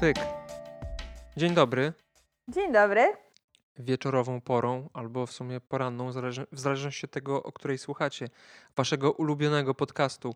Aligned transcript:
Pyk. 0.00 0.16
Dzień 1.36 1.54
dobry. 1.54 1.92
Dzień 2.48 2.72
dobry. 2.72 3.12
Wieczorową 3.78 4.40
porą, 4.40 4.88
albo 4.92 5.26
w 5.26 5.32
sumie 5.32 5.60
poranną, 5.60 6.10
w 6.52 6.58
zależności 6.60 7.06
od 7.06 7.10
tego, 7.10 7.42
o 7.42 7.52
której 7.52 7.78
słuchacie, 7.78 8.28
waszego 8.76 9.12
ulubionego 9.12 9.74
podcastu 9.74 10.34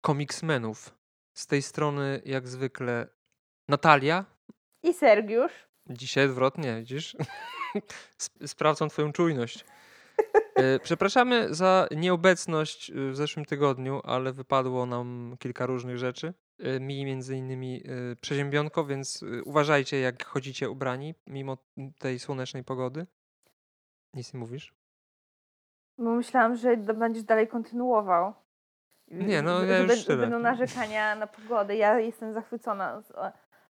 Komiksmenów. 0.00 0.94
Z 1.34 1.46
tej 1.46 1.62
strony, 1.62 2.22
jak 2.24 2.48
zwykle, 2.48 3.06
Natalia. 3.68 4.24
I 4.82 4.94
Sergiusz. 4.94 5.52
Dzisiaj 5.90 6.24
odwrotnie, 6.26 6.76
widzisz? 6.76 7.16
Sp- 8.26 8.46
Sprawdzam 8.48 8.88
twoją 8.88 9.12
czujność. 9.12 9.64
E, 10.54 10.78
Przepraszamy 10.78 11.54
za 11.54 11.88
nieobecność 11.90 12.92
w 12.94 13.16
zeszłym 13.16 13.44
tygodniu, 13.44 14.00
ale 14.04 14.32
wypadło 14.32 14.86
nam 14.86 15.36
kilka 15.38 15.66
różnych 15.66 15.98
rzeczy. 15.98 16.34
E, 16.62 16.80
Mi 16.80 17.04
między 17.04 17.36
innymi 17.36 17.82
y, 18.12 18.16
przeziębionko, 18.16 18.84
więc 18.84 19.22
y, 19.22 19.44
uważajcie 19.44 20.00
jak 20.00 20.24
chodzicie 20.24 20.70
ubrani 20.70 21.14
mimo 21.26 21.56
tej 21.98 22.18
słonecznej 22.18 22.64
pogody. 22.64 23.06
Nic 24.14 24.34
nie 24.34 24.40
mówisz? 24.40 24.74
Bo 25.98 26.10
myślałam, 26.10 26.56
że 26.56 26.76
będziesz 26.76 27.22
dalej 27.22 27.48
kontynuował. 27.48 28.34
Nie, 29.08 29.42
no 29.42 29.64
ja 29.64 29.78
już 29.78 30.04
tyle. 30.04 30.18
Będą 30.18 30.38
narzekania 30.38 31.14
na 31.14 31.26
pogodę. 31.26 31.76
Ja 31.76 31.98
jestem 31.98 32.32
zachwycona 32.32 33.00
z 33.00 33.10
e, 33.10 33.32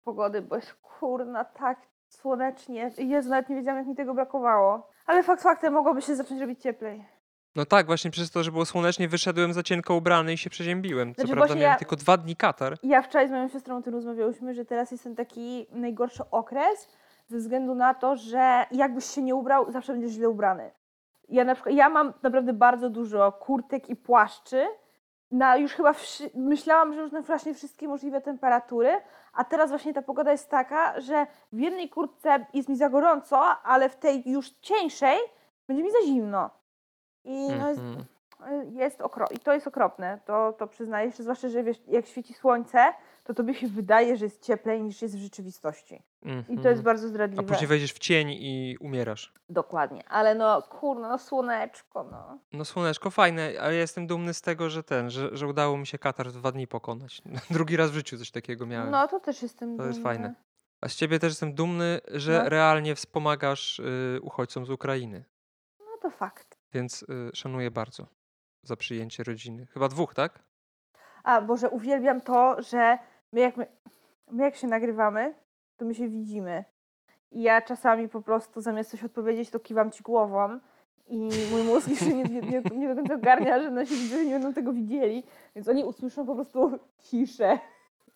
pogody, 0.03 0.41
bo 0.41 0.55
jest 0.55 0.73
kurna 0.73 1.45
tak 1.45 1.81
słonecznie. 2.09 2.91
Jezu, 2.97 3.29
nawet 3.29 3.49
nie 3.49 3.55
wiedziałam, 3.55 3.77
jak 3.77 3.87
mi 3.87 3.95
tego 3.95 4.13
brakowało. 4.13 4.89
Ale 5.05 5.23
fakt 5.23 5.43
faktem, 5.43 5.73
mogłoby 5.73 6.01
się 6.01 6.15
zacząć 6.15 6.41
robić 6.41 6.61
cieplej. 6.61 7.05
No 7.55 7.65
tak, 7.65 7.85
właśnie 7.85 8.11
przez 8.11 8.31
to, 8.31 8.43
że 8.43 8.51
było 8.51 8.65
słonecznie, 8.65 9.07
wyszedłem 9.07 9.53
za 9.53 9.63
cienko 9.63 9.95
ubrany 9.95 10.33
i 10.33 10.37
się 10.37 10.49
przeziębiłem. 10.49 11.15
Co 11.15 11.21
Znaczy, 11.21 11.33
prawda 11.35 11.55
miałem 11.55 11.71
ja- 11.71 11.77
tylko 11.77 11.95
dwa 11.95 12.17
dni 12.17 12.35
katar. 12.35 12.77
Ja 12.83 13.01
wczoraj 13.01 13.27
z 13.27 13.31
moją 13.31 13.47
siostrą 13.49 13.77
o 13.77 13.81
tym 13.81 13.93
rozmawiałyśmy, 13.93 14.53
że 14.53 14.65
teraz 14.65 14.91
jest 14.91 15.03
ten 15.03 15.15
taki 15.15 15.67
najgorszy 15.71 16.23
okres 16.31 16.87
ze 17.27 17.37
względu 17.37 17.75
na 17.75 17.93
to, 17.93 18.15
że 18.15 18.65
jakbyś 18.71 19.05
się 19.05 19.21
nie 19.21 19.35
ubrał, 19.35 19.71
zawsze 19.71 19.93
będziesz 19.93 20.11
źle 20.11 20.29
ubrany. 20.29 20.71
Ja 21.29 21.43
na 21.43 21.55
przykład, 21.55 21.75
ja 21.75 21.89
mam 21.89 22.13
naprawdę 22.23 22.53
bardzo 22.53 22.89
dużo 22.89 23.31
kurtek 23.31 23.89
i 23.89 23.95
płaszczy. 23.95 24.65
Na 25.31 25.57
już 25.57 25.71
chyba 25.73 25.93
wszy- 25.93 26.29
myślałam, 26.35 26.93
że 26.93 27.01
już 27.01 27.11
na 27.11 27.21
właśnie 27.21 27.53
wszystkie 27.53 27.87
możliwe 27.87 28.21
temperatury, 28.21 29.01
a 29.33 29.43
teraz 29.43 29.69
właśnie 29.69 29.93
ta 29.93 30.01
pogoda 30.01 30.31
jest 30.31 30.49
taka, 30.49 31.01
że 31.01 31.27
w 31.53 31.59
jednej 31.59 31.89
kurtce 31.89 32.45
jest 32.53 32.69
mi 32.69 32.75
za 32.75 32.89
gorąco, 32.89 33.39
ale 33.63 33.89
w 33.89 33.95
tej 33.95 34.29
już 34.31 34.49
cieńszej 34.49 35.17
będzie 35.67 35.83
mi 35.83 35.91
za 35.91 36.01
zimno. 36.05 36.49
I 37.23 37.47
no 37.59 37.69
jest, 37.69 37.81
Mhm. 37.81 38.05
jest 38.77 38.99
okro- 38.99 39.33
i 39.33 39.39
to 39.39 39.53
jest 39.53 39.67
okropne, 39.67 40.19
to, 40.25 40.53
to 40.53 40.67
przyznaję 40.67 41.11
się, 41.11 41.23
zwłaszcza, 41.23 41.49
że 41.49 41.63
wiesz, 41.63 41.77
jak 41.87 42.05
świeci 42.05 42.33
słońce, 42.33 42.93
to 43.23 43.33
tobie 43.33 43.53
się 43.53 43.67
wydaje, 43.67 44.17
że 44.17 44.25
jest 44.25 44.41
cieplej 44.41 44.83
niż 44.83 45.01
jest 45.01 45.17
w 45.17 45.21
rzeczywistości. 45.21 45.95
I 46.23 46.29
to 46.29 46.51
Mhm. 46.51 46.67
jest 46.69 46.81
bardzo 46.81 47.05
A 47.05 47.09
zdradliwe. 47.09 47.43
później 47.43 47.67
wejdziesz 47.67 47.93
w 47.93 47.99
cień 47.99 48.29
i 48.31 48.77
umierasz. 48.81 49.33
Dokładnie, 49.49 50.03
ale 50.09 50.35
no 50.35 50.61
kurno, 50.61 51.09
no 51.09 51.17
słoneczko, 51.17 52.03
no. 52.11 52.39
No 52.53 52.65
słoneczko 52.65 53.09
fajne, 53.11 53.51
ale 53.61 53.73
ja 53.73 53.79
jestem 53.81 54.07
dumny 54.07 54.33
z 54.33 54.41
tego, 54.41 54.69
że 54.69 54.83
ten, 54.83 55.09
że, 55.09 55.29
że 55.37 55.47
udało 55.47 55.77
mi 55.77 55.87
się 55.87 55.97
katar 55.97 56.27
w 56.29 56.33
dwa 56.33 56.51
dni 56.51 56.67
pokonać. 56.67 57.21
Drugi 57.51 57.77
raz 57.77 57.91
w 57.91 57.93
życiu 57.93 58.17
coś 58.17 58.31
takiego 58.31 58.65
miałem. 58.65 58.91
No 58.91 59.07
to 59.07 59.19
też 59.19 59.41
jestem 59.43 59.77
To 59.77 59.85
jest 59.85 59.99
dumna. 59.99 60.09
fajne. 60.09 60.33
A 60.81 60.89
z 60.89 60.95
ciebie 60.95 61.19
też 61.19 61.31
jestem 61.31 61.53
dumny, 61.53 61.99
że 62.11 62.41
No. 62.43 62.49
realnie 62.49 62.95
wspomagasz 62.95 63.79
y, 63.79 64.19
uchodźcom 64.21 64.65
z 64.65 64.69
Ukrainy. 64.69 65.23
No 65.79 65.85
to 66.01 66.09
fakt. 66.09 66.52
Więc 66.73 67.03
y, 67.03 67.31
szanuję 67.33 67.71
bardzo 67.71 68.07
za 68.63 68.75
przyjęcie 68.75 69.23
rodziny. 69.23 69.65
Chyba 69.65 69.87
dwóch, 69.89 70.13
tak? 70.13 70.39
A, 71.23 71.41
Boże, 71.41 71.69
uwielbiam 71.69 72.21
to, 72.21 72.61
że 72.61 72.97
my 73.31 73.39
jak, 73.39 73.57
my, 73.57 73.67
my 74.31 74.43
jak 74.43 74.55
się 74.55 74.67
nagrywamy, 74.67 75.35
to 75.77 75.85
my 75.85 75.95
się 75.95 76.07
widzimy. 76.09 76.65
I 77.31 77.41
ja 77.41 77.61
czasami 77.61 78.09
po 78.09 78.21
prostu 78.21 78.61
zamiast 78.61 78.91
coś 78.91 79.03
odpowiedzieć, 79.03 79.49
to 79.49 79.59
kiwam 79.59 79.91
ci 79.91 80.03
głową 80.03 80.59
i 81.07 81.29
mój 81.51 81.63
mózg 81.63 81.87
jeszcze 81.87 82.05
nie, 82.05 82.23
nie, 82.23 82.41
nie, 82.41 82.61
nie 82.61 82.87
do 82.89 82.95
końca 82.95 83.13
ogarnia, 83.15 83.59
że 83.61 83.71
nasi 83.71 83.95
widzowie 83.95 84.25
nie 84.25 84.33
będą 84.33 84.53
tego 84.53 84.73
widzieli, 84.73 85.23
więc 85.55 85.67
oni 85.67 85.83
usłyszą 85.83 86.25
po 86.25 86.35
prostu 86.35 86.79
ciszę. 86.99 87.59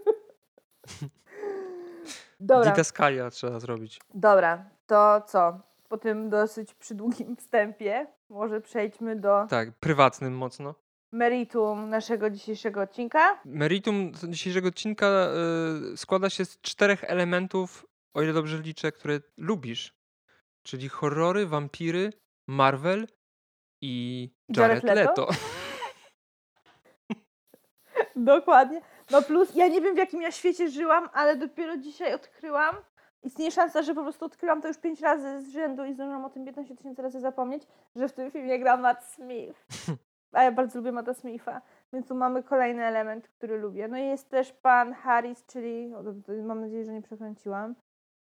Dobra, 2.39 2.71
Didaskalia 2.71 3.29
trzeba 3.29 3.59
zrobić. 3.59 3.99
dobra, 4.13 4.65
to 4.87 5.21
co? 5.27 5.59
Po 5.87 5.97
tym 5.97 6.29
dosyć 6.29 6.73
przydługim 6.73 7.35
wstępie 7.41 8.07
może 8.29 8.61
przejdźmy 8.61 9.15
do 9.15 9.45
Tak, 9.49 9.71
prywatnym 9.79 10.37
mocno. 10.37 10.75
meritum 11.11 11.89
naszego 11.89 12.29
dzisiejszego 12.29 12.81
odcinka. 12.81 13.39
Meritum 13.45 14.11
dzisiejszego 14.27 14.67
odcinka 14.67 15.27
y, 15.93 15.97
składa 15.97 16.29
się 16.29 16.45
z 16.45 16.61
czterech 16.61 17.03
elementów, 17.03 17.85
o 18.13 18.21
ile 18.21 18.33
dobrze 18.33 18.57
liczę, 18.61 18.91
które 18.91 19.19
lubisz. 19.37 19.97
Czyli 20.63 20.89
horrory, 20.89 21.45
wampiry, 21.45 22.13
Marvel 22.47 23.07
i 23.81 24.29
Jared, 24.49 24.83
Jared 24.83 24.97
Leto? 25.07 25.21
Leto. 25.21 25.27
Dokładnie. 28.15 28.81
No 29.11 29.21
plus, 29.21 29.55
ja 29.55 29.67
nie 29.67 29.81
wiem 29.81 29.95
w 29.95 29.97
jakim 29.97 30.21
ja 30.21 30.31
świecie 30.31 30.69
żyłam, 30.69 31.09
ale 31.13 31.35
dopiero 31.35 31.77
dzisiaj 31.77 32.13
odkryłam. 32.13 32.75
Istnieje 33.23 33.51
szansa, 33.51 33.81
że 33.81 33.95
po 33.95 34.03
prostu 34.03 34.25
odkryłam 34.25 34.61
to 34.61 34.67
już 34.67 34.77
pięć 34.77 35.01
razy 35.01 35.41
z 35.41 35.49
rzędu 35.49 35.85
i 35.85 35.93
zdążyłam 35.93 36.25
o 36.25 36.29
tym 36.29 36.45
15 36.45 36.75
tysięcy 36.75 37.01
razy 37.01 37.19
zapomnieć, 37.19 37.67
że 37.95 38.07
w 38.07 38.13
tym 38.13 38.31
filmie 38.31 38.59
gra 38.59 38.77
Matt 38.77 39.03
Smith. 39.03 39.65
A 40.31 40.43
ja 40.43 40.51
bardzo 40.51 40.79
lubię 40.79 40.91
Matta 40.91 41.13
Smitha, 41.13 41.61
więc 41.93 42.07
tu 42.07 42.15
mamy 42.15 42.43
kolejny 42.43 42.85
element, 42.85 43.27
który 43.27 43.57
lubię. 43.57 43.87
No 43.87 43.97
i 43.97 44.05
jest 44.05 44.29
też 44.29 44.53
pan 44.53 44.93
Harris, 44.93 45.45
czyli, 45.45 45.93
o, 45.95 46.03
mam 46.43 46.61
nadzieję, 46.61 46.85
że 46.85 46.93
nie 46.93 47.01
przekręciłam, 47.01 47.75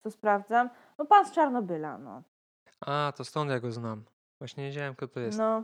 co 0.03 0.11
sprawdzam. 0.11 0.71
No 0.99 1.05
pan 1.05 1.27
z 1.27 1.33
Czarnobyla, 1.33 1.99
no. 1.99 2.23
A, 2.81 3.13
to 3.17 3.25
stąd 3.25 3.51
ja 3.51 3.61
go 3.61 3.73
znam. 3.73 4.05
Właśnie 4.41 4.63
nie 4.63 4.69
wiedziałem, 4.69 4.95
kto 4.95 5.09
to 5.09 5.21
jest. 5.21 5.39
No. 5.39 5.63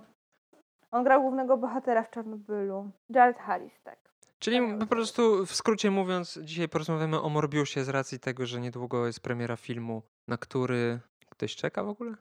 On 0.91 1.05
grał 1.05 1.23
głównego 1.23 1.57
bohatera 1.57 2.03
w 2.03 2.11
Czarnobylu. 2.11 2.91
Jared 3.11 3.39
Harris, 3.39 3.83
tak. 3.83 3.99
Czyli 4.45 4.57
wspaniały 4.57 4.81
po 4.81 4.87
prostu, 4.87 5.47
w 5.47 5.55
skrócie 5.55 5.91
mówiąc, 5.91 6.39
dzisiaj 6.43 6.69
porozmawiamy 6.69 7.21
o 7.21 7.29
Morbiusie 7.29 7.85
z 7.85 7.89
racji 7.89 8.21
tego, 8.21 8.47
że 8.47 8.61
niedługo 8.61 9.07
jest 9.07 9.21
premiera 9.21 9.57
filmu, 9.57 10.03
na 10.29 10.39
który 10.39 11.01
ktoś 11.31 11.57
czeka 11.57 11.85
w 11.85 11.89
ogóle? 11.89 12.15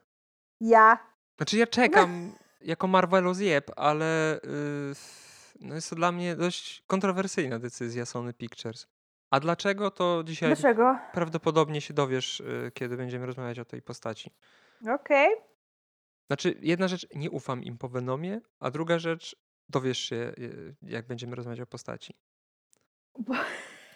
Ja 0.60 0.98
Znaczy 1.36 1.56
ja 1.56 1.66
czekam 1.66 2.32
jako 2.72 2.86
Marvelo 2.86 3.34
zjeb, 3.34 3.70
ale 3.76 4.40
yy, 4.44 4.92
no 5.60 5.74
jest 5.74 5.90
to 5.90 5.96
dla 5.96 6.12
mnie 6.12 6.36
dość 6.36 6.82
kontrowersyjna 6.86 7.58
decyzja 7.58 8.06
Sony 8.06 8.32
Pictures. 8.32 8.86
A 9.30 9.40
dlaczego, 9.40 9.90
to 9.90 10.22
dzisiaj 10.24 10.48
Dlaczego? 10.48 10.98
prawdopodobnie 11.12 11.80
się 11.80 11.94
dowiesz, 11.94 12.42
yy, 12.46 12.70
kiedy 12.74 12.96
będziemy 12.96 13.26
rozmawiać 13.26 13.58
o 13.58 13.64
tej 13.64 13.82
postaci. 13.82 14.30
Okej. 14.94 15.28
Znaczy, 16.26 16.54
jedna 16.60 16.88
rzecz, 16.88 17.06
nie 17.14 17.30
ufam 17.30 17.64
im 17.64 17.78
po 17.78 17.88
Venomie, 17.88 18.40
a 18.60 18.70
druga 18.70 18.98
rzecz, 18.98 19.36
dowiesz 19.74 19.98
się, 19.98 20.32
yy, 20.38 20.74
jak 20.82 21.06
będziemy 21.06 21.36
rozmawiać 21.36 21.60
o 21.60 21.66
postaci. 21.66 22.14
Bo... 23.18 23.34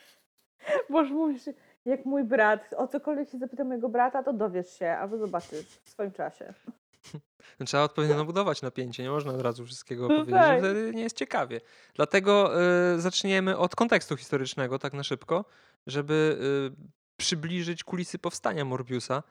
Boż 0.91 1.11
mówisz, 1.11 1.43
jak 1.85 2.05
mój 2.05 2.25
brat, 2.25 2.75
o 2.77 2.89
cokolwiek 2.89 3.31
się 3.31 3.39
zapyta 3.39 3.65
mojego 3.65 3.89
brata, 3.89 4.23
to 4.23 4.33
dowiesz 4.33 4.79
się, 4.79 4.91
albo 4.91 5.19
zobaczysz 5.19 5.67
w 5.67 5.91
swoim 5.91 6.13
czasie. 6.13 6.55
Trzeba 7.67 7.83
odpowiednio 7.83 8.25
budować 8.25 8.63
napięcie, 8.63 9.03
nie 9.03 9.11
można 9.11 9.33
od 9.33 9.41
razu 9.41 9.65
wszystkiego 9.67 10.03
No 10.03 10.09
powiedzieć, 10.09 10.35
tak. 10.35 10.59
wtedy 10.59 10.93
nie 10.95 11.03
jest 11.03 11.17
ciekawie. 11.17 11.61
Dlatego 11.95 12.63
y, 12.95 13.01
zaczniemy 13.01 13.57
od 13.57 13.77
kontekstu 13.77 14.17
historycznego, 14.17 14.79
tak 14.79 14.93
na 14.93 15.03
szybko, 15.03 15.45
żeby 15.87 16.39
y, 16.75 16.91
przybliżyć 17.17 17.85
kulisy 17.85 18.19
powstania 18.19 18.65
Morbiusa, 18.65 19.23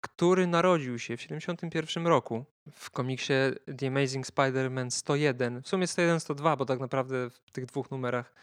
który 0.00 0.46
narodził 0.46 0.98
się 0.98 1.16
w 1.16 1.20
1971 1.20 2.06
roku 2.06 2.44
w 2.72 2.90
komiksie 2.90 3.32
The 3.78 3.86
Amazing 3.86 4.26
Spider-Man 4.26 4.90
101, 4.90 5.62
w 5.62 5.68
sumie 5.68 5.86
101-102, 5.86 6.56
bo 6.56 6.64
tak 6.64 6.80
naprawdę 6.80 7.30
w 7.30 7.50
tych 7.50 7.66
dwóch 7.66 7.90
numerach 7.90 8.34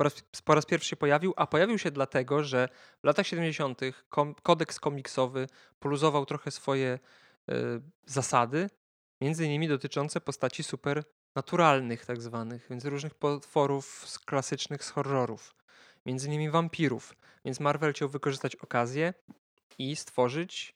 po 0.00 0.04
raz, 0.04 0.22
po 0.44 0.54
raz 0.54 0.66
pierwszy 0.66 0.88
się 0.88 0.96
pojawił, 0.96 1.34
a 1.36 1.46
pojawił 1.46 1.78
się 1.78 1.90
dlatego, 1.90 2.44
że 2.44 2.68
w 3.02 3.06
latach 3.06 3.26
70. 3.26 3.80
Kom, 4.08 4.34
kodeks 4.34 4.80
komiksowy 4.80 5.46
poluzował 5.78 6.26
trochę 6.26 6.50
swoje 6.50 6.98
y, 7.50 7.54
zasady, 8.06 8.70
między 9.20 9.46
innymi 9.46 9.68
dotyczące 9.68 10.20
postaci 10.20 10.62
supernaturalnych 10.62 12.06
tak 12.06 12.22
zwanych, 12.22 12.66
więc 12.70 12.84
różnych 12.84 13.14
potworów 13.14 14.04
z 14.06 14.18
klasycznych 14.18 14.84
z 14.84 14.90
horrorów, 14.90 15.54
między 16.06 16.28
innymi 16.28 16.50
wampirów. 16.50 17.14
Więc 17.44 17.60
Marvel 17.60 17.92
chciał 17.92 18.08
wykorzystać 18.08 18.56
okazję 18.56 19.14
i 19.80 19.96
stworzyć 19.96 20.74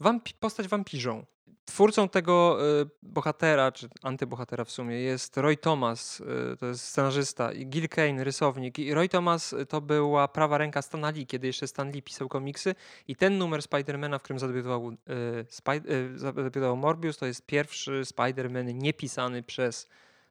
wampi- 0.00 0.34
postać 0.40 0.68
wampirzą. 0.68 1.26
Twórcą 1.64 2.08
tego 2.08 2.58
y, 2.82 2.90
bohatera, 3.02 3.72
czy 3.72 3.88
antybohatera 4.02 4.64
w 4.64 4.70
sumie, 4.70 5.00
jest 5.00 5.36
Roy 5.36 5.56
Thomas, 5.56 6.20
y, 6.20 6.56
to 6.60 6.66
jest 6.66 6.84
scenarzysta, 6.84 7.52
i 7.52 7.66
Gil 7.66 7.88
Kane, 7.88 8.24
rysownik. 8.24 8.78
I 8.78 8.94
Roy 8.94 9.08
Thomas 9.08 9.52
y, 9.52 9.66
to 9.66 9.80
była 9.80 10.28
prawa 10.28 10.58
ręka 10.58 10.82
Stana 10.82 11.10
Lee, 11.10 11.26
kiedy 11.26 11.46
jeszcze 11.46 11.66
Stan 11.66 11.90
Lee 11.90 12.02
pisał 12.02 12.28
komiksy. 12.28 12.74
I 13.08 13.16
ten 13.16 13.38
numer 13.38 13.62
Spidermana, 13.62 14.18
w 14.18 14.22
którym 14.22 14.38
zadebiutował, 14.38 14.90
y, 14.90 14.94
y, 15.90 16.18
zadebiutował 16.18 16.76
Morbius, 16.76 17.16
to 17.16 17.26
jest 17.26 17.46
pierwszy 17.46 18.04
Spiderman 18.04 18.78
niepisany 18.78 19.42
przez 19.42 19.88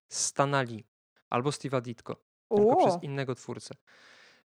Stana 0.07 0.61
Lee 0.61 0.83
albo 1.29 1.49
Steve'a 1.49 1.81
Ditko, 1.81 2.15
tylko 2.55 2.75
przez 2.75 3.03
innego 3.03 3.35
twórcę. 3.35 3.75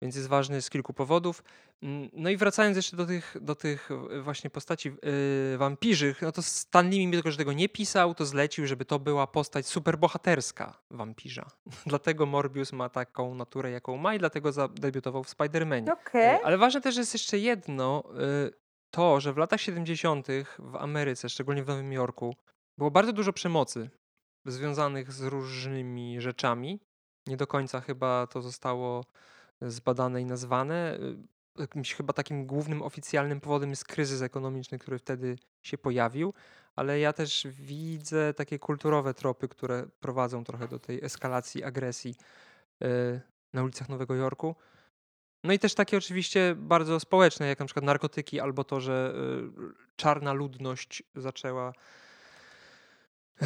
Więc 0.04 0.16
jest 0.16 0.28
ważny 0.28 0.62
z 0.62 0.70
kilku 0.70 0.92
powodów. 0.92 1.44
Mm, 1.82 2.10
no 2.12 2.30
i 2.30 2.36
wracając 2.36 2.76
jeszcze 2.76 2.96
do 2.96 3.06
tych, 3.06 3.36
do 3.40 3.54
tych 3.54 3.88
właśnie 4.22 4.50
postaci 4.50 4.88
yy, 4.88 5.58
wampirzych, 5.58 6.22
no 6.22 6.32
to 6.32 6.42
Stan 6.42 6.90
Lee, 6.90 7.06
mimo 7.06 7.30
że 7.30 7.36
tego 7.36 7.52
nie 7.52 7.68
pisał, 7.68 8.14
to 8.14 8.26
zlecił, 8.26 8.66
żeby 8.66 8.84
to 8.84 8.98
była 8.98 9.26
postać 9.26 9.66
superbohaterska 9.66 10.80
wampirza. 10.90 11.50
dlatego 11.86 12.26
Morbius 12.26 12.72
ma 12.72 12.88
taką 12.88 13.34
naturę, 13.34 13.70
jaką 13.70 13.96
ma 13.96 14.14
i 14.14 14.18
dlatego 14.18 14.52
zadebiutował 14.52 15.24
w 15.24 15.28
Spider-Manie. 15.28 15.92
Okay. 15.92 16.44
Ale 16.44 16.58
ważne 16.58 16.80
też 16.80 16.96
jest 16.96 17.14
jeszcze 17.14 17.38
jedno, 17.38 18.04
to, 18.90 19.20
że 19.20 19.32
w 19.32 19.36
latach 19.36 19.60
70. 19.60 20.26
w 20.58 20.76
Ameryce, 20.76 21.28
szczególnie 21.28 21.64
w 21.64 21.68
Nowym 21.68 21.92
Jorku, 21.92 22.34
było 22.78 22.90
bardzo 22.90 23.12
dużo 23.12 23.32
przemocy 23.32 23.90
związanych 24.46 25.12
z 25.12 25.22
różnymi 25.22 26.20
rzeczami. 26.20 26.80
Nie 27.26 27.36
do 27.36 27.46
końca 27.46 27.80
chyba 27.80 28.26
to 28.26 28.42
zostało 28.42 29.04
zbadane 29.66 30.22
i 30.22 30.25
nazwane. 30.25 30.99
Jakimś 31.58 31.94
chyba 31.94 32.12
takim 32.12 32.46
głównym 32.46 32.82
oficjalnym 32.82 33.40
powodem 33.40 33.70
jest 33.70 33.84
kryzys 33.84 34.22
ekonomiczny, 34.22 34.78
który 34.78 34.99
wtedy 34.99 35.37
się 35.62 35.78
pojawił, 35.78 36.34
ale 36.76 36.99
ja 36.99 37.12
też 37.12 37.46
widzę 37.50 38.34
takie 38.34 38.58
kulturowe 38.58 39.14
tropy, 39.14 39.49
które 39.49 39.87
prowadzą 40.00 40.44
trochę 40.44 40.69
do 40.69 40.78
tej 40.78 41.05
eskalacji 41.05 41.64
agresji 41.64 42.14
e, 42.82 43.20
na 43.52 43.62
ulicach 43.62 43.88
Nowego 43.88 44.14
Jorku. 44.14 44.55
No 45.44 45.52
i 45.52 45.58
też 45.58 45.75
takie 45.75 45.96
oczywiście 45.96 46.55
bardzo 46.58 47.00
społeczne, 47.00 47.46
jak 47.46 47.58
na 47.58 47.64
przykład 47.64 47.84
narkotyki, 47.84 48.40
albo 48.40 48.64
to, 48.64 48.81
że 48.81 49.14
y, 49.16 49.96
czarna 49.96 50.32
ludność 50.32 51.02
zaczęła. 51.14 51.72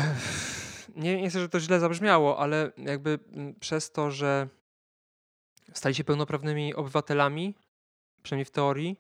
Nie, 0.97 1.23
nie 1.23 1.31
chcę, 1.31 1.39
żeby 1.39 1.51
to 1.51 1.61
źle 1.61 1.81
zabrzmiało, 1.81 2.39
ale 2.39 2.73
jakby 2.77 3.19
mm, 3.33 3.55
przez 3.55 3.93
to, 3.93 4.11
że 4.11 4.49
stali 5.73 5.95
się 5.95 6.05
pełnoprawnymi 6.05 6.75
obywatelami, 6.75 7.55
przynajmniej 8.23 8.45
w 8.45 8.51
teorii, 8.51 8.97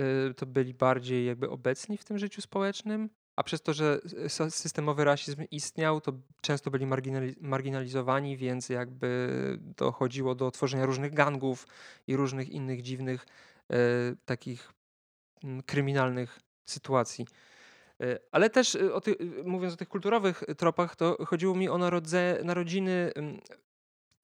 y, 0.00 0.34
to 0.34 0.46
byli 0.46 0.74
bardziej 0.74 1.26
jakby 1.26 1.50
obecni 1.50 1.98
w 1.98 2.04
tym 2.04 2.18
życiu 2.18 2.40
społecznym, 2.42 3.10
a 3.36 3.42
przez 3.42 3.62
to, 3.62 3.74
że 3.74 4.00
systemowy 4.48 5.04
rasizm 5.04 5.44
istniał, 5.50 6.00
to 6.00 6.12
często 6.40 6.70
byli 6.70 6.86
marginalizowani, 7.40 8.36
więc 8.36 8.68
jakby 8.68 9.28
dochodziło 9.60 10.34
do 10.34 10.50
tworzenia 10.50 10.86
różnych 10.86 11.14
gangów 11.14 11.66
i 12.06 12.16
różnych 12.16 12.48
innych 12.48 12.82
dziwnych 12.82 13.26
e, 13.70 13.76
takich 14.24 14.72
mm, 15.44 15.62
kryminalnych 15.62 16.40
sytuacji. 16.64 17.26
E, 18.00 18.18
ale 18.32 18.50
też 18.50 18.74
e, 18.74 18.94
o 18.94 19.00
ty, 19.00 19.16
mówiąc 19.44 19.74
o 19.74 19.76
tych 19.76 19.88
kulturowych 19.88 20.44
tropach, 20.56 20.96
to 20.96 21.24
chodziło 21.26 21.54
mi 21.54 21.68
o 21.68 21.78
narodze, 21.78 22.40
narodziny. 22.44 23.12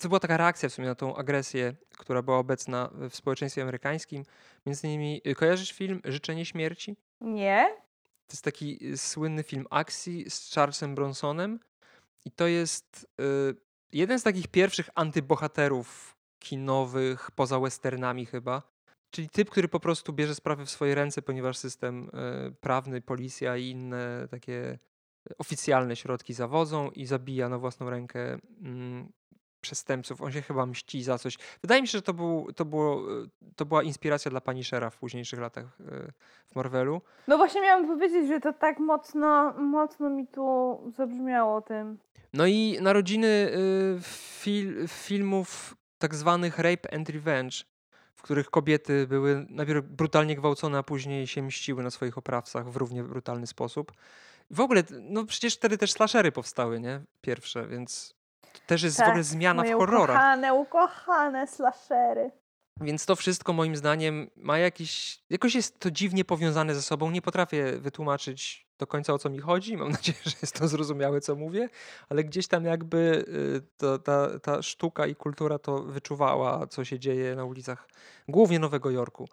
To 0.03 0.09
była 0.09 0.21
taka 0.21 0.37
reakcja 0.37 0.69
w 0.69 0.73
sumie 0.73 0.89
na 0.89 0.95
tą 0.95 1.17
agresję, 1.17 1.75
która 1.99 2.23
była 2.23 2.39
obecna 2.39 2.91
w 3.11 3.17
społeczeństwie 3.17 3.63
amerykańskim. 3.63 4.25
Między 4.67 4.87
innymi 4.87 5.23
kojarzysz 5.37 5.73
film 5.73 6.01
Życzenie 6.05 6.45
śmierci? 6.45 6.97
Nie. 7.21 7.77
To 8.27 8.35
jest 8.35 8.45
taki 8.45 8.87
y, 8.93 8.99
słynny 8.99 9.43
film 9.43 9.67
akcji 9.71 10.31
z 10.31 10.55
Charlesem 10.55 10.95
Bronsonem 10.95 11.61
i 12.25 12.31
to 12.31 12.47
jest 12.47 13.07
y, 13.21 13.55
jeden 13.93 14.19
z 14.19 14.23
takich 14.23 14.49
pierwszych 14.49 14.91
antybohaterów 14.95 16.17
kinowych, 16.39 17.31
poza 17.31 17.61
westernami 17.61 18.27
chyba. 18.27 18.63
Czyli 19.11 19.29
typ, 19.29 19.51
który 19.51 19.69
po 19.69 19.81
prostu 19.81 20.13
bierze 20.13 20.35
sprawy 20.35 20.67
w 20.67 20.71
swoje 20.71 20.95
ręce, 20.95 21.23
ponieważ 21.23 21.59
system 21.59 22.09
y, 22.49 22.53
prawny, 22.61 23.01
policja 23.01 23.57
i 23.57 23.71
inne 23.71 24.29
takie 24.31 24.79
oficjalne 25.39 25.97
środki 25.97 26.35
zawodzą 26.35 26.91
i 26.91 27.07
zabija 27.07 27.49
na 27.49 27.59
własną 27.59 27.91
rękę 27.91 28.39
mm, 28.61 29.13
przestępców. 29.63 30.23
On 30.23 30.33
się 30.33 30.43
chyba 30.43 30.67
mści 30.67 31.03
za 31.03 31.19
coś. 31.19 31.39
Wydaje 31.63 31.83
mi 31.83 31.89
się, 31.89 31.99
że 31.99 32.03
to, 32.03 32.15
był, 32.15 32.53
to, 32.57 32.65
było, 32.65 33.03
to 33.57 33.67
była 33.67 33.83
inspiracja 33.83 34.31
dla 34.31 34.41
Punishera 34.41 34.91
w 34.91 34.97
późniejszych 34.97 35.41
latach 35.41 35.65
e, 35.65 36.13
w 36.47 36.57
Marvelu. 36.57 37.03
No 37.29 37.37
właśnie 37.37 37.61
miałam 37.61 37.87
powiedzieć, 37.87 38.29
że 38.29 38.41
to 38.41 38.53
tak 38.53 38.79
mocno, 38.79 39.53
mocno 39.53 40.11
mi 40.11 40.27
tu 40.27 40.79
zabrzmiało 40.97 41.61
tym. 41.61 41.99
No 42.33 42.47
i 42.47 42.79
narodziny 42.81 43.29
e, 43.29 43.51
fil, 44.41 44.89
filmów 44.89 45.77
tak 45.99 46.15
zwanych 46.15 46.59
Rape 46.59 46.95
and 46.95 47.09
Revenge, 47.09 47.57
w 48.15 48.23
których 48.23 48.51
kobiety 48.51 49.07
były 49.07 49.47
najpierw 49.51 49.87
brutalnie 49.87 50.37
gwałcone, 50.37 50.79
a 50.79 50.83
później 50.83 51.27
się 51.27 51.43
mściły 51.43 51.83
na 51.83 51.91
swoich 51.91 52.19
oprawcach 52.19 52.71
w 52.71 52.77
równie 52.77 53.03
brutalny 53.03 53.47
sposób. 53.47 53.93
W 54.51 54.61
ogóle, 54.61 54.83
no 55.01 55.25
przecież 55.25 55.55
wtedy 55.55 55.79
też 55.79 55.93
slashery 55.93 56.33
powstały, 56.33 56.81
nie? 56.81 57.01
Pierwsze, 57.21 57.67
więc 57.67 58.15
to 58.53 58.61
też 58.67 58.83
jest 58.83 58.97
tak, 58.97 59.07
w 59.07 59.09
ogóle 59.09 59.25
zmiana 59.25 59.63
w 59.63 59.73
horrorach. 59.73 60.17
Ukochane, 60.17 60.55
ukochane 60.55 61.47
slashery. 61.47 62.31
Więc 62.81 63.07
to 63.07 63.17
wszystko 63.17 63.53
moim 63.53 63.77
zdaniem 63.77 64.31
ma 64.37 64.59
jakiś. 64.59 65.23
Jakoś 65.31 65.55
jest 65.55 65.81
to 65.81 65.91
dziwnie 65.91 66.25
powiązane 66.25 66.75
ze 66.75 66.83
sobą. 66.83 67.11
Nie 67.11 67.23
potrafię 67.23 67.79
wytłumaczyć 67.79 68.67
do 68.79 68.87
końca 68.87 69.13
o 69.13 69.19
co 69.19 69.31
mi 69.31 69.39
chodzi. 69.39 69.77
Mam 69.77 69.91
nadzieję, 69.99 70.19
że 70.25 70.37
jest 70.43 70.59
to 70.59 70.69
zrozumiałe, 70.69 71.21
co 71.21 71.37
mówię, 71.37 71.69
ale 72.09 72.25
gdzieś 72.25 72.49
tam 72.49 72.65
jakby 72.65 73.25
y, 73.29 73.77
to, 73.77 73.99
ta, 73.99 74.39
ta 74.39 74.63
sztuka 74.63 75.07
i 75.07 75.15
kultura 75.15 75.59
to 75.59 75.83
wyczuwała, 75.83 76.67
co 76.67 76.85
się 76.85 76.99
dzieje 76.99 77.37
na 77.37 77.45
ulicach 77.45 77.89
głównie 78.29 78.59
Nowego 78.59 78.91
Jorku. 78.91 79.29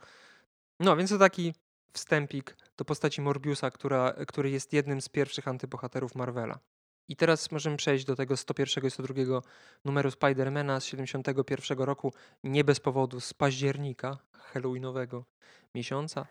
No 0.80 0.96
więc 0.96 1.10
to 1.10 1.18
taki 1.18 1.54
wstępik 1.94 2.58
do 2.78 2.86
postaci 2.86 3.22
Morbiusa, 3.22 3.72
która, 3.72 4.14
który 4.28 4.50
jest 4.50 4.74
jednym 4.74 5.02
z 5.02 5.10
pierwszych 5.10 5.48
antybohaterów 5.48 6.16
Marvela. 6.16 6.60
I 7.10 7.16
teraz 7.16 7.52
możemy 7.52 7.78
przejść 7.78 8.06
do 8.06 8.16
tego 8.16 8.38
101 8.38 8.86
i 8.86 8.92
102 8.92 9.42
numeru 9.86 10.12
Spidermana 10.12 10.80
z 10.80 10.86
71 10.86 11.80
roku, 11.80 12.14
nie 12.44 12.64
bez 12.64 12.80
powodu, 12.80 13.20
z 13.20 13.34
października 13.34 14.18
halloweenowego 14.34 15.24
miesiąca, 15.76 16.26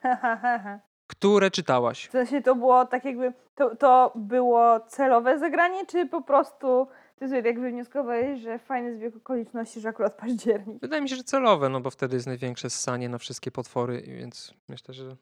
które 1.07 1.51
czytałaś. 1.51 2.09
W 2.09 2.11
sensie 2.11 2.43
to 2.43 2.55
było 2.55 2.87
tak 2.87 3.05
jakby, 3.05 3.33
to, 3.55 3.77
to 3.77 4.13
było 4.15 4.81
celowe 4.81 5.39
zagranie, 5.39 5.87
czy 5.87 6.07
po 6.07 6.23
prostu 6.23 6.89
ty 7.17 7.29
sobie 7.29 7.43
tak 7.43 7.61
wywnioskowałeś, 7.61 8.41
że 8.41 8.59
fajny 8.59 8.95
zbieg 8.95 9.17
okoliczności, 9.17 9.81
że 9.81 9.89
akurat 9.89 10.17
październik? 10.17 10.81
Wydaje 10.81 11.03
mi 11.03 11.09
się, 11.09 11.17
że 11.17 11.25
celowe, 11.25 11.69
no 11.69 11.81
bo 11.81 11.91
wtedy 11.91 12.17
jest 12.17 12.27
największe 12.27 12.71
ssanie 12.71 13.09
na 13.09 13.19
wszystkie 13.19 13.51
potwory, 13.51 14.03
więc 14.07 14.55
myślę, 14.69 14.95
że 14.95 15.17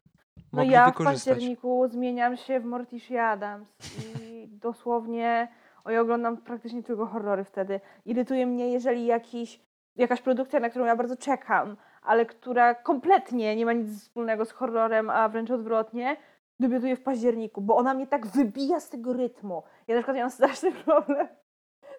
no 0.53 0.63
ja 0.63 0.91
w 0.91 1.05
październiku 1.05 1.89
zmieniam 1.89 2.37
się 2.37 2.61
w 2.61 2.65
Morticia 2.65 3.29
Adams 3.29 3.69
i 4.17 4.49
dosłownie 4.63 5.49
o 5.85 5.91
ja 5.91 6.01
oglądam 6.01 6.37
praktycznie 6.37 6.83
tylko 6.83 7.07
horrory 7.07 7.45
wtedy. 7.45 7.81
Irytuje 8.05 8.47
mnie, 8.47 8.73
jeżeli 8.73 9.07
jakiś, 9.07 9.61
jakaś 9.97 10.23
produkcja, 10.23 10.61
na 10.61 10.71
którą 10.71 10.85
ja 10.85 10.97
bardzo 10.97 11.17
czekam, 11.17 11.77
ale 12.03 12.27
która 12.27 12.75
kompletnie 12.75 13.57
nie 13.57 13.67
ma 13.67 13.73
nic 13.73 14.03
wspólnego 14.03 14.45
z 14.45 14.53
horrorem, 14.53 15.11
a 15.11 15.29
wręcz 15.29 15.51
odwrotnie, 15.51 16.17
debiutuje 16.61 16.97
w 16.97 17.03
październiku, 17.03 17.61
bo 17.61 17.77
ona 17.77 17.95
mnie 17.95 18.07
tak 18.07 18.27
wybija 18.27 18.81
z 18.81 18.91
tego 18.91 19.13
rytmu. 19.13 19.63
Ja 19.89 19.95
na 19.95 20.01
przykład 20.01 20.17
miałam 20.17 20.31
straszny 20.31 20.73
problem 20.85 21.29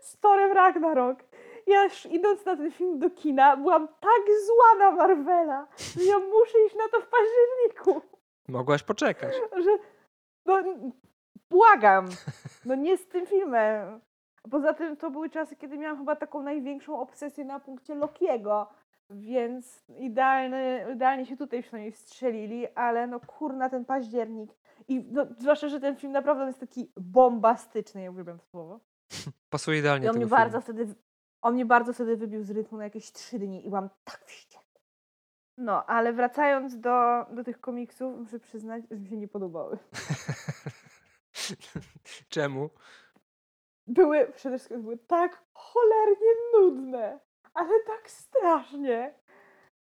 z 0.02 0.20
Torem 0.20 0.52
Ragnarok. 0.52 1.20
Ja 1.68 1.84
już 1.84 2.06
idąc 2.06 2.46
na 2.46 2.56
ten 2.56 2.72
film 2.72 3.00
do 3.00 3.10
kina, 3.10 3.58
byłam 3.58 3.88
tak 3.88 4.22
zła 4.46 4.80
na 4.80 4.92
Marvela, 4.92 5.68
że 5.78 6.04
ja 6.04 6.20
muszę 6.20 6.58
iść 6.68 6.76
na 6.76 6.88
to 6.92 7.02
w 7.02 7.08
październiku. 7.10 8.17
Mogłaś 8.48 8.84
poczekać. 8.84 9.34
Że, 9.66 9.78
no, 10.46 10.64
błagam. 11.50 12.10
No 12.66 12.76
nie 12.76 12.98
z 12.98 13.08
tym 13.08 13.26
filmem. 13.26 14.02
Poza 14.52 14.74
tym 14.74 14.98
to 14.98 15.12
były 15.12 15.30
czasy, 15.30 15.56
kiedy 15.56 15.78
miałam 15.78 15.98
chyba 15.98 16.16
taką 16.16 16.44
największą 16.44 17.00
obsesję 17.00 17.46
na 17.46 17.60
punkcie 17.60 17.96
Lokiego, 17.96 18.70
więc 19.10 19.84
idealny, 20.00 20.86
idealnie 20.96 21.26
się 21.26 21.38
tutaj 21.38 21.64
przynajmniej 21.64 21.92
strzelili, 21.92 22.68
ale 22.76 23.08
no 23.08 23.20
kurna 23.20 23.70
ten 23.70 23.86
październik. 23.86 24.52
I 24.88 25.04
no, 25.12 25.26
zwłaszcza, 25.40 25.68
że 25.68 25.80
ten 25.80 25.96
film 25.96 26.14
naprawdę 26.14 26.46
jest 26.46 26.60
taki 26.60 26.92
bombastyczny, 26.98 28.04
ja 28.04 28.12
uwielbiam 28.12 28.40
to 28.40 28.46
słowo. 28.46 28.80
Pasuje 29.50 29.80
idealnie 29.80 30.06
I 30.06 30.10
on 30.10 30.16
mnie 30.16 30.26
bardzo 30.26 30.62
wtedy, 30.62 30.96
on 31.42 31.54
mnie 31.54 31.66
bardzo 31.66 31.94
wtedy 31.94 32.18
wybił 32.18 32.44
z 32.44 32.52
rytmu 32.52 32.78
na 32.78 32.84
jakieś 32.84 33.12
trzy 33.12 33.40
dni 33.40 33.66
i 33.66 33.70
byłam 33.70 33.90
tak 34.04 34.26
wściekła. 34.26 34.67
No, 35.58 35.86
ale 35.86 36.14
wracając 36.14 36.80
do, 36.80 37.26
do 37.32 37.44
tych 37.44 37.62
komiksów, 37.62 38.20
muszę 38.20 38.40
przyznać, 38.40 38.84
że 38.92 39.00
mi 39.00 39.10
się 39.10 39.18
nie 39.18 39.28
podobały. 39.28 39.78
Czemu? 42.30 42.70
Były, 43.88 44.32
przede 44.36 44.58
wszystkim 44.58 44.82
były 44.82 44.98
tak 44.98 45.44
cholernie 45.54 46.34
nudne, 46.54 47.20
ale 47.54 47.80
tak 47.88 48.10
strasznie. 48.10 49.14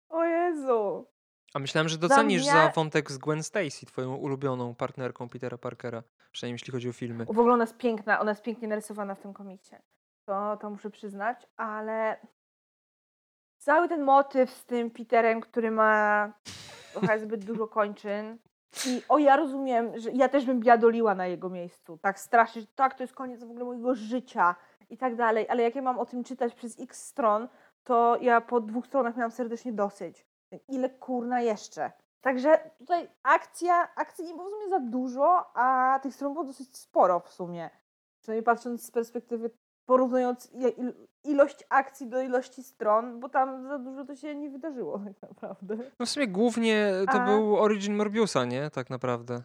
O 0.09 0.23
Jezu. 0.23 1.07
A 1.53 1.59
myślałem, 1.59 1.89
że 1.89 1.97
docenisz 1.97 2.41
mnie... 2.41 2.51
za 2.51 2.71
wątek 2.75 3.11
z 3.11 3.17
Gwen 3.17 3.43
Stacy, 3.43 3.85
twoją 3.85 4.15
ulubioną 4.15 4.75
partnerką 4.75 5.29
Petera 5.29 5.57
Parkera, 5.57 6.03
przynajmniej 6.31 6.53
jeśli 6.53 6.71
chodzi 6.71 6.89
o 6.89 6.93
filmy. 6.93 7.25
W 7.25 7.29
ogóle 7.29 7.53
ona 7.53 7.63
jest 7.63 7.77
piękna, 7.77 8.19
ona 8.19 8.31
jest 8.31 8.43
pięknie 8.43 8.67
narysowana 8.67 9.15
w 9.15 9.19
tym 9.19 9.33
komiksie. 9.33 9.75
To, 10.25 10.57
to 10.57 10.69
muszę 10.69 10.89
przyznać, 10.89 11.47
ale 11.57 12.19
cały 13.59 13.87
ten 13.89 14.03
motyw 14.03 14.51
z 14.51 14.65
tym 14.65 14.91
Peterem, 14.91 15.41
który 15.41 15.71
ma 15.71 16.33
trochę 16.93 17.19
zbyt 17.19 17.45
dużo 17.45 17.67
kończyn. 17.67 18.37
I 18.87 19.01
o, 19.09 19.17
ja 19.17 19.35
rozumiem, 19.35 19.99
że 19.99 20.11
ja 20.11 20.29
też 20.29 20.45
bym 20.45 20.59
biadoliła 20.59 21.15
na 21.15 21.27
jego 21.27 21.49
miejscu. 21.49 21.97
Tak 21.97 22.19
strasznie, 22.19 22.61
że 22.61 22.67
tak, 22.75 22.93
to 22.93 23.03
jest 23.03 23.13
koniec 23.13 23.43
w 23.43 23.51
ogóle 23.51 23.65
mojego 23.65 23.95
życia 23.95 24.55
i 24.89 24.97
tak 24.97 25.15
dalej. 25.15 25.45
Ale 25.49 25.63
jak 25.63 25.75
ja 25.75 25.81
mam 25.81 25.99
o 25.99 26.05
tym 26.05 26.23
czytać 26.23 26.55
przez 26.55 26.79
x 26.79 27.07
stron, 27.07 27.47
to 27.83 28.17
ja 28.21 28.41
po 28.41 28.61
dwóch 28.61 28.87
stronach 28.87 29.17
miałam 29.17 29.31
serdecznie 29.31 29.73
dosyć. 29.73 30.25
Ile 30.67 30.89
kurna 30.89 31.41
jeszcze? 31.41 31.91
Także 32.21 32.71
tutaj 32.79 33.09
akcja, 33.23 33.95
akcji 33.95 34.25
nie 34.25 34.33
było 34.33 34.47
w 34.47 34.51
sumie 34.51 34.69
za 34.69 34.79
dużo, 34.79 35.57
a 35.57 35.99
tych 36.03 36.15
stron 36.15 36.33
było 36.33 36.45
dosyć 36.45 36.77
sporo 36.77 37.19
w 37.19 37.29
sumie. 37.29 37.69
Przynajmniej 38.21 38.43
patrząc 38.43 38.85
z 38.85 38.91
perspektywy, 38.91 39.49
porównując 39.89 40.51
ilość 41.23 41.63
akcji 41.69 42.07
do 42.07 42.21
ilości 42.21 42.63
stron, 42.63 43.19
bo 43.19 43.29
tam 43.29 43.67
za 43.67 43.79
dużo 43.79 44.05
to 44.05 44.15
się 44.15 44.35
nie 44.35 44.49
wydarzyło 44.49 44.99
tak 45.21 45.31
naprawdę. 45.31 45.77
No 45.99 46.05
w 46.05 46.09
sumie 46.09 46.27
głównie 46.27 46.91
to 47.11 47.21
a... 47.21 47.25
był 47.25 47.57
Origin 47.57 47.95
Morbiusa, 47.95 48.45
nie? 48.45 48.69
Tak 48.69 48.89
naprawdę. 48.89 49.43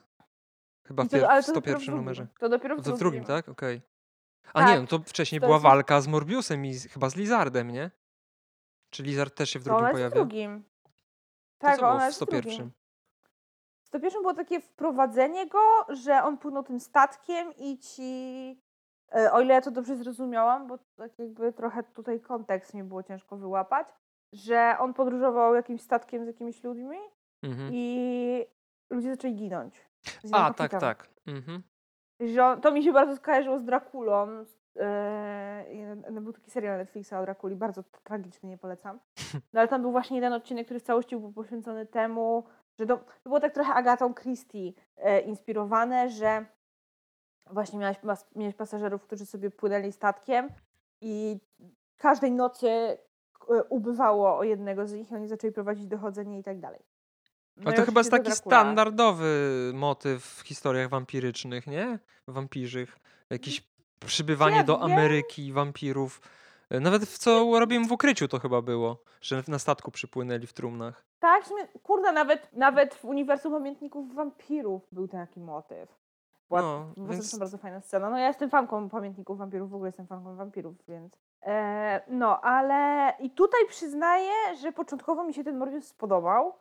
Chyba 0.86 1.04
w, 1.04 1.08
to, 1.08 1.42
w 1.42 1.44
101 1.44 1.96
numerze. 1.96 2.26
To 2.38 2.48
dopiero 2.48 2.76
w 2.76 2.80
drugim. 2.80 2.98
drugim, 2.98 3.24
tak? 3.24 3.48
Okej. 3.48 3.76
Okay. 3.76 4.52
A 4.54 4.60
tak, 4.60 4.68
nie, 4.68 4.80
no 4.80 4.86
to 4.86 4.98
wcześniej 4.98 5.40
to 5.40 5.46
była 5.46 5.56
jest... 5.56 5.64
walka 5.64 6.00
z 6.00 6.08
Morbiusem 6.08 6.66
i 6.66 6.74
z, 6.74 6.86
chyba 6.86 7.10
z 7.10 7.16
Lizardem, 7.16 7.70
nie? 7.70 7.90
Czy 8.90 9.02
Lizard 9.02 9.34
też 9.34 9.50
się 9.50 9.58
w 9.58 9.62
drugim 9.62 9.90
pojawia? 9.90 10.10
w 10.10 10.14
drugim. 10.14 10.64
Tak, 11.58 11.78
to 11.78 11.88
ona 11.88 12.06
jest 12.06 12.20
w 12.20 12.24
101. 12.24 12.70
W 13.82 13.86
101 13.86 14.22
było 14.22 14.34
takie 14.34 14.60
wprowadzenie 14.60 15.46
go, 15.46 15.86
że 15.88 16.22
on 16.22 16.38
płynął 16.38 16.62
tym 16.62 16.80
statkiem 16.80 17.52
i 17.56 17.78
ci 17.78 18.63
o 19.32 19.40
ile 19.40 19.54
ja 19.54 19.60
to 19.60 19.70
dobrze 19.70 19.96
zrozumiałam, 19.96 20.66
bo 20.66 20.78
tak 20.96 21.18
jakby 21.18 21.52
trochę 21.52 21.82
tutaj 21.82 22.20
kontekst 22.20 22.74
mi 22.74 22.82
było 22.82 23.02
ciężko 23.02 23.36
wyłapać, 23.36 23.86
że 24.32 24.76
on 24.78 24.94
podróżował 24.94 25.54
jakimś 25.54 25.82
statkiem 25.82 26.24
z 26.24 26.26
jakimiś 26.26 26.64
ludźmi 26.64 26.98
mhm. 27.42 27.70
i 27.72 28.46
ludzie 28.90 29.10
zaczęli 29.10 29.34
ginąć. 29.34 29.88
A, 30.32 30.54
tak, 30.54 30.70
tak. 30.70 31.08
Mhm. 31.26 31.62
Że 32.20 32.44
on, 32.44 32.60
to 32.60 32.72
mi 32.72 32.82
się 32.82 32.92
bardzo 32.92 33.16
skojarzyło 33.16 33.58
z 33.58 33.64
Drakulą. 33.64 34.44
Yy, 36.10 36.20
był 36.20 36.32
taki 36.32 36.50
serial 36.50 36.78
Netflixa 36.78 37.12
o 37.12 37.22
Drakuli, 37.22 37.56
bardzo 37.56 37.82
tragiczny, 37.82 38.48
nie 38.48 38.58
polecam. 38.58 39.00
No 39.52 39.60
ale 39.60 39.68
tam 39.68 39.82
był 39.82 39.92
właśnie 39.92 40.16
jeden 40.16 40.32
odcinek, 40.32 40.64
który 40.66 40.80
w 40.80 40.82
całości 40.82 41.16
był 41.16 41.32
poświęcony 41.32 41.86
temu, 41.86 42.44
że 42.78 42.86
to, 42.86 42.96
to 42.96 43.04
było 43.24 43.40
tak 43.40 43.54
trochę 43.54 43.74
Agatą 43.74 44.14
Christie 44.14 44.72
e, 44.96 45.20
inspirowane, 45.20 46.08
że 46.08 46.46
właśnie 47.50 47.78
miałeś, 47.78 47.96
miałeś 48.36 48.54
pasażerów, 48.54 49.02
którzy 49.02 49.26
sobie 49.26 49.50
płynęli 49.50 49.92
statkiem 49.92 50.48
i 51.00 51.38
każdej 51.96 52.32
nocy 52.32 52.68
e, 52.68 52.98
ubywało 53.68 54.38
o 54.38 54.44
jednego 54.44 54.86
z 54.86 54.92
nich 54.92 55.10
i 55.10 55.14
oni 55.14 55.28
zaczęli 55.28 55.52
prowadzić 55.52 55.86
dochodzenie 55.86 56.38
i 56.38 56.42
tak 56.42 56.60
dalej. 56.60 56.80
No 57.56 57.62
Ale 57.66 57.76
to 57.76 57.84
chyba 57.84 58.00
jest 58.00 58.10
taki 58.10 58.32
standardowy 58.32 59.70
motyw 59.74 60.24
w 60.24 60.40
historiach 60.40 60.88
wampirycznych, 60.88 61.66
nie? 61.66 61.98
Wampirzych. 62.28 62.98
Jakieś 63.30 63.64
przybywanie 64.06 64.56
ja 64.56 64.64
do 64.64 64.82
Ameryki 64.82 65.52
wampirów. 65.52 66.20
E, 66.70 66.80
nawet 66.80 67.02
w 67.02 67.18
co 67.18 67.58
robiłem 67.58 67.88
w 67.88 67.92
ukryciu 67.92 68.28
to 68.28 68.38
chyba 68.38 68.62
było, 68.62 69.02
że 69.20 69.42
na 69.48 69.58
statku 69.58 69.90
przypłynęli 69.90 70.46
w 70.46 70.52
trumnach. 70.52 71.04
Tak, 71.18 71.44
w 71.44 71.48
sumie, 71.48 71.66
kurde, 71.82 72.12
nawet, 72.12 72.52
nawet 72.52 72.94
w 72.94 73.04
uniwersum 73.04 73.52
pamiętników 73.52 74.14
wampirów 74.14 74.82
był 74.92 75.08
taki 75.08 75.40
motyw. 75.40 76.03
Była, 76.48 76.62
no, 76.62 76.92
więc... 76.96 77.30
to 77.30 77.38
bardzo 77.38 77.58
fajna 77.58 77.80
scena. 77.80 78.10
No 78.10 78.18
ja 78.18 78.26
jestem 78.26 78.50
fanką 78.50 78.88
pamiętników 78.88 79.38
wampirów, 79.38 79.70
w 79.70 79.74
ogóle 79.74 79.88
jestem 79.88 80.06
fanką 80.06 80.36
wampirów, 80.36 80.76
więc... 80.88 81.18
E, 81.42 82.00
no, 82.08 82.40
ale 82.40 83.12
i 83.18 83.30
tutaj 83.30 83.60
przyznaję, 83.68 84.32
że 84.60 84.72
początkowo 84.72 85.24
mi 85.24 85.34
się 85.34 85.44
ten 85.44 85.58
Morbius 85.58 85.86
spodobał, 85.86 86.52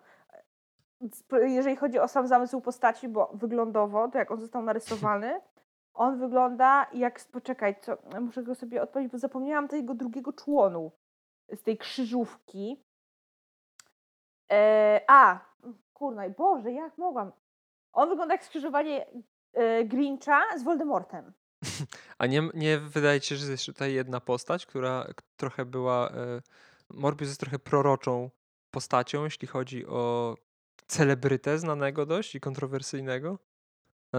jeżeli 1.31 1.75
chodzi 1.75 1.99
o 1.99 2.07
sam 2.07 2.27
zamysł 2.27 2.61
postaci, 2.61 3.07
bo 3.07 3.31
wyglądowo, 3.33 4.07
to 4.07 4.17
jak 4.17 4.31
on 4.31 4.39
został 4.39 4.61
narysowany, 4.61 5.41
on 5.93 6.19
wygląda 6.19 6.87
jak, 6.93 7.19
poczekaj, 7.31 7.75
co, 7.81 7.97
muszę 8.21 8.43
go 8.43 8.55
sobie 8.55 8.81
odpowiedzieć, 8.81 9.11
bo 9.11 9.17
zapomniałam 9.17 9.67
tego 9.67 9.93
drugiego 9.93 10.33
członu 10.33 10.91
z 11.55 11.63
tej 11.63 11.77
krzyżówki. 11.77 12.83
E, 14.51 15.01
a, 15.07 15.39
kurna, 15.93 16.29
Boże, 16.29 16.71
jak 16.71 16.97
mogłam? 16.97 17.31
On 17.93 18.09
wygląda 18.09 18.33
jak 18.33 18.43
skrzyżowanie 18.43 19.05
Grincha 19.85 20.41
z 20.57 20.63
Voldemortem. 20.63 21.33
A 22.19 22.25
nie, 22.25 22.49
nie 22.53 22.77
wydaje 22.79 23.21
ci 23.21 23.27
się, 23.27 23.35
że 23.35 23.51
jest 23.51 23.65
tutaj 23.65 23.93
jedna 23.93 24.19
postać, 24.19 24.65
która 24.65 25.07
trochę 25.37 25.65
była. 25.65 26.09
E, 26.09 26.41
Morbius 26.89 27.29
jest 27.29 27.39
trochę 27.39 27.59
proroczą 27.59 28.29
postacią, 28.71 29.23
jeśli 29.23 29.47
chodzi 29.47 29.87
o 29.87 30.35
celebrytę 30.87 31.57
znanego 31.57 32.05
dość 32.05 32.35
i 32.35 32.39
kontrowersyjnego. 32.39 33.39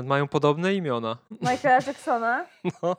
Mają 0.04 0.28
podobne 0.28 0.74
imiona. 0.74 1.18
Michaela 1.30 1.78
Jacksona? 1.86 2.46
No. 2.82 2.96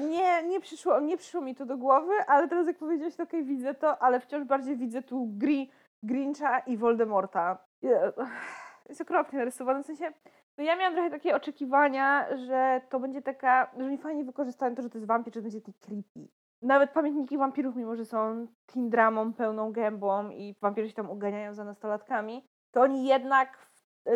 Nie, 0.00 0.42
nie, 0.42 0.60
przyszło, 0.60 1.00
nie 1.00 1.16
przyszło 1.16 1.40
mi 1.40 1.54
to 1.54 1.66
do 1.66 1.76
głowy, 1.76 2.12
ale 2.26 2.48
teraz 2.48 2.66
jak 2.66 2.78
powiedziałeś, 2.78 3.16
to 3.16 3.22
okej, 3.22 3.40
okay, 3.40 3.54
widzę 3.54 3.74
to, 3.74 4.02
ale 4.02 4.20
wciąż 4.20 4.44
bardziej 4.44 4.76
widzę 4.76 5.02
tu 5.02 5.26
Gri, 5.26 5.70
Grincha 6.02 6.58
i 6.58 6.76
Voldemorta. 6.76 7.58
Jest 8.88 9.00
okropnie 9.00 9.38
narysowane, 9.38 9.82
w 9.82 9.86
sensie 9.86 10.12
no 10.58 10.64
ja 10.64 10.76
miałam 10.76 10.94
trochę 10.94 11.10
takie 11.10 11.36
oczekiwania, 11.36 12.36
że 12.36 12.80
to 12.88 13.00
będzie 13.00 13.22
taka, 13.22 13.70
że 13.78 13.84
oni 13.84 13.98
fajnie 13.98 14.24
wykorzystają 14.24 14.74
to, 14.74 14.82
że 14.82 14.90
to 14.90 14.98
jest 14.98 15.08
wampir, 15.08 15.34
że 15.34 15.42
będzie 15.42 15.60
taki 15.60 15.74
creepy. 15.80 16.28
Nawet 16.62 16.90
pamiętniki 16.90 17.38
wampirów, 17.38 17.76
mimo 17.76 17.96
że 17.96 18.04
są 18.04 18.46
teen 18.66 18.90
dramą 18.90 19.32
pełną 19.32 19.72
gębą 19.72 20.30
i 20.30 20.54
wampiry 20.60 20.88
się 20.88 20.94
tam 20.94 21.10
uganiają 21.10 21.54
za 21.54 21.64
nastolatkami, 21.64 22.48
to 22.70 22.80
oni 22.80 23.06
jednak 23.06 23.70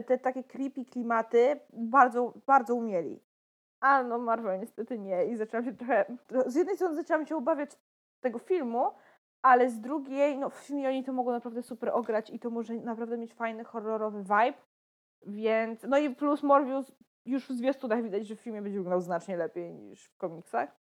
te 0.06 0.18
takie 0.18 0.44
creepy 0.44 0.84
klimaty 0.84 1.60
bardzo, 1.72 2.34
bardzo 2.46 2.74
umieli. 2.74 3.22
A 3.80 4.02
no 4.02 4.18
Marvel 4.18 4.60
niestety 4.60 4.98
nie 4.98 5.24
i 5.24 5.36
zaczęłam 5.36 5.64
się 5.64 5.72
trochę, 5.72 6.04
z 6.46 6.54
jednej 6.54 6.76
strony 6.76 6.96
zaczęłam 6.96 7.26
się 7.26 7.36
obawiać 7.36 7.70
tego 8.20 8.38
filmu, 8.38 8.90
ale 9.42 9.70
z 9.70 9.80
drugiej, 9.80 10.38
no 10.38 10.50
w 10.50 10.54
filmie 10.54 10.88
oni 10.88 11.04
to 11.04 11.12
mogą 11.12 11.32
naprawdę 11.32 11.62
super 11.62 11.90
ograć 11.92 12.30
i 12.30 12.38
to 12.38 12.50
może 12.50 12.74
naprawdę 12.74 13.18
mieć 13.18 13.34
fajny, 13.34 13.64
horrorowy 13.64 14.22
vibe, 14.22 14.58
więc, 15.26 15.82
no 15.82 15.98
i 15.98 16.14
plus 16.14 16.42
Morbius 16.42 16.92
już 17.26 17.44
w 17.44 17.52
zwiastunach 17.52 18.02
widać, 18.02 18.26
że 18.26 18.36
w 18.36 18.40
filmie 18.40 18.62
będzie 18.62 18.78
wyglądał 18.78 19.00
znacznie 19.00 19.36
lepiej 19.36 19.74
niż 19.74 20.04
w 20.04 20.16
komiksach. 20.16 20.76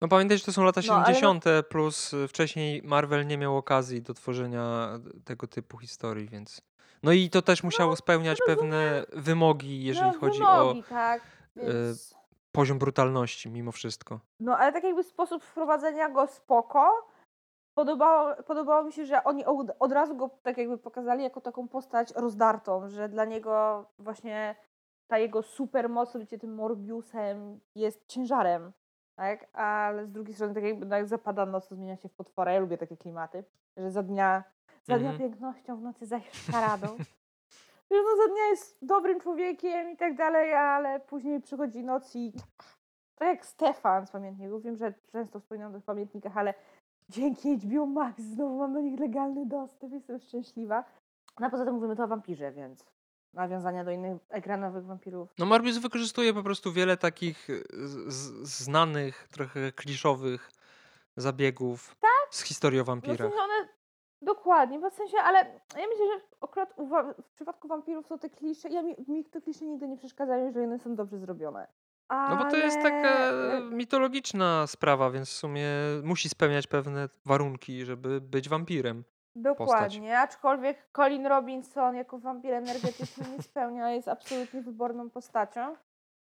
No 0.00 0.08
pamiętaj, 0.08 0.38
że 0.38 0.44
to 0.44 0.52
są 0.52 0.64
lata 0.64 0.82
70. 0.82 1.44
No, 1.44 1.62
plus 1.62 2.12
y, 2.12 2.28
wcześniej 2.28 2.82
Marvel 2.84 3.26
nie 3.26 3.38
miał 3.38 3.56
okazji 3.56 4.02
do 4.02 4.14
tworzenia 4.14 4.88
tego 5.24 5.46
typu 5.46 5.78
historii, 5.78 6.28
więc 6.28 6.62
no 7.02 7.12
i 7.12 7.30
to 7.30 7.42
też 7.42 7.62
musiało 7.62 7.90
no, 7.90 7.96
spełniać 7.96 8.38
pewne 8.46 9.04
wymogi, 9.12 9.84
jeżeli 9.84 10.10
no, 10.12 10.18
chodzi 10.18 10.38
wymogi, 10.38 10.80
o 10.80 10.82
tak, 10.88 11.22
e, 11.56 11.66
więc... 11.66 12.14
poziom 12.52 12.78
brutalności 12.78 13.50
mimo 13.50 13.72
wszystko. 13.72 14.20
No 14.40 14.58
ale 14.58 14.72
tak 14.72 14.84
jakby 14.84 15.02
sposób 15.02 15.44
wprowadzenia 15.44 16.08
go 16.08 16.26
spoko. 16.26 17.08
Podobało, 17.74 18.34
podobało 18.46 18.84
mi 18.84 18.92
się, 18.92 19.06
że 19.06 19.24
oni 19.24 19.44
od, 19.44 19.70
od 19.78 19.92
razu 19.92 20.16
go 20.16 20.30
tak 20.42 20.58
jakby 20.58 20.78
pokazali 20.78 21.22
jako 21.22 21.40
taką 21.40 21.68
postać 21.68 22.12
rozdartą, 22.16 22.88
że 22.88 23.08
dla 23.08 23.24
niego 23.24 23.84
właśnie 23.98 24.56
ta 25.06 25.18
jego 25.18 25.42
super 25.42 25.88
moc, 25.88 26.16
bycie 26.16 26.38
tym 26.38 26.54
Morbiusem 26.54 27.60
jest 27.74 28.06
ciężarem, 28.06 28.72
tak? 29.16 29.46
Ale 29.52 30.06
z 30.06 30.10
drugiej 30.10 30.34
strony 30.34 30.54
tak 30.54 30.64
jakby 30.64 30.86
no 30.86 30.96
jak 30.96 31.06
zapada 31.06 31.46
noc, 31.46 31.68
to 31.68 31.74
zmienia 31.74 31.96
się 31.96 32.08
w 32.08 32.14
potwora. 32.14 32.52
Ja 32.52 32.60
lubię 32.60 32.78
takie 32.78 32.96
klimaty, 32.96 33.44
że 33.76 33.90
za 33.90 34.02
dnia 34.02 34.44
za 34.82 34.98
dnia 34.98 35.10
mhm. 35.10 35.18
pięknością, 35.18 35.76
w 35.76 35.82
nocy 35.82 36.06
zaś 36.06 36.30
szkaradą. 36.30 36.86
Że 37.90 37.96
no 37.96 38.16
za 38.26 38.32
dnia 38.32 38.46
jest 38.50 38.78
dobrym 38.82 39.20
człowiekiem 39.20 39.90
i 39.90 39.96
tak 39.96 40.16
dalej, 40.16 40.54
ale 40.54 41.00
później 41.00 41.40
przychodzi 41.40 41.84
noc 41.84 42.16
i 42.16 42.32
tak 43.14 43.28
jak 43.28 43.46
Stefan 43.46 44.06
z 44.06 44.10
pamiętników, 44.10 44.62
wiem, 44.62 44.76
że 44.76 44.94
często 45.12 45.40
wspominam 45.40 45.70
o 45.70 45.74
tych 45.74 45.84
pamiętnikach, 45.84 46.36
ale 46.36 46.54
dzięki 47.10 47.56
HBO 47.56 47.86
Max 47.86 48.22
znowu 48.22 48.58
mam 48.58 48.72
do 48.72 48.80
nich 48.80 49.00
legalny 49.00 49.46
dostęp, 49.46 49.92
jestem 49.92 50.18
szczęśliwa. 50.18 50.84
No 51.40 51.46
a 51.46 51.50
poza 51.50 51.64
tym 51.64 51.74
mówimy 51.74 51.96
to 51.96 52.04
o 52.04 52.08
wampirze, 52.08 52.52
więc 52.52 52.84
nawiązania 53.34 53.84
do 53.84 53.90
innych 53.90 54.18
ekranowych 54.28 54.84
wampirów. 54.84 55.34
No 55.38 55.46
Morbius 55.46 55.78
wykorzystuje 55.78 56.34
po 56.34 56.42
prostu 56.42 56.72
wiele 56.72 56.96
takich 56.96 57.48
znanych, 58.42 59.28
trochę 59.32 59.72
kliszowych 59.72 60.50
zabiegów 61.16 61.96
tak? 62.00 62.34
z 62.34 62.42
historii 62.42 62.80
o 62.80 62.84
wampirach. 62.84 63.30
No, 63.36 63.42
one 63.42 63.68
Dokładnie, 64.22 64.90
w 64.90 64.94
sensie, 64.94 65.18
ale 65.18 65.38
ja 65.76 65.86
myślę, 65.88 66.06
że 66.06 66.26
akurat 66.40 66.74
w 67.18 67.32
przypadku 67.34 67.68
wampirów 67.68 68.06
są 68.06 68.18
te 68.18 68.30
klisze, 68.30 68.68
ja 68.68 68.82
mi, 68.82 68.96
mi 69.08 69.24
te 69.24 69.40
klisze 69.40 69.64
nigdy 69.64 69.88
nie 69.88 69.96
przeszkadzają, 69.96 70.52
że 70.52 70.64
one 70.64 70.78
są 70.78 70.94
dobrze 70.94 71.18
zrobione. 71.18 71.66
No 72.10 72.36
bo 72.36 72.50
to 72.50 72.56
jest 72.56 72.82
taka 72.82 73.14
mitologiczna 73.70 74.66
sprawa, 74.66 75.10
więc 75.10 75.28
w 75.28 75.32
sumie 75.32 75.66
musi 76.02 76.28
spełniać 76.28 76.66
pewne 76.66 77.08
warunki, 77.26 77.84
żeby 77.84 78.20
być 78.20 78.48
wampirem. 78.48 79.04
Dokładnie, 79.36 80.00
postać. 80.00 80.30
aczkolwiek 80.30 80.88
Colin 80.92 81.26
Robinson 81.26 81.94
jako 81.94 82.18
wampir 82.18 82.54
energetyczny 82.54 83.24
nie 83.36 83.42
spełnia, 83.42 83.90
jest 83.90 84.08
absolutnie 84.08 84.62
wyborną 84.62 85.10
postacią. 85.10 85.74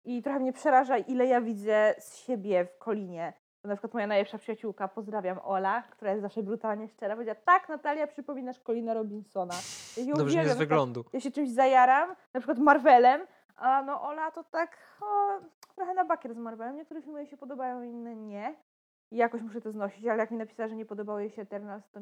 I 0.04 0.22
trochę 0.22 0.40
mnie 0.40 0.52
przeraża, 0.52 0.98
ile 0.98 1.26
ja 1.26 1.40
widzę 1.40 1.94
z 1.98 2.16
siebie 2.16 2.64
w 2.64 2.84
Colinie 2.84 3.32
na 3.66 3.74
przykład 3.74 3.94
moja 3.94 4.06
najlepsza 4.06 4.38
przyjaciółka, 4.38 4.88
pozdrawiam 4.88 5.38
Ola, 5.44 5.82
która 5.82 6.10
jest 6.10 6.22
zawsze 6.22 6.42
brutalnie 6.42 6.88
szczera, 6.88 7.14
powiedziała, 7.14 7.38
tak 7.44 7.68
Natalia, 7.68 8.06
przypominasz 8.06 8.60
Colina 8.60 8.94
Robinsona. 8.94 9.54
Ja 9.96 10.14
Dobrze 10.14 10.44
nie 10.44 10.48
z 10.48 10.56
wyglądu. 10.56 11.04
Ja 11.12 11.20
się 11.20 11.30
czymś 11.30 11.50
zajaram, 11.50 12.14
na 12.34 12.40
przykład 12.40 12.58
Marvelem, 12.58 13.26
a 13.56 13.82
no 13.82 14.02
Ola 14.02 14.30
to 14.30 14.44
tak 14.44 14.76
o, 15.00 15.40
trochę 15.76 15.94
na 15.94 16.04
bakier 16.04 16.34
z 16.34 16.38
Marvelem. 16.38 16.76
Niektóre 16.76 17.02
filmy 17.02 17.18
jej 17.18 17.28
się 17.28 17.36
podobają, 17.36 17.82
inne 17.82 18.16
nie. 18.16 18.54
i 19.10 19.16
jakoś 19.16 19.42
muszę 19.42 19.60
to 19.60 19.72
znosić, 19.72 20.06
ale 20.06 20.18
jak 20.18 20.30
mi 20.30 20.36
napisała, 20.36 20.68
że 20.68 20.76
nie 20.76 20.86
podobało 20.86 21.20
jej 21.20 21.30
się 21.30 21.42
Eternals, 21.42 21.90
to 21.90 22.00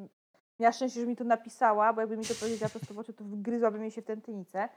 miała 0.60 0.72
szczęście, 0.72 1.00
że 1.00 1.06
mi 1.06 1.16
to 1.16 1.24
napisała, 1.24 1.92
bo 1.92 2.00
jakby 2.00 2.16
mi 2.16 2.24
to 2.24 2.34
powiedziała 2.40 2.70
prosto 2.70 2.94
w 2.94 2.98
oczy, 2.98 3.12
to 3.12 3.24
wgryzłabym 3.24 3.82
jej 3.82 3.90
się 3.90 4.02
w 4.02 4.04
tętynicę. 4.04 4.68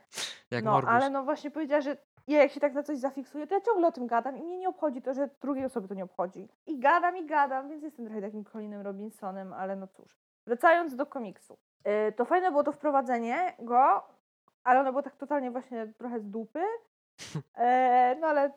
Jak 0.51 0.63
no, 0.63 0.81
ale 0.87 1.09
no 1.09 1.23
właśnie 1.23 1.51
powiedziała, 1.51 1.81
że 1.81 1.97
ja 2.27 2.41
jak 2.41 2.51
się 2.51 2.59
tak 2.59 2.73
na 2.73 2.83
coś 2.83 2.97
zafiksuję, 2.97 3.47
to 3.47 3.55
ja 3.55 3.61
ciągle 3.61 3.87
o 3.87 3.91
tym 3.91 4.07
gadam 4.07 4.37
i 4.37 4.43
mnie 4.43 4.57
nie 4.57 4.69
obchodzi 4.69 5.01
to, 5.01 5.13
że 5.13 5.29
drugiej 5.41 5.65
osoby 5.65 5.87
to 5.87 5.93
nie 5.93 6.03
obchodzi. 6.03 6.47
I 6.65 6.79
gadam, 6.79 7.17
i 7.17 7.25
gadam, 7.25 7.69
więc 7.69 7.83
jestem 7.83 8.05
trochę 8.05 8.21
takim 8.21 8.43
Colinem 8.45 8.81
Robinsonem, 8.81 9.53
ale 9.53 9.75
no 9.75 9.87
cóż. 9.87 10.17
Wracając 10.47 10.95
do 10.95 11.05
komiksu. 11.05 11.57
Yy, 11.85 12.11
to 12.11 12.25
fajne 12.25 12.51
było 12.51 12.63
to 12.63 12.71
wprowadzenie 12.71 13.53
go, 13.59 14.03
ale 14.63 14.79
ono 14.79 14.91
było 14.91 15.03
tak 15.03 15.15
totalnie 15.15 15.51
właśnie 15.51 15.87
trochę 15.97 16.19
z 16.19 16.29
dupy. 16.29 16.61
E, 17.55 18.15
no 18.19 18.27
ale 18.27 18.51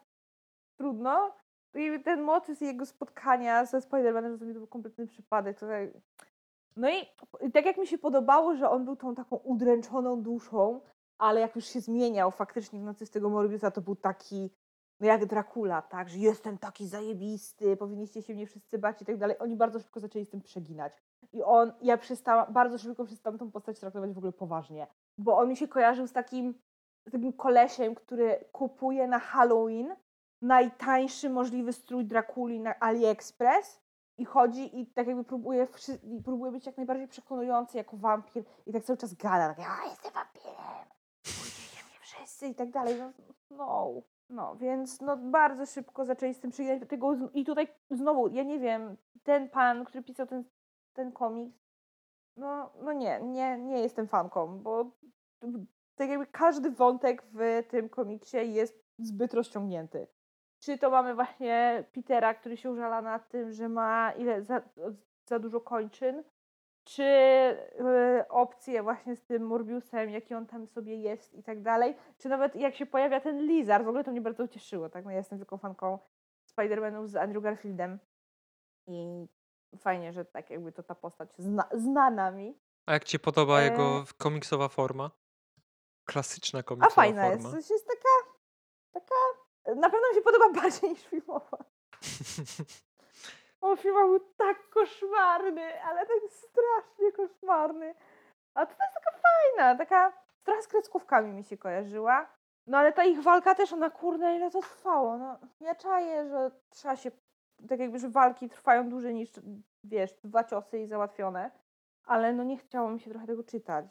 trudno. 0.81 1.33
I 1.75 2.03
ten 2.05 2.23
motyw 2.23 2.61
jego 2.61 2.87
spotkania 2.87 3.65
ze 3.65 3.79
Spider-Manem 3.79 4.39
to 4.39 4.45
był 4.45 4.67
kompletny 4.67 5.07
przypadek. 5.07 5.61
Tutaj... 5.61 5.93
No 6.77 6.89
i 6.89 7.53
tak 7.53 7.67
jak 7.67 7.77
mi 7.77 7.87
się 7.87 7.99
podobało, 7.99 8.57
że 8.57 8.71
on 8.71 8.85
był 8.85 8.97
tą 8.97 9.15
taką 9.15 9.37
udręczoną 9.37 10.23
duszą, 10.23 10.81
ale 11.19 11.41
jak 11.41 11.57
już 11.57 11.65
się 11.65 11.81
zmieniał 11.81 12.31
faktycznie 12.31 12.81
w 12.81 12.83
nocy 12.83 13.07
z 13.07 13.11
tego 13.11 13.31
Morbiusa, 13.31 13.71
to 13.71 13.81
był 13.81 13.97
taki 13.97 14.51
no 15.01 15.07
jak 15.07 15.27
Dracula, 15.27 15.83
tak, 15.83 16.09
że 16.09 16.19
jestem 16.19 16.59
taki 16.59 16.87
zajebisty, 16.87 17.77
powinniście 17.77 18.23
się 18.23 18.35
mnie 18.35 18.47
wszyscy 18.47 18.79
bać 18.79 19.03
i 19.03 19.05
tak 19.05 19.17
dalej. 19.17 19.37
Oni 19.39 19.57
bardzo 19.57 19.79
szybko 19.79 20.01
zaczęli 20.01 20.25
z 20.25 20.31
tym 20.31 20.41
przeginać. 20.41 20.93
I 21.33 21.43
on, 21.43 21.73
ja 21.83 21.97
przestałam, 21.97 22.53
bardzo 22.53 22.79
szybko 22.79 23.05
przestałam 23.05 23.39
tą 23.39 23.51
postać 23.51 23.81
traktować 23.81 24.13
w 24.13 24.19
ogóle 24.19 24.33
poważnie, 24.33 24.87
bo 25.19 25.39
on 25.39 25.49
mi 25.49 25.57
się 25.57 25.69
kojarzył 25.69 26.07
z 26.07 26.13
takim, 26.13 26.55
z 27.07 27.13
takim 27.13 27.33
kolesiem, 27.33 27.95
który 27.95 28.45
kupuje 28.53 29.07
na 29.07 29.19
Halloween 29.19 29.97
najtańszy 30.43 31.31
możliwy 31.31 31.73
strój 31.73 32.05
Drakuli 32.05 32.61
na 32.61 32.81
AliExpress 32.81 33.81
i 34.19 34.25
chodzi 34.25 34.81
i 34.81 34.87
tak 34.87 35.07
jakby 35.07 35.25
próbuje, 35.25 35.69
próbuje 36.25 36.53
być 36.53 36.67
jak 36.67 36.77
najbardziej 36.77 37.09
przekonujący 37.09 37.79
jako 37.79 37.97
wampir 37.97 38.45
i 38.67 38.73
tak 38.73 38.85
cały 38.85 38.97
czas 38.97 39.15
gada, 39.15 39.49
tak, 39.49 39.59
ja 39.59 39.91
jestem 39.91 40.13
wampirem, 40.13 40.89
bójcie 41.25 41.85
mnie 41.85 41.99
wszyscy 42.01 42.47
i 42.47 42.55
tak 42.55 42.71
dalej. 42.71 42.95
No, 42.99 43.13
no, 43.51 44.03
no, 44.29 44.57
więc 44.57 45.01
no 45.01 45.17
bardzo 45.17 45.67
szybko 45.67 46.05
zaczęli 46.05 46.35
z 46.35 46.41
tym 46.41 46.51
do 46.81 46.87
tego 46.87 47.17
i 47.35 47.45
tutaj 47.45 47.69
znowu, 47.91 48.29
ja 48.29 48.43
nie 48.43 48.59
wiem, 48.59 48.97
ten 49.23 49.49
pan, 49.49 49.85
który 49.85 50.05
pisał 50.05 50.27
ten, 50.27 50.45
ten 50.93 51.13
komiks, 51.13 51.59
no, 52.37 52.71
no 52.83 52.93
nie, 52.93 53.21
nie, 53.21 53.59
nie 53.59 53.79
jestem 53.79 54.09
fanką, 54.09 54.59
bo 54.59 54.91
tak 55.95 56.11
jakby 56.11 56.27
każdy 56.27 56.71
wątek 56.71 57.23
w 57.23 57.63
tym 57.69 57.89
komiksie 57.89 58.37
jest 58.53 58.85
zbyt 58.99 59.35
rozciągnięty. 59.35 60.07
Czy 60.61 60.79
to 60.79 60.91
mamy 60.91 61.15
właśnie 61.15 61.85
Petera, 61.93 62.35
który 62.35 62.57
się 62.57 62.71
użala 62.71 63.03
nad 63.03 63.29
tym, 63.29 63.53
że 63.53 63.69
ma 63.69 64.13
ile 64.13 64.43
za, 64.43 64.63
za 65.27 65.39
dużo 65.39 65.61
kończyn, 65.61 66.25
czy 66.85 67.03
y, 68.21 68.29
opcje 68.29 68.83
właśnie 68.83 69.17
z 69.17 69.23
tym 69.23 69.47
Morbiusem, 69.47 70.11
jaki 70.11 70.35
on 70.35 70.47
tam 70.47 70.67
sobie 70.67 70.97
jest 70.97 71.35
i 71.35 71.43
tak 71.43 71.63
dalej, 71.63 71.97
czy 72.19 72.29
nawet 72.29 72.57
jak 72.57 72.75
się 72.75 72.87
pojawia 72.87 73.21
ten 73.21 73.47
Lizard, 73.47 73.85
w 73.85 73.89
ogóle 73.89 74.05
to 74.05 74.11
mnie 74.11 74.21
bardzo 74.21 74.45
ucieszyło, 74.45 74.89
tak, 74.89 75.05
no 75.05 75.11
ja 75.11 75.17
jestem 75.17 75.39
tylko 75.39 75.59
fanką 75.59 75.99
Spider-Manów 76.57 77.07
z 77.07 77.17
Andrew 77.17 77.43
Garfieldem 77.43 77.99
i 78.87 79.27
fajnie, 79.79 80.13
że 80.13 80.25
tak 80.25 80.51
jakby 80.51 80.73
to 80.73 80.83
ta 80.83 80.95
postać 80.95 81.29
zna, 81.39 81.69
zna 81.73 82.11
nami. 82.11 82.59
A 82.87 82.93
jak 82.93 83.05
ci 83.05 83.19
podoba 83.19 83.61
E, 83.61 83.65
jego 83.65 84.05
komiksowa 84.19 84.69
forma? 84.69 85.11
Klasyczna 86.05 86.59
A 86.59 86.63
komiksowa 86.63 86.95
fajna 86.95 87.27
jest, 87.27 87.43
forma. 87.43 87.59
coś 87.61 87.71
jest 87.71 87.87
taka, 87.87 88.33
taka, 88.93 89.15
na 89.67 89.91
pewno 89.91 90.09
mi 90.09 90.15
się 90.15 90.23
podoba 90.23 90.49
bardziej 90.63 90.91
niż 90.91 91.07
filmowa. 91.07 91.59
O, 93.61 93.77
filmowa 93.77 94.07
był 94.07 94.21
tak 94.37 94.69
koszmarny, 94.69 95.83
ale 95.83 96.07
tak 96.07 96.17
strasznie 96.31 97.13
koszmarny. 97.13 97.95
A 98.55 98.67
to 98.67 98.73
jest 98.73 98.95
taka 98.95 99.11
fajna, 99.23 99.79
taka 99.79 100.13
trochę 100.45 100.63
z 100.63 100.69
kreskówkami 100.69 101.33
mi 101.33 101.45
się 101.45 101.59
kojarzyła. 101.59 102.27
No 102.67 102.79
ale 102.79 102.93
ta 102.93 103.05
ich 103.05 103.23
walka 103.23 103.55
też, 103.55 103.73
ona 103.73 103.91
kurde, 103.91 104.37
ile 104.37 104.51
to 104.51 104.61
trwało. 104.61 105.19
No, 105.19 105.39
ja 105.61 105.75
czaję, 105.75 106.29
że 106.29 106.51
trzeba 106.71 106.97
się, 106.97 107.11
tak 107.69 107.81
jakby, 107.81 107.99
że 107.99 108.09
walki 108.09 108.49
trwają 108.49 108.89
dłużej 108.89 109.15
niż, 109.15 109.31
wiesz, 109.85 110.15
dwa 110.25 110.45
ciosy 110.45 110.79
i 110.79 110.87
załatwione. 110.87 111.51
Ale 112.05 112.33
no 112.33 112.45
nie 112.45 112.59
chciało 112.59 112.91
mi 112.91 113.01
się 113.01 113.11
trochę 113.11 113.27
tego 113.27 113.45
czytać. 113.45 113.87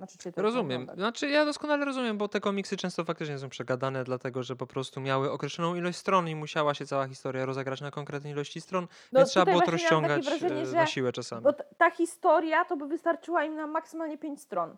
Znaczy 0.00 0.18
czytać, 0.18 0.42
Rozumiem. 0.42 0.82
oglądać. 0.82 0.96
Znaczy 0.96 1.28
ja 1.30 1.44
doskonale 1.44 1.84
rozumiem, 1.84 2.18
bo 2.18 2.28
te 2.28 2.40
komiksy 2.40 2.76
często 2.76 3.04
faktycznie 3.04 3.38
są 3.38 3.48
przegadane, 3.48 4.04
dlatego 4.04 4.42
że 4.42 4.56
po 4.56 4.66
prostu 4.66 5.00
miały 5.00 5.30
określoną 5.32 5.74
ilość 5.74 5.98
stron 5.98 6.28
i 6.28 6.36
musiała 6.36 6.74
się 6.74 6.86
cała 6.86 7.08
historia 7.08 7.46
rozegrać 7.46 7.80
na 7.80 7.90
konkretnej 7.90 8.32
ilości 8.32 8.60
stron, 8.60 8.86
No, 9.12 9.20
więc 9.20 9.30
trzeba 9.30 9.46
było 9.46 9.60
to 9.60 9.70
rozciągać 9.70 10.24
wrażenie, 10.24 10.60
e, 10.62 10.66
że- 10.66 10.76
na 10.76 10.86
siłę 10.86 11.12
czasami. 11.12 11.42
Bo 11.42 11.52
ta 11.52 11.90
historia 11.90 12.64
to 12.64 12.76
by 12.76 12.86
wystarczyła 12.86 13.44
im 13.44 13.54
na 13.56 13.66
maksymalnie 13.66 14.18
5 14.18 14.40
stron. 14.42 14.76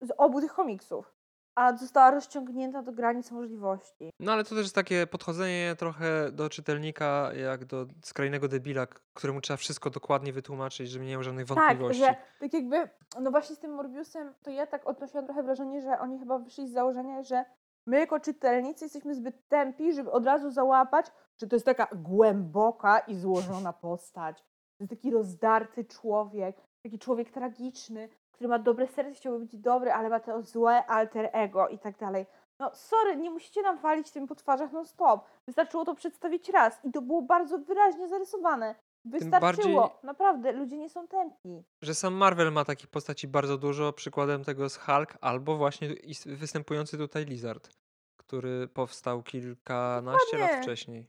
Z 0.00 0.08
obu 0.18 0.40
tych 0.40 0.52
komiksów. 0.52 1.12
A 1.54 1.76
została 1.76 2.10
rozciągnięta 2.10 2.82
do 2.82 2.92
granic 2.92 3.30
możliwości. 3.30 4.10
No 4.20 4.32
ale 4.32 4.44
to 4.44 4.50
też 4.50 4.58
jest 4.58 4.74
takie 4.74 5.06
podchodzenie 5.06 5.74
trochę 5.78 6.32
do 6.32 6.50
czytelnika 6.50 7.30
jak 7.34 7.64
do 7.64 7.86
skrajnego 8.04 8.48
debila, 8.48 8.86
któremu 9.14 9.40
trzeba 9.40 9.56
wszystko 9.56 9.90
dokładnie 9.90 10.32
wytłumaczyć, 10.32 10.90
żeby 10.90 11.04
nie 11.04 11.12
miał 11.12 11.22
żadnych 11.22 11.46
Tak, 11.48 11.56
wątpliwości. 11.58 12.00
że 12.02 12.14
tak 12.40 12.52
jakby, 12.52 12.88
no 13.20 13.30
właśnie 13.30 13.56
z 13.56 13.58
tym 13.58 13.74
Morbiusem, 13.74 14.34
to 14.42 14.50
ja 14.50 14.66
tak 14.66 14.86
odnosiłam 14.88 15.24
trochę 15.26 15.42
wrażenie, 15.42 15.82
że 15.82 15.98
oni 15.98 16.18
chyba 16.18 16.38
wyszli 16.38 16.68
z 16.68 16.72
założenia, 16.72 17.22
że 17.22 17.44
my 17.86 17.98
jako 17.98 18.20
czytelnicy 18.20 18.84
jesteśmy 18.84 19.14
zbyt 19.14 19.48
tępi, 19.48 19.92
żeby 19.92 20.10
od 20.10 20.24
razu 20.26 20.50
załapać, 20.50 21.06
że 21.40 21.46
to 21.46 21.56
jest 21.56 21.66
taka 21.66 21.88
głęboka 21.94 22.98
i 22.98 23.14
złożona 23.14 23.72
postać. 23.72 24.38
To 24.78 24.84
jest 24.84 24.90
taki 24.90 25.10
rozdarty 25.10 25.84
człowiek, 25.84 26.56
taki 26.82 26.98
człowiek 26.98 27.30
tragiczny, 27.30 28.08
który 28.40 28.48
ma 28.48 28.58
dobre 28.58 28.86
serce, 28.88 29.14
chciałby 29.14 29.38
być 29.46 29.56
dobry, 29.56 29.92
ale 29.92 30.08
ma 30.08 30.20
to 30.20 30.42
złe 30.42 30.86
alter 30.86 31.30
ego 31.32 31.68
i 31.68 31.78
tak 31.78 31.98
dalej. 31.98 32.26
No 32.58 32.70
sorry, 32.74 33.16
nie 33.16 33.30
musicie 33.30 33.62
nam 33.62 33.78
walić 33.78 34.10
tym 34.10 34.26
po 34.26 34.34
twarzach 34.34 34.72
non 34.72 34.86
stop. 34.86 35.24
Wystarczyło 35.46 35.84
to 35.84 35.94
przedstawić 35.94 36.48
raz 36.48 36.84
i 36.84 36.92
to 36.92 37.02
było 37.02 37.22
bardzo 37.22 37.58
wyraźnie 37.58 38.08
zarysowane. 38.08 38.74
Wystarczyło. 39.04 39.80
bardziej- 39.80 39.98
Naprawdę, 40.02 40.52
ludzie 40.52 40.78
nie 40.78 40.88
są 40.90 41.08
tępi. 41.08 41.62
Że 41.82 41.94
sam 41.94 42.14
Marvel 42.14 42.52
ma 42.52 42.64
takich 42.64 42.86
postaci 42.88 43.28
bardzo 43.28 43.58
dużo, 43.58 43.92
przykładem 43.92 44.44
tego 44.44 44.62
jest 44.62 44.78
Hulk, 44.80 45.18
albo 45.20 45.56
właśnie 45.56 45.88
występujący 46.26 46.98
tutaj 46.98 47.24
Lizard, 47.24 47.68
który 48.16 48.68
powstał 48.68 49.22
kilkanaście 49.22 50.36
lat 50.38 50.46
Dokładnie. 50.46 50.62
wcześniej. 50.62 51.06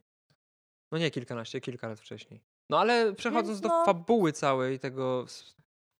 No 0.91 0.97
nie 0.97 1.11
kilkanaście, 1.11 1.61
kilka 1.61 1.87
lat 1.87 1.99
wcześniej. 1.99 2.41
No 2.69 2.79
ale 2.79 3.13
przechodząc 3.13 3.47
Więc 3.49 3.61
do 3.61 3.67
no- 3.69 3.85
fabuły 3.85 4.31
całej 4.31 4.79
tego, 4.79 5.25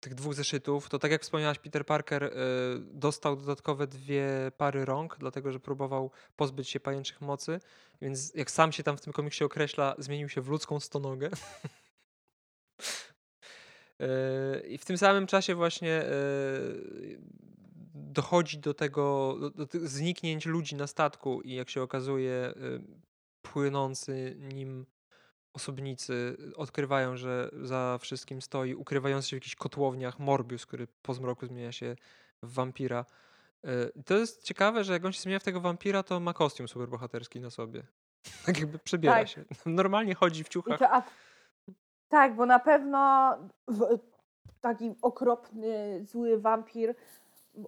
tych 0.02 0.16
dwóch 0.16 0.34
zeszytów, 0.34 0.90
to 0.90 1.00
tak 1.00 1.12
jak 1.12 1.22
wspomniałaś, 1.22 1.60
Peter 1.60 1.86
Parker 1.86 2.24
y, 2.24 2.32
dostał 2.80 3.36
dodatkowe 3.36 3.88
dwie 3.88 4.52
pary 4.58 4.86
rąk, 4.86 5.18
dlatego 5.20 5.52
że 5.52 5.60
próbował 5.60 6.12
pozbyć 6.36 6.70
się 6.70 6.80
pajęczych 6.80 7.22
mocy, 7.22 7.60
więc 8.02 8.36
jak 8.36 8.52
sam 8.52 8.72
się 8.72 8.84
tam 8.84 8.98
w 8.98 9.02
tym 9.02 9.14
komiksie 9.14 9.44
określa, 9.44 9.96
zmienił 9.98 10.30
się 10.30 10.42
w 10.42 10.48
ludzką 10.48 10.80
stonogę. 10.80 11.30
Yy, 14.00 14.62
I 14.74 14.78
w 14.78 14.86
tym 14.86 14.98
samym 14.98 15.28
czasie 15.28 15.56
właśnie 15.56 16.06
yy, 17.02 17.22
dochodzi 17.94 18.60
do 18.60 18.74
tego, 18.74 19.38
do, 19.56 19.68
zniknięć 19.88 20.46
ludzi 20.46 20.76
na 20.76 20.88
statku 20.88 21.42
i 21.42 21.54
jak 21.54 21.70
się 21.70 21.82
okazuje, 21.82 22.54
yy, 22.56 22.82
płynący 23.42 24.38
nim 24.40 24.86
osobnicy 25.54 26.38
odkrywają, 26.56 27.18
że 27.18 27.50
za 27.62 27.98
wszystkim 28.02 28.42
stoi 28.42 28.74
ukrywający 28.74 29.30
się 29.30 29.36
w 29.36 29.38
jakichś 29.38 29.56
kotłowniach 29.56 30.20
Morbius, 30.20 30.66
który 30.66 30.88
po 31.02 31.14
zmroku 31.14 31.46
zmienia 31.46 31.72
się 31.72 31.96
w 32.44 32.54
wampira. 32.54 33.06
I 33.96 34.04
To 34.04 34.18
jest 34.18 34.44
ciekawe, 34.44 34.84
że 34.84 34.94
jak 34.94 35.06
on 35.06 35.12
się 35.14 35.22
zmienia 35.22 35.40
w 35.40 35.44
tego 35.44 35.62
wampira, 35.62 36.04
to 36.04 36.20
ma 36.20 36.34
kostium 36.34 36.68
superbohaterski 36.68 37.40
na 37.40 37.50
sobie. 37.50 37.84
Tak 38.46 38.60
jakby 38.60 38.80
przebiera 38.80 39.16
Tak. 39.16 39.28
się. 39.28 39.46
Normalnie 39.66 40.16
chodzi 40.16 40.44
w 40.44 40.50
ciuchach. 40.50 40.80
to, 40.80 41.04
tak, 42.10 42.36
bo 42.36 42.46
na 42.46 42.60
pewno 42.60 43.32
w, 43.68 44.00
taki 44.62 44.96
okropny, 45.02 46.06
zły 46.06 46.40
wampir 46.42 46.96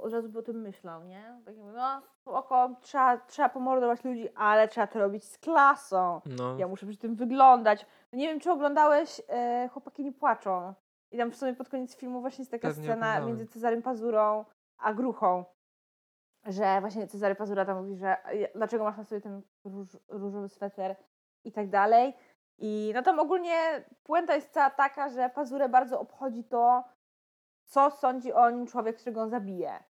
od 0.01 0.13
razu 0.13 0.29
by 0.29 0.39
o 0.39 0.41
tym 0.41 0.61
myślał, 0.61 1.03
nie? 1.03 1.41
Tak 1.45 1.57
jakby, 1.57 1.71
no, 1.71 2.01
oko, 2.25 2.69
trzeba, 2.81 3.17
trzeba 3.17 3.49
pomordować 3.49 4.03
ludzi, 4.03 4.29
ale 4.35 4.67
trzeba 4.67 4.87
to 4.87 4.99
robić 4.99 5.23
z 5.23 5.37
klasą. 5.37 6.21
No. 6.25 6.57
Ja 6.57 6.67
muszę 6.67 6.85
przy 6.85 6.97
tym 6.97 7.15
wyglądać. 7.15 7.85
Nie 8.13 8.27
wiem, 8.27 8.39
czy 8.39 8.51
oglądałeś 8.51 9.21
e, 9.29 9.69
Chłopaki 9.73 10.03
nie 10.03 10.11
płaczą. 10.11 10.73
I 11.11 11.17
tam 11.17 11.31
w 11.31 11.35
sumie 11.35 11.53
pod 11.53 11.69
koniec 11.69 11.95
filmu 11.95 12.21
właśnie 12.21 12.41
jest 12.41 12.51
taka 12.51 12.67
Pewnie 12.67 12.83
scena 12.83 12.95
oglądałem. 12.95 13.27
między 13.27 13.47
Cezarym 13.47 13.81
Pazurą 13.81 14.45
a 14.77 14.93
Gruchą. 14.93 15.45
Że 16.45 16.81
właśnie 16.81 17.07
Cezary 17.07 17.35
Pazura 17.35 17.65
tam 17.65 17.77
mówi, 17.77 17.95
że 17.95 18.17
dlaczego 18.55 18.83
masz 18.83 18.97
na 18.97 19.03
sobie 19.03 19.21
ten 19.21 19.41
róż, 19.65 19.87
różowy 20.09 20.49
sweter 20.49 20.95
i 21.43 21.51
tak 21.51 21.69
dalej. 21.69 22.13
I 22.57 22.91
no 22.95 23.01
tam 23.03 23.19
ogólnie 23.19 23.83
puenta 24.03 24.35
jest 24.35 24.53
cała 24.53 24.69
taka, 24.69 25.09
że 25.09 25.29
Pazurę 25.29 25.69
bardzo 25.69 25.99
obchodzi 25.99 26.43
to, 26.43 26.83
co 27.65 27.91
sądzi 27.91 28.33
o 28.33 28.49
nim 28.49 28.67
człowiek, 28.67 28.97
którego 28.97 29.21
on 29.21 29.29
zabije. 29.29 29.83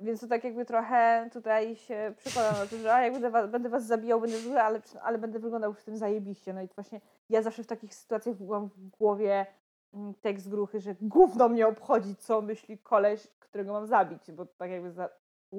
Więc 0.00 0.20
to 0.20 0.26
tak 0.26 0.44
jakby 0.44 0.64
trochę 0.64 1.28
tutaj 1.32 1.76
się 1.76 2.14
przekładam 2.16 2.54
na 2.54 2.66
to, 2.66 2.76
że 2.76 2.94
a 2.94 3.02
jak 3.02 3.12
będę 3.12 3.30
was, 3.30 3.50
będę 3.50 3.68
was 3.68 3.86
zabijał, 3.86 4.20
będę 4.20 4.38
zły, 4.38 4.60
ale, 4.60 4.80
ale 5.02 5.18
będę 5.18 5.38
wyglądał 5.38 5.74
przy 5.74 5.84
tym 5.84 5.96
zajebiście. 5.96 6.52
No 6.52 6.62
i 6.62 6.68
właśnie 6.74 7.00
ja 7.28 7.42
zawsze 7.42 7.62
w 7.62 7.66
takich 7.66 7.94
sytuacjach 7.94 8.40
mam 8.40 8.68
w 8.68 8.88
głowie 8.88 9.46
mm, 9.94 10.14
tekst 10.14 10.48
gruchy, 10.48 10.80
że 10.80 10.94
gówno 11.00 11.48
mnie 11.48 11.66
obchodzi, 11.66 12.16
co 12.16 12.42
myśli 12.42 12.78
koleś, 12.78 13.26
którego 13.26 13.72
mam 13.72 13.86
zabić, 13.86 14.32
bo 14.32 14.46
tak 14.46 14.70
jakby 14.70 14.92
za, 14.92 15.08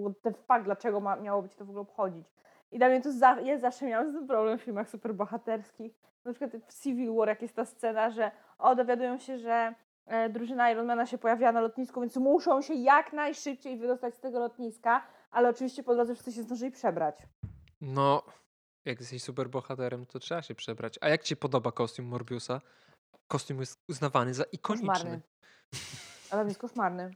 what 0.01 0.21
the 0.21 0.33
fuck, 0.33 0.63
dlaczego 0.63 0.99
ma, 0.99 1.15
miałoby 1.15 1.49
cię 1.49 1.57
to 1.57 1.65
w 1.65 1.69
ogóle 1.69 1.81
obchodzić. 1.81 2.27
I 2.71 2.77
dla 2.77 2.87
mnie 2.89 3.01
to 3.01 3.11
za, 3.11 3.39
ja 3.41 3.57
zawsze 3.57 3.85
miałam 3.85 4.11
z 4.11 4.13
tym 4.13 4.27
problem 4.27 4.57
w 4.57 4.61
filmach 4.61 4.89
superbohaterskich. 4.89 5.93
Na 6.25 6.33
przykład 6.33 6.63
w 6.63 6.83
Civil 6.83 7.15
War, 7.15 7.27
jak 7.27 7.41
jest 7.41 7.55
ta 7.55 7.65
scena, 7.65 8.09
że 8.09 8.31
o, 8.57 8.75
dowiadują 8.75 9.17
się, 9.17 9.37
że 9.37 9.73
drużyna 10.29 10.71
Ironmana 10.71 11.05
się 11.05 11.17
pojawiła 11.17 11.51
na 11.51 11.61
lotnisku, 11.61 12.01
więc 12.01 12.15
muszą 12.15 12.61
się 12.61 12.73
jak 12.73 13.13
najszybciej 13.13 13.77
wydostać 13.77 14.15
z 14.15 14.19
tego 14.19 14.39
lotniska, 14.39 15.07
ale 15.31 15.49
oczywiście 15.49 15.83
po 15.83 15.95
drodze 15.95 16.13
wszyscy 16.13 16.31
się 16.31 16.43
zdążyli 16.43 16.71
przebrać. 16.71 17.17
No, 17.81 18.23
jak 18.85 18.99
jesteś 18.99 19.23
super 19.23 19.49
bohaterem, 19.49 20.05
to 20.05 20.19
trzeba 20.19 20.41
się 20.41 20.55
przebrać. 20.55 20.99
A 21.01 21.09
jak 21.09 21.23
ci 21.23 21.37
podoba 21.37 21.71
kostium 21.71 22.07
Morbiusa? 22.07 22.61
Kostium 23.27 23.59
jest 23.59 23.79
uznawany 23.89 24.33
za 24.33 24.43
ikoniczny. 24.51 24.87
Koszmarny. 24.89 25.21
A 26.31 26.35
dla 26.35 26.43
mnie 26.43 26.49
jest 26.51 26.61
koszmarny. 26.61 27.11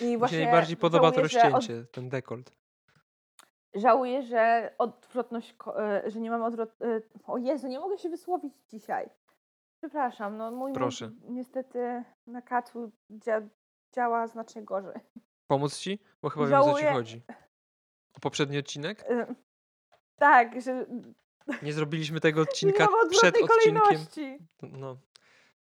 I 0.00 0.04
Mi 0.04 0.12
się 0.12 0.18
właśnie 0.18 0.42
najbardziej 0.42 0.76
podoba 0.76 1.12
to 1.12 1.14
że 1.28 1.38
od- 1.38 1.52
rozcięcie, 1.52 1.84
ten 1.92 2.08
dekolt. 2.08 2.52
Żałuję, 3.74 4.22
że 4.22 4.72
odwrotność, 4.78 5.54
e, 5.76 6.10
że 6.10 6.20
nie 6.20 6.30
mam 6.30 6.42
odwrot... 6.42 6.70
e, 6.82 7.00
O 7.26 7.38
Jezu, 7.38 7.68
nie 7.68 7.78
mogę 7.80 7.98
się 7.98 8.08
wysłowić 8.08 8.54
dzisiaj. 8.68 9.10
Przepraszam, 9.82 10.36
no 10.36 10.50
mój 10.50 10.72
Proszę. 10.72 11.08
mózg 11.08 11.16
niestety 11.28 12.04
na 12.26 12.42
kacu 12.42 12.92
dzia- 13.10 13.48
działa 13.94 14.26
znacznie 14.26 14.62
gorzej. 14.62 14.92
Pomóc 15.46 15.78
ci? 15.78 15.98
Bo 16.22 16.28
chyba 16.28 16.46
wiem, 16.46 16.60
o 16.60 16.64
co 16.64 16.68
ci 16.74 16.80
Żałuję- 16.84 16.92
chodzi. 16.92 17.22
O 18.16 18.20
poprzedni 18.20 18.58
odcinek? 18.58 19.04
E, 19.08 19.34
Tak, 20.16 20.62
że 20.62 20.86
Nie 21.62 21.72
zrobiliśmy 21.72 22.20
tego 22.20 22.40
nie 22.40 22.42
odcinka 22.42 22.86
przed 23.10 23.36
odwrotnej 23.36 23.42
odcinkiem. 23.42 23.80
kolejności. 23.82 24.38
No. 24.62 24.96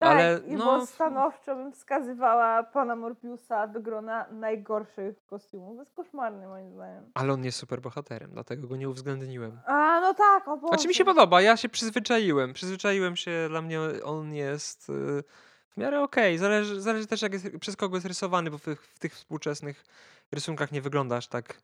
Tak, 0.05 0.13
Ale 0.19 0.39
i 0.47 0.55
no, 0.55 0.65
bo 0.65 0.85
stanowczo 0.85 1.55
bym 1.55 1.71
wskazywała 1.71 2.63
pana 2.63 2.95
Morbiusa 2.95 3.67
do 3.67 3.79
grona 3.81 4.25
najgorszych 4.31 5.25
kostiumów. 5.25 5.75
To 5.75 5.81
jest 5.81 5.93
koszmarny 5.93 6.47
moim 6.47 6.73
zdaniem. 6.73 7.11
ale 7.13 7.33
on 7.33 7.45
jest 7.45 7.57
super 7.57 7.81
bohaterem, 7.81 8.31
dlatego 8.31 8.67
go 8.67 8.75
nie 8.75 8.89
uwzględniłem. 8.89 9.59
A, 9.65 9.99
no 10.01 10.13
tak, 10.13 10.47
o 10.47 10.57
Boże. 10.57 10.67
Znaczy 10.67 10.87
mi 10.87 10.93
się 10.95 11.05
podoba, 11.05 11.41
ja 11.41 11.57
się 11.57 11.69
przyzwyczaiłem. 11.69 12.53
Przyzwyczaiłem 12.53 13.15
się, 13.15 13.45
dla 13.49 13.61
mnie 13.61 13.79
on 14.03 14.33
jest 14.33 14.89
y, 14.89 15.23
w 15.69 15.77
miarę 15.77 16.01
okej. 16.01 16.37
Zależy, 16.37 16.81
zależy 16.81 17.07
też 17.07 17.21
jak 17.21 17.33
jest, 17.33 17.47
przez 17.59 17.75
kogo 17.75 17.95
jest 17.97 18.07
rysowany, 18.07 18.51
bo 18.51 18.57
w, 18.57 18.61
tych- 18.63 18.81
w 18.81 18.99
tych 18.99 19.13
współczesnych 19.13 19.83
rysunkach 20.31 20.71
nie 20.71 20.81
wygląda 20.81 21.15
aż 21.17 21.27
tak 21.27 21.57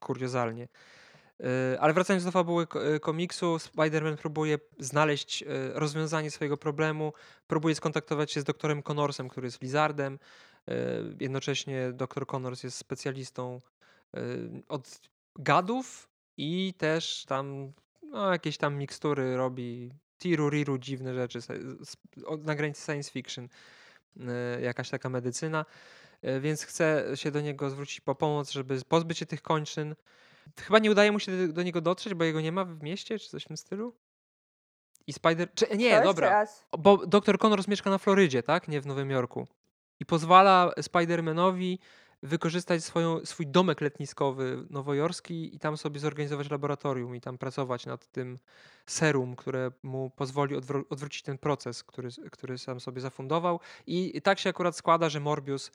kuriozalnie. 0.00 0.68
Y, 1.40 1.80
Ale 1.80 1.92
wracając 1.92 2.24
do 2.24 2.30
fabuły 2.30 2.66
y, 2.96 3.00
komiksu, 3.00 3.56
Spider-Man 3.56 4.16
próbuje 4.16 4.58
znaleźć 4.78 5.42
y, 5.42 5.46
rozwiązanie 5.74 6.30
swojego 6.30 6.56
problemu, 6.56 7.12
próbuje 7.46 7.74
skontaktować 7.74 8.32
się 8.32 8.40
z 8.40 8.44
doktorem 8.44 8.82
Connorsem, 8.82 9.28
który 9.28 9.46
jest 9.46 9.62
Lizardem. 9.62 10.18
Jednocześnie 11.20 11.92
doktor 11.92 12.26
Connors 12.26 12.62
jest 12.62 12.76
specjalistą 12.76 13.60
od 14.68 15.00
gadów 15.36 16.08
i 16.36 16.74
też 16.78 17.24
tam 17.24 17.72
no, 18.02 18.32
jakieś 18.32 18.58
tam 18.58 18.76
mikstury 18.76 19.36
robi, 19.36 19.92
tiru, 20.18 20.50
riru, 20.50 20.78
dziwne 20.78 21.14
rzeczy, 21.14 21.38
na 22.38 22.54
granicy 22.54 22.84
science 22.84 23.10
fiction, 23.10 23.48
jakaś 24.62 24.90
taka 24.90 25.08
medycyna, 25.08 25.64
więc 26.40 26.64
chce 26.64 27.04
się 27.14 27.30
do 27.30 27.40
niego 27.40 27.70
zwrócić 27.70 28.00
po 28.00 28.14
pomoc, 28.14 28.50
żeby 28.50 28.80
pozbyć 28.88 29.18
się 29.18 29.26
tych 29.26 29.42
kończyn. 29.42 29.94
Chyba 30.60 30.78
nie 30.78 30.90
udaje 30.90 31.12
mu 31.12 31.20
się 31.20 31.46
do, 31.46 31.52
do 31.52 31.62
niego 31.62 31.80
dotrzeć, 31.80 32.14
bo 32.14 32.24
jego 32.24 32.40
nie 32.40 32.52
ma 32.52 32.64
w 32.64 32.82
mieście, 32.82 33.18
czy 33.18 33.28
coś 33.28 33.44
w 33.44 33.48
tym 33.48 33.56
stylu? 33.56 33.94
I 35.06 35.12
Spider... 35.12 35.48
Czy, 35.54 35.66
Co, 35.66 35.74
nie, 35.74 35.86
jeszcze 35.86 36.04
dobra. 36.04 36.30
raz? 36.30 36.64
Bo 36.78 37.06
dr 37.06 37.38
Connors 37.38 37.68
mieszka 37.68 37.90
na 37.90 37.98
Florydzie, 37.98 38.42
tak? 38.42 38.68
Nie 38.68 38.80
w 38.80 38.86
Nowym 38.86 39.10
Jorku. 39.10 39.46
I 40.00 40.06
pozwala 40.06 40.70
Spider-Manowi 40.80 41.78
wykorzystać 42.22 42.84
swoją, 42.84 43.24
swój 43.24 43.46
domek 43.46 43.80
letniskowy 43.80 44.66
nowojorski 44.70 45.54
i 45.56 45.58
tam 45.58 45.76
sobie 45.76 46.00
zorganizować 46.00 46.50
laboratorium 46.50 47.16
i 47.16 47.20
tam 47.20 47.38
pracować 47.38 47.86
nad 47.86 48.06
tym 48.06 48.38
serum, 48.86 49.36
które 49.36 49.70
mu 49.82 50.10
pozwoli 50.10 50.56
odwró- 50.56 50.84
odwrócić 50.90 51.22
ten 51.22 51.38
proces, 51.38 51.84
który, 51.84 52.08
który 52.32 52.58
sam 52.58 52.80
sobie 52.80 53.00
zafundował. 53.00 53.60
I 53.86 54.22
tak 54.22 54.38
się 54.38 54.50
akurat 54.50 54.76
składa, 54.76 55.08
że 55.08 55.20
Morbius 55.20 55.70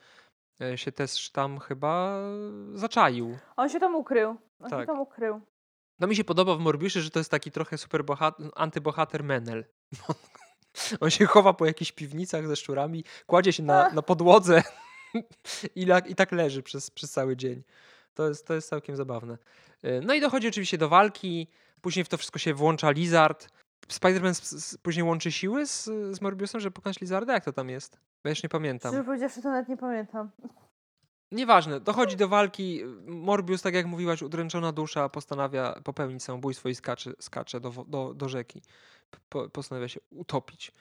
e, 0.62 0.78
się 0.78 0.92
też 0.92 1.30
tam 1.32 1.60
chyba 1.60 2.20
zaczaił. 2.74 3.38
On 3.56 3.70
się 3.70 3.80
tam 3.80 3.96
ukrył. 3.96 4.30
On 4.60 4.70
się 4.70 4.76
Tak. 4.76 4.88
tam 4.88 5.00
ukrył. 5.00 5.42
No 6.00 6.08
mi 6.08 6.16
się 6.16 6.24
podoba 6.24 6.56
w 6.56 6.60
Morbiusie, 6.60 7.02
że 7.02 7.10
to 7.10 7.20
jest 7.20 7.32
taki 7.32 7.52
trochę 7.52 7.78
super 7.78 8.04
bohat- 8.06 8.50
antybohater 8.56 9.24
Menel. 9.24 9.66
On 11.00 11.10
się 11.10 11.26
chowa 11.26 11.54
po 11.54 11.66
jakichś 11.66 11.92
piwnicach 11.92 12.48
ze 12.48 12.56
szczurami, 12.56 13.04
kładzie 13.28 13.54
się 13.54 13.64
na, 13.64 13.90
na 13.94 14.02
podłodze 14.02 14.64
i, 15.76 15.84
la- 15.84 16.00
i 16.08 16.16
tak 16.16 16.32
leży 16.32 16.64
przez, 16.64 16.92
przez 16.92 17.12
cały 17.12 17.38
dzień. 17.38 17.64
To 18.14 18.28
jest, 18.28 18.48
to 18.48 18.54
jest 18.54 18.70
całkiem 18.70 18.96
zabawne. 18.96 19.38
Y, 19.86 20.02
No 20.04 20.14
i 20.14 20.22
dochodzi 20.22 20.48
oczywiście 20.48 20.78
do 20.78 20.90
walki, 20.90 21.48
później 21.82 22.06
w 22.06 22.10
to 22.10 22.18
wszystko 22.18 22.40
się 22.40 22.54
włącza 22.54 22.92
Lizard. 22.92 23.50
Spider-Man 23.88 24.78
później 24.82 25.04
łączy 25.04 25.32
siły 25.32 25.68
z, 25.68 25.84
z 26.12 26.22
Morbiusem, 26.22 26.62
żeby 26.62 26.74
pokonać 26.74 27.02
Lizarda? 27.02 27.34
Jak 27.34 27.46
to 27.46 27.54
tam 27.54 27.70
jest? 27.70 28.00
Bo 28.24 28.30
ja 28.30 28.30
już 28.30 28.44
nie 28.44 28.50
pamiętam. 28.50 28.92
Szczerze 28.92 29.04
powiedziawszy, 29.04 29.42
to 29.42 29.50
nawet 29.50 29.70
nie 29.70 29.78
pamiętam. 29.78 30.30
Nieważne, 31.32 31.80
dochodzi 31.80 32.18
do 32.18 32.28
walki. 32.28 32.82
Morbius, 33.06 33.62
tak 33.62 33.74
jak 33.74 33.86
mówiłaś, 33.86 34.22
udręczona 34.22 34.72
dusza 34.72 35.10
postanawia 35.10 35.82
popełnić 35.84 36.24
samobójstwo 36.24 36.70
i 36.70 36.76
skacze, 36.76 37.12
skacze 37.20 37.60
do, 37.60 37.86
do, 37.88 38.14
do 38.14 38.30
rzeki. 38.30 38.62
Po, 39.30 39.50
postanawia 39.50 39.88
się 39.88 40.00
utopić. 40.10 40.72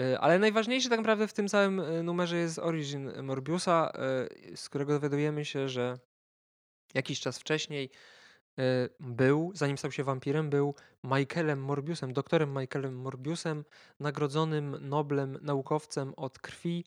Y, 0.00 0.18
Ale 0.18 0.38
najważniejsze 0.38 0.88
tak 0.88 0.98
naprawdę 0.98 1.28
w 1.28 1.32
tym 1.32 1.48
całym 1.48 1.80
y, 1.80 2.02
numerze 2.02 2.36
jest 2.36 2.58
origin 2.58 3.22
Morbiusa, 3.22 3.92
y, 4.50 4.56
z 4.56 4.68
którego 4.68 4.92
dowiadujemy 4.92 5.44
się, 5.44 5.68
że 5.68 5.98
jakiś 6.94 7.20
czas 7.20 7.38
wcześniej 7.38 7.90
y, 8.58 8.62
był, 9.00 9.52
zanim 9.54 9.78
stał 9.78 9.92
się 9.92 10.04
wampirem, 10.04 10.50
był 10.50 10.74
Michaelem 11.04 11.62
Morbiusem, 11.62 12.12
doktorem 12.12 12.58
Michaelem 12.58 12.96
Morbiusem, 12.96 13.64
nagrodzonym 14.00 14.88
Noblem 14.88 15.38
naukowcem 15.42 16.14
od 16.16 16.38
krwi, 16.38 16.84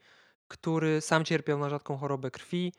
który 0.48 1.02
sam 1.02 1.26
cierpiał 1.26 1.60
na 1.60 1.70
rzadką 1.70 1.98
chorobę 1.98 2.32
krwi 2.32 2.74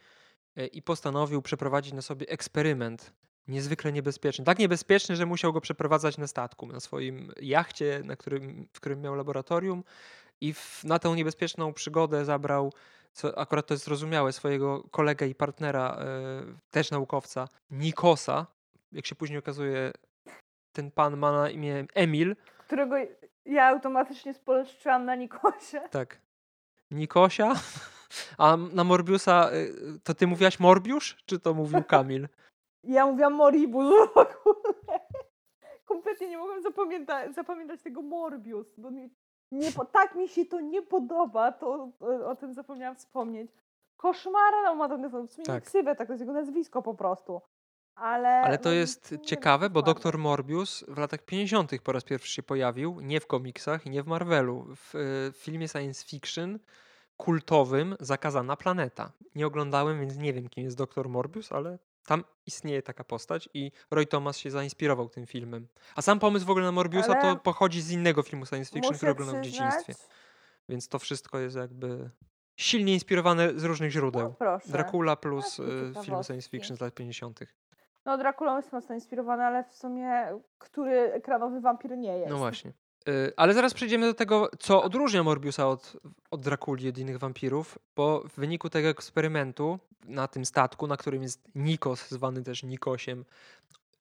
e, 0.57 0.67
i 0.67 0.83
postanowił 0.83 1.43
przeprowadzić 1.43 1.93
na 1.93 2.03
sobie 2.03 2.29
eksperyment 2.29 3.13
niezwykle 3.49 3.93
niebezpieczny. 3.93 4.45
Tak 4.45 4.59
niebezpieczny, 4.59 5.17
że 5.17 5.27
musiał 5.27 5.53
go 5.53 5.61
przeprowadzać 5.61 6.19
na 6.19 6.27
statku, 6.27 6.67
na 6.67 6.81
swoim 6.81 7.33
jachcie, 7.43 8.03
na 8.05 8.17
którym, 8.17 8.69
w 8.73 8.81
którym 8.81 9.01
miał 9.01 9.15
laboratorium 9.15 9.85
i 10.41 10.53
w, 10.53 10.85
na 10.85 10.99
tę 10.99 11.09
niebezpieczną 11.09 11.73
przygodę 11.73 12.25
zabrał, 12.25 12.73
co 13.13 13.39
akurat 13.39 13.67
to 13.67 13.75
jest 13.75 13.85
zrozumiałe, 13.85 14.33
swojego 14.33 14.83
kolegę 14.91 15.29
i 15.29 15.35
partnera, 15.35 15.97
e, 16.01 16.07
też 16.71 16.91
naukowca, 16.91 17.49
Nikosa. 17.71 18.47
Jak 18.93 19.07
się 19.07 19.15
później 19.15 19.39
okazuje, 19.39 19.93
ten 20.73 20.91
pan 20.91 21.17
ma 21.17 21.33
na 21.33 21.51
imię 21.51 21.87
Emil, 21.95 22.37
Którego 22.59 22.97
ja 23.45 23.67
automatycznie 23.69 24.35
spolszczyłam 24.35 25.05
na 25.05 25.15
Nikosie. 25.15 25.81
Tak. 25.91 26.21
Nikosia. 26.91 27.53
A 28.39 28.57
na 28.57 28.85
Morbiusa 28.85 29.51
y, 29.53 30.01
to 30.05 30.15
ty 30.15 30.27
mówiłaś 30.27 30.61
Morbiusz, 30.61 31.17
czy 31.27 31.41
to 31.41 31.55
mówił 31.55 31.85
Kamil? 31.89 32.29
Ja 32.85 33.07
mówiłam 33.07 33.35
Moribus 33.35 34.09
w 34.15 34.17
ogóle. 34.17 35.01
Kompletnie 35.85 36.29
nie 36.29 36.39
mogłam 36.39 36.63
zapamiętać, 36.63 37.35
zapamiętać 37.35 37.83
tego 37.83 38.03
Morbius. 38.03 38.75
Bo 38.79 38.91
mi, 38.91 39.11
nie, 39.53 39.69
tak 39.93 40.15
mi 40.15 40.29
się 40.29 40.45
to 40.47 40.61
nie 40.61 40.83
podoba, 40.83 41.53
to 41.53 41.91
o, 42.01 42.27
o 42.27 42.37
tym 42.37 42.55
zapomniałam 42.55 42.97
wspomnieć. 42.97 43.51
Koszmara, 43.97 44.63
no 44.65 44.75
ma 44.75 44.89
to 44.89 44.99
w 45.27 45.31
sumie 45.31 45.47
Tak. 45.47 45.65
ksywę, 45.65 45.97
tak 45.97 46.07
to 46.07 46.13
jest 46.13 46.21
jego 46.21 46.33
nazwisko 46.33 46.83
po 46.83 46.95
prostu. 46.95 47.41
Ale, 48.01 48.29
Ale 48.29 48.59
to 48.59 48.69
no, 48.69 48.75
jest 48.75 49.13
nie 49.13 49.21
ciekawe, 49.21 49.71
bo 49.71 49.83
doktor 49.83 50.19
Morbius 50.19 50.85
w 50.89 50.99
latach 50.99 51.23
50. 51.25 51.73
po 51.83 51.93
raz 51.93 52.05
pierwszy 52.05 52.33
się 52.33 52.43
pojawił, 52.43 53.01
nie 53.01 53.21
w 53.21 53.27
komiksach 53.27 53.87
i 53.87 53.91
nie 53.91 54.03
w 54.03 54.07
Marvelu, 54.07 54.67
w 54.77 54.95
y, 54.95 55.33
filmie 55.37 55.69
science 55.69 56.05
fiction 56.07 56.59
kultowym 57.17 57.97
Zakazana 58.01 58.57
Planeta. 58.57 59.13
Nie 59.35 59.47
oglądałem, 59.47 60.01
więc 60.01 60.17
nie 60.17 60.33
wiem, 60.33 60.49
kim 60.49 60.65
jest 60.65 60.77
doktor 60.77 61.09
Morbius, 61.09 61.53
ale 61.53 61.79
tam 62.07 62.25
istnieje 62.47 62.83
taka 62.83 63.05
postać 63.05 63.49
i 63.55 63.73
Roy 63.91 64.07
Thomas 64.07 64.39
się 64.39 64.51
zainspirował 64.51 65.09
tym 65.09 65.27
filmem. 65.27 65.69
A 65.95 66.03
sam 66.03 66.19
pomysł 66.19 66.47
w 66.47 66.51
ogóle 66.51 66.65
na 66.65 66.73
Morbiusa 66.73 67.13
Ale 67.13 67.23
to 67.23 67.37
pochodzi 67.37 67.83
z 67.83 67.91
innego 67.91 68.23
filmu 68.23 68.47
science 68.47 68.73
fiction, 68.73 68.95
który 68.95 69.13
Muszę 69.13 69.13
oglądałem 69.13 69.43
w 69.43 69.47
przyznać, 69.47 69.73
dzieciństwie. 69.73 70.05
Więc 70.69 70.89
to 70.89 70.99
wszystko 70.99 71.39
jest 71.39 71.57
jakby 71.57 72.11
silnie 72.57 72.95
inspirowane 72.95 73.59
z 73.59 73.65
różnych 73.65 73.89
No, 73.89 73.93
źródeł. 73.93 74.35
proszę. 74.39 74.69
Dracula 74.69 75.17
plus 75.17 75.59
y, 75.59 75.63
film 76.05 76.25
science 76.25 76.49
fiction 76.49 76.77
z 76.77 76.81
lat 76.81 76.95
50. 76.95 77.41
No 78.05 78.19
Drakulą 78.19 78.57
jest 78.57 78.73
mocno 78.73 78.95
inspirowany, 78.95 79.45
ale 79.45 79.65
w 79.65 79.75
sumie 79.75 80.27
który 80.59 81.13
ekranowy 81.13 81.61
wampir 81.61 81.99
nie 81.99 82.19
jest. 82.19 82.31
No 82.31 82.39
właśnie. 82.39 82.73
Y, 83.09 83.33
Ale 83.37 83.55
zaraz 83.55 83.75
przejdziemy 83.75 84.07
do 84.07 84.15
tego, 84.15 84.49
co 84.59 84.83
odróżnia 84.83 85.23
Morbiusa 85.23 85.69
od, 85.69 85.97
od 86.31 86.41
Drakuli, 86.41 86.89
od 86.89 86.99
innych 86.99 87.19
wampirów, 87.19 87.79
bo 87.97 88.23
w 88.29 88.35
wyniku 88.35 88.71
tego 88.71 88.89
eksperymentu 88.89 89.79
na 90.05 90.29
tym 90.29 90.45
statku, 90.45 90.87
na 90.87 90.97
którym 90.97 91.23
jest 91.23 91.55
Nikos, 91.55 92.09
zwany 92.09 92.43
też 92.43 92.63
Nikosiem, 92.63 93.25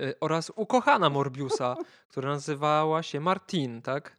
y, 0.02 0.20
oraz 0.20 0.52
ukochana 0.56 1.10
Morbiusa, 1.10 1.76
która 2.12 2.30
nazywała 2.30 3.04
się 3.04 3.20
Martin, 3.20 3.82
tak? 3.82 4.16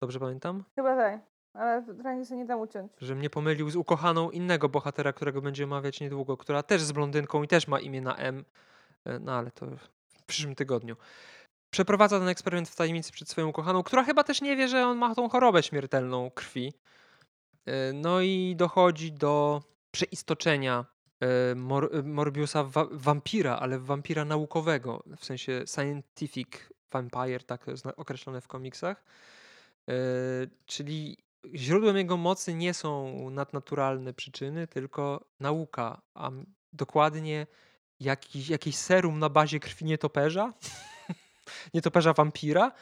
Dobrze 0.00 0.20
pamiętam? 0.20 0.64
Chyba 0.74 0.96
tak, 0.96 1.20
ale 1.54 1.82
trochę 1.82 2.24
się 2.24 2.36
nie 2.36 2.44
dam 2.44 2.60
uciąć. 2.60 2.92
Że 3.00 3.14
mnie 3.14 3.30
pomylił 3.30 3.70
z 3.70 3.76
ukochaną 3.76 4.30
innego 4.30 4.68
bohatera, 4.68 5.12
którego 5.12 5.42
będziemy 5.42 5.74
omawiać 5.74 6.00
niedługo, 6.00 6.36
która 6.36 6.62
też 6.62 6.82
z 6.82 6.92
blondynką 6.92 7.42
i 7.42 7.48
też 7.48 7.68
ma 7.68 7.80
imię 7.80 8.00
na 8.00 8.16
M. 8.16 8.44
Y, 9.08 9.20
No 9.20 9.32
ale 9.32 9.50
to 9.50 9.66
w 10.18 10.22
przyszłym 10.26 10.54
tygodniu. 10.54 10.96
Przeprowadza 11.70 12.18
ten 12.18 12.28
eksperyment 12.28 12.68
w 12.68 12.76
tajemnicy 12.76 13.12
przed 13.12 13.28
swoją 13.28 13.48
ukochaną, 13.48 13.82
która 13.82 14.04
chyba 14.04 14.24
też 14.24 14.40
nie 14.42 14.56
wie, 14.56 14.68
że 14.68 14.86
on 14.86 14.98
ma 14.98 15.14
tą 15.14 15.28
chorobę 15.28 15.62
śmiertelną 15.62 16.30
krwi. 16.30 16.72
Y, 17.68 17.72
No 17.94 18.20
i 18.20 18.54
dochodzi 18.56 19.12
do 19.12 19.62
przeistoczenia 19.90 20.84
y, 21.24 21.56
Mor- 21.56 22.04
Morbiusa 22.04 22.64
wa- 22.64 22.88
wampira, 22.90 23.56
ale 23.56 23.78
wampira 23.78 24.24
naukowego, 24.24 25.02
w 25.16 25.24
sensie 25.24 25.64
scientific 25.66 26.48
vampire, 26.92 27.44
tak 27.44 27.64
to 27.64 27.70
jest 27.70 27.86
określone 27.86 28.40
w 28.40 28.48
komiksach. 28.48 29.04
Czyli 30.66 31.16
źródłem 31.54 31.96
jego 31.96 32.16
mocy 32.16 32.54
nie 32.54 32.74
są 32.74 33.30
nadnaturalne 33.30 34.14
przyczyny, 34.14 34.66
tylko 34.66 35.24
nauka, 35.40 36.02
a 36.14 36.30
dokładnie 36.72 37.46
jakiś, 38.00 38.48
jakieś 38.48 38.76
serum 38.76 39.18
na 39.18 39.28
bazie 39.28 39.60
krwi 39.60 39.84
nietoperza, 39.84 40.52
nietoperza 41.74 42.12
wampira. 42.12 42.72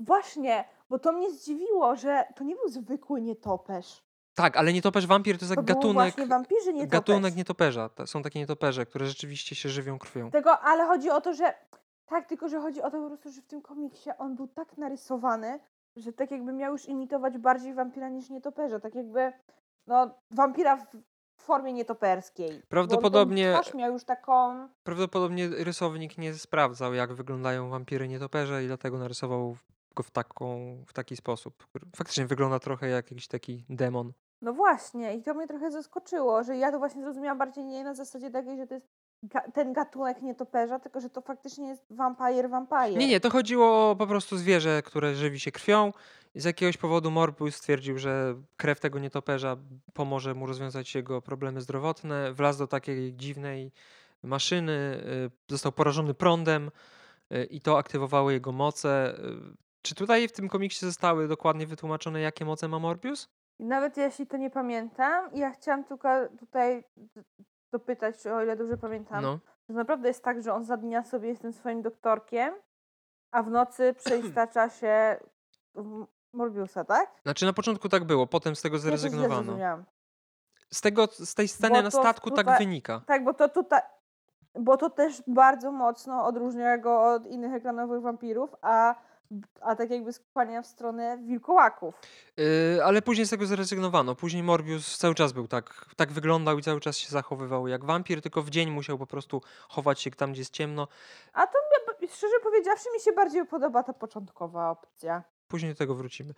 Właśnie, 0.00 0.64
bo 0.90 0.98
to 0.98 1.12
mnie 1.12 1.30
zdziwiło, 1.30 1.96
że 1.96 2.24
to 2.36 2.44
nie 2.44 2.54
był 2.56 2.68
zwykły 2.68 3.20
nietoperz. 3.20 4.02
Tak, 4.34 4.56
ale 4.56 4.72
nietoperz 4.72 5.06
wampir 5.06 5.38
to 5.38 5.44
jest 5.44 5.54
To 5.54 5.60
jak 5.60 5.66
gatunek, 5.66 6.28
wampirzy 6.28 6.72
nietoperz. 6.72 6.90
gatunek 6.90 7.36
nietoperza. 7.36 7.88
To 7.88 8.06
Są 8.06 8.22
takie 8.22 8.38
nietoperze, 8.38 8.86
które 8.86 9.06
rzeczywiście 9.06 9.54
się 9.54 9.68
żywią 9.68 9.98
krwią. 9.98 10.30
Tego, 10.30 10.60
ale 10.60 10.84
chodzi 10.84 11.10
o 11.10 11.20
to, 11.20 11.34
że 11.34 11.54
tak, 12.06 12.28
tylko 12.28 12.48
że 12.48 12.60
chodzi 12.60 12.82
o 12.82 12.90
to 12.90 13.00
po 13.00 13.06
prostu, 13.08 13.32
że 13.32 13.42
w 13.42 13.46
tym 13.46 13.62
komiksie 13.62 14.10
on 14.18 14.36
był 14.36 14.48
tak 14.48 14.78
narysowany, 14.78 15.60
że 15.96 16.12
tak 16.12 16.30
jakby 16.30 16.52
miał 16.52 16.72
już 16.72 16.86
imitować 16.88 17.38
bardziej 17.38 17.74
wampira 17.74 18.08
niż 18.08 18.30
nietoperza. 18.30 18.80
Tak 18.80 18.94
jakby, 18.94 19.32
no, 19.86 20.14
wampira 20.30 20.76
w 20.76 20.86
formie 21.40 21.72
nietoperskiej. 21.72 22.62
Prawdopodobnie- 22.68 23.52
twarz 23.52 23.74
miał 23.74 23.92
już 23.92 24.04
taką... 24.04 24.68
Prawdopodobnie 24.82 25.48
rysownik 25.48 26.18
nie 26.18 26.34
sprawdzał, 26.34 26.94
jak 26.94 27.12
wyglądają 27.14 27.70
wampiry 27.70 28.08
nietoperze 28.08 28.64
i 28.64 28.66
dlatego 28.66 28.98
narysował 28.98 29.56
go 29.96 30.02
w, 30.02 30.10
taką, 30.10 30.76
w 30.86 30.92
taki 30.92 31.16
sposób. 31.16 31.66
Faktycznie 31.96 32.26
wygląda 32.26 32.58
trochę 32.58 32.88
jak 32.88 33.10
jakiś 33.10 33.28
taki 33.28 33.64
demon. 33.68 34.12
No 34.42 34.52
właśnie, 34.52 35.14
i 35.16 35.22
to 35.22 35.34
mnie 35.34 35.46
trochę 35.46 35.70
zaskoczyło, 35.70 36.44
że 36.44 36.56
ja 36.56 36.72
to 36.72 36.78
właśnie 36.78 37.02
zrozumiałam 37.02 37.38
bardziej 37.38 37.64
nie 37.64 37.84
na 37.84 37.94
zasadzie 37.94 38.30
takiej, 38.30 38.56
że 38.56 38.66
to 38.66 38.74
jest 38.74 38.88
ga- 39.22 39.52
ten 39.52 39.72
gatunek 39.72 40.22
nietoperza, 40.22 40.78
tylko 40.78 41.00
że 41.00 41.10
to 41.10 41.20
faktycznie 41.20 41.68
jest 41.68 41.84
vampire 41.90 42.48
vampire. 42.50 42.96
Nie, 42.96 43.08
nie, 43.08 43.20
to 43.20 43.30
chodziło 43.30 43.90
o 43.90 43.96
po 43.96 44.06
prostu 44.06 44.36
zwierzę, 44.36 44.82
które 44.82 45.14
żywi 45.14 45.40
się 45.40 45.52
krwią. 45.52 45.92
I 46.34 46.40
z 46.40 46.44
jakiegoś 46.44 46.76
powodu 46.76 47.10
Morbius 47.10 47.54
stwierdził, 47.56 47.98
że 47.98 48.34
krew 48.56 48.80
tego 48.80 48.98
nietoperza 48.98 49.56
pomoże 49.94 50.34
mu 50.34 50.46
rozwiązać 50.46 50.94
jego 50.94 51.22
problemy 51.22 51.60
zdrowotne. 51.60 52.32
Wlazł 52.32 52.58
do 52.58 52.66
takiej 52.66 53.14
dziwnej 53.14 53.72
maszyny, 54.22 55.02
y, 55.26 55.30
został 55.52 55.72
porażony 55.72 56.14
prądem 56.14 56.70
y, 57.32 57.44
i 57.44 57.60
to 57.60 57.78
aktywowało 57.78 58.30
jego 58.30 58.52
moce. 58.52 59.14
Y, 59.18 59.56
Czy 59.82 59.94
tutaj 59.94 60.28
w 60.28 60.32
tym 60.32 60.48
komiksie 60.48 60.86
zostały 60.86 61.28
dokładnie 61.28 61.66
wytłumaczone, 61.66 62.20
jakie 62.20 62.44
moce 62.44 62.68
ma 62.68 62.78
Morbius? 62.78 63.28
Nawet 63.58 63.96
jeśli 63.96 64.26
to 64.26 64.36
nie 64.36 64.50
pamiętam, 64.50 65.30
ja 65.34 65.50
chciałam 65.50 65.84
tylko 65.84 66.08
tutaj 66.38 66.84
dopytać, 67.72 68.18
czy 68.22 68.34
o 68.34 68.42
ile 68.42 68.56
dobrze 68.56 68.76
pamiętam, 68.76 69.22
No. 69.22 69.38
że 69.68 69.74
naprawdę 69.74 70.08
jest 70.08 70.24
tak, 70.24 70.42
że 70.42 70.54
on 70.54 70.64
za 70.64 70.76
dnia 70.76 71.04
sobie 71.04 71.28
jest 71.28 71.42
tym 71.42 71.52
swoim 71.52 71.82
doktorkiem, 71.82 72.54
a 73.30 73.42
w 73.42 73.50
nocy 73.50 73.94
przeistacza 74.04 74.68
się 74.70 75.16
w 75.74 76.06
Morbiusa, 76.32 76.84
tak? 76.84 77.10
Znaczy 77.22 77.46
na 77.46 77.52
początku 77.52 77.88
tak 77.88 78.04
było, 78.04 78.26
potem 78.26 78.56
z 78.56 78.62
tego 78.62 78.76
Ja 78.76 78.80
zrezygnowano. 78.82 79.34
zrozumiałam. 79.42 79.84
Z, 80.72 80.80
tego, 80.80 81.06
z 81.06 81.34
tej 81.34 81.48
sceny 81.48 81.74
Bo 81.76 81.82
na 81.82 81.90
statku 81.90 82.30
tak 82.30 82.38
tutaj- 82.46 82.58
wynika. 82.58 83.00
Tak, 83.06 83.24
bo 83.24 83.34
to 83.34 83.48
tutaj. 83.48 83.80
Bo 84.54 84.76
to 84.76 84.90
też 84.90 85.22
bardzo 85.26 85.72
mocno 85.72 86.24
odróżnia 86.24 86.78
go 86.78 87.02
od 87.14 87.26
innych 87.26 87.52
ekranowych 87.54 88.02
wampirów, 88.02 88.50
a, 88.62 88.94
a 89.60 89.76
tak 89.76 89.90
jakby 89.90 90.12
skłania 90.12 90.62
w 90.62 90.66
stronę 90.66 91.18
wilkołaków. 91.18 91.94
Yy, 92.36 92.44
ale 92.84 93.02
później 93.02 93.26
z 93.26 93.30
tego 93.30 93.46
zrezygnowano. 93.46 94.14
Później 94.14 94.42
Morbius 94.42 94.98
cały 94.98 95.14
czas 95.14 95.32
był 95.32 95.48
tak, 95.48 95.86
tak 95.96 96.12
wyglądał 96.12 96.58
i 96.58 96.62
cały 96.62 96.80
czas 96.80 96.96
się 96.96 97.08
zachowywał 97.08 97.68
jak 97.68 97.84
wampir, 97.84 98.22
tylko 98.22 98.42
w 98.42 98.50
dzień 98.50 98.70
musiał 98.70 98.98
po 98.98 99.06
prostu 99.06 99.42
chować 99.68 100.00
się 100.00 100.10
tam, 100.10 100.32
gdzie 100.32 100.40
jest 100.40 100.52
ciemno. 100.52 100.88
A 101.32 101.46
to 101.46 101.58
szczerze 102.14 102.34
powiedziawszy, 102.42 102.88
mi 102.94 103.00
się 103.00 103.12
bardziej 103.12 103.46
podoba 103.46 103.82
ta 103.82 103.92
początkowa 103.92 104.70
opcja. 104.70 105.22
Później 105.48 105.72
do 105.72 105.78
tego 105.78 105.94
wrócimy. 105.94 106.34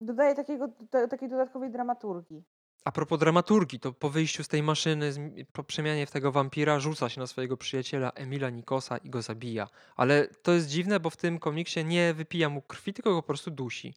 Dodaje 0.00 0.34
takiego, 0.34 0.68
do, 0.68 1.08
takiej 1.08 1.28
dodatkowej 1.28 1.70
dramaturgii. 1.70 2.44
A 2.84 2.92
propos 2.92 3.18
dramaturgii, 3.18 3.80
to 3.80 3.92
po 3.92 4.10
wyjściu 4.10 4.44
z 4.44 4.48
tej 4.48 4.62
maszyny, 4.62 5.12
po 5.52 5.64
przemianie 5.64 6.06
w 6.06 6.10
tego 6.10 6.32
wampira, 6.32 6.80
rzuca 6.80 7.08
się 7.08 7.20
na 7.20 7.26
swojego 7.26 7.56
przyjaciela 7.56 8.10
Emila 8.10 8.50
Nikosa 8.50 8.96
i 8.96 9.10
go 9.10 9.22
zabija. 9.22 9.68
Ale 9.96 10.28
to 10.28 10.52
jest 10.52 10.68
dziwne, 10.68 11.00
bo 11.00 11.10
w 11.10 11.16
tym 11.16 11.38
komiksie 11.38 11.84
nie 11.84 12.14
wypija 12.14 12.48
mu 12.48 12.62
krwi, 12.62 12.92
tylko 12.92 13.10
go 13.10 13.22
po 13.22 13.26
prostu 13.26 13.50
dusi. 13.50 13.94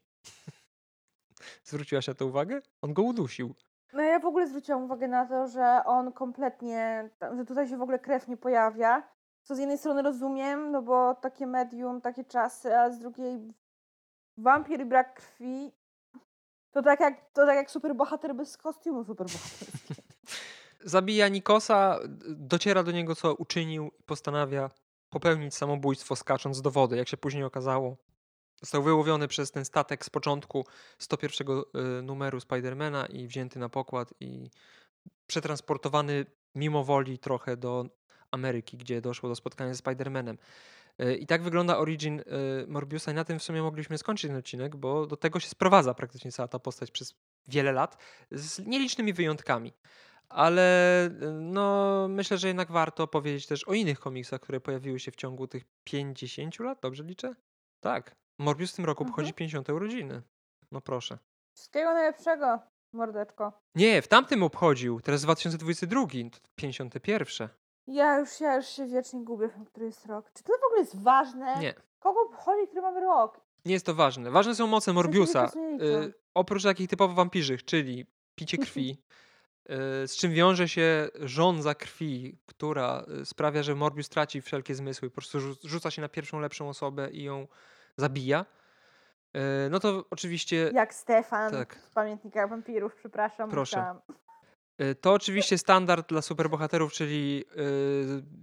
Zwróciłaś 1.63 2.07
na 2.07 2.13
to 2.13 2.25
uwagę? 2.25 2.61
On 2.81 2.93
go 2.93 3.03
udusił. 3.03 3.55
No 3.93 4.01
ja 4.01 4.19
w 4.19 4.25
ogóle 4.25 4.47
zwróciłam 4.47 4.83
uwagę 4.83 5.07
na 5.07 5.25
to, 5.25 5.47
że 5.47 5.81
on 5.85 6.11
kompletnie, 6.11 7.09
że 7.37 7.45
tutaj 7.45 7.67
się 7.67 7.77
w 7.77 7.81
ogóle 7.81 7.99
krew 7.99 8.27
nie 8.27 8.37
pojawia. 8.37 9.03
Co 9.43 9.55
z 9.55 9.59
jednej 9.59 9.77
strony 9.77 10.01
rozumiem, 10.01 10.71
no 10.71 10.81
bo 10.81 11.15
takie 11.15 11.47
medium, 11.47 12.01
takie 12.01 12.23
czasy, 12.23 12.77
a 12.77 12.89
z 12.89 12.99
drugiej 12.99 13.53
wampir 14.37 14.81
i 14.81 14.85
brak 14.85 15.13
krwi 15.13 15.71
to 16.75 16.83
tak 16.83 16.99
jak, 16.99 17.31
to 17.33 17.45
tak 17.45 17.55
jak 17.55 17.71
superbohater 17.71 18.35
bez 18.35 18.57
kostiumu 18.57 19.05
superbohaterskiego. 19.05 20.01
Zabija 20.83 21.27
Nikosa, 21.27 21.99
dociera 22.27 22.83
do 22.83 22.91
niego, 22.91 23.15
co 23.15 23.35
uczynił 23.35 23.91
i 23.99 24.03
postanawia 24.03 24.69
popełnić 25.09 25.55
samobójstwo 25.55 26.15
skacząc 26.15 26.61
do 26.61 26.71
wody. 26.71 26.97
Jak 26.97 27.07
się 27.07 27.17
później 27.17 27.43
okazało, 27.43 27.97
został 28.61 28.83
wyłowiony 28.83 29.27
przez 29.27 29.51
ten 29.51 29.65
statek 29.65 30.05
z 30.05 30.09
początku 30.09 30.65
101 30.99 31.47
y, 31.49 32.01
numeru 32.01 32.39
Spidermana 32.39 33.05
i 33.05 33.27
wzięty 33.27 33.59
na 33.59 33.69
pokład 33.69 34.13
i 34.19 34.49
przetransportowany 35.27 36.25
mimo 36.55 36.83
woli 36.83 37.19
trochę 37.19 37.57
do 37.57 37.85
Ameryki, 38.31 38.77
gdzie 38.77 39.01
doszło 39.01 39.29
do 39.29 39.35
spotkania 39.35 39.73
ze 39.73 39.77
Spidermanem. 39.77 40.37
Y, 41.03 41.15
I 41.15 41.25
tak 41.27 41.43
wygląda 41.43 41.77
origin 41.77 42.19
y, 42.19 42.23
Morbiusa 42.67 43.11
i 43.11 43.15
na 43.15 43.23
tym 43.23 43.39
w 43.39 43.43
sumie 43.43 43.61
mogliśmy 43.61 43.97
skończyć 43.97 44.27
ten 44.29 44.37
odcinek, 44.39 44.75
bo 44.75 45.05
do 45.05 45.17
tego 45.17 45.39
się 45.39 45.49
sprowadza 45.49 45.93
praktycznie 45.93 46.31
cała 46.31 46.47
ta 46.47 46.59
postać 46.59 46.91
przez 46.91 47.15
wiele 47.47 47.71
lat, 47.71 47.97
z 48.31 48.59
nielicznymi 48.65 49.13
wyjątkami. 49.13 49.73
Ale 50.29 51.05
y, 51.05 51.11
no, 51.31 52.07
myślę, 52.09 52.37
że 52.37 52.47
jednak 52.47 52.71
warto 52.71 53.07
powiedzieć 53.07 53.47
też 53.47 53.67
o 53.67 53.73
innych 53.73 53.99
komiksach, 53.99 54.41
które 54.41 54.61
pojawiły 54.61 54.99
się 54.99 55.11
w 55.11 55.15
ciągu 55.15 55.47
tych 55.47 55.63
50 55.83 56.59
lat, 56.59 56.79
dobrze 56.81 57.03
liczę? 57.03 57.35
Tak. 57.79 58.15
Morbius 58.39 58.71
w 58.71 58.75
tym 58.75 58.85
roku 58.85 59.03
Mhm. 59.03 59.13
obchodzi 59.13 59.33
50 59.33 59.69
urodziny. 59.69 60.21
No 60.71 60.81
proszę. 60.81 61.17
Wszystkiego 61.55 61.93
najlepszego, 61.93 62.59
mordeczko. 62.93 63.61
Nie, 63.75 64.01
w 64.01 64.07
tamtym 64.07 64.43
obchodził, 64.43 65.01
teraz 65.01 65.21
2022, 65.21 66.01
to 66.31 66.39
51. 66.55 67.49
Ja 67.87 68.19
już, 68.19 68.39
ja 68.41 68.55
już 68.55 68.65
się 68.65 68.87
wiecznie 68.87 69.23
gubię, 69.23 69.49
który 69.67 69.85
jest 69.85 70.05
rok. 70.05 70.31
Czy 70.33 70.43
to 70.43 70.53
w 70.61 70.65
ogóle 70.65 70.79
jest 70.81 71.01
ważne? 71.03 71.55
Nie, 71.59 71.73
Kogo 71.99 72.21
obchodzi, 72.21 72.67
który 72.67 72.81
mamy 72.81 73.01
rok? 73.01 73.41
nie 73.65 73.73
jest 73.73 73.85
to 73.85 73.95
ważne. 73.95 74.31
Ważne 74.31 74.55
są 74.55 74.67
moce 74.67 74.93
Morbiusa. 74.93 75.51
Y, 75.81 76.13
oprócz 76.33 76.63
takich 76.63 76.89
typowo 76.89 77.13
wampirzych, 77.13 77.65
czyli 77.65 78.05
picie 78.35 78.57
krwi, 78.57 78.97
y, 80.03 80.07
z 80.07 80.15
czym 80.17 80.31
wiąże 80.31 80.67
się 80.69 81.09
żądza 81.19 81.75
krwi, 81.75 82.37
która 82.45 83.05
y, 83.21 83.25
sprawia, 83.25 83.63
że 83.63 83.75
Morbius 83.75 84.09
traci 84.09 84.41
wszelkie 84.41 84.75
zmysły, 84.75 85.09
po 85.09 85.15
prostu 85.15 85.37
rzu- 85.39 85.55
rzuca 85.63 85.91
się 85.91 86.01
na 86.01 86.09
pierwszą 86.09 86.39
lepszą 86.39 86.69
osobę 86.69 87.09
i 87.11 87.23
ją 87.23 87.47
zabija. 87.97 88.45
Y, 89.35 89.39
no 89.69 89.79
to 89.79 90.05
oczywiście 90.09 90.71
Jak 90.73 90.93
Stefan 90.93 91.51
Tak. 91.51 91.75
z 91.75 91.89
Pamiętnika 91.93 92.47
Wampirów, 92.47 92.95
przepraszam. 92.95 93.49
Proszę. 93.49 93.77
musiałam. 93.77 94.01
Y, 94.81 94.95
To 94.95 95.13
oczywiście 95.13 95.57
standard 95.57 96.09
dla 96.09 96.21
superbohaterów, 96.21 96.93
czyli 96.93 97.45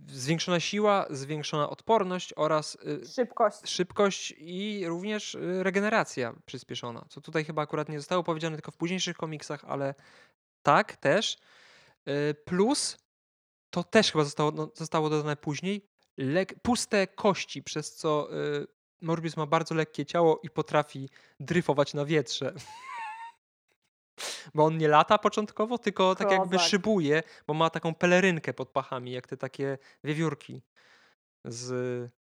y, 0.08 0.12
zwiększona 0.14 0.60
siła, 0.60 1.06
zwiększona 1.10 1.70
odporność 1.70 2.32
oraz 2.36 2.78
y, 3.02 3.06
Szybkość. 3.06 3.68
szybkość 3.68 4.34
i 4.38 4.84
również 4.86 5.34
y, 5.34 5.62
regeneracja 5.62 6.34
przyspieszona. 6.46 7.04
Co 7.08 7.20
tutaj 7.20 7.44
chyba 7.44 7.62
akurat 7.62 7.88
nie 7.88 7.98
zostało 7.98 8.22
powiedziane 8.22 8.56
tylko 8.56 8.70
w 8.70 8.76
późniejszych 8.76 9.16
komiksach, 9.16 9.64
ale 9.64 9.94
tak 10.62 10.96
też. 10.96 11.38
Plus 12.44 12.98
to 13.70 13.84
też 13.84 14.12
chyba 14.12 14.24
zostało, 14.24 14.50
no, 14.50 14.70
zostało 14.74 15.10
dodane 15.10 15.36
później. 15.36 15.88
Lek, 16.16 16.54
puste 16.62 17.06
kości, 17.06 17.62
przez 17.62 17.94
co 17.94 18.28
Morbius 19.00 19.36
ma 19.36 19.46
bardzo 19.46 19.74
lekkie 19.74 20.06
ciało 20.06 20.40
i 20.42 20.50
potrafi 20.50 21.08
dryfować 21.40 21.94
na 21.94 22.04
wietrze. 22.04 22.54
Bo 24.54 24.64
on 24.64 24.78
nie 24.78 24.88
lata 24.88 25.18
początkowo, 25.18 25.78
tylko 25.78 26.14
tak 26.14 26.30
jakby 26.30 26.58
szybuje, 26.58 27.22
bo 27.46 27.54
ma 27.54 27.70
taką 27.70 27.94
pelerynkę 27.94 28.52
pod 28.54 28.68
pachami, 28.68 29.12
jak 29.12 29.26
te 29.26 29.36
takie 29.36 29.78
wiewiórki 30.04 30.62
z, 31.44 31.66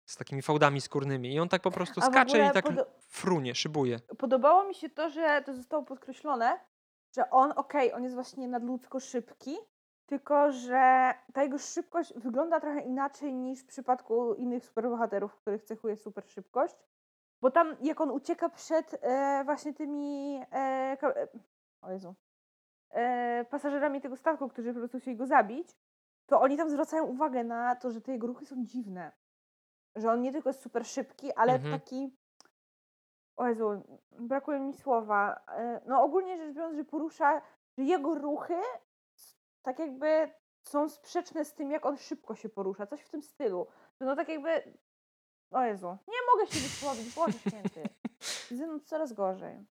z 0.04 0.16
takimi 0.16 0.42
fałdami 0.42 0.80
skórnymi. 0.80 1.35
I 1.35 1.40
on 1.40 1.48
tak 1.48 1.62
po 1.62 1.70
prostu 1.70 2.00
skacze 2.00 2.46
i 2.46 2.50
tak 2.50 2.64
podo- 2.64 2.85
frunie, 3.09 3.54
szybuje. 3.54 4.00
Podobało 4.18 4.64
mi 4.64 4.74
się 4.74 4.90
to, 4.90 5.11
że 5.11 5.42
to 5.46 5.54
zostało 5.54 5.82
podkreślone, 5.82 6.61
że 7.16 7.30
on, 7.30 7.52
okej, 7.56 7.92
on 7.92 8.02
jest 8.02 8.14
właśnie 8.14 8.48
nadludzko 8.48 9.00
szybki, 9.00 9.56
tylko 10.06 10.52
że 10.52 11.14
ta 11.32 11.42
jego 11.42 11.59
szybkość 11.59 12.12
wygląda 12.16 12.61
trochę 12.61 12.80
inaczej 12.80 13.35
niż 13.35 13.61
w 13.61 13.66
przypadku 13.66 14.35
innych 14.35 14.64
superbohaterów, 14.64 15.37
których 15.37 15.62
cechuje 15.62 15.96
super 15.96 16.24
szybkość. 16.28 16.74
Bo 17.40 17.50
tam, 17.50 17.76
jak 17.82 18.00
on 18.00 18.11
ucieka 18.11 18.48
przed 18.48 18.98
e, 19.02 19.42
właśnie 19.44 19.74
tymi 19.74 20.40
e, 20.52 20.96
o 21.87 21.90
Jezu, 21.90 22.14
e, 22.90 23.44
pasażerami 23.51 24.01
tego 24.01 24.16
statku, 24.16 24.49
którzy 24.49 24.72
po 24.72 24.79
prostu 24.79 24.99
chcieli 25.01 25.16
go 25.16 25.27
zabić, 25.27 25.68
to 26.27 26.40
oni 26.40 26.57
tam 26.57 26.70
zwracają 26.70 27.05
uwagę 27.05 27.44
na 27.44 27.77
to, 27.77 27.90
że 27.90 28.01
te 28.01 28.12
jego 28.12 28.27
ruchy 28.27 28.46
są 28.46 28.64
dziwne. 28.64 29.12
Że 29.96 30.11
on 30.12 30.20
nie 30.22 30.33
tylko 30.33 30.49
jest 30.51 30.62
super 30.62 30.87
szybki, 30.87 31.33
ale 31.33 31.53
Mhm. 31.53 31.81
taki. 31.81 32.16
O 33.37 33.49
Jezu, 33.49 33.83
brakuje 34.18 34.61
mi 34.61 34.75
słowa. 34.75 35.40
E, 35.49 35.81
No 35.87 36.03
ogólnie 36.03 36.37
rzecz 36.37 36.55
biorąc, 36.57 36.77
że 36.77 36.85
porusza, 36.85 37.42
że 37.79 37.85
jego 37.85 38.14
ruchy 38.14 38.57
tak 39.62 39.79
jakby 39.79 40.31
są 40.62 40.88
sprzeczne 40.88 41.44
z 41.44 41.55
tym, 41.55 41.70
jak 41.70 41.87
on 41.87 41.96
szybko 41.96 42.35
się 42.35 42.49
porusza. 42.49 42.87
Coś 42.87 43.01
w 43.03 43.09
tym 43.09 43.22
stylu. 43.22 43.66
Że 44.01 44.07
no 44.07 44.16
tak 44.16 44.29
jakby. 44.29 44.62
O 45.51 45.62
Jezu, 45.62 45.87
nie 46.09 46.18
mogę 46.33 46.46
się 46.46 46.61
wysłowić, 46.61 47.14
Boże 47.14 47.38
święty. 47.38 47.83
Ze 48.59 48.66
mną 48.66 48.81
coraz 48.81 49.12
gorzej. 49.12 49.66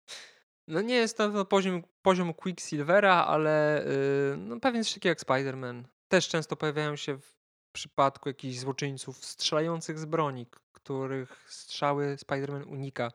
No 0.67 0.81
nie 0.81 0.95
jest 0.95 1.17
to 1.17 1.45
poziom, 1.45 1.83
poziom 2.01 2.33
Quicksilvera, 2.33 3.25
ale 3.25 3.85
yy, 4.31 4.37
no, 4.37 4.59
pewien 4.59 4.83
coś 4.83 4.93
takiego 4.93 5.09
jak 5.09 5.19
Spider-Man. 5.19 5.83
Też 6.07 6.27
często 6.27 6.55
pojawiają 6.55 6.95
się 6.95 7.17
w 7.17 7.35
przypadku 7.71 8.29
jakichś 8.29 8.57
złoczyńców 8.57 9.25
strzelających 9.25 9.99
z 9.99 10.05
broni, 10.05 10.47
których 10.71 11.45
strzały 11.49 12.15
Spider-Man 12.15 12.67
unika, 12.67 13.11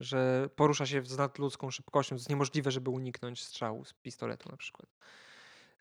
że 0.00 0.48
porusza 0.56 0.86
się 0.86 1.04
z 1.04 1.18
nadludzką 1.18 1.70
szybkością. 1.70 2.14
jest 2.14 2.30
niemożliwe, 2.30 2.70
żeby 2.70 2.90
uniknąć 2.90 3.44
strzału 3.44 3.84
z 3.84 3.92
pistoletu 3.92 4.48
na 4.50 4.56
przykład. 4.56 4.86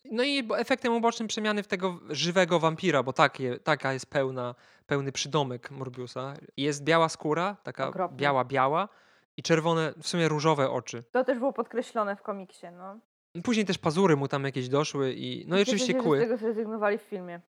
No 0.05 0.23
i 0.23 0.47
efektem 0.55 0.93
ubocznym 0.93 1.27
przemiany 1.27 1.63
w 1.63 1.67
tego 1.67 1.99
żywego 2.09 2.59
wampira, 2.59 3.03
bo 3.03 3.13
takie, 3.13 3.59
taka 3.59 3.93
jest 3.93 4.05
pełna, 4.05 4.55
pełny 4.87 5.11
przydomek 5.11 5.71
Morbiusa. 5.71 6.33
Jest 6.57 6.83
biała 6.83 7.09
skóra, 7.09 7.57
taka 7.63 7.87
Okropne. 7.87 8.17
biała, 8.17 8.45
biała 8.45 8.89
i 9.37 9.43
czerwone, 9.43 9.93
w 10.01 10.07
sumie 10.07 10.27
różowe 10.27 10.69
oczy. 10.69 11.03
To 11.11 11.23
też 11.23 11.37
było 11.39 11.53
podkreślone 11.53 12.15
w 12.15 12.21
komiksie, 12.21 12.67
no. 12.77 12.99
Później 13.43 13.65
też 13.65 13.77
pazury 13.77 14.15
mu 14.17 14.27
tam 14.27 14.43
jakieś 14.43 14.69
doszły 14.69 15.13
i 15.13 15.45
no 15.47 15.55
i 15.55 15.59
Cieszę 15.59 15.69
oczywiście 15.71 15.93
się, 15.93 15.99
że 15.99 16.03
kły. 16.03 16.17
Z 16.17 16.21
tego 16.21 16.37
zrezygnowali 16.37 16.97
w 16.97 17.01
filmie. 17.01 17.41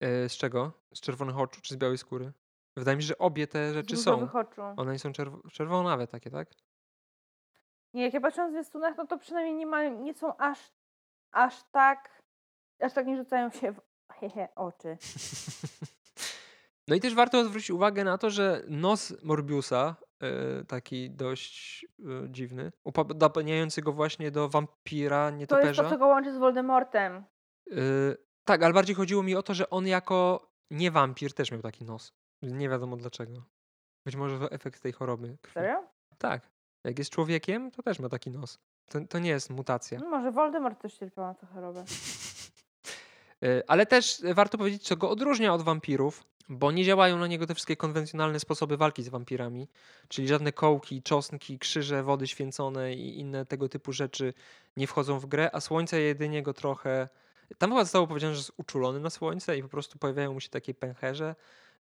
E, 0.00 0.28
z 0.28 0.36
czego? 0.36 0.72
Z 0.94 1.00
czerwonych 1.00 1.38
oczu 1.38 1.60
czy 1.60 1.74
z 1.74 1.76
białej 1.76 1.98
skóry? 1.98 2.32
Wydaje 2.76 2.96
mi 2.96 3.02
się, 3.02 3.06
że 3.06 3.18
obie 3.18 3.46
te 3.46 3.70
Z 3.70 3.74
rzeczy 3.74 3.96
są. 3.96 4.10
różowych 4.12 4.36
oczu. 4.36 4.60
One 4.76 4.98
są 4.98 5.10
czerw- 5.12 5.50
czerwonawe 5.52 6.06
takie, 6.06 6.30
tak? 6.30 6.50
Nie, 7.94 8.02
jak 8.02 8.14
ja 8.14 8.20
patrzę 8.20 8.42
na 8.44 8.50
zwiastunach, 8.50 8.96
no 8.96 9.06
to 9.06 9.18
przynajmniej 9.18 9.54
nie, 9.54 9.66
ma, 9.66 9.84
nie 9.88 10.14
są 10.14 10.36
aż, 10.36 10.58
aż 11.32 11.62
tak, 11.72 12.22
aż 12.80 12.92
tak 12.92 13.06
nie 13.06 13.16
rzucają 13.16 13.50
się 13.50 13.72
w 13.72 13.80
hehe, 14.12 14.48
oczy. 14.54 14.96
No 16.88 16.94
i 16.94 17.00
też 17.00 17.14
warto 17.14 17.44
zwrócić 17.44 17.70
uwagę 17.70 18.04
na 18.04 18.18
to, 18.18 18.30
że 18.30 18.62
nos 18.68 19.22
Morbiusa, 19.22 19.96
taki 20.68 21.10
dość 21.10 21.86
e, 21.98 22.04
dziwny, 22.30 22.72
upodabniający 22.84 23.82
go 23.82 23.92
właśnie 23.92 24.30
do 24.30 24.48
wampira, 24.48 25.18
To 25.24 25.30
jest 25.30 25.38
nietoperza. 25.40 25.82
to, 25.82 25.90
co 25.90 25.98
go 25.98 26.06
łączy 26.06 26.32
z 26.34 26.38
Voldemortem. 26.38 27.24
E, 27.70 27.74
tak, 28.44 28.62
ale 28.62 28.74
bardziej 28.74 28.96
chodziło 28.96 29.22
mi 29.22 29.36
o 29.36 29.42
to, 29.42 29.54
że 29.54 29.70
on 29.70 29.86
jako 29.86 30.50
nie 30.70 30.90
wampir 30.90 31.32
też 31.34 31.50
miał 31.50 31.62
taki 31.62 31.84
nos. 31.84 32.12
Nie 32.42 32.68
wiadomo 32.68 32.96
dlaczego. 32.96 33.42
Być 34.04 34.16
może 34.16 34.38
to 34.38 34.50
efekt 34.50 34.82
tej 34.82 34.92
choroby 34.92 35.38
krwi. 35.42 35.54
Serio? 35.54 35.84
Tak. 36.18 36.50
Jak 36.84 36.98
jest 36.98 37.10
człowiekiem, 37.10 37.70
to 37.70 37.82
też 37.82 37.98
ma 37.98 38.08
taki 38.08 38.30
nos. 38.30 38.58
To, 38.90 38.98
to 39.08 39.18
nie 39.18 39.30
jest 39.30 39.50
mutacja. 39.50 39.98
No 40.00 40.08
może 40.08 40.32
Voldemort 40.32 40.80
też 40.82 40.94
cierpiał 40.94 41.24
na 41.24 41.34
tę 41.34 41.46
chorobę. 41.46 41.84
Ale 43.66 43.86
też 43.86 44.22
warto 44.34 44.58
powiedzieć, 44.58 44.82
co 44.82 44.96
go 44.96 45.10
odróżnia 45.10 45.54
od 45.54 45.62
wampirów, 45.62 46.24
bo 46.48 46.72
nie 46.72 46.84
działają 46.84 47.18
na 47.18 47.26
niego 47.26 47.46
te 47.46 47.54
wszystkie 47.54 47.76
konwencjonalne 47.76 48.40
sposoby 48.40 48.76
walki 48.76 49.02
z 49.02 49.08
wampirami, 49.08 49.68
czyli 50.08 50.28
żadne 50.28 50.52
kołki, 50.52 51.02
czosnki, 51.02 51.58
krzyże, 51.58 52.02
wody 52.02 52.26
święcone 52.26 52.94
i 52.94 53.20
inne 53.20 53.46
tego 53.46 53.68
typu 53.68 53.92
rzeczy 53.92 54.34
nie 54.76 54.86
wchodzą 54.86 55.18
w 55.18 55.26
grę, 55.26 55.50
a 55.52 55.60
słońce 55.60 56.00
jedynie 56.00 56.42
go 56.42 56.54
trochę. 56.54 57.08
Tam 57.58 57.70
chyba 57.70 57.84
zostało 57.84 58.06
powiedziane, 58.06 58.34
że 58.34 58.38
jest 58.38 58.52
uczulony 58.56 59.00
na 59.00 59.10
słońce 59.10 59.58
i 59.58 59.62
po 59.62 59.68
prostu 59.68 59.98
pojawiają 59.98 60.32
mu 60.32 60.40
się 60.40 60.48
takie 60.48 60.74
pęcherze, 60.74 61.34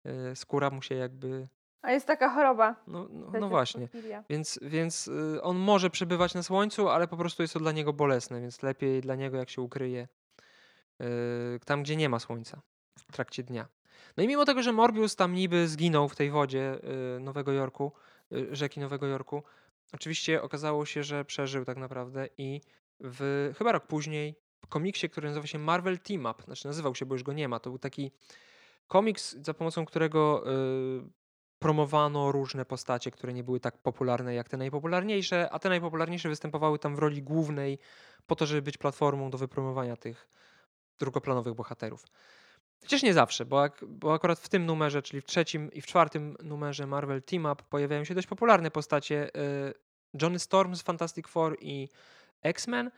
e, 0.05 0.35
skóra 0.35 0.69
mu 0.69 0.81
się 0.81 0.95
jakby. 0.95 1.47
A 1.81 1.91
jest 1.91 2.07
taka 2.07 2.29
choroba. 2.29 2.75
No, 2.87 3.07
no, 3.11 3.39
no 3.39 3.49
właśnie. 3.49 3.81
porfiria. 3.81 4.23
Więc, 4.29 4.59
więc 4.61 5.07
y, 5.07 5.41
on 5.41 5.57
może 5.57 5.89
przebywać 5.89 6.33
na 6.33 6.43
słońcu, 6.43 6.89
ale 6.89 7.07
po 7.07 7.17
prostu 7.17 7.43
jest 7.43 7.53
to 7.53 7.59
dla 7.59 7.71
niego 7.71 7.93
bolesne, 7.93 8.41
więc 8.41 8.63
lepiej 8.63 9.01
dla 9.01 9.15
niego, 9.15 9.37
jak 9.37 9.49
się 9.49 9.61
ukryje 9.61 10.07
y, 11.01 11.05
tam, 11.65 11.83
gdzie 11.83 11.95
nie 11.95 12.09
ma 12.09 12.19
słońca 12.19 12.61
w 12.95 13.11
trakcie 13.11 13.43
dnia. 13.43 13.67
No 14.17 14.23
i 14.23 14.27
mimo 14.27 14.45
tego, 14.45 14.63
że 14.63 14.73
Morbius 14.73 15.15
tam 15.15 15.33
niby 15.33 15.67
zginął 15.67 16.09
w 16.09 16.15
tej 16.15 16.31
wodzie 16.31 16.79
y, 17.15 17.19
Nowego 17.19 17.51
Jorku, 17.51 17.91
y, 18.31 18.55
rzeki 18.55 18.79
Nowego 18.79 19.07
Jorku, 19.07 19.43
oczywiście 19.93 20.41
okazało 20.41 20.85
się, 20.85 21.03
że 21.03 21.25
przeżył 21.25 21.65
tak 21.65 21.77
naprawdę 21.77 22.27
i 22.37 22.61
w, 22.99 23.51
chyba 23.57 23.71
rok 23.71 23.87
później 23.87 24.35
w 24.61 24.67
komiksie, 24.67 25.09
który 25.09 25.27
nazywa 25.27 25.47
się 25.47 25.59
Marvel 25.59 25.99
Team 25.99 26.25
Up, 26.25 26.43
znaczy 26.43 26.67
nazywał 26.67 26.95
się, 26.95 27.05
bo 27.05 27.15
już 27.15 27.23
go 27.23 27.33
nie 27.33 27.47
ma, 27.47 27.59
to 27.59 27.69
był 27.69 27.79
taki 27.79 28.11
komiks, 28.87 29.35
za 29.41 29.53
pomocą 29.53 29.85
którego 29.85 30.43
y, 30.99 31.23
promowano 31.59 32.31
różne 32.31 32.65
postacie, 32.65 33.11
które 33.11 33.33
nie 33.33 33.43
były 33.43 33.59
tak 33.59 33.77
popularne 33.77 34.33
jak 34.33 34.49
te 34.49 34.57
najpopularniejsze, 34.57 35.49
a 35.51 35.59
te 35.59 35.69
najpopularniejsze 35.69 36.29
występowały 36.29 36.79
tam 36.79 36.95
w 36.95 36.99
roli 36.99 37.23
głównej 37.23 37.79
po 38.27 38.35
to, 38.35 38.45
żeby 38.45 38.61
być 38.61 38.77
platformą 38.77 39.29
do 39.29 39.37
wypromowania 39.37 39.95
tych 39.95 40.27
drugoplanowych 40.99 41.53
bohaterów. 41.53 42.05
Chociaż 42.83 43.03
nie 43.03 43.13
zawsze, 43.13 43.45
bo, 43.45 43.61
ak- 43.63 43.85
bo 43.87 44.13
akurat 44.13 44.39
w 44.39 44.49
tym 44.49 44.65
numerze, 44.65 45.01
czyli 45.01 45.21
w 45.21 45.25
trzecim 45.25 45.71
i 45.71 45.81
w 45.81 45.85
czwartym 45.85 46.35
numerze 46.43 46.87
Marvel 46.87 47.21
Team 47.21 47.45
Up 47.45 47.63
pojawiają 47.69 48.03
się 48.03 48.15
dość 48.15 48.27
popularne 48.27 48.71
postacie 48.71 49.27
y, 49.27 49.73
Johnny 50.21 50.39
Storm 50.39 50.75
z 50.75 50.81
Fantastic 50.81 51.27
Four 51.27 51.57
i 51.61 51.89
X-Men. 52.41 52.91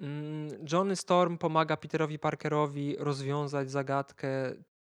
Mm, 0.00 0.48
Johnny 0.72 0.96
Storm 0.96 1.38
pomaga 1.38 1.76
Peterowi 1.76 2.18
Parkerowi 2.18 2.96
rozwiązać 2.98 3.70
zagadkę 3.70 4.28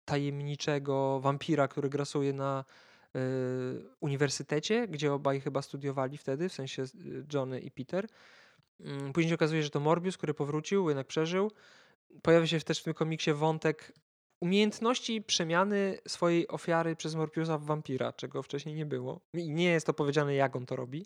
tajemniczego 0.05 1.19
wampira, 1.19 1.67
który 1.67 1.89
grasuje 1.89 2.33
na 2.33 2.65
y, 3.15 3.19
uniwersytecie, 3.99 4.87
gdzie 4.87 5.13
obaj 5.13 5.41
chyba 5.41 5.61
studiowali 5.61 6.17
wtedy, 6.17 6.49
w 6.49 6.53
sensie 6.53 6.83
y, 6.83 7.25
Johnny 7.33 7.59
i 7.59 7.71
Peter. 7.71 8.07
Mm, 8.79 9.13
Później 9.13 9.29
się 9.29 9.35
okazuje, 9.35 9.63
że 9.63 9.69
to 9.69 9.79
Morbius, 9.79 10.17
który 10.17 10.33
powrócił, 10.33 10.89
jednak 10.89 11.07
przeżył. 11.07 11.51
Pojawia 12.21 12.47
się 12.47 12.59
też 12.59 12.79
w 12.79 12.83
tym 12.83 12.93
komiksie 12.93 13.33
wątek 13.33 13.91
umiejętności 14.41 15.21
przemiany 15.21 15.97
swojej 16.07 16.47
ofiary 16.47 16.95
przez 16.95 17.15
Morbiusa 17.15 17.57
w 17.57 17.65
wampira, 17.65 18.13
czego 18.13 18.43
wcześniej 18.43 18.75
nie 18.75 18.85
było. 18.85 19.21
I 19.33 19.49
nie 19.49 19.71
jest 19.71 19.85
to 19.85 19.93
powiedziane, 19.93 20.35
jak 20.35 20.55
on 20.55 20.65
to 20.65 20.75
robi. 20.75 21.05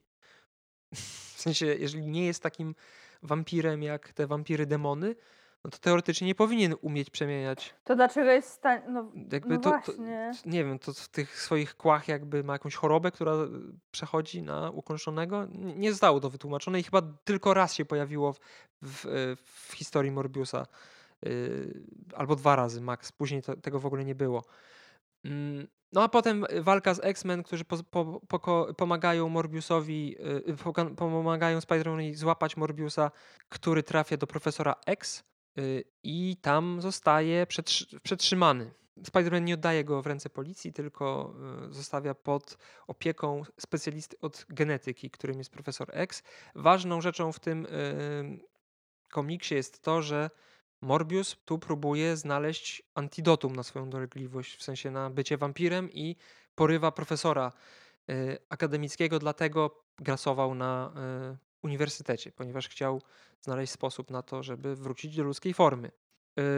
W 1.35 1.41
sensie, 1.41 1.65
jeżeli 1.65 2.07
nie 2.07 2.25
jest 2.25 2.43
takim 2.43 2.75
wampirem 3.23 3.83
jak 3.83 4.13
te 4.13 4.27
wampiry 4.27 4.65
demony, 4.65 5.15
no 5.63 5.71
to 5.71 5.77
teoretycznie 5.77 6.27
nie 6.27 6.35
powinien 6.35 6.75
umieć 6.81 7.09
przemieniać. 7.09 7.75
To 7.83 7.95
dlaczego 7.95 8.31
jest 8.31 8.49
stan... 8.49 8.81
No, 8.93 9.11
Jakby 9.31 9.53
no 9.53 9.59
to, 9.59 9.71
to, 9.85 9.93
właśnie. 9.93 10.51
nie 10.51 10.63
wiem, 10.65 10.79
to 10.79 10.93
w 10.93 11.07
tych 11.07 11.41
swoich 11.41 11.75
kłach 11.75 12.07
jakby 12.07 12.43
ma 12.43 12.53
jakąś 12.53 12.75
chorobę, 12.75 13.11
która 13.11 13.33
y, 13.33 13.47
przechodzi 13.91 14.41
na 14.41 14.69
ukończonego. 14.69 15.47
Nie 15.51 15.91
zostało 15.91 16.19
to 16.19 16.29
wytłumaczone 16.29 16.79
i 16.79 16.83
chyba 16.83 17.01
tylko 17.23 17.53
raz 17.53 17.73
się 17.73 17.85
pojawiło 17.85 18.33
w, 18.33 18.39
w, 18.81 19.05
y, 19.05 19.35
w 19.45 19.73
historii 19.73 20.11
Morbiusa. 20.11 20.65
Y, 21.25 21.83
Albo 22.15 22.35
dwa 22.35 22.55
razy 22.55 22.81
max. 22.81 23.11
Później 23.11 23.41
to, 23.41 23.55
tego 23.57 23.79
w 23.79 23.85
ogóle 23.85 24.05
nie 24.05 24.15
było. 24.15 24.43
Mm, 25.25 25.67
No 25.93 26.03
a 26.03 26.09
potem 26.09 26.45
walka 26.61 26.93
z 26.93 26.99
X-Men, 27.03 27.43
którzy 27.43 27.65
po, 27.65 27.77
po, 27.83 28.21
poko- 28.27 28.73
pomagają 28.73 29.29
Morbiusowi, 29.29 30.15
y, 30.49 30.95
pomagają 30.95 31.59
Spider-Manowi 31.59 32.13
złapać 32.15 32.57
Morbiusa, 32.57 33.11
który 33.49 33.83
trafia 33.83 34.17
do 34.17 34.27
profesora 34.27 34.75
X 34.85 35.23
y, 35.59 35.83
i 36.03 36.37
tam 36.41 36.81
zostaje 36.81 37.45
przetrzy- 37.45 37.99
przetrzymany. 37.99 38.71
Spider-Man 39.03 39.41
nie 39.43 39.53
oddaje 39.53 39.83
go 39.83 40.01
w 40.01 40.07
ręce 40.07 40.29
policji, 40.29 40.73
tylko 40.73 41.33
y, 41.69 41.73
zostawia 41.73 42.13
pod 42.15 42.57
opieką 42.87 43.43
specjalisty 43.59 44.19
od 44.21 44.45
genetyki, 44.49 45.09
którym 45.11 45.37
jest 45.37 45.51
profesor 45.51 45.87
X. 45.91 46.23
Ważną 46.55 47.01
rzeczą 47.01 47.31
w 47.31 47.39
tym 47.39 47.65
y, 47.65 47.69
komiksie 49.11 49.55
jest 49.55 49.81
to, 49.81 50.01
że 50.01 50.29
Morbius 50.81 51.37
tu 51.45 51.59
próbuje 51.59 52.17
znaleźć 52.17 52.83
antidotum 52.95 53.55
na 53.55 53.63
swoją 53.63 53.89
dolegliwość, 53.89 54.55
w 54.55 54.63
sensie 54.63 54.91
na 54.91 55.09
bycie 55.09 55.37
wampirem 55.37 55.91
i 55.91 56.15
porywa 56.55 56.91
profesora 56.91 57.51
y, 58.09 58.37
akademickiego, 58.49 59.19
dlatego 59.19 59.83
grasował 59.97 60.55
na 60.55 60.93
y, 61.33 61.37
uniwersytecie, 61.63 62.31
ponieważ 62.31 62.69
chciał 62.69 63.01
znaleźć 63.41 63.73
sposób 63.73 64.11
na 64.11 64.21
to, 64.21 64.43
żeby 64.43 64.75
wrócić 64.75 65.15
do 65.15 65.23
ludzkiej 65.23 65.53
formy. 65.53 65.91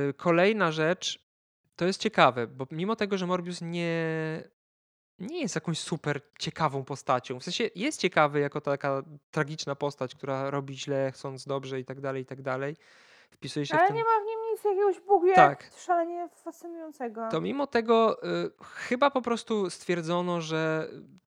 Y, 0.09 0.13
kolejna 0.13 0.71
rzecz, 0.71 1.31
to 1.75 1.85
jest 1.85 2.01
ciekawe, 2.01 2.47
bo 2.47 2.67
mimo 2.71 2.95
tego, 2.95 3.17
że 3.17 3.27
Morbius 3.27 3.61
nie, 3.61 4.43
nie 5.19 5.41
jest 5.41 5.55
jakąś 5.55 5.79
super 5.79 6.21
ciekawą 6.39 6.83
postacią, 6.83 7.39
w 7.39 7.43
sensie 7.43 7.69
jest 7.75 8.01
ciekawy 8.01 8.39
jako 8.39 8.61
taka 8.61 9.03
tragiczna 9.31 9.75
postać, 9.75 10.15
która 10.15 10.49
robi 10.49 10.77
źle, 10.77 11.11
chcąc 11.11 11.45
dobrze 11.45 11.79
i 11.79 11.85
tak 11.85 12.01
dalej, 12.01 12.23
i 12.23 12.25
tak 12.25 12.41
dalej. 12.41 12.75
Wpisuje 13.31 13.65
się 13.65 13.75
w 13.75 13.77
Ale 13.79 13.87
ten... 13.87 13.97
nie 13.97 14.03
ma 14.03 14.19
w 14.23 14.25
nim 14.25 14.39
nic 14.51 14.63
jakiegoś 14.63 14.99
bugu, 14.99 15.27
Tak. 15.35 15.69
szalenie 15.77 16.29
fascynującego. 16.35 17.27
To 17.31 17.41
mimo 17.41 17.67
tego 17.67 18.23
y, 18.23 18.51
chyba 18.63 19.11
po 19.11 19.21
prostu 19.21 19.69
stwierdzono, 19.69 20.41
że 20.41 20.89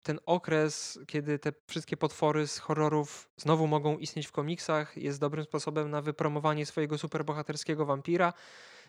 ten 0.02 0.20
okres, 0.26 0.98
kiedy 1.06 1.38
te 1.38 1.52
wszystkie 1.66 1.96
potwory 1.96 2.46
z 2.46 2.58
horrorów 2.58 3.30
znowu 3.36 3.66
mogą 3.66 3.98
istnieć 3.98 4.26
w 4.26 4.32
komiksach, 4.32 4.96
jest 4.96 5.20
dobrym 5.20 5.44
sposobem 5.44 5.90
na 5.90 6.02
wypromowanie 6.02 6.66
swojego 6.66 6.98
superbohaterskiego 6.98 7.86
wampira. 7.86 8.32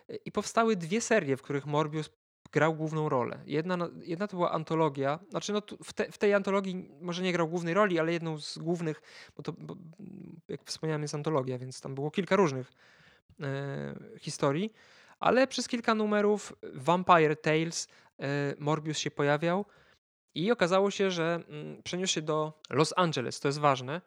Y, 0.09 0.15
I 0.25 0.31
powstały 0.31 0.75
dwie 0.75 1.01
serie, 1.01 1.37
w 1.37 1.41
których 1.41 1.65
Morbius 1.65 2.09
grał 2.53 2.75
główną 2.75 3.09
rolę. 3.09 3.39
Jedna, 3.45 3.77
jedna 4.03 4.27
to 4.27 4.37
była 4.37 4.51
antologia, 4.51 5.19
znaczy 5.29 5.53
no 5.53 5.61
w, 5.83 5.93
te, 5.93 6.11
w 6.11 6.17
tej 6.17 6.33
antologii 6.33 6.89
może 7.01 7.23
nie 7.23 7.31
grał 7.31 7.47
głównej 7.47 7.73
roli, 7.73 7.99
ale 7.99 8.13
jedną 8.13 8.39
z 8.39 8.57
głównych, 8.57 9.01
bo 9.37 9.43
to 9.43 9.53
bo, 9.53 9.75
jak 10.47 10.63
wspomniałem 10.63 11.01
jest 11.01 11.15
antologia, 11.15 11.57
więc 11.57 11.81
tam 11.81 11.95
było 11.95 12.11
kilka 12.11 12.35
różnych 12.35 12.71
e, 13.41 13.95
historii, 14.19 14.73
ale 15.19 15.47
przez 15.47 15.67
kilka 15.67 15.95
numerów 15.95 16.53
Vampire 16.73 17.41
Tales 17.41 17.87
e, 18.19 18.55
Morbius 18.59 18.97
się 18.97 19.11
pojawiał 19.11 19.65
i 20.35 20.51
okazało 20.51 20.91
się, 20.91 21.11
że 21.11 21.43
mm, 21.47 21.83
przeniósł 21.83 22.13
się 22.13 22.21
do 22.21 22.61
Los 22.69 22.93
Angeles, 22.97 23.39
to 23.39 23.47
jest 23.47 23.59
ważne, 23.59 24.01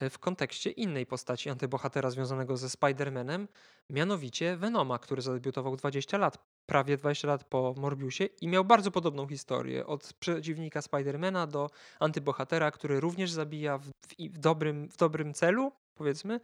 e, 0.00 0.10
w 0.10 0.18
kontekście 0.18 0.70
innej 0.70 1.06
postaci 1.06 1.50
antybohatera 1.50 2.10
związanego 2.10 2.56
ze 2.56 2.66
Spider-Manem, 2.66 3.46
mianowicie 3.90 4.56
Venoma, 4.56 4.98
który 4.98 5.22
zadebiutował 5.22 5.76
20 5.76 6.18
lat, 6.18 6.55
prawie 6.66 6.96
20 6.96 7.28
lat 7.28 7.44
po 7.44 7.74
Morbiusie 7.76 8.24
i 8.40 8.48
miał 8.48 8.64
bardzo 8.64 8.90
podobną 8.90 9.28
historię. 9.28 9.86
Od 9.86 10.12
przeciwnika 10.20 10.82
Spidermana 10.82 11.46
do 11.46 11.70
antybohatera, 12.00 12.70
który 12.70 13.00
również 13.00 13.30
zabija 13.30 13.78
w, 13.78 13.84
w, 13.86 13.90
w, 14.34 14.38
dobrym, 14.38 14.88
w 14.88 14.96
dobrym 14.96 15.34
celu, 15.34 15.72
powiedzmy, 15.94 16.34
e, 16.34 16.40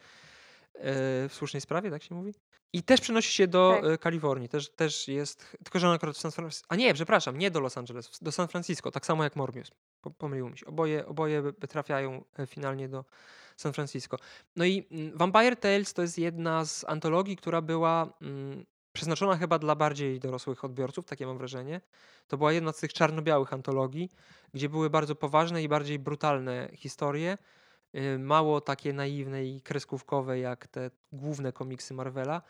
w 1.28 1.30
słusznej 1.32 1.60
sprawie, 1.60 1.90
tak 1.90 2.02
się 2.02 2.14
mówi. 2.14 2.34
I 2.74 2.82
też 2.82 3.00
przenosi 3.00 3.34
się 3.34 3.46
do 3.46 3.78
Tak. 3.82 3.90
e, 3.90 3.98
Kalifornii. 3.98 4.48
Też, 4.48 4.70
też 4.70 5.08
jest, 5.08 5.56
tylko 5.64 5.78
że 5.78 5.88
on 5.88 5.94
akurat 5.94 6.16
w 6.16 6.20
San 6.20 6.32
Francisco. 6.32 6.66
A 6.68 6.76
nie, 6.76 6.94
przepraszam, 6.94 7.38
nie 7.38 7.50
do 7.50 7.60
Los 7.60 7.78
Angeles, 7.78 8.18
do 8.22 8.32
San 8.32 8.48
Francisco, 8.48 8.90
tak 8.90 9.06
samo 9.06 9.24
jak 9.24 9.36
Morbius. 9.36 9.70
Po- 10.00 10.10
Pomyliło 10.10 10.50
mi 10.50 10.58
się. 10.58 10.66
Oboje, 10.66 11.06
oboje 11.06 11.42
trafiają 11.68 12.24
e, 12.38 12.46
finalnie 12.46 12.88
do 12.88 13.04
San 13.56 13.72
Francisco. 13.72 14.16
No 14.56 14.64
i 14.64 14.88
mm, 14.90 15.18
Vampire 15.18 15.56
Tales 15.56 15.94
to 15.94 16.02
jest 16.02 16.18
jedna 16.18 16.64
z 16.64 16.84
antologii, 16.88 17.36
która 17.36 17.62
była 17.62 18.12
mm, 18.22 18.64
przeznaczona 18.92 19.36
chyba 19.36 19.58
dla 19.58 19.74
bardziej 19.74 20.20
dorosłych 20.20 20.64
odbiorców, 20.64 21.06
takie 21.06 21.26
mam 21.26 21.38
wrażenie. 21.38 21.80
To 22.28 22.36
była 22.36 22.52
jedna 22.52 22.72
z 22.72 22.76
tych 22.76 22.92
czarno-białych 22.92 23.52
antologii, 23.52 24.10
gdzie 24.54 24.68
były 24.68 24.90
bardzo 24.90 25.14
poważne 25.14 25.62
i 25.62 25.68
bardziej 25.68 25.98
brutalne 25.98 26.68
historie. 26.74 27.38
y, 27.94 28.18
Mało 28.18 28.60
takie 28.60 28.92
naiwne 28.92 29.44
i 29.44 29.60
kreskówkowe, 29.60 30.38
jak 30.38 30.66
te 30.66 30.90
główne 31.12 31.52
komiksy 31.52 31.94
Marvela. 31.94 32.42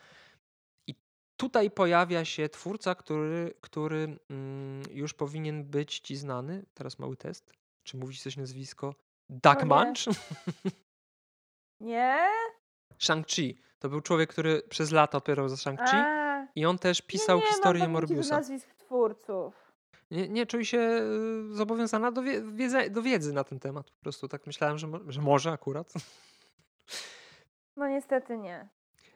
I 0.87 0.95
tutaj 1.37 1.71
pojawia 1.71 2.25
się 2.25 2.49
twórca, 2.49 2.95
który, 2.95 3.53
który 3.61 4.17
mm, 4.29 4.83
już 4.91 5.13
powinien 5.13 5.63
być 5.63 5.99
ci 5.99 6.15
znany. 6.15 6.65
Teraz 6.73 6.99
mały 6.99 7.17
test. 7.17 7.53
Czy 7.83 7.97
mówić 7.97 8.23
coś 8.23 8.37
nazwisko? 8.37 8.95
Duck 9.29 9.59
nie. 9.59 9.65
Munch? 9.65 10.05
Nie? 11.79 12.27
Shang-Chi. 13.03 13.55
To 13.79 13.89
był 13.89 14.01
człowiek, 14.01 14.29
który 14.29 14.61
przez 14.69 14.91
lata 14.91 15.17
opierał 15.17 15.49
za 15.49 15.55
Shang-Chi. 15.55 16.22
I 16.55 16.65
on 16.65 16.77
też 16.77 17.01
pisał 17.01 17.37
nie, 17.37 17.43
nie 17.43 17.49
historię 17.49 17.87
Morbiusa. 17.87 18.35
nazwisk 18.35 18.73
twórców. 18.75 19.53
Nie, 20.11 20.29
nie 20.29 20.45
czuj 20.45 20.65
się 20.65 20.77
y, 21.51 21.55
zobowiązana 21.55 22.11
do, 22.11 22.21
wie, 22.21 22.41
wiedzy, 22.41 22.89
do 22.89 23.01
wiedzy 23.01 23.33
na 23.33 23.43
ten 23.43 23.59
temat. 23.59 23.91
Po 23.91 24.01
prostu 24.01 24.27
tak 24.27 24.47
myślałem, 24.47 24.77
że, 24.77 24.87
że 25.07 25.21
może 25.21 25.51
akurat. 25.51 25.93
No 27.77 27.87
niestety 27.87 28.37
nie. 28.37 28.69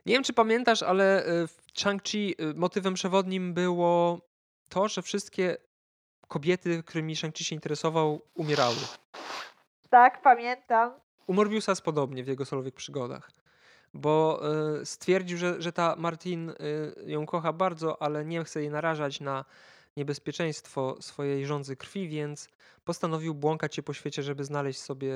Nie 0.06 0.14
wiem, 0.14 0.24
czy 0.24 0.34
pamiętasz, 0.34 0.84
ale 0.84 1.28
y, 1.28 1.48
w 1.48 1.58
Shang-Chi 1.74 2.36
y, 2.42 2.54
motywem 2.56 2.94
przewodnim 2.94 3.54
było 3.54 4.20
to, 4.70 4.88
że 4.88 5.02
wszystkie 5.02 5.58
kobiety, 6.28 6.84
którymi 6.84 7.16
Shang-Chi 7.16 7.44
się 7.44 7.56
interesował, 7.56 8.22
umierały. 8.36 8.76
Tak, 9.90 10.22
pamiętam. 10.22 10.94
U 11.28 11.34
Morbiusa 11.34 11.72
jest 11.72 11.82
podobnie 11.82 12.24
w 12.24 12.28
jego 12.28 12.46
solowych 12.46 12.74
przygodach. 12.74 13.32
Bo 13.98 14.42
y, 14.82 14.86
stwierdził, 14.86 15.38
że, 15.38 15.62
że 15.62 15.72
ta 15.72 15.96
Martin 15.98 16.50
y, 16.50 16.56
ją 17.06 17.26
kocha 17.26 17.54
bardzo, 17.54 18.02
ale 18.02 18.26
nie 18.26 18.44
chce 18.44 18.62
jej 18.62 18.70
narażać 18.70 19.20
na 19.20 19.46
niebezpieczeństwo 19.98 20.98
swojej 21.02 21.46
żądzy 21.46 21.76
krwi, 21.76 22.08
więc 22.08 22.50
postanowił 22.84 23.34
błąkać 23.34 23.76
się 23.76 23.84
po 23.84 23.94
świecie, 23.94 24.24
żeby 24.24 24.44
znaleźć 24.44 24.80
sobie 24.80 25.14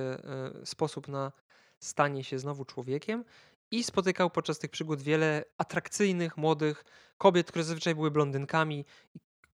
y, 0.62 0.66
sposób 0.66 1.08
na 1.08 1.32
stanie 1.80 2.24
się 2.24 2.40
znowu 2.40 2.66
człowiekiem. 2.66 3.26
I 3.72 3.84
spotykał 3.84 4.30
podczas 4.30 4.60
tych 4.60 4.72
przygód 4.72 5.02
wiele 5.02 5.44
atrakcyjnych, 5.58 6.38
młodych 6.38 6.84
kobiet, 7.18 7.48
które 7.48 7.64
zazwyczaj 7.64 7.96
były 7.96 8.12
blondynkami. 8.12 8.86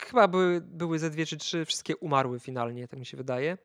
Chyba 0.03 0.29
były, 0.29 0.61
były 0.61 0.99
ze 0.99 1.11
dwie 1.11 1.27
czy 1.27 1.37
trzy, 1.37 1.65
wszystkie 1.65 1.97
umarły 1.97 2.41
finalnie, 2.41 2.89
tak 2.89 3.01
mi 3.01 3.07
się 3.07 3.17
wydaje. 3.17 3.59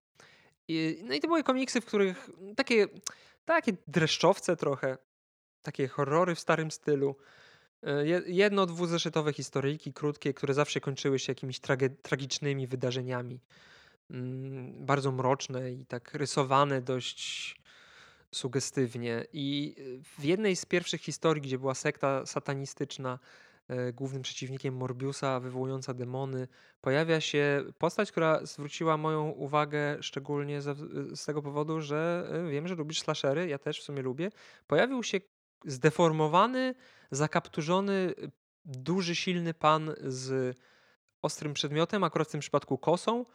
I, 0.67 1.03
no 1.03 1.13
i 1.13 1.19
to 1.19 1.27
były 1.27 1.43
komiksy, 1.43 1.81
w 1.81 1.85
których 1.85 2.29
takie, 2.55 2.87
takie 3.45 3.73
dreszczowce 3.87 4.55
trochę, 4.55 4.97
takie 5.61 5.87
horrory 5.87 6.35
w 6.35 6.39
starym 6.39 6.71
stylu. 6.71 7.15
E, 7.83 8.07
je- 8.07 8.21
Jedno, 8.25 8.65
dwuzeszytowe 8.65 9.33
historyjki 9.33 9.93
krótkie, 9.93 10.33
które 10.33 10.53
zawsze 10.53 10.81
kończyły 10.81 11.19
się 11.19 11.31
jakimiś 11.31 11.59
trage- 11.59 11.95
tragicznymi 12.01 12.67
wydarzeniami. 12.67 13.39
Mm, 14.09 14.85
Bardzo 14.85 15.11
mroczne 15.11 15.71
i 15.71 15.85
tak 15.85 16.13
rysowane 16.13 16.81
dość 16.81 17.55
sugestywnie. 18.31 19.25
I 19.33 19.75
e, 19.77 20.03
w 20.19 20.23
jednej 20.23 20.55
z 20.55 20.65
pierwszych 20.65 21.01
historii, 21.01 21.41
gdzie 21.41 21.59
była 21.59 21.75
sekta 21.75 22.25
satanistyczna, 22.25 23.19
e, 23.67 23.93
głównym 23.93 24.21
przeciwnikiem 24.21 24.75
Morbiusa, 24.75 25.39
wywołująca 25.39 25.93
demony, 25.93 26.47
pojawia 26.81 27.21
się 27.21 27.63
postać, 27.77 28.11
która 28.11 28.45
zwróciła 28.45 28.97
moją 28.97 29.29
uwagę 29.29 29.97
szczególnie 30.03 30.61
ze, 30.61 30.75
z 31.15 31.25
tego 31.25 31.41
powodu, 31.41 31.81
że 31.81 32.29
wiem, 32.51 32.67
że 32.67 32.75
lubisz 32.75 33.01
slashery, 33.01 33.47
ja 33.47 33.57
też 33.57 33.79
w 33.79 33.83
sumie 33.83 34.01
lubię. 34.01 34.29
Pojawił 34.67 35.03
się 35.03 35.19
zdeformowany, 35.65 36.75
zakapturzony, 37.11 38.13
duży, 38.65 39.15
silny 39.15 39.53
pan 39.53 39.93
z 40.01 40.57
ostrym 41.21 41.53
przedmiotem, 41.53 42.03
akurat 42.03 42.27
w 42.27 42.31
tym 42.31 42.39
przypadku 42.41 42.77
kosą. 42.77 43.25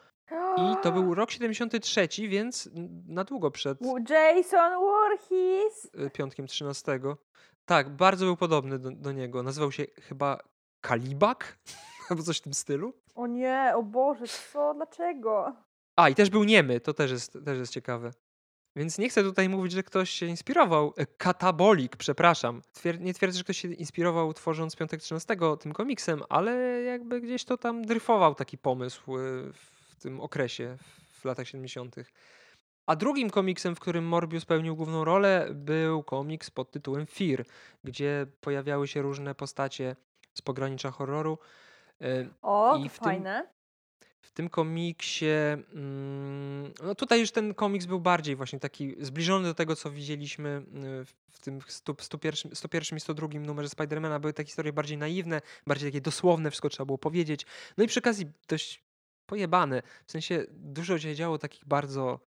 I 0.57 0.77
to 0.83 0.93
był 0.93 1.14
rok 1.14 1.31
73, 1.31 2.09
więc 2.29 2.70
na 3.07 3.24
długo 3.24 3.51
przed 3.51 3.79
Jason 4.09 4.72
Voorhees. 4.81 5.91
y, 6.07 6.11
piątkiem 6.11 6.47
13. 6.47 7.01
Tak, 7.64 7.91
bardzo 7.97 8.24
był 8.24 8.37
podobny 8.37 8.79
do, 8.79 8.91
do 8.91 9.12
niego. 9.12 9.43
Nazywał 9.43 9.72
się 9.72 9.85
chyba 10.03 10.39
Kalibak? 10.81 11.59
Albo 12.11 12.22
coś 12.22 12.39
w 12.39 12.43
tym 12.43 12.55
stylu. 12.55 12.93
O 13.14 13.27
nie, 13.27 13.72
o 13.77 13.83
Boże, 13.83 14.24
co? 14.53 14.74
Dlaczego? 14.74 15.57
A, 15.97 16.09
i 16.09 16.14
też 16.14 16.31
był 16.31 16.45
niemy, 16.45 16.81
to 16.81 16.95
też 16.95 17.11
jest, 17.11 17.39
też 17.45 17.59
jest 17.59 17.72
ciekawe. 17.72 18.11
Więc 18.77 18.99
nie 18.99 19.09
chcę 19.09 19.22
tutaj 19.22 19.49
mówić, 19.49 19.72
że 19.72 19.83
ktoś 19.83 20.11
się 20.11 20.27
inspirował. 20.27 20.95
E, 20.97 21.07
Katabolik, 21.07 21.97
przepraszam. 21.97 22.62
Twier- 22.74 23.01
nie 23.01 23.14
twierdzę, 23.14 23.39
że 23.39 23.45
ktoś 23.45 23.59
się 23.59 23.72
inspirował 23.72 24.35
tworząc 24.35 24.77
Piątek 24.77 25.01
13 25.03 25.37
tym 25.61 25.72
komiksem, 25.72 26.22
ale 26.29 26.83
jakby 26.83 27.20
gdzieś 27.20 27.45
to 27.45 27.57
tam 27.57 27.83
dryfował 27.83 28.35
taki 28.35 28.59
pomysł 28.59 29.16
e, 29.16 29.20
w 29.53 29.97
tym 30.01 30.20
okresie, 30.20 30.77
w 31.12 31.24
latach 31.24 31.49
70. 31.49 31.97
A 32.87 32.97
drugim 32.97 33.31
komiksem, 33.31 33.74
w 33.77 33.81
którym 33.81 34.05
Morbius 34.09 34.45
pełnił 34.45 34.77
główną 34.77 35.05
rolę, 35.05 35.49
był 35.55 36.03
komiks 36.03 36.51
pod 36.51 36.70
tytułem 36.70 37.07
Fear, 37.07 37.45
gdzie 37.85 38.27
pojawiały 38.41 38.89
się 38.89 39.03
różne 39.03 39.35
postacie 39.35 39.97
z 40.35 40.43
pogranicza 40.43 40.91
horroru. 40.91 41.39
E, 42.01 42.29
O, 42.43 42.77
I 42.77 42.89
w 42.89 42.99
tym- 42.99 43.05
fajne. 43.05 43.55
W 44.27 44.33
tym 44.33 44.49
komiksie, 44.49 45.27
mm, 45.74 46.72
no 46.83 46.95
tutaj 46.95 47.20
już 47.20 47.31
ten 47.31 47.55
komiks 47.55 47.87
był 47.87 48.01
bardziej 48.01 48.37
właśnie 48.37 48.61
taki 48.61 48.95
zbliżony 49.01 49.49
do 49.49 49.55
tego, 49.55 49.77
co 49.77 49.91
widzieliśmy 49.91 50.62
y, 51.03 51.05
w- 51.05 51.41
tym 51.41 51.61
100, 51.66 51.95
101, 52.01 52.55
101 52.55 52.97
i 52.97 53.01
102 53.01 53.29
numerze 53.41 53.68
Spidermana. 53.68 54.18
Były 54.20 54.33
te 54.33 54.45
historie 54.45 54.72
bardziej 54.72 54.99
naiwne, 54.99 55.41
bardziej 55.66 55.91
takie 55.91 56.01
dosłowne, 56.01 56.51
wszystko 56.51 56.68
trzeba 56.68 56.85
było 56.87 56.99
powiedzieć. 56.99 57.47
No 57.77 57.85
i 57.85 57.87
przy 57.87 58.01
okazji 58.01 58.27
dość 58.49 58.83
pojebane. 59.27 59.83
W 60.07 60.12
sensie 60.12 60.45
dużo 60.51 60.99
się 60.99 61.14
działo 61.14 61.39
takich 61.39 61.64
bardzo 61.64 62.20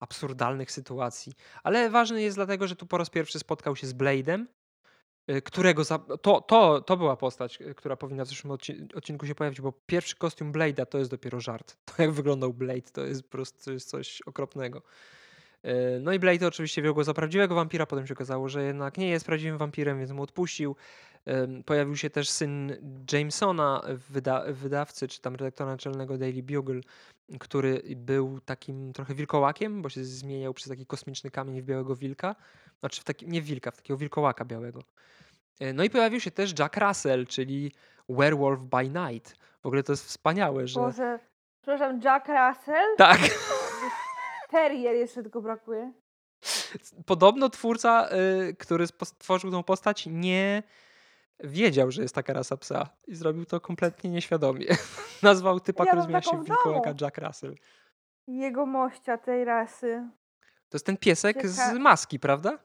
absurdalnych 0.00 0.72
sytuacji. 0.72 1.32
Ale 1.62 1.90
ważny 1.90 2.22
jest 2.22 2.36
dlatego, 2.36 2.68
że 2.68 2.76
tu 2.76 2.86
po 2.86 2.98
raz 2.98 3.10
pierwszy 3.10 3.38
spotkał 3.38 3.76
się 3.76 3.86
z 3.86 3.94
Blade'em 3.94 4.44
którego 5.44 5.84
za, 5.84 5.98
to, 5.98 6.40
to, 6.40 6.80
to 6.80 6.96
była 6.96 7.16
postać, 7.16 7.60
y, 7.60 7.74
która 7.74 7.96
powinna 7.96 8.24
w 8.24 8.28
zeszłym 8.28 8.52
odci- 8.52 8.96
odcinku 8.96 9.26
się 9.26 9.34
pojawić, 9.34 9.60
bo 9.60 9.72
pierwszy 9.86 10.16
kostium 10.16 10.52
Blade'a 10.52 10.86
to 10.86 10.98
jest 10.98 11.10
dopiero 11.10 11.40
żart. 11.40 11.76
To 11.96 12.02
jak 12.02 12.12
wyglądał 12.12 12.52
Blade, 12.54 12.90
to 12.92 13.04
jest 13.04 13.22
po 13.22 13.28
prostu 13.28 13.80
coś 13.80 14.22
okropnego. 14.22 14.82
Y, 15.64 15.68
No 16.00 16.12
i 16.12 16.18
Blade 16.18 16.46
oczywiście 16.46 16.82
wziął 16.82 16.94
go 16.94 17.04
za 17.04 17.14
prawdziwego 17.14 17.54
wampira, 17.54 17.86
potem 17.86 18.06
się 18.06 18.14
okazało, 18.14 18.48
że 18.48 18.62
jednak 18.62 18.98
nie 18.98 19.08
jest 19.08 19.26
prawdziwym 19.26 19.58
wampirem, 19.58 19.98
więc 19.98 20.10
mu 20.10 20.22
odpuścił. 20.22 20.76
Pojawił 21.64 21.96
się 21.96 22.10
też 22.10 22.30
syn 22.30 22.76
Jamesona, 23.12 23.82
wyda 24.10 24.44
wydawcy, 24.48 25.08
czy 25.08 25.20
tam 25.20 25.36
redaktora 25.36 25.70
naczelnego 25.70 26.18
Daily 26.18 26.42
Bugle, 26.42 26.80
który 27.40 27.82
był 27.96 28.40
takim 28.40 28.92
trochę 28.92 29.14
wilkołakiem, 29.14 29.82
bo 29.82 29.88
się 29.88 30.04
zmieniał 30.04 30.54
przez 30.54 30.68
taki 30.68 30.86
kosmiczny 30.86 31.30
kamień 31.30 31.62
w 31.62 31.64
białego 31.64 31.96
wilka. 31.96 32.36
Znaczy, 32.80 33.00
w 33.00 33.04
taki, 33.04 33.28
nie 33.28 33.42
wilka, 33.42 33.70
w 33.70 33.76
takiego 33.76 33.98
wilkołaka 33.98 34.44
białego. 34.44 34.82
E, 35.60 35.72
No 35.72 35.84
i 35.84 35.90
pojawił 35.90 36.20
się 36.20 36.30
też 36.30 36.58
Jack 36.58 36.76
Russell, 36.76 37.26
czyli 37.26 37.72
Werewolf 38.08 38.60
by 38.60 38.88
Night. 38.88 39.36
W 39.62 39.66
ogóle 39.66 39.82
to 39.82 39.92
jest 39.92 40.04
wspaniałe, 40.04 40.66
że... 40.66 40.80
Boże, 40.80 41.18
przepraszam, 41.62 42.00
Jack 42.00 42.28
Russell? 42.28 42.96
Tak. 42.96 43.20
Terrier 44.50 44.94
jeszcze 44.94 45.22
tylko 45.22 45.42
brakuje. 45.42 45.92
Podobno 47.06 47.48
twórca, 47.48 48.08
y, 48.48 48.54
który 48.54 48.86
stworzył 48.86 49.50
tą 49.50 49.62
postać, 49.62 50.06
nie 50.10 50.62
wiedział, 51.40 51.90
że 51.90 52.02
jest 52.02 52.14
taka 52.14 52.32
rasa 52.32 52.56
psa 52.56 52.88
i 53.06 53.14
zrobił 53.14 53.44
to 53.44 53.60
kompletnie 53.60 54.10
nieświadomie. 54.10 54.66
Nazwał 55.22 55.60
typa, 55.60 55.84
Ja 55.84 55.90
który 55.90 56.02
zmienia 56.02 56.22
się 56.22 56.42
w 56.42 56.44
wilkołaka. 56.44 56.94
Jack 57.00 57.18
Russell. 57.18 57.54
Jego 58.26 58.66
mościa 58.66 59.18
tej 59.18 59.44
rasy. 59.44 60.08
To 60.68 60.76
jest 60.76 60.86
ten 60.86 60.96
piesek 60.96 61.46
z 61.46 61.58
Cieka- 61.58 61.78
maski, 61.78 62.20
prawda? 62.20 62.58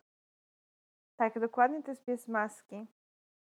Tak, 1.15 1.39
dokładnie 1.39 1.83
to 1.83 1.91
jest 1.91 2.05
pies 2.05 2.27
maski. 2.27 2.87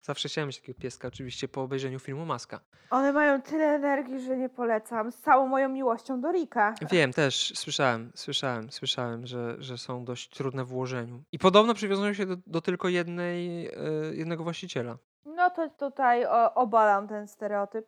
Zawsze 0.01 0.29
chciałem 0.29 0.49
mieć 0.49 0.61
takiego 0.61 0.81
pieska, 0.81 1.09
oczywiście 1.09 1.49
po 1.49 1.63
obejrzeniu 1.63 1.99
filmu 1.99 2.27
Maska. 2.27 2.61
One 2.91 3.13
mają 3.13 3.43
tyle 3.43 3.65
energii, 3.65 4.21
że 4.21 4.37
nie 4.37 4.49
polecam. 4.49 5.13
Z 5.13 5.17
całą 5.17 5.47
moją 5.47 5.69
miłością 5.69 6.21
do 6.21 6.33
Rika. 6.33 6.75
Wiem, 6.91 7.13
też 7.13 7.53
słyszałem, 7.57 8.13
słyszałem, 8.15 8.71
słyszałem, 8.73 9.27
że, 9.27 9.57
że 9.59 9.79
są 9.79 10.05
dość 10.05 10.29
trudne 10.29 10.65
w 10.65 10.73
ułożeniu. 10.73 11.23
I 11.33 11.39
podobno 11.39 11.75
przywiązują 11.75 12.15
się 12.15 12.27
do, 12.27 12.37
do 12.47 12.61
tylko 12.61 12.89
jednej, 12.89 13.67
e, 13.67 13.73
jednego 14.15 14.45
właściciela. 14.45 14.99
No 15.25 15.51
to 15.51 15.71
tutaj 15.71 16.27
o, 16.27 16.55
obalam 16.55 17.09
ten 17.09 17.29
stereotyp. 17.29 17.87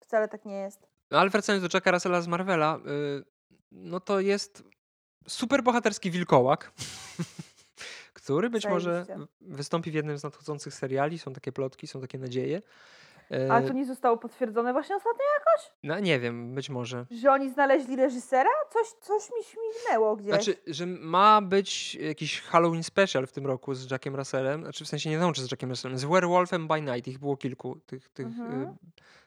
Wcale 0.00 0.28
tak 0.28 0.44
nie 0.44 0.56
jest. 0.56 0.86
No 1.10 1.18
ale 1.18 1.30
wracając 1.30 1.62
do 1.64 1.68
Jacka 1.76 1.90
Russella 1.90 2.20
z 2.20 2.26
Marvela, 2.26 2.76
y, 2.76 3.24
no 3.72 4.00
to 4.00 4.20
jest 4.20 4.64
super 5.28 5.62
bohaterski 5.62 6.10
wilkołak, 6.10 6.72
który 8.14 8.50
być 8.50 8.66
może 8.66 9.06
wystąpi 9.40 9.90
w 9.90 9.94
jednym 9.94 10.18
z 10.18 10.22
nadchodzących 10.22 10.74
seriali. 10.74 11.18
Są 11.18 11.32
takie 11.32 11.52
plotki, 11.52 11.86
są 11.86 12.00
takie 12.00 12.18
nadzieje. 12.18 12.62
Ale 13.50 13.66
to 13.68 13.72
nie 13.72 13.86
zostało 13.86 14.16
potwierdzone 14.16 14.72
właśnie 14.72 14.96
ostatnio, 14.96 15.20
No 15.82 16.00
nie 16.00 16.20
wiem, 16.20 16.54
być 16.54 16.70
może. 16.70 17.06
że 17.10 17.30
oni 17.32 17.50
znaleźli 17.50 17.96
reżysera? 17.96 18.50
Coś, 18.72 18.86
coś 19.00 19.22
mi 19.30 19.44
śmignęło 19.44 20.16
gdzieś. 20.16 20.28
Znaczy, 20.34 20.54
że 20.66 20.86
ma 20.86 21.40
być 21.42 21.94
jakiś 21.94 22.40
Halloween 22.40 22.82
special 22.82 23.26
w 23.26 23.32
tym 23.32 23.46
roku 23.46 23.74
z 23.74 23.90
Jackiem 23.90 24.16
Russellem, 24.16 24.62
znaczy 24.62 24.84
w 24.84 24.88
sensie 24.88 25.10
nie 25.10 25.18
łączy 25.18 25.42
z 25.42 25.50
Jackiem 25.50 25.70
Russellem, 25.70 25.98
z 25.98 26.04
Werewolfem 26.04 26.68
by 26.68 26.80
Night, 26.80 27.08
ich 27.08 27.18
było 27.18 27.36
kilku, 27.36 27.80
tych, 27.86 28.08
tych, 28.08 28.26
Mhm. 28.26 28.62
y, 28.62 28.76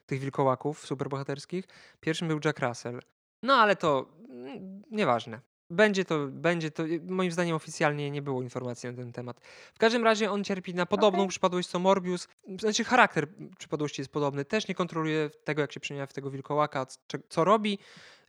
tych 0.06 0.20
wilkołaków 0.20 0.86
superbohaterskich. 0.86 1.64
Pierwszym 2.00 2.28
był 2.28 2.40
Jack 2.44 2.58
Russell. 2.58 3.00
No 3.42 3.54
ale 3.54 3.76
to 3.76 4.06
mm, 4.30 4.82
nieważne. 4.90 5.40
Będzie 5.70 6.04
to, 6.04 6.26
będzie 6.26 6.70
to, 6.70 6.86
y, 6.86 7.00
moim 7.08 7.32
zdaniem 7.32 7.56
oficjalnie 7.56 8.10
nie 8.10 8.22
było 8.22 8.42
informacji 8.42 8.90
na 8.90 8.96
ten 8.96 9.12
temat. 9.12 9.40
W 9.74 9.78
każdym 9.78 10.04
razie 10.04 10.30
on 10.30 10.44
cierpi 10.44 10.74
na 10.74 10.86
podobną 10.86 11.20
Okej. 11.20 11.28
przypadłość 11.28 11.68
co 11.68 11.78
Morbius. 11.78 12.28
Znaczy 12.60 12.84
charakter 12.84 13.28
przypadłości 13.58 14.00
jest 14.00 14.12
podobny. 14.12 14.44
Też 14.44 14.68
nie 14.68 14.74
kontroluje 14.74 15.30
tego, 15.44 15.60
jak 15.60 15.72
się 15.72 15.80
przemienia 15.80 16.06
w 16.06 16.12
tego 16.12 16.30
wilkołaka, 16.30 16.86
co, 17.28 17.44
robi. 17.44 17.78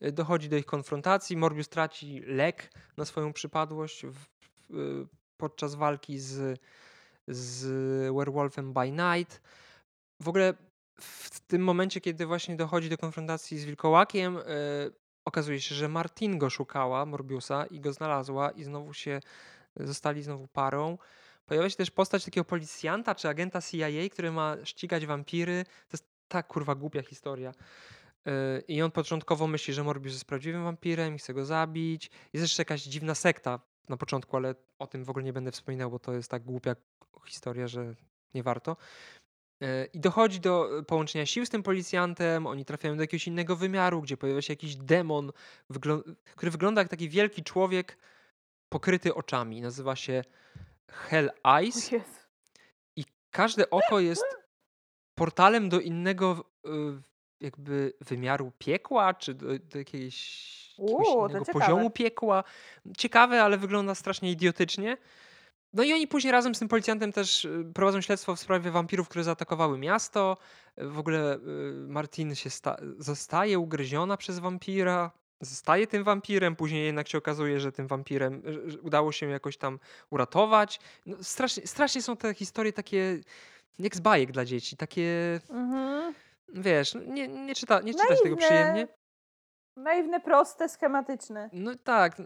Y, 0.03 0.11
Dochodzi 0.11 0.49
do 0.49 0.57
ich 0.57 0.65
konfrontacji. 0.65 1.37
Morbius 1.37 1.69
traci 1.69 2.21
lek 2.25 2.71
na 2.97 3.05
swoją 3.05 3.33
przypadłość 3.33 4.05
w, 4.05 4.13
w, 4.13 4.75
y, 4.75 5.07
podczas 5.37 5.75
walki 5.75 6.19
z, 6.19 6.59
z 7.27 7.65
Werewolfem 8.15 8.73
by 8.73 8.91
Night. 8.91 9.41
W 10.19 10.29
ogóle 10.29 10.53
w 11.01 11.39
tym 11.39 11.63
momencie, 11.63 12.01
kiedy 12.01 12.25
właśnie 12.25 12.55
dochodzi 12.55 12.89
do 12.89 12.97
konfrontacji 12.97 13.59
z 13.59 13.65
wilkołakiem, 13.65 14.37
okazuje 15.25 15.61
się, 15.61 15.75
że 15.75 15.87
Martin 15.87 16.37
go 16.37 16.49
szukała, 16.49 17.05
Morbiusa, 17.05 17.65
i 17.65 17.79
go 17.79 17.93
znalazła 17.93 18.51
i 18.51 18.63
znowu 18.63 18.93
się, 18.93 19.19
zostali 19.75 20.23
znowu 20.23 20.47
parą. 20.47 20.97
Pojawia 21.45 21.69
się 21.69 21.75
też 21.75 21.91
postać 21.91 22.25
takiego 22.25 22.45
policjanta 22.45 23.15
czy 23.15 23.29
agenta 23.29 23.61
CIA, 23.61 24.09
który 24.11 24.31
ma 24.31 24.57
ścigać 24.63 25.05
wampiry. 25.05 25.63
To 25.63 25.97
jest 25.97 26.05
tak 26.27 26.47
kurwa 26.47 26.75
głupia 26.75 27.01
historia. 27.01 27.51
Yy, 28.25 28.33
I 28.67 28.81
on 28.81 28.91
początkowo 28.91 29.47
myśli, 29.47 29.73
że 29.73 29.83
Morbius 29.83 30.13
jest 30.13 30.25
prawdziwym 30.25 30.63
wampirem 30.63 31.15
i 31.15 31.17
chce 31.17 31.33
go 31.33 31.45
zabić. 31.45 32.11
Jest 32.33 32.43
jeszcze 32.43 32.61
jakaś 32.61 32.83
dziwna 32.83 33.15
sekta 33.15 33.59
na 33.89 33.97
początku, 33.97 34.37
ale 34.37 34.55
o 34.79 34.87
tym 34.87 35.03
w 35.03 35.09
ogóle 35.09 35.25
nie 35.25 35.33
będę 35.33 35.51
wspominał, 35.51 35.91
bo 35.91 35.99
to 35.99 36.13
jest 36.13 36.31
tak 36.31 36.43
głupia 36.43 36.75
historia, 37.25 37.67
że 37.67 37.95
nie 38.33 38.43
warto. 38.43 38.77
Yy, 39.65 39.89
I 39.93 39.99
dochodzi 39.99 40.39
do 40.39 40.69
połączenia 40.87 41.25
sił 41.25 41.45
z 41.45 41.49
tym 41.49 41.63
policjantem, 41.63 42.47
oni 42.47 42.65
trafiają 42.65 42.95
do 42.95 43.03
jakiegoś 43.03 43.27
innego 43.27 43.55
wymiaru, 43.55 44.01
gdzie 44.01 44.17
pojawia 44.17 44.41
się 44.41 44.53
jakiś 44.53 44.75
demon, 44.75 45.31
który 46.35 46.51
wygląda 46.51 46.81
jak 46.81 46.89
taki 46.89 47.09
wielki 47.09 47.43
człowiek 47.43 47.97
pokryty 48.69 49.15
oczami. 49.15 49.61
Nazywa 49.61 49.95
się 49.95 50.23
Hell 50.91 51.31
Eyes 51.43 51.91
i 52.95 53.05
każde 53.31 53.69
oko 53.69 53.99
jest 53.99 54.25
portalem 55.15 55.69
do 55.69 55.79
innego 55.79 56.45
y, 56.65 56.69
jakby 57.39 57.93
wymiaru 58.01 58.51
piekła, 58.57 59.13
czy 59.13 59.33
do, 59.33 59.45
do 59.45 59.77
jakiegoś, 59.77 60.75
jakiegoś 60.77 61.07
Uuu, 61.07 61.29
poziomu 61.53 61.89
piekła. 61.89 62.43
Ciekawe, 62.97 63.43
ale 63.43 63.57
wygląda 63.57 63.95
strasznie 63.95 64.31
idiotycznie. 64.31 64.97
No 65.75 65.83
i 65.83 65.93
oni 65.93 66.07
później 66.07 66.31
razem 66.31 66.55
z 66.55 66.59
tym 66.59 66.67
policjantem 66.67 67.11
też 67.13 67.45
y, 67.45 67.71
prowadzą 67.73 68.01
śledztwo 68.01 68.35
w 68.35 68.39
sprawie 68.39 68.71
wampirów, 68.71 69.09
które 69.09 69.23
zaatakowały 69.23 69.77
miasto. 69.77 70.37
Y, 70.81 70.87
W 70.87 70.99
ogóle 70.99 71.35
y, 71.35 71.39
Martin 71.87 72.35
się 72.35 72.49
sta- 72.49 72.77
zostaje 72.97 73.59
ugryziona 73.59 74.17
przez 74.17 74.39
wampira. 74.39 75.11
Zostaje 75.41 75.87
tym 75.87 76.03
wampirem, 76.03 76.55
później 76.55 76.85
jednak 76.85 77.07
się 77.07 77.17
okazuje, 77.17 77.59
że 77.59 77.71
tym 77.71 77.87
wampirem 77.87 78.41
udało 78.81 79.11
się 79.11 79.29
jakoś 79.29 79.57
tam 79.57 79.79
uratować. 80.09 80.79
No, 81.05 81.17
strasznie, 81.21 81.67
strasznie 81.67 82.01
są 82.01 82.17
te 82.17 82.33
historie 82.33 82.73
takie 82.73 83.19
jak 83.79 83.95
z 83.95 83.99
bajek 83.99 84.31
dla 84.31 84.45
dzieci. 84.45 84.77
Takie, 84.77 85.39
Mhm. 85.49 86.13
wiesz, 86.53 86.93
no, 86.93 87.01
nie, 87.03 87.27
nie, 87.27 87.55
czyta, 87.55 87.81
nie 87.81 87.93
czytasz 87.93 88.21
tego 88.23 88.35
przyjemnie. 88.37 88.87
Naiwne, 89.77 90.19
proste, 90.19 90.69
schematyczne. 90.69 91.49
No 91.53 91.75
tak. 91.83 92.21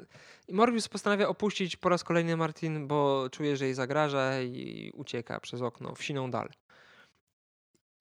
Morbius 0.52 0.88
postanawia 0.88 1.28
opuścić 1.28 1.76
po 1.76 1.90
raz 1.90 2.04
kolejny 2.04 2.38
Martin, 2.38 2.88
bo 2.88 3.30
czuje, 3.32 3.58
że 3.58 3.66
jej 3.66 3.74
zagraża 3.74 4.42
i 4.42 4.92
ucieka 4.94 5.40
przez 5.40 5.62
okno 5.62 5.96
w 5.96 6.04
siną 6.04 6.32
dal. 6.32 6.50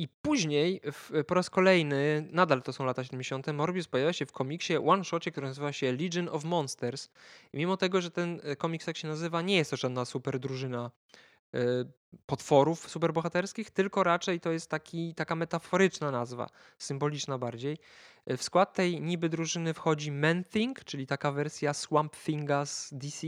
I 0.01 0.09
później, 0.23 0.81
w, 0.93 1.25
po 1.27 1.35
raz 1.35 1.51
kolejny, 1.51 2.29
nadal 2.33 2.63
to 2.63 2.73
są 2.73 2.85
lata 2.85 3.05
70., 3.05 3.47
Morbius 3.47 3.89
pojawia 3.89 4.13
się 4.13 4.27
w 4.27 4.33
komiksie 4.33 4.77
one-shocie, 4.77 5.31
który 5.31 5.47
nazywa 5.47 5.73
się 5.73 5.93
Legion 5.93 6.29
of 6.29 6.45
Monsters. 6.45 7.09
I 7.53 7.59
mimo 7.59 7.77
tego, 7.77 8.01
że 8.01 8.11
ten 8.11 8.41
e, 8.43 8.57
komiks 8.57 8.87
tak 8.87 8.97
się 8.97 9.09
nazywa, 9.09 9.43
nie 9.43 9.57
jest 9.57 9.71
to 9.71 9.77
żadna 9.77 10.05
super 10.05 10.39
drużyna 10.39 10.91
potworów 12.27 12.91
superbohaterskich, 12.91 13.71
tylko 13.71 14.03
raczej 14.03 14.41
to 14.41 14.53
jest 14.53 14.71
taki, 14.71 15.15
taka 15.15 15.35
metaforyczna 15.35 16.11
nazwa, 16.11 16.49
symboliczna 16.79 17.39
bardziej. 17.39 17.79
E, 18.27 18.37
W 18.37 18.43
skład 18.43 18.75
tej 18.75 19.01
niby 19.01 19.29
drużyny 19.29 19.75
wchodzi 19.75 20.13
Man-Thing, 20.13 20.85
czyli 20.85 21.07
taka 21.07 21.33
wersja 21.33 21.75
Swamp 21.75 22.17
Thinga 22.17 22.67
z 22.67 22.91
DC. 22.93 23.27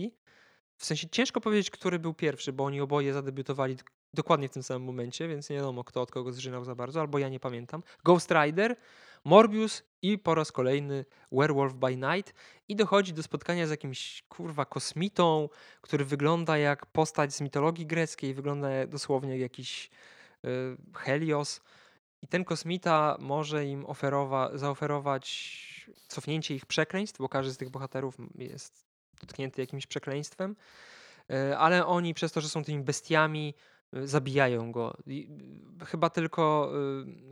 W 0.77 0.85
sensie 0.85 1.09
ciężko 1.09 1.41
powiedzieć, 1.41 1.71
który 1.71 1.99
był 1.99 2.15
pierwszy, 2.15 2.53
bo 2.53 2.65
oni 2.65 2.81
oboje 2.81 3.13
zadebiutowali 3.13 3.77
dokładnie 4.15 4.49
w 4.49 4.53
tym 4.53 4.63
samym 4.63 4.83
momencie, 4.83 5.29
więc 5.29 5.51
nie 5.51 5.57
wiadomo, 5.57 5.85
kto 5.85 6.03
od 6.03 6.11
kogo 6.11 6.33
zżynał 6.33 6.65
za 6.65 6.75
bardzo, 6.75 7.01
albo 7.01 7.19
ja 7.19 7.29
nie 7.29 7.41
pamiętam. 7.41 7.83
Ghost 8.05 8.31
Rider, 8.31 8.77
Morbius 9.25 9.83
i 10.03 10.19
po 10.19 10.35
raz 10.35 10.53
kolejny 10.53 11.05
Werewolf 11.33 11.75
by 11.75 11.97
Night. 11.97 12.35
I 12.69 12.77
dochodzi 12.77 13.13
do 13.13 13.23
spotkania 13.23 13.67
z 13.67 13.71
jakimś 13.71 14.23
kurwa 14.29 14.65
kosmitą, 14.65 15.49
który 15.81 16.05
wygląda 16.05 16.59
jak 16.59 16.87
postać 16.87 17.35
z 17.35 17.41
mitologii 17.41 17.87
greckiej, 17.87 18.35
wygląda 18.35 18.87
dosłownie 18.87 19.31
jak 19.31 19.41
jakiś 19.41 19.91
y, 20.45 20.49
Helios. 20.97 21.61
I 22.23 22.27
ten 22.27 22.45
kosmita 22.45 23.17
może 23.21 23.67
im 23.67 23.85
oferowa- 23.85 24.59
zaoferować 24.59 25.51
cofnięcie 26.09 26.55
ich 26.55 26.67
przekleństw, 26.67 27.19
bo 27.19 27.29
każdy 27.29 27.53
z 27.53 27.57
tych 27.57 27.71
bohaterów 27.71 28.17
jest 28.35 28.87
dotknięty 29.21 29.61
jakimś 29.61 29.87
przekleństwem. 29.87 30.57
E, 31.31 31.59
Ale 31.59 31.87
oni 31.87 32.15
przez 32.15 32.33
to, 32.33 32.41
że 32.41 32.49
są 32.49 32.65
tymi 32.65 32.83
bestiami, 32.85 33.55
y, 33.57 33.70
zabijają 33.93 34.73
go. 34.73 34.95
I, 35.07 35.29
y, 35.83 35.87
Chyba 35.87 36.11
tylko 36.11 36.73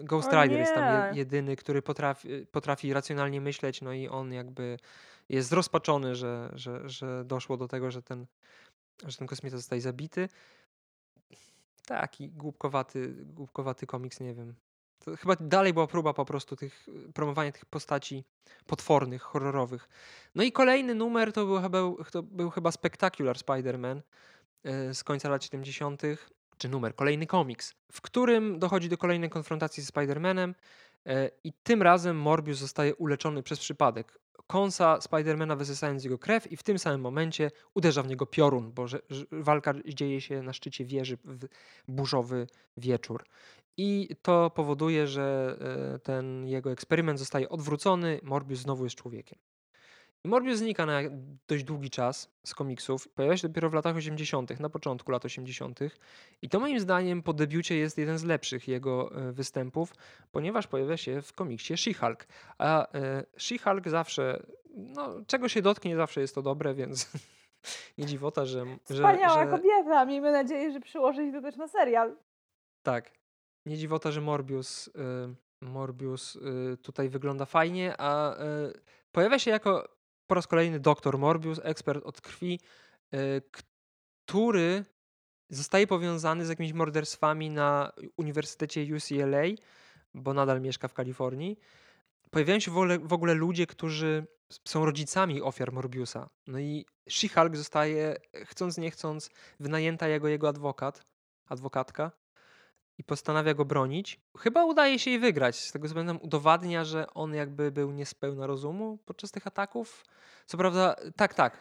y, 0.00 0.04
Ghost 0.04 0.28
O 0.32 0.42
Rider 0.42 0.59
jest 0.59 0.74
tam 0.74 0.84
je- 1.06 1.12
nie. 1.12 1.18
jedyny, 1.18 1.56
który 1.56 1.82
potrafi, 1.82 2.28
potrafi 2.52 2.92
racjonalnie 2.92 3.40
myśleć, 3.40 3.82
no 3.82 3.92
i 3.92 4.09
on 4.09 4.32
jakby 4.32 4.78
jest 5.28 5.48
zrozpaczony, 5.48 6.14
że, 6.14 6.50
że, 6.54 6.88
że 6.88 7.24
doszło 7.24 7.56
do 7.56 7.68
tego, 7.68 7.90
że 7.90 8.02
ten, 8.02 8.26
że 9.06 9.16
ten 9.16 9.26
kosmita 9.26 9.56
zostaje 9.56 9.80
zabity. 9.80 10.28
taki 11.86 12.28
głupkowaty, 12.28 13.14
głupkowaty 13.24 13.86
komiks, 13.86 14.20
nie 14.20 14.34
wiem. 14.34 14.54
To 14.98 15.16
chyba 15.16 15.36
dalej 15.40 15.72
była 15.72 15.86
próba 15.86 16.14
po 16.14 16.24
prostu 16.24 16.56
tych, 16.56 16.86
promowania 17.14 17.52
tych 17.52 17.64
postaci 17.64 18.24
potwornych, 18.66 19.22
horrorowych. 19.22 19.88
No 20.34 20.42
i 20.42 20.52
kolejny 20.52 20.94
numer 20.94 21.32
to 21.32 21.46
był 21.46 21.61
chyba, 21.62 21.78
to 22.11 22.22
był 22.22 22.50
chyba 22.50 22.72
Spectacular 22.72 23.36
Spider-Man 23.36 24.00
e, 24.64 24.94
z 24.94 25.04
końca 25.04 25.28
lat 25.28 25.44
70., 25.44 26.02
czy 26.59 26.68
numer, 26.68 26.94
kolejny 26.94 27.26
komiks, 27.26 27.74
w 27.92 28.00
którym 28.00 28.59
dochodzi 28.59 28.88
do 28.88 28.98
kolejnej 28.98 29.30
konfrontacji 29.30 29.82
z 29.82 29.92
Spider-Manem 29.92 30.54
e, 31.06 31.30
i 31.44 31.52
tym 31.52 31.82
razem 31.82 32.16
Morbius 32.16 32.59
zostaje 32.59 32.94
uleczony 32.94 33.42
przez 33.42 33.59
przypadek. 33.59 34.18
Kąsa 34.46 35.00
Spidermana 35.00 35.56
wysysając 35.56 36.04
jego 36.04 36.18
krew 36.18 36.52
i 36.52 36.56
w 36.56 36.62
tym 36.62 36.78
samym 36.78 37.00
momencie 37.00 37.50
uderza 37.74 38.02
w 38.02 38.09
niego 38.09 38.26
piorun, 38.26 38.72
bo 38.72 38.88
że, 38.88 39.00
że 39.11 39.24
walka 39.32 39.74
dzieje 39.86 40.20
się 40.20 40.42
na 40.42 40.52
szczycie 40.52 40.84
wieży 40.84 41.18
w 41.24 41.46
burzowy 41.88 42.46
wieczór. 42.76 43.24
I 43.76 44.09
to 44.22 44.50
powoduje, 44.50 45.06
że 45.06 45.56
e, 45.94 45.98
ten 45.98 46.46
jego 46.46 46.72
eksperyment 46.72 47.18
zostaje 47.18 47.48
odwrócony, 47.48 48.20
Morbius 48.22 48.61
znowu 48.61 48.84
jest 48.84 48.96
człowiekiem. 48.96 49.38
I 50.24 50.28
Morbius 50.28 50.58
znika 50.58 50.86
na 50.86 51.00
dość 51.48 51.64
długi 51.64 51.90
czas 51.90 52.30
z 52.44 52.54
komiksów. 52.54 53.08
Pojawia 53.08 53.36
się 53.36 53.48
dopiero 53.48 53.70
w 53.70 53.74
latach 53.74 53.96
80., 53.96 54.60
na 54.60 54.68
początku 54.68 55.10
lat 55.10 55.24
80. 55.24 55.80
I 56.42 56.48
to 56.48 56.60
moim 56.60 56.80
zdaniem 56.80 57.22
po 57.22 57.32
debiucie 57.32 57.76
jest 57.76 57.98
jeden 57.98 58.18
z 58.18 58.24
lepszych 58.24 58.68
jego 58.68 59.10
e, 59.14 59.32
występów, 59.32 59.94
ponieważ 60.32 60.66
pojawia 60.66 60.96
się 60.96 61.22
w 61.22 61.32
komiksie 61.32 61.74
She-Hulk. 61.74 62.26
A 62.58 62.92
e, 62.92 63.24
She-Hulk 63.36 63.88
zawsze, 63.88 64.42
no, 64.74 65.14
czego 65.26 65.48
się 65.48 65.62
dotknie, 65.62 65.96
zawsze 65.96 66.20
jest 66.20 66.34
to 66.34 66.42
dobre, 66.42 66.74
więc 66.74 67.10
nie 67.98 68.06
dziwota, 68.06 68.46
że. 68.46 68.64
Wspaniała 68.84 69.44
że, 69.44 69.50
kobieta. 69.50 70.04
Miejmy 70.04 70.32
nadzieję, 70.32 70.72
że 70.72 70.80
przyłoży 70.80 71.26
się 71.26 71.32
to 71.32 71.40
też 71.40 71.56
na 71.56 71.68
serial. 71.68 72.16
Tak. 72.82 73.12
Nie 73.66 73.76
dziwota, 73.76 74.10
że 74.10 74.20
Morbius, 74.20 74.88
y, 74.88 74.92
Morbius 75.60 76.36
y, 76.36 76.76
tutaj 76.82 77.08
wygląda 77.08 77.44
fajnie, 77.44 77.94
a 77.98 78.34
y, 78.34 78.38
pojawia 79.12 79.38
się 79.38 79.50
jako 79.50 79.97
po 80.28 80.34
raz 80.34 80.46
kolejny 80.46 80.80
doktor 80.80 81.18
Morbius, 81.18 81.60
ekspert 81.62 82.04
od 82.04 82.20
krwi, 82.20 82.60
który 84.26 84.84
zostaje 85.50 85.86
powiązany 85.86 86.46
z 86.46 86.48
jakimiś 86.48 86.72
morderstwami 86.72 87.50
na 87.50 87.92
Uniwersytecie 88.16 88.86
UCLA, 88.96 89.42
bo 90.14 90.34
nadal 90.34 90.60
mieszka 90.60 90.88
w 90.88 90.94
Kalifornii. 90.94 91.58
Pojawiają 92.30 92.60
się 92.60 92.70
w 92.70 92.76
ogóle, 92.76 92.98
w 92.98 93.12
ogóle 93.12 93.34
ludzie, 93.34 93.66
którzy 93.66 94.26
są 94.68 94.84
rodzicami 94.84 95.42
ofiar 95.42 95.72
Morbiusa. 95.72 96.28
No 96.46 96.58
i 96.58 96.86
She-Hulk 97.10 97.56
zostaje, 97.56 98.16
chcąc 98.44 98.78
nie 98.78 98.90
chcąc, 98.90 99.30
wynajęta 99.60 100.08
jako 100.08 100.28
jego 100.28 100.48
adwokat, 100.48 101.06
adwokatka 101.46 102.12
i 102.99 103.05
postanawia 103.05 103.55
go 103.55 103.64
bronić. 103.64 104.20
Chyba 104.38 104.64
udaje 104.64 104.99
się 104.99 105.11
jej 105.11 105.20
wygrać. 105.20 105.57
Z 105.57 105.72
tego 105.72 105.86
względu 105.86 106.18
udowadnia, 106.22 106.84
że 106.84 107.07
on 107.14 107.34
jakby 107.34 107.70
był 107.70 107.90
niespełna 107.90 108.46
rozumu 108.46 108.99
podczas 109.07 109.30
tych 109.30 109.46
ataków. 109.46 110.05
Co 110.46 110.59
prawda, 110.59 110.96
tak, 111.16 111.34
tak. 111.34 111.59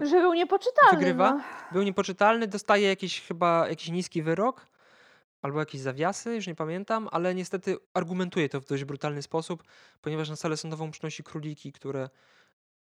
Yy, 0.00 0.06
że 0.06 0.20
był 0.20 0.34
niepoczytalny. 0.34 0.98
Wygrywa. 0.98 1.34
No. 1.34 1.42
Był 1.72 1.82
niepoczytalny, 1.82 2.46
dostaje 2.46 2.88
jakiś 2.88 3.20
chyba 3.20 3.68
jakiś 3.68 3.88
niski 3.88 4.22
wyrok 4.22 4.66
albo 5.42 5.58
jakieś 5.58 5.80
zawiasy, 5.80 6.34
już 6.34 6.46
nie 6.46 6.54
pamiętam, 6.54 7.08
ale 7.12 7.34
niestety 7.34 7.76
argumentuje 7.94 8.48
to 8.48 8.60
w 8.60 8.64
dość 8.64 8.84
brutalny 8.84 9.22
sposób, 9.22 9.62
ponieważ 10.00 10.30
na 10.30 10.36
salę 10.36 10.56
sądową 10.56 10.90
przynosi 10.90 11.22
króliki, 11.22 11.72
które 11.72 12.08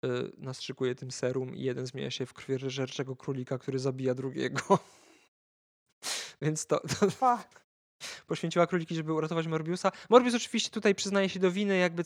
yy, 0.01 0.31
nastrzykuje 0.37 0.95
tym 0.95 1.11
serum 1.11 1.55
i 1.55 1.61
jeden 1.61 1.85
zmienia 1.85 2.11
się 2.11 2.25
w 2.25 2.33
krwiożerczego 2.33 3.15
królika, 3.15 3.57
który 3.57 3.79
zabija 3.79 4.13
drugiego. 4.15 4.61
Więc 6.41 6.65
to, 6.65 6.79
to, 6.79 7.07
poświęciła 8.27 8.67
króliki, 8.67 8.95
żeby 8.95 9.13
uratować 9.13 9.47
Morbiusa. 9.47 9.91
Morbius 10.09 10.35
oczywiście 10.35 10.69
tutaj 10.69 10.95
przyznaje 10.95 11.29
się 11.29 11.39
do 11.39 11.51
winy, 11.51 11.77
jakby 11.77 12.03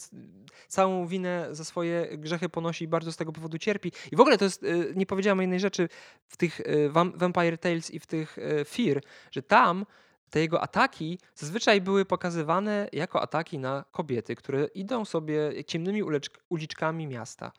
całą 0.68 1.08
winę 1.08 1.48
za 1.52 1.66
swoje 1.66 2.18
grzechy 2.18 2.50
ponosi 2.50 2.84
i 2.84 2.88
bardzo 2.88 3.12
z 3.12 3.18
tego 3.18 3.32
powodu 3.32 3.58
cierpi. 3.58 3.92
I 4.12 4.16
w 4.16 4.20
ogóle 4.20 4.38
to 4.38 4.46
jest, 4.46 4.64
y, 4.64 4.94
nie 4.96 5.06
powiedziałem 5.06 5.42
jednej 5.42 5.60
rzeczy 5.60 5.90
w 6.28 6.38
tych 6.38 6.60
y, 6.60 6.90
Vampire 7.16 7.58
Tales 7.58 7.92
i 7.92 8.00
w 8.00 8.06
tych 8.06 8.38
y, 8.38 8.66
Fear, 8.66 9.02
że 9.32 9.42
tam 9.44 9.86
te 10.30 10.40
jego 10.40 10.62
ataki 10.62 11.20
zazwyczaj 11.36 11.82
były 11.82 12.06
pokazywane 12.06 12.90
jako 12.94 13.22
ataki 13.22 13.60
na 13.60 13.86
kobiety, 13.92 14.36
które 14.36 14.66
idą 14.66 15.06
sobie 15.06 15.64
ciemnymi 15.66 16.02
uliczkami 16.50 17.08
miasta. 17.08 17.52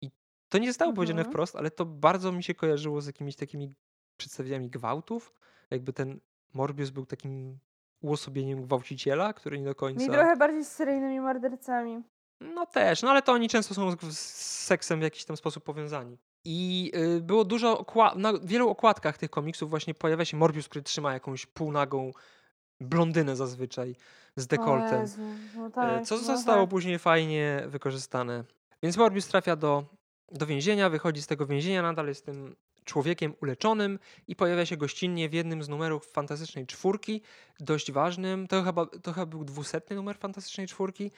I 0.00 0.10
to 0.48 0.58
nie 0.58 0.68
zostało 0.68 0.90
mhm. 0.90 0.96
powiedziane 0.96 1.24
wprost, 1.24 1.56
ale 1.56 1.70
to 1.70 1.84
bardzo 1.84 2.32
mi 2.32 2.44
się 2.44 2.54
kojarzyło 2.54 3.00
z 3.00 3.06
jakimiś 3.06 3.36
takimi 3.36 3.74
przedstawieniami 4.16 4.70
gwałtów. 4.70 5.34
Jakby 5.70 5.92
ten 5.92 6.20
Morbius 6.54 6.90
był 6.90 7.06
takim 7.06 7.58
uosobieniem 8.00 8.62
gwałciciela, 8.62 9.32
który 9.32 9.58
nie 9.58 9.64
do 9.64 9.74
końca... 9.74 10.02
Mi 10.02 10.10
trochę 10.10 10.36
bardziej 10.36 10.64
z 10.64 10.72
seryjnymi 10.72 11.20
mordercami. 11.20 12.02
No 12.40 12.66
też, 12.66 13.02
no 13.02 13.10
ale 13.10 13.22
to 13.22 13.32
oni 13.32 13.48
często 13.48 13.74
są 13.74 13.90
z, 14.10 14.18
seksem 14.64 15.00
w 15.00 15.02
jakiś 15.02 15.24
tam 15.24 15.36
sposób 15.36 15.64
powiązani. 15.64 16.18
I 16.44 16.92
y, 17.16 17.20
było 17.20 17.44
dużo, 17.44 17.74
okła- 17.74 18.16
na 18.16 18.32
wielu 18.42 18.68
okładkach 18.68 19.18
tych 19.18 19.30
komiksów 19.30 19.70
właśnie 19.70 19.94
pojawia 19.94 20.24
się 20.24 20.36
Morbius, 20.36 20.68
który 20.68 20.82
trzyma 20.82 21.12
jakąś 21.12 21.46
półnagą 21.46 22.12
blondynę 22.80 23.36
zazwyczaj 23.36 23.96
z 24.36 24.46
dekoltem. 24.46 25.06
No 25.56 25.70
tak, 25.70 26.04
co 26.04 26.14
no 26.14 26.20
zostało 26.20 26.62
tak. 26.62 26.70
później 26.70 26.98
fajnie 26.98 27.64
wykorzystane. 27.66 28.44
Więc 28.82 28.96
Morbius 28.96 29.28
trafia 29.28 29.56
do, 29.56 29.84
do 30.32 30.46
więzienia, 30.46 30.90
wychodzi 30.90 31.22
z 31.22 31.26
tego 31.26 31.46
więzienia, 31.46 31.82
nadal 31.82 32.06
jest 32.06 32.26
tym 32.26 32.56
człowiekiem 32.86 33.34
uleczonym 33.42 33.98
i 34.28 34.36
pojawia 34.36 34.66
się 34.66 34.76
gościnnie 34.76 35.28
w 35.28 35.32
jednym 35.32 35.62
z 35.62 35.68
numerów 35.68 36.06
Fantastycznej 36.06 36.66
Czwórki, 36.66 37.22
dość 37.60 37.92
ważnym. 37.92 38.46
To 38.48 38.62
chyba, 38.62 38.86
to 38.86 39.12
chyba 39.12 39.26
był 39.26 39.44
dwusetny 39.44 39.96
numer 39.96 40.18
Fantastycznej 40.18 40.66
Czwórki, 40.66 41.10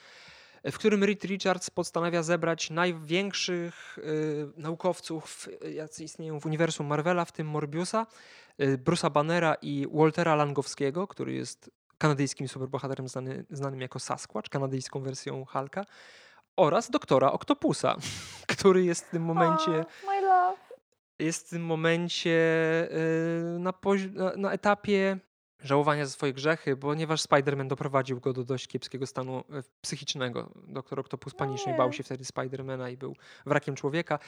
w 0.64 0.78
którym 0.78 1.04
Reed 1.04 1.24
Richards 1.24 1.70
postanawia 1.70 2.22
zebrać 2.22 2.70
największych 2.70 3.98
y, 3.98 4.48
naukowców, 4.56 5.48
jacy 5.74 6.04
istnieją 6.04 6.40
w 6.40 6.46
uniwersum 6.46 6.86
Marvela, 6.86 7.24
w 7.24 7.32
tym 7.32 7.46
Morbiusa, 7.46 8.06
y, 8.60 8.78
Bruce'a 8.78 9.10
Bannera 9.10 9.56
i 9.62 9.86
Waltera 9.92 10.34
Langowskiego, 10.34 11.06
który 11.06 11.32
jest 11.32 11.70
kanadyjskim 11.98 12.48
superbohaterem 12.48 13.08
znany, 13.08 13.44
znanym 13.50 13.80
jako 13.80 13.98
Sasquatch, 13.98 14.50
kanadyjską 14.50 15.00
wersją 15.00 15.44
Hulka, 15.44 15.84
oraz 16.56 16.90
doktora 16.90 17.32
Octopusa, 17.32 17.96
który 18.56 18.84
jest 18.84 19.06
w 19.06 19.10
tym 19.10 19.22
momencie... 19.22 19.70
Oh, 19.70 20.67
jest 21.18 21.46
w 21.46 21.50
tym 21.50 21.64
momencie 21.64 22.30
y, 23.56 23.58
na, 23.58 23.72
na 24.36 24.52
etapie 24.52 25.18
żałowania 25.60 26.06
za 26.06 26.12
swoje 26.12 26.32
grzechy, 26.32 26.76
ponieważ 26.76 27.22
Spider-Man 27.22 27.68
doprowadził 27.68 28.20
go 28.20 28.32
do 28.32 28.44
dość 28.44 28.68
kiepskiego 28.68 29.06
stanu 29.06 29.40
y, 29.40 29.42
psychicznego. 29.80 30.50
Doktor 30.68 31.00
Octopus 31.00 31.34
panicznie 31.34 31.74
bał 31.74 31.92
się 31.92 32.02
wtedy 32.02 32.24
Spidermana 32.24 32.90
i 32.90 32.96
był 32.96 33.16
wrakiem 33.46 33.74
człowieka. 33.74 34.18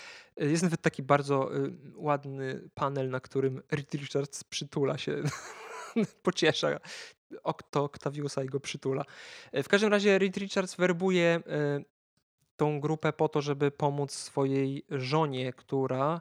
Y, 0.43 0.51
jest 0.51 0.63
nawet 0.63 0.83
taki 0.83 1.03
bardzo 1.03 1.51
ładny 1.95 2.69
panel, 2.75 3.11
na 3.11 3.21
którym 3.21 3.63
Reed 3.71 3.95
Richards 3.95 4.45
przytula 4.45 4.99
się, 4.99 5.23
pociesza 6.23 6.81
Octo 7.43 7.85
Octaviusa 7.85 8.45
i 8.45 8.47
go 8.47 8.61
przytula. 8.61 9.05
W 9.53 9.69
każdym 9.69 9.91
razie 9.91 10.19
Reed 10.19 10.37
Richards 10.37 10.77
werbuje 10.77 11.41
tą 12.57 12.81
grupę 12.81 13.13
po 13.13 13.29
to, 13.29 13.43
żeby 13.43 13.71
pomóc 13.71 14.13
swojej 14.13 14.85
żonie, 14.91 15.53
która 15.53 16.21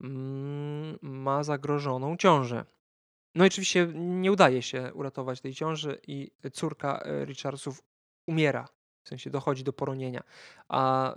Mm, 0.00 0.98
ma 1.02 1.44
zagrożoną 1.44 2.16
ciążę. 2.16 2.64
No 3.34 3.44
i 3.44 3.46
oczywiście 3.46 3.88
nie 3.94 4.32
udaje 4.32 4.62
się 4.62 4.94
uratować 4.94 5.40
tej 5.40 5.54
ciąży 5.54 6.00
i 6.06 6.30
córka 6.52 7.00
e, 7.00 7.24
Richardsów 7.24 7.82
umiera. 8.26 8.68
W 9.02 9.08
sensie 9.08 9.30
dochodzi 9.30 9.64
do 9.64 9.72
poronienia. 9.72 10.22
A 10.68 11.14
e, 11.14 11.16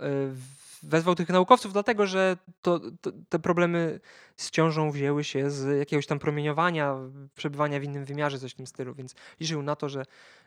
wezwał 0.82 1.14
tych 1.14 1.28
naukowców 1.28 1.72
dlatego, 1.72 2.06
że 2.06 2.36
to, 2.62 2.80
to, 3.00 3.12
te 3.28 3.38
problemy 3.38 4.00
z 4.36 4.50
ciążą 4.50 4.90
wzięły 4.90 5.24
się 5.24 5.50
z 5.50 5.78
jakiegoś 5.78 6.06
tam 6.06 6.18
promieniowania, 6.18 6.96
przebywania 7.34 7.80
w 7.80 7.82
innym 7.82 8.04
wymiarze, 8.04 8.38
coś 8.38 8.52
w 8.52 8.56
tym 8.56 8.66
stylu, 8.66 8.94
więc 8.94 9.14
liczył 9.40 9.62
na 9.62 9.76
to, 9.76 9.88
że, 9.88 10.02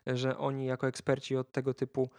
że 0.08 0.38
oni 0.38 0.66
jako 0.66 0.88
eksperci 0.88 1.36
od 1.36 1.52
tego 1.52 1.74
typu 1.74 2.10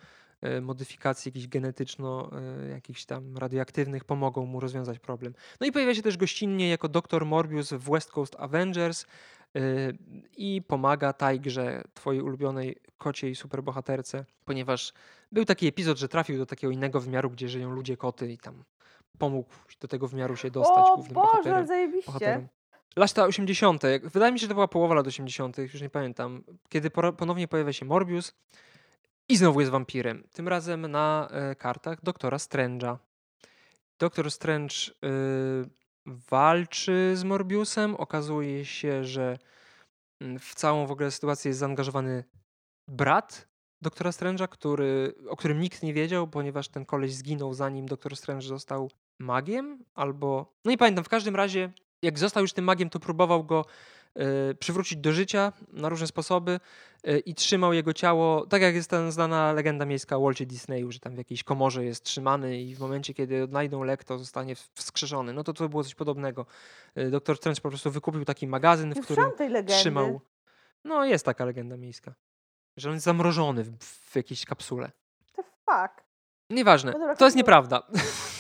modyfikacji 0.61 1.29
jakichś 1.29 1.47
genetyczno, 1.47 2.31
e, 2.65 2.69
jakichś 2.69 3.05
tam 3.05 3.37
radioaktywnych 3.37 4.05
pomogą 4.05 4.47
mu 4.47 4.61
rozwiązać 4.61 4.99
problem. 4.99 5.35
No 5.61 5.67
i 5.67 5.73
pojawia 5.73 5.95
się 5.95 6.03
też 6.03 6.17
gościnnie 6.17 6.69
jako 6.69 6.89
doktor 6.89 7.27
Morbius 7.27 7.73
w 7.73 7.91
West 7.91 8.11
Coast 8.11 8.37
Avengers 8.39 9.07
e, 9.57 9.61
i 10.37 10.63
pomaga 10.67 11.13
Tigrze, 11.13 11.83
twojej 11.95 12.23
ulubionej 12.23 12.77
kociej 12.99 13.35
superbohaterce, 13.35 14.25
ponieważ 14.45 14.93
był 15.33 15.45
taki 15.45 15.67
epizod, 15.67 15.99
że 15.99 16.09
trafił 16.09 16.39
do 16.39 16.47
takiego 16.47 16.73
innego 16.73 17.01
wymiaru, 17.01 17.31
gdzie 17.31 17.49
żyją 17.49 17.71
ludzie 17.71 17.97
koty 17.97 18.33
i 18.33 18.39
tam 18.39 18.65
pomógł 19.19 19.49
do 19.81 19.89
tego 19.89 20.09
wymiaru 20.09 20.37
się 20.37 20.51
dostać 20.51 20.87
o 20.87 20.95
głównym 20.95 21.15
Boże, 21.15 21.29
bohaterem. 21.29 21.67
zajebiście. 21.67 22.07
Bohaterem. 22.07 22.49
Lata 22.97 23.25
80. 23.25 23.83
Wydaje 24.03 24.33
mi 24.33 24.39
się, 24.39 24.43
że 24.43 24.49
to 24.49 24.55
była 24.55 24.69
połowa 24.69 24.95
lat 24.95 25.07
80., 25.07 25.59
już 25.59 25.81
nie 25.81 25.91
pamiętam. 25.91 26.45
Kiedy 26.69 26.91
ponownie 26.91 27.49
pojawia 27.49 27.73
się 27.73 27.87
Morbius, 27.87 28.35
i 29.29 29.37
znowu 29.37 29.61
jest 29.61 29.73
wampirem. 29.73 30.25
Tym 30.33 30.49
razem 30.49 30.87
na 30.91 31.29
e, 31.31 31.55
kartach 31.55 32.03
doktora 32.03 32.37
Strange'a. 32.37 32.97
Doktor 33.99 34.31
Strange 34.31 34.75
y, 35.05 35.71
walczy 36.07 37.13
z 37.17 37.25
Morbiusem. 37.25 37.95
Okazuje 37.95 38.65
się, 38.65 39.05
że 39.05 39.39
Mm, 40.21 40.39
w 40.39 40.55
całą 40.55 40.87
w 40.87 40.91
ogóle 40.91 41.11
sytuację 41.11 41.49
jest 41.49 41.61
zaangażowany 41.61 42.25
brat 42.89 43.49
doktora 43.83 44.11
Strange'a, 44.11 44.49
który, 44.49 45.15
o 45.29 45.37
którym 45.37 45.61
nikt 45.61 45.83
nie 45.83 45.95
wiedział, 45.95 46.29
ponieważ 46.29 46.69
ten 46.69 46.85
koleś 46.85 47.15
zginął 47.15 47.55
zanim 47.55 47.87
doktor 47.87 48.17
Strange 48.17 48.47
został 48.47 48.91
magiem, 49.19 49.85
albo... 49.95 50.53
No 50.65 50.71
nie 50.71 50.79
pamiętam, 50.79 51.05
w 51.05 51.09
każdym 51.09 51.37
razie 51.37 51.73
jak 52.03 52.19
został 52.19 52.43
już 52.43 52.53
tym 52.53 52.65
magiem, 52.65 52.91
to 52.91 53.01
próbował 53.01 53.45
go 53.45 53.65
przywrócić 54.59 54.99
do 54.99 55.13
życia 55.13 55.53
na 55.73 55.89
różne 55.89 56.07
sposoby 56.07 56.61
y, 57.09 57.19
i 57.19 57.35
trzymał 57.35 57.73
jego 57.73 57.93
ciało, 57.93 58.47
tak 58.47 58.63
jak 58.63 58.75
jest 58.75 58.91
ta 58.91 59.11
znana 59.11 59.53
legenda 59.53 59.85
miejska 59.85 60.19
Walcie 60.19 60.47
Disneyu, 60.47 60.93
że 60.93 60.99
tam 60.99 61.15
w 61.15 61.19
jakiejś 61.19 61.45
komorze 61.45 61.85
jest 61.85 62.05
trzymany 62.05 62.61
i 62.61 62.75
w 62.75 62.81
momencie, 62.81 63.15
kiedy 63.15 63.43
odnajdą 63.43 63.83
lek, 63.83 64.05
to 64.05 64.19
zostanie 64.19 64.55
wskrzeszony. 64.75 65.33
No 65.33 65.45
to 65.45 65.53
to 65.53 65.69
było 65.69 65.85
coś 65.85 65.95
podobnego. 65.95 66.47
Y, 66.99 67.11
Doktor 67.11 67.37
Strange 67.37 67.61
po 67.61 67.69
prostu 67.69 67.91
wykupił 67.91 68.25
taki 68.25 68.47
magazyn, 68.47 68.95
w 68.95 69.01
którym 69.01 69.31
trzymał... 69.67 70.21
No 70.85 71.05
jest 71.05 71.25
taka 71.25 71.45
legenda 71.45 71.77
miejska. 71.77 72.15
Że 72.77 72.89
on 72.89 72.95
jest 72.95 73.05
zamrożony 73.05 73.65
w, 73.65 73.79
w 73.85 74.17
jakiejś 74.17 74.45
kapsule. 74.45 74.91
The 75.37 75.43
fuck? 75.43 76.05
Nieważne. 76.51 76.93
No 76.93 76.99
dobra, 76.99 77.17
to 77.17 77.25
jest 77.25 77.37
nieprawda. 77.37 77.83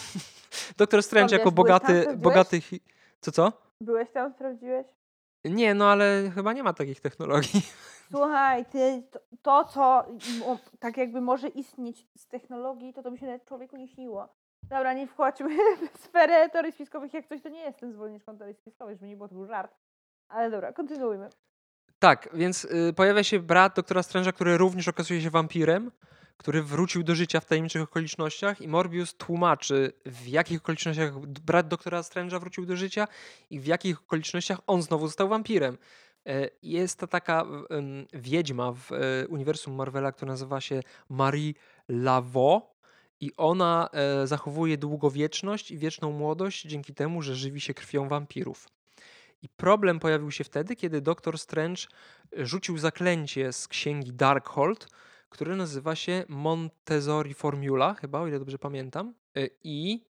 Doktor 0.78 1.02
Strange 1.02 1.36
jako 1.36 1.52
bogaty, 1.52 2.06
bogaty... 2.16 2.60
Co, 3.20 3.32
co? 3.32 3.52
Byłeś 3.80 4.10
tam, 4.10 4.32
sprawdziłeś? 4.32 4.86
Nie, 5.44 5.74
no 5.74 5.90
ale 5.90 6.30
chyba 6.34 6.52
nie 6.52 6.62
ma 6.62 6.72
takich 6.72 7.00
technologii. 7.00 7.62
Słuchaj, 8.10 8.64
ty, 8.64 9.02
to, 9.10 9.20
to 9.42 9.64
co 9.64 10.04
tak 10.78 10.96
jakby 10.96 11.20
może 11.20 11.48
istnieć 11.48 12.06
z 12.16 12.26
technologii, 12.26 12.92
to 12.92 13.02
to 13.02 13.10
by 13.10 13.18
się 13.18 13.26
nawet 13.26 13.44
człowieku 13.44 13.76
nie 13.76 13.88
śniło. 13.88 14.28
Dobra, 14.62 14.92
nie 14.92 15.06
wchodźmy 15.06 15.56
w 15.94 15.98
sferę 15.98 16.48
teorii 16.48 16.72
spiskowych. 16.72 17.14
Jak 17.14 17.26
coś, 17.26 17.42
to 17.42 17.48
nie 17.48 17.60
jestem 17.60 17.92
zwolenniczką 17.92 18.38
teorii 18.38 18.54
spiskowych, 18.54 18.96
żeby 18.96 19.08
nie 19.08 19.16
było, 19.16 19.28
to 19.28 19.34
był 19.34 19.46
żart. 19.46 19.74
Ale 20.28 20.50
dobra, 20.50 20.72
kontynuujmy. 20.72 21.28
Tak, 21.98 22.28
więc 22.32 22.64
y, 22.64 22.92
pojawia 22.96 23.24
się 23.24 23.40
brat 23.40 23.76
doktora 23.76 24.00
Strange'a, 24.00 24.32
który 24.32 24.56
również 24.58 24.88
okazuje 24.88 25.20
się 25.20 25.30
wampirem 25.30 25.90
który 26.36 26.62
wrócił 26.62 27.02
do 27.02 27.14
życia 27.14 27.40
w 27.40 27.44
tajemniczych 27.44 27.82
okolicznościach 27.82 28.60
i 28.60 28.68
Morbius 28.68 29.14
tłumaczy, 29.14 29.92
w 30.06 30.28
jakich 30.28 30.58
okolicznościach 30.58 31.18
brat 31.26 31.68
doktora 31.68 32.00
Strange'a 32.00 32.40
wrócił 32.40 32.66
do 32.66 32.76
życia 32.76 33.08
i 33.50 33.60
w 33.60 33.66
jakich 33.66 34.00
okolicznościach 34.00 34.58
on 34.66 34.82
znowu 34.82 35.06
został 35.06 35.28
wampirem. 35.28 35.78
E, 36.26 36.48
jest 36.62 36.98
to 36.98 37.06
taka 37.06 37.44
wiedźma 38.12 38.72
w 38.72 38.92
e, 38.92 39.28
uniwersum 39.28 39.74
Marvela, 39.74 40.12
która 40.12 40.32
nazywa 40.32 40.60
się 40.60 40.80
Marie 41.08 41.52
Laveau 41.88 42.74
i 43.20 43.32
ona 43.36 43.88
e, 43.92 44.26
zachowuje 44.26 44.78
długowieczność 44.78 45.70
i 45.70 45.78
wieczną 45.78 46.10
młodość 46.12 46.62
dzięki 46.62 46.94
temu, 46.94 47.22
że 47.22 47.34
żywi 47.34 47.60
się 47.60 47.74
krwią 47.74 48.08
wampirów. 48.08 48.68
I 49.42 49.48
problem 49.48 50.00
pojawił 50.00 50.30
się 50.30 50.44
wtedy, 50.44 50.76
kiedy 50.76 51.00
doktor 51.00 51.38
Strange 51.38 51.82
rzucił 52.36 52.78
zaklęcie 52.78 53.52
z 53.52 53.68
księgi 53.68 54.12
Darkhold, 54.12 54.88
który 55.34 55.56
nazywa 55.56 55.94
się 55.94 56.24
Montessori 56.28 57.34
Formula, 57.34 57.94
chyba, 57.94 58.20
o 58.20 58.26
ile 58.26 58.38
dobrze 58.38 58.58
pamiętam. 58.58 59.14
Y, 59.38 59.50
I 59.64 60.04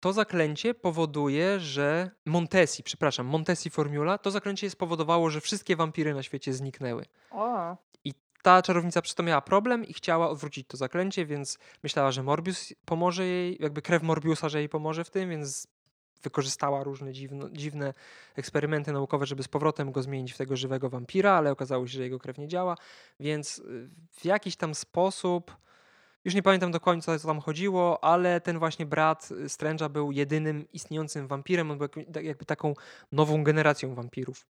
to 0.00 0.12
zaklęcie 0.12 0.74
powoduje, 0.74 1.60
że 1.60 2.10
Montesi, 2.26 2.82
przepraszam, 2.82 3.26
Montesi 3.26 3.70
Formula, 3.70 4.18
to 4.18 4.30
zaklęcie 4.30 4.70
spowodowało, 4.70 5.30
że 5.30 5.40
wszystkie 5.40 5.76
wampiry 5.76 6.14
na 6.14 6.22
świecie 6.22 6.52
zniknęły. 6.52 7.04
O. 7.30 7.76
I 8.04 8.14
ta 8.42 8.62
czarownica 8.62 9.02
przy 9.02 9.14
to 9.14 9.22
miała 9.22 9.40
problem 9.40 9.84
i 9.84 9.92
chciała 9.92 10.28
odwrócić 10.28 10.68
to 10.68 10.76
zaklęcie, 10.76 11.26
więc 11.26 11.58
myślała, 11.82 12.10
że 12.10 12.22
Morbius 12.22 12.72
pomoże 12.84 13.26
jej, 13.26 13.56
jakby 13.60 13.82
krew 13.82 14.02
Morbiusa, 14.02 14.48
że 14.48 14.58
jej 14.58 14.68
pomoże 14.68 15.04
w 15.04 15.10
tym, 15.10 15.30
więc 15.30 15.66
wykorzystała 16.22 16.84
różne 16.84 17.12
dziwno, 17.12 17.50
dziwne 17.50 17.94
eksperymenty 18.36 18.92
naukowe, 18.92 19.26
żeby 19.26 19.42
z 19.42 19.48
powrotem 19.48 19.92
go 19.92 20.02
zmienić 20.02 20.32
w 20.32 20.36
tego 20.36 20.56
żywego 20.56 20.90
wampira, 20.90 21.32
ale 21.32 21.50
okazało 21.50 21.86
się, 21.86 21.92
że 21.92 22.02
jego 22.02 22.18
krew 22.18 22.38
nie 22.38 22.48
działa, 22.48 22.76
więc 23.20 23.58
y, 23.58 23.90
w 24.10 24.24
jakiś 24.24 24.56
tam 24.56 24.74
sposób, 24.74 25.56
już 26.24 26.34
nie 26.34 26.42
pamiętam 26.42 26.70
do 26.70 26.80
końca, 26.80 27.18
co 27.18 27.28
tam 27.28 27.40
chodziło, 27.40 28.04
ale 28.04 28.40
ten 28.40 28.58
właśnie 28.58 28.86
brat 28.86 29.28
Strange'a 29.46 29.88
był 29.90 30.12
jedynym 30.12 30.66
istniejącym 30.72 31.28
wampirem, 31.28 31.70
on 31.70 31.78
był 31.78 31.88
jakby 32.22 32.44
taką 32.44 32.74
nową 33.12 33.44
generacją 33.44 33.94
wampirów. 33.94 34.46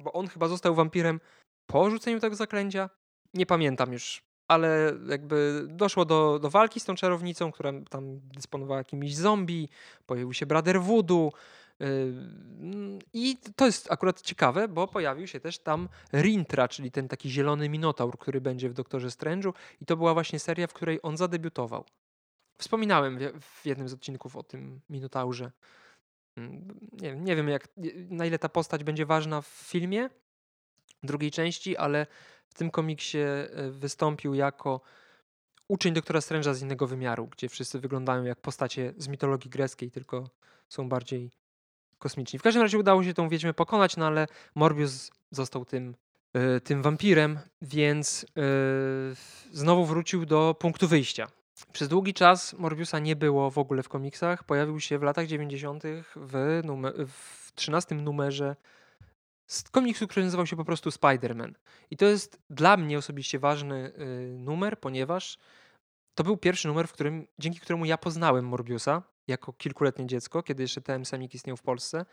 Bo 0.00 0.12
on 0.12 0.26
chyba 0.26 0.48
został 0.48 0.74
wampirem 0.74 1.20
po 1.66 1.90
rzuceniu 1.90 2.20
tego 2.20 2.36
zaklęcia. 2.36 2.90
Nie 3.34 3.46
pamiętam 3.46 3.92
już 3.92 4.29
ale 4.50 4.92
jakby 5.08 5.66
doszło 5.68 6.04
do, 6.04 6.38
do 6.38 6.50
walki 6.50 6.80
z 6.80 6.84
tą 6.84 6.94
czarownicą, 6.94 7.52
która 7.52 7.72
tam 7.90 8.20
dysponowała 8.20 8.78
jakimiś 8.78 9.16
zombie, 9.16 9.68
pojawił 10.06 10.32
się 10.32 10.46
Brother 10.46 10.82
Voodoo, 10.82 11.32
yy, 11.80 11.86
i 13.12 13.36
to 13.56 13.66
jest 13.66 13.92
akurat 13.92 14.20
ciekawe, 14.20 14.68
bo 14.68 14.88
pojawił 14.88 15.26
się 15.26 15.40
też 15.40 15.58
tam 15.58 15.88
Rintra, 16.12 16.68
czyli 16.68 16.90
ten 16.90 17.08
taki 17.08 17.30
zielony 17.30 17.68
minotaur, 17.68 18.18
który 18.18 18.40
będzie 18.40 18.70
w 18.70 18.72
Doktorze 18.72 19.08
Strange'u 19.08 19.52
i 19.80 19.86
to 19.86 19.96
była 19.96 20.14
właśnie 20.14 20.38
seria, 20.38 20.66
w 20.66 20.72
której 20.72 21.00
on 21.02 21.16
zadebiutował. 21.16 21.84
Wspominałem 22.58 23.18
w 23.40 23.66
jednym 23.66 23.88
z 23.88 23.92
odcinków 23.92 24.36
o 24.36 24.42
tym 24.42 24.80
minotaurze. 24.88 25.50
Mm, 26.36 26.78
nie, 26.92 27.16
nie 27.16 27.36
wiem, 27.36 27.48
jak, 27.48 27.68
na 28.10 28.26
ile 28.26 28.38
ta 28.38 28.48
postać 28.48 28.84
będzie 28.84 29.06
ważna 29.06 29.42
w 29.42 29.46
filmie 29.46 30.10
drugiej 31.02 31.30
części, 31.30 31.76
ale 31.76 32.06
w 32.50 32.54
tym 32.54 32.70
komiksie 32.70 33.18
e, 33.18 33.70
wystąpił 33.70 34.34
jako 34.34 34.80
uczeń 35.68 35.94
doktora 35.94 36.20
Strange'a 36.20 36.54
z 36.54 36.62
innego 36.62 36.86
wymiaru, 36.86 37.26
gdzie 37.26 37.48
wszyscy 37.48 37.78
wyglądają 37.78 38.24
jak 38.24 38.40
postacie 38.40 38.94
z 38.96 39.08
mitologii 39.08 39.50
greckiej, 39.50 39.90
tylko 39.90 40.30
są 40.68 40.88
bardziej 40.88 41.30
kosmiczni. 41.98 42.38
W 42.38 42.42
każdym 42.42 42.62
razie 42.62 42.78
udało 42.78 43.04
się 43.04 43.14
tą 43.14 43.28
wiedźmę 43.28 43.54
pokonać, 43.54 43.96
no 43.96 44.06
ale 44.06 44.26
Morbius 44.54 45.10
został 45.30 45.64
tym, 45.64 45.94
yy, 46.34 46.60
tym 46.60 46.82
wampirem, 46.82 47.38
więc 47.62 48.26
yy, 48.36 48.42
znowu 49.52 49.84
wrócił 49.84 50.26
do 50.26 50.56
punktu 50.58 50.88
wyjścia. 50.88 51.28
Przez 51.72 51.88
długi 51.88 52.14
czas 52.14 52.52
Morbiusa 52.52 52.98
nie 52.98 53.16
było 53.16 53.50
w 53.50 53.58
ogóle 53.58 53.82
w 53.82 53.88
komiksach. 53.88 54.44
Pojawił 54.44 54.80
się 54.80 54.98
w 54.98 55.02
latach 55.02 55.26
90. 55.26 55.82
w, 56.16 56.60
numer, 56.64 56.94
w 57.06 57.52
13 57.54 57.94
numerze 57.94 58.56
komiksu, 59.70 60.08
który 60.08 60.24
nazywał 60.24 60.46
się 60.46 60.56
po 60.56 60.64
prostu 60.64 60.90
Spider-Man. 60.90 61.52
I 61.90 61.96
to 61.96 62.06
jest 62.06 62.40
dla 62.50 62.76
mnie 62.76 62.98
osobiście 62.98 63.38
ważny 63.38 63.92
y, 63.98 64.38
numer, 64.38 64.80
ponieważ 64.80 65.38
to 66.14 66.24
był 66.24 66.36
pierwszy 66.36 66.68
numer, 66.68 66.88
w 66.88 66.92
którym, 66.92 67.26
dzięki 67.38 67.60
któremu 67.60 67.84
ja 67.84 67.98
poznałem 67.98 68.44
Morbiusa 68.44 69.02
jako 69.26 69.52
kilkuletnie 69.52 70.06
dziecko, 70.06 70.42
kiedy 70.42 70.62
jeszcze 70.62 70.80
TM 70.80 71.04
Semik 71.04 71.34
istniał 71.34 71.56
w 71.56 71.62
Polsce. 71.62 72.04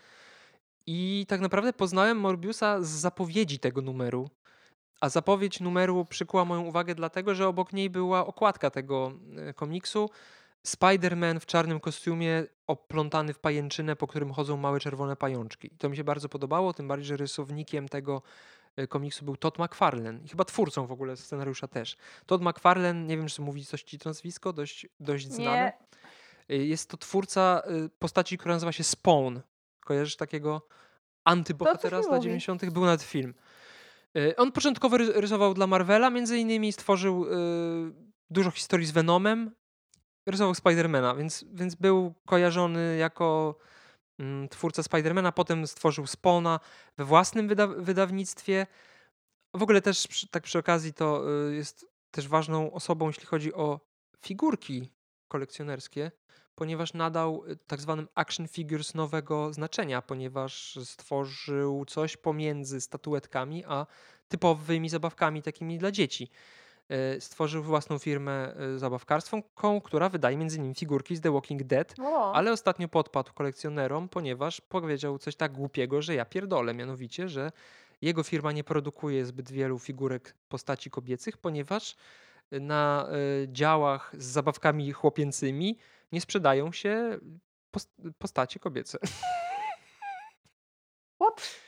I 0.88 1.26
tak 1.28 1.42
naprawdę 1.42 1.74
poznałem 1.74 2.18
Morbiusa 2.20 2.82
z 2.82 2.88
zapowiedzi 2.88 3.60
tego 3.60 3.82
numeru. 3.82 4.30
A 5.02 5.10
zapowiedź 5.10 5.60
numeru 5.60 6.06
przykuła 6.06 6.46
moją 6.46 6.62
uwagę 6.62 6.96
dlatego, 6.96 7.36
że 7.36 7.48
obok 7.48 7.74
niej 7.74 7.90
była 7.90 8.26
okładka 8.28 8.70
tego 8.70 9.12
y, 9.50 9.54
komiksu 9.54 10.10
Spider-Man 10.66 11.40
w 11.40 11.46
czarnym 11.46 11.80
kostiumie 11.80 12.46
oplątany 12.68 13.34
w 13.34 13.40
pajęczynę, 13.40 13.96
po 13.96 14.08
którym 14.08 14.34
chodzą 14.34 14.58
małe 14.58 14.80
czerwone 14.80 15.16
pajączki. 15.16 15.74
I 15.74 15.78
to 15.78 15.90
mi 15.90 15.98
się 15.98 16.04
bardzo 16.04 16.30
podobało, 16.30 16.74
tym 16.74 16.88
bardziej, 16.88 17.08
że 17.08 17.18
rysownikiem 17.18 17.90
tego 17.90 18.22
e, 18.76 18.88
komiksu 18.88 19.26
był 19.26 19.38
Todd 19.38 19.60
McFarlane 19.60 20.20
i 20.26 20.28
chyba 20.28 20.46
twórcą 20.46 20.88
w 20.88 20.92
ogóle 20.92 21.18
scenariusza 21.18 21.68
też. 21.68 21.98
Todd 22.26 22.42
McFarlane, 22.42 23.06
nie 23.06 23.18
wiem, 23.18 23.28
czy 23.28 23.42
mówi 23.42 23.66
coś 23.66 23.84
ci 23.84 24.00
to 24.00 24.10
nazwisko, 24.10 24.54
dość, 24.54 24.88
dość 25.00 25.32
znane. 25.32 25.74
Jest 26.50 26.90
to 26.90 26.98
twórca 26.98 27.62
e, 27.66 27.90
postaci, 28.00 28.38
która 28.38 28.56
nazywa 28.56 28.72
się 28.72 28.84
Spawn. 28.84 29.40
Kojarzysz 29.80 30.16
takiego 30.16 30.68
antybohatera 31.24 32.04
z 32.04 32.08
lat 32.08 32.22
90. 32.22 32.70
Był 32.70 32.86
nawet 32.86 33.04
film. 33.04 33.34
E, 34.16 34.36
on 34.36 34.52
początkowo 34.52 34.98
rysował 34.98 35.54
dla 35.54 35.68
Marvela, 35.68 36.10
między 36.10 36.38
innymi 36.38 36.72
stworzył 36.74 37.26
dużo 38.30 38.52
historii 38.52 38.86
z 38.86 38.92
Venomem, 38.92 39.52
rysował 40.28 40.56
Spidermana, 40.56 41.16
więc, 41.16 41.46
więc 41.54 41.76
był 41.76 42.14
kojarzony 42.26 42.98
jako 42.98 43.56
mm, 44.20 44.50
twórca 44.50 44.84
Spidermana, 44.84 45.32
potem 45.32 45.68
stworzył 45.68 46.08
Spona 46.08 46.60
we 46.98 47.06
własnym 47.06 47.48
wyda 47.48 47.68
wydawnictwie. 47.68 48.68
W 49.54 49.64
ogóle 49.64 49.82
też 49.82 50.08
przy, 50.08 50.28
tak 50.28 50.44
przy 50.44 50.60
okazji 50.60 50.94
to 50.94 51.24
y, 51.50 51.56
jest 51.56 51.86
też 52.12 52.28
ważną 52.28 52.72
osobą, 52.72 53.08
jeśli 53.08 53.26
chodzi 53.26 53.54
o 53.54 53.80
figurki 54.26 54.92
kolekcjonerskie, 55.28 56.12
ponieważ 56.56 56.94
nadał 56.94 57.44
y, 57.48 57.56
tak 57.68 57.82
zwanym 57.82 58.08
action 58.16 58.48
figures 58.48 58.94
nowego 58.94 59.54
znaczenia, 59.54 60.02
ponieważ 60.02 60.80
stworzył 60.84 61.86
coś 61.86 62.18
pomiędzy 62.18 62.82
statuetkami 62.82 63.66
a 63.66 63.86
typowymi 64.28 64.90
zabawkami 64.90 65.42
takimi 65.42 65.78
dla 65.78 65.92
dzieci. 65.92 66.30
E, 66.90 67.22
stworzył 67.22 67.64
własną 67.64 68.00
firmę 68.00 68.56
e, 68.56 68.80
zabawkarstwą, 68.80 69.44
która 69.84 70.10
wydaje 70.10 70.38
m.in. 70.38 70.76
figurki 70.76 71.16
z 71.16 71.22
The 71.22 71.32
Walking 71.32 71.64
Dead, 71.64 71.96
o. 72.00 72.34
ale 72.34 72.52
ostatnio 72.52 72.88
podpadł 72.88 73.34
kolekcjonerom, 73.34 74.10
ponieważ 74.10 74.62
powiedział 74.62 75.18
coś 75.18 75.36
tak 75.36 75.52
głupiego, 75.52 76.02
że 76.02 76.16
ja 76.16 76.26
pierdolę, 76.26 76.74
mianowicie, 76.74 77.30
że 77.30 77.52
jego 78.02 78.24
firma 78.24 78.52
nie 78.52 78.64
produkuje 78.64 79.26
zbyt 79.26 79.52
wielu 79.52 79.80
figurek 79.80 80.36
postaci 80.50 80.90
kobiecych, 80.90 81.38
ponieważ 81.38 81.96
na 82.52 83.08
e, 83.10 83.48
działach 83.48 84.12
z 84.18 84.26
zabawkami 84.26 84.92
chłopięcymi 84.92 85.78
nie 86.12 86.22
sprzedają 86.22 86.72
się 86.72 87.20
postacie 88.18 88.60
kobiece. 88.60 88.98
What? 91.22 91.67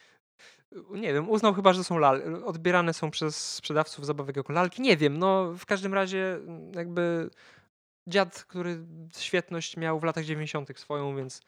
Nie 0.91 1.13
wiem, 1.13 1.29
uznał 1.29 1.53
chyba, 1.53 1.73
że 1.73 1.83
są 1.83 1.97
lalki. 1.97 2.27
Odbierane 2.45 2.93
są 2.93 3.11
przez 3.11 3.53
sprzedawców 3.53 4.05
zabawek 4.05 4.37
jako 4.37 4.53
lalki. 4.53 4.81
Nie 4.81 4.97
wiem, 4.97 5.17
no 5.17 5.53
w 5.53 5.65
każdym 5.65 5.93
razie 5.93 6.33
mm, 6.35 6.71
jakby 6.73 7.29
dziad, 8.07 8.43
który 8.43 8.85
świetność 9.17 9.77
miał 9.77 9.99
w 9.99 10.03
latach 10.03 10.25
90. 10.25 10.79
swoją, 10.79 11.15
więc 11.15 11.41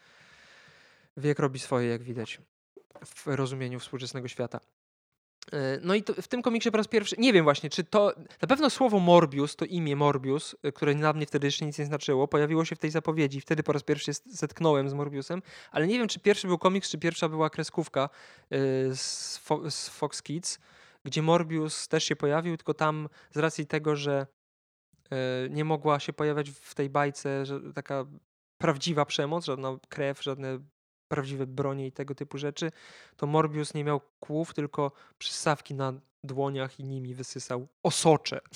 wiek 1.17 1.39
robi 1.39 1.59
swoje, 1.59 1.89
jak 1.89 2.03
widać, 2.03 2.41
w 3.05 3.27
rozumieniu 3.27 3.79
współczesnego 3.79 4.27
świata. 4.27 4.59
E, 5.53 5.79
no 5.81 5.95
i 5.95 6.03
w 6.21 6.27
tym 6.27 6.41
komiksie 6.41 6.71
po 6.71 6.77
raz 6.77 6.87
pierwszy, 6.87 7.15
nie 7.19 7.33
wiem 7.33 7.43
właśnie, 7.43 7.69
czy 7.69 7.83
to, 7.83 8.13
na 8.41 8.47
pewno 8.47 8.69
słowo 8.69 8.99
Morbius, 8.99 9.55
to 9.55 9.65
imię 9.65 9.95
Morbius, 9.95 10.55
e, 10.63 10.71
które 10.71 10.95
na 10.95 11.13
mnie 11.13 11.25
wtedy 11.25 11.47
jeszcze 11.47 11.65
nic 11.65 11.79
nie 11.79 11.85
znaczyło, 11.85 12.27
pojawiło 12.27 12.65
się 12.65 12.75
w 12.75 12.79
tej 12.79 12.91
zapowiedzi, 12.91 13.41
wtedy 13.41 13.63
po 13.63 13.73
raz 13.73 13.83
pierwszy 13.83 14.11
zetknąłem 14.25 14.89
z 14.89 14.93
Morbiusem, 14.93 15.41
ale 15.71 15.87
nie 15.87 15.97
wiem, 15.97 16.07
czy 16.07 16.19
pierwszy 16.19 16.47
był 16.47 16.57
komiks, 16.57 16.89
czy 16.89 16.97
pierwsza 16.97 17.29
była 17.29 17.49
kreskówka 17.49 18.09
e, 18.51 18.57
z, 18.95 19.37
Fo 19.37 19.71
z 19.71 19.89
Fox 19.89 20.21
Kids, 20.21 20.59
gdzie 21.05 21.21
Morbius 21.21 21.87
też 21.87 22.03
się 22.03 22.15
pojawił, 22.15 22.57
tylko 22.57 22.73
tam 22.73 23.09
z 23.31 23.37
racji 23.37 23.67
tego, 23.67 23.95
że 23.95 24.27
nie 25.49 25.65
mogła 25.65 25.99
się 25.99 26.13
pojawiać 26.13 26.49
w 26.49 26.75
tej 26.75 26.89
bajce 26.89 27.43
taka 27.75 28.05
prawdziwa 28.57 29.05
przemoc, 29.05 29.45
żadna 29.45 29.77
krew, 29.89 30.23
żadne 30.23 30.59
prawdziwe 31.11 31.47
bronie 31.47 31.87
i 31.87 31.91
tego 31.91 32.15
typu 32.15 32.37
rzeczy, 32.37 32.71
to 33.17 33.27
Morbius 33.27 33.73
nie 33.73 33.83
miał 33.83 34.01
kłów, 34.19 34.53
tylko 34.53 34.91
przystawki 35.17 35.73
na 35.73 35.93
dłoniach 36.23 36.79
i 36.79 36.83
nimi 36.83 37.15
wysysał 37.15 37.67
osocze. 37.83 38.41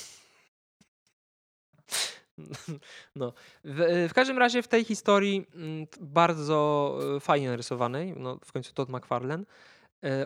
No. 3.15 3.33
W, 3.63 4.07
w, 4.09 4.13
każdym 4.13 4.37
razie 4.37 4.61
w 4.61 4.67
tej 4.67 4.83
historii 4.83 5.47
mm, 5.55 5.87
bardzo 5.99 6.99
e, 7.15 7.19
fajnie 7.19 7.49
narysowanej, 7.49 8.13
no 8.17 8.39
w 8.45 8.51
końcu 8.51 8.73
Todd 8.73 8.89
McFarlane, 8.89 9.43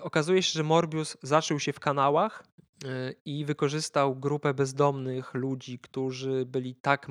okazuje 0.02 0.44
się, 0.44 0.54
że 0.54 0.64
Morbius 0.64 1.18
zaczął 1.22 1.60
się 1.60 1.74
w 1.74 1.80
kanałach 1.80 2.44
i 3.26 3.46
wykorzystał 3.46 4.16
grupę 4.16 4.54
bezdomnych 4.54 5.34
ludzi, 5.34 5.80
którzy 5.80 6.46
byli 6.46 6.76
tak 6.76 7.08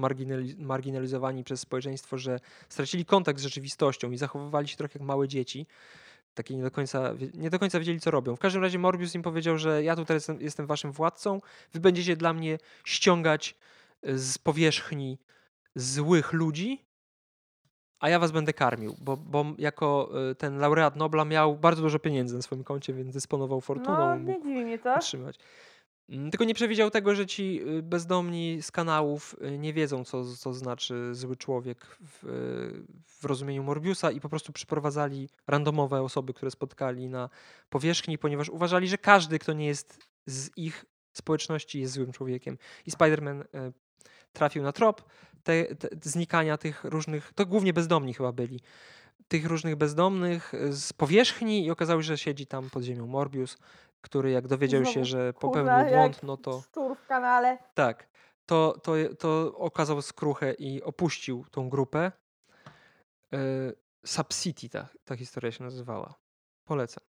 marginalizowani 0.58 1.44
przez 1.44 1.60
społeczeństwo, 1.60 2.18
że 2.18 2.40
stracili 2.68 3.04
kontakt 3.04 3.40
z 3.40 3.42
rzeczywistością 3.42 4.10
i 4.10 4.16
zachowywali 4.16 4.68
się 4.68 4.76
trochę 4.76 4.98
jak 4.98 5.02
małe 5.02 5.28
dzieci. 5.28 5.66
Takie 6.34 6.56
nie 6.56 6.62
do 6.62 6.70
końca, 6.70 7.14
nie 7.34 7.50
do 7.50 7.58
końca 7.58 7.78
wiedzieli, 7.78 8.00
co 8.00 8.10
robią. 8.10 8.36
W 8.36 8.40
każdym 8.40 8.62
razie 8.62 8.78
Morbius 8.78 9.14
im 9.14 9.22
powiedział, 9.22 9.58
że 9.58 9.82
ja 9.82 9.96
tutaj 9.96 10.16
jestem, 10.16 10.40
jestem 10.40 10.66
waszym 10.66 10.92
władcą, 10.92 11.40
wy 11.72 11.80
będziecie 11.80 12.16
dla 12.16 12.32
mnie 12.32 12.58
ściągać 12.84 13.54
e, 14.02 14.18
z 14.18 14.38
powierzchni 14.38 15.18
złych 15.74 16.32
ludzi, 16.32 16.87
a 18.00 18.08
ja 18.08 18.18
was 18.18 18.32
będę 18.32 18.52
karmił, 18.52 18.96
bo, 19.00 19.16
bo 19.16 19.44
jako 19.58 20.10
e, 20.30 20.34
ten 20.34 20.58
laureat 20.58 20.96
Nobla 20.96 21.24
miał 21.24 21.56
bardzo 21.56 21.82
dużo 21.82 21.98
pieniędzy 21.98 22.36
na 22.36 22.42
swoim 22.42 22.64
koncie, 22.64 22.92
więc 22.92 23.14
dysponował 23.14 23.60
fortuną. 23.60 23.98
No, 23.98 24.16
nie 24.16 24.42
dziwi 24.42 24.64
mnie 24.64 24.78
to. 24.78 24.98
Trzymać. 24.98 25.38
Mm, 26.08 26.30
tylko 26.30 26.44
nie 26.44 26.54
przewidział 26.54 26.90
tego, 26.90 27.14
że 27.14 27.26
ci 27.26 27.60
y, 27.68 27.82
bezdomni 27.82 28.62
z 28.62 28.70
kanałów 28.70 29.36
y, 29.42 29.58
nie 29.58 29.72
wiedzą, 29.72 30.04
co, 30.04 30.36
co 30.36 30.52
znaczy 30.54 31.14
zły 31.14 31.36
człowiek 31.36 31.84
w, 32.00 32.18
w 33.06 33.24
rozumieniu 33.24 33.62
Morbiusa 33.62 34.10
i 34.10 34.20
po 34.20 34.28
prostu 34.28 34.52
przyprowadzali 34.52 35.28
randomowe 35.46 36.02
osoby, 36.02 36.34
które 36.34 36.50
spotkali 36.50 37.08
na 37.08 37.28
powierzchni, 37.70 38.18
ponieważ 38.18 38.48
uważali, 38.48 38.88
że 38.88 38.98
każdy, 38.98 39.38
kto 39.38 39.52
nie 39.52 39.66
jest 39.66 39.98
z 40.26 40.50
ich 40.56 40.84
społeczności, 41.12 41.80
jest 41.80 41.92
złym 41.92 42.12
człowiekiem. 42.12 42.58
I 42.86 42.90
Spider-Man 42.90 43.42
y, 43.42 43.72
trafił 44.32 44.62
na 44.62 44.72
trop 44.72 45.04
te, 45.48 45.76
te, 45.76 45.88
znikania 46.10 46.58
tych 46.58 46.84
różnych, 46.84 47.32
to 47.32 47.46
głównie 47.46 47.72
bezdomni 47.72 48.14
chyba 48.14 48.32
byli, 48.32 48.60
tych 49.28 49.46
różnych 49.46 49.76
bezdomnych 49.76 50.52
z 50.70 50.92
powierzchni 50.92 51.64
i 51.64 51.70
okazało 51.70 52.02
się, 52.02 52.06
że 52.06 52.18
siedzi 52.18 52.46
tam 52.46 52.70
pod 52.70 52.82
ziemią 52.82 53.06
Morbius 53.06 53.58
który 54.00 54.30
jak 54.30 54.48
dowiedział 54.48 54.84
się, 54.84 55.04
że 55.04 55.32
popełnił 55.32 55.94
błąd, 55.94 56.22
no 56.22 56.36
to 56.36 56.60
szczur 56.60 56.96
w 56.96 57.06
kanale. 57.06 57.58
tak, 57.74 58.08
to, 58.46 58.80
to, 58.82 58.92
to 59.18 59.54
okazał 59.56 60.02
skruchę 60.02 60.52
i 60.52 60.82
opuścił 60.82 61.44
tą 61.50 61.68
grupę. 61.68 62.12
Yy, 63.32 63.38
Subcity 64.04 64.68
ta, 64.68 64.88
ta 65.04 65.16
historia 65.16 65.52
się 65.52 65.64
nazywała. 65.64 66.14
Polecam. 66.64 67.07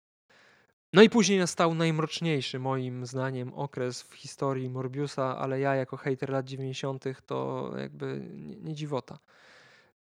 No 0.92 1.02
i 1.02 1.10
później 1.10 1.38
nastał 1.38 1.74
najmroczniejszy 1.74 2.58
moim 2.58 3.06
zdaniem 3.06 3.54
okres 3.54 4.02
w 4.02 4.14
historii 4.14 4.70
Morbiusa, 4.70 5.38
ale 5.38 5.60
ja 5.60 5.74
jako 5.74 5.96
hater 5.96 6.30
lat 6.30 6.46
90. 6.46 7.04
to 7.26 7.70
jakby 7.78 8.28
nie, 8.32 8.56
nie 8.56 8.74
dziwota. 8.74 9.18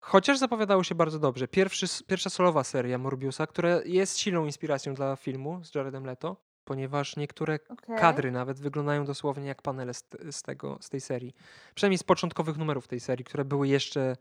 Chociaż 0.00 0.38
zapowiadało 0.38 0.84
się 0.84 0.94
bardzo 0.94 1.18
dobrze. 1.18 1.48
Pierwszy, 1.48 1.86
pierwsza 2.06 2.30
solowa 2.30 2.64
seria 2.64 2.98
Morbiusa, 2.98 3.46
która 3.46 3.80
jest 3.84 4.18
silną 4.18 4.44
inspiracją 4.46 4.94
dla 4.94 5.16
filmu 5.16 5.64
z 5.64 5.74
Jaredem 5.74 6.04
Leto 6.04 6.49
ponieważ 6.70 7.16
niektóre 7.16 7.58
okay. 7.68 7.98
kadry 7.98 8.30
nawet 8.30 8.60
wyglądają 8.60 9.04
dosłownie 9.04 9.46
jak 9.46 9.62
panele 9.62 9.94
z, 9.94 10.04
z, 10.30 10.42
tego, 10.42 10.78
z 10.80 10.90
tej 10.90 11.00
serii. 11.00 11.34
Przynajmniej 11.74 11.98
z 11.98 12.02
początkowych 12.02 12.58
numerów 12.58 12.88
tej 12.88 13.00
serii, 13.00 13.24
które 13.24 13.44
były 13.44 13.68
jeszcze 13.68 14.16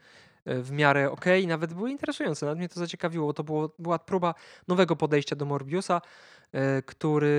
e, 0.46 0.62
w 0.62 0.72
miarę 0.72 1.12
ok, 1.12 1.26
nawet 1.48 1.74
były 1.74 1.92
interesujące. 1.92 2.46
Nawet 2.46 2.60
mnie 2.60 2.70
to 2.70 2.80
zaciekawiło, 2.80 3.28
bo 3.28 3.34
to 3.34 3.44
było, 3.44 3.76
była 3.80 4.00
próba 4.00 4.34
nowego 4.68 4.96
podejścia 4.96 5.36
do 5.36 5.46
Morbiusa, 5.46 6.02
e, 6.52 6.82
który 6.82 7.38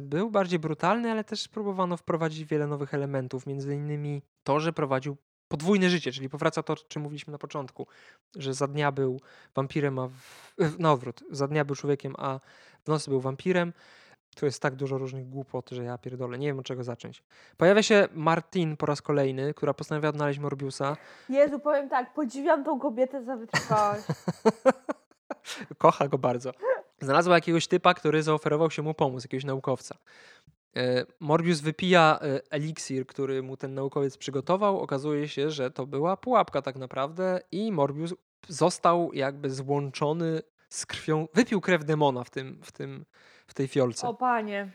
był 0.00 0.30
bardziej 0.30 0.58
brutalny, 0.58 1.10
ale 1.10 1.24
też 1.24 1.48
próbowano 1.48 1.96
wprowadzić 1.96 2.44
wiele 2.44 2.66
nowych 2.66 2.94
elementów, 2.94 3.46
między 3.46 3.74
innymi 3.74 4.22
to, 4.44 4.60
że 4.60 4.72
prowadził 4.72 5.16
podwójne 5.48 5.90
życie, 5.90 6.12
czyli 6.12 6.28
powraca 6.28 6.62
to, 6.62 6.72
o 6.72 6.76
czym 6.76 7.02
mówiliśmy 7.02 7.30
na 7.30 7.38
początku, 7.38 7.86
że 8.36 8.54
za 8.54 8.66
dnia 8.66 8.92
był 8.92 9.20
wampirem, 9.54 9.98
a 9.98 10.08
w, 10.08 10.78
na 10.78 10.92
odwrót, 10.92 11.24
za 11.30 11.48
dnia 11.48 11.64
był 11.64 11.76
człowiekiem, 11.76 12.14
a 12.18 12.40
w 12.84 12.88
nocy 12.88 13.10
był 13.10 13.20
wampirem. 13.20 13.72
Tu 14.36 14.46
jest 14.46 14.62
tak 14.62 14.74
dużo 14.74 14.98
różnych 14.98 15.28
głupot, 15.28 15.70
że 15.70 15.84
ja 15.84 15.98
pierdolę. 15.98 16.38
Nie 16.38 16.46
wiem 16.46 16.58
od 16.58 16.64
czego 16.64 16.84
zacząć. 16.84 17.22
Pojawia 17.56 17.82
się 17.82 18.08
Martin 18.14 18.76
po 18.76 18.86
raz 18.86 19.02
kolejny, 19.02 19.54
która 19.54 19.74
postanawia 19.74 20.08
odnaleźć 20.08 20.38
Morbiusa. 20.38 20.96
Jezu, 21.28 21.60
powiem 21.60 21.88
tak, 21.88 22.14
podziwiam 22.14 22.64
tą 22.64 22.78
kobietę 22.78 23.24
za 23.24 23.36
wytrwałość. 23.36 24.06
Kocha 25.78 26.08
go 26.08 26.18
bardzo. 26.18 26.52
Znalazła 27.00 27.34
jakiegoś 27.34 27.66
typa, 27.66 27.94
który 27.94 28.22
zaoferował 28.22 28.70
się 28.70 28.82
mu 28.82 28.94
pomóc, 28.94 29.24
jakiegoś 29.24 29.44
naukowca. 29.44 29.96
E, 30.76 31.06
Morbius 31.20 31.60
wypija 31.60 32.18
e, 32.22 32.40
eliksir, 32.50 33.06
który 33.06 33.42
mu 33.42 33.56
ten 33.56 33.74
naukowiec 33.74 34.16
przygotował. 34.16 34.80
Okazuje 34.80 35.28
się, 35.28 35.50
że 35.50 35.70
to 35.70 35.86
była 35.86 36.16
pułapka 36.16 36.62
tak 36.62 36.76
naprawdę 36.76 37.40
i 37.52 37.72
Morbius 37.72 38.14
został 38.48 39.12
jakby 39.12 39.50
złączony 39.50 40.42
z 40.68 40.86
krwią. 40.86 41.28
Wypił 41.34 41.60
krew 41.60 41.84
demona 41.84 42.24
w 42.24 42.30
tym, 42.30 42.60
w 42.62 42.72
tym 42.72 43.04
w 43.46 43.54
tej 43.54 43.68
fiolce. 43.68 44.08
O 44.08 44.14
panie, 44.14 44.70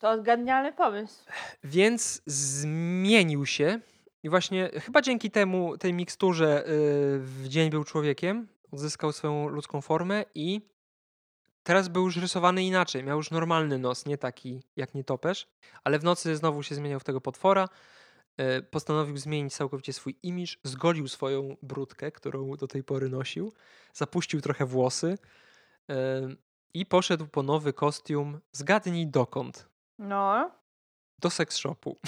to 0.00 0.22
genialny 0.22 0.72
pomysł. 0.72 1.24
Więc 1.64 2.22
zmienił 2.26 3.46
się 3.46 3.80
i 4.22 4.28
właśnie 4.28 4.70
chyba 4.74 5.02
dzięki 5.02 5.30
temu, 5.30 5.78
tej 5.78 5.92
miksturze 5.92 6.64
y, 6.66 7.18
w 7.18 7.44
dzień 7.48 7.70
był 7.70 7.84
człowiekiem, 7.84 8.48
odzyskał 8.72 9.12
swoją 9.12 9.48
ludzką 9.48 9.80
formę 9.80 10.24
i 10.34 10.60
teraz 11.62 11.88
był 11.88 12.04
już 12.04 12.16
rysowany 12.16 12.64
inaczej. 12.64 13.04
Miał 13.04 13.16
już 13.16 13.30
normalny 13.30 13.78
nos, 13.78 14.06
nie 14.06 14.18
taki 14.18 14.62
jak 14.76 14.94
nietoperz, 14.94 15.48
ale 15.84 15.98
w 15.98 16.04
nocy 16.04 16.36
znowu 16.36 16.62
się 16.62 16.74
zmieniał 16.74 17.00
w 17.00 17.04
tego 17.04 17.20
potwora. 17.20 17.68
Y, 18.40 18.62
postanowił 18.62 19.16
zmienić 19.16 19.54
całkowicie 19.54 19.92
swój 19.92 20.16
imiż, 20.22 20.60
zgolił 20.64 21.08
swoją 21.08 21.56
brudkę, 21.62 22.12
którą 22.12 22.56
do 22.56 22.66
tej 22.66 22.84
pory 22.84 23.08
nosił, 23.08 23.52
zapuścił 23.92 24.40
trochę 24.40 24.66
włosy, 24.66 25.18
y, 25.90 25.94
i 26.74 26.86
poszedł 26.86 27.26
po 27.26 27.42
nowy 27.42 27.72
kostium. 27.72 28.40
Zgadnij 28.52 29.06
dokąd? 29.06 29.68
No. 29.98 30.50
Do 31.18 31.30
seks 31.30 31.56
shopu. 31.56 31.96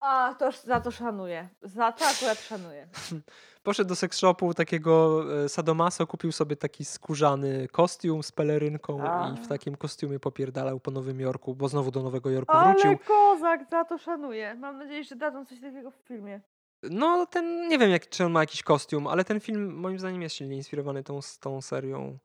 A, 0.00 0.34
to 0.38 0.50
za 0.64 0.80
to 0.80 0.90
szanuję. 0.90 1.48
Za 1.62 1.92
to 1.92 2.04
akurat 2.04 2.40
szanuję. 2.40 2.88
Poszedł 3.62 3.88
do 3.88 3.96
seks 3.96 4.18
shopu 4.18 4.54
takiego 4.54 5.24
e, 5.44 5.48
sadomaso, 5.48 6.06
kupił 6.06 6.32
sobie 6.32 6.56
taki 6.56 6.84
skórzany 6.84 7.68
kostium 7.68 8.22
z 8.22 8.32
pelerynką 8.32 9.02
A. 9.02 9.34
i 9.34 9.44
w 9.44 9.48
takim 9.48 9.76
kostiumie 9.76 10.20
popierdalał 10.20 10.80
po 10.80 10.90
Nowym 10.90 11.20
Jorku, 11.20 11.54
bo 11.54 11.68
znowu 11.68 11.90
do 11.90 12.02
Nowego 12.02 12.30
Jorku 12.30 12.52
Ale 12.52 12.72
wrócił. 12.72 12.88
Ale 12.90 12.98
kozak, 12.98 13.70
za 13.70 13.84
to 13.84 13.98
szanuję. 13.98 14.54
Mam 14.54 14.78
nadzieję, 14.78 15.04
że 15.04 15.16
dadzą 15.16 15.44
coś 15.44 15.60
takiego 15.60 15.90
w 15.90 15.96
filmie. 15.96 16.40
No, 16.82 17.26
ten, 17.26 17.68
nie 17.68 17.78
wiem, 17.78 17.90
jak, 17.90 18.08
czy 18.08 18.24
on 18.24 18.32
ma 18.32 18.40
jakiś 18.40 18.62
kostium, 18.62 19.06
ale 19.06 19.24
ten 19.24 19.40
film 19.40 19.74
moim 19.74 19.98
zdaniem 19.98 20.22
jest 20.22 20.36
silnie 20.36 20.56
inspirowany 20.56 21.02
tą, 21.02 21.20
tą 21.40 21.62
serią 21.62 22.18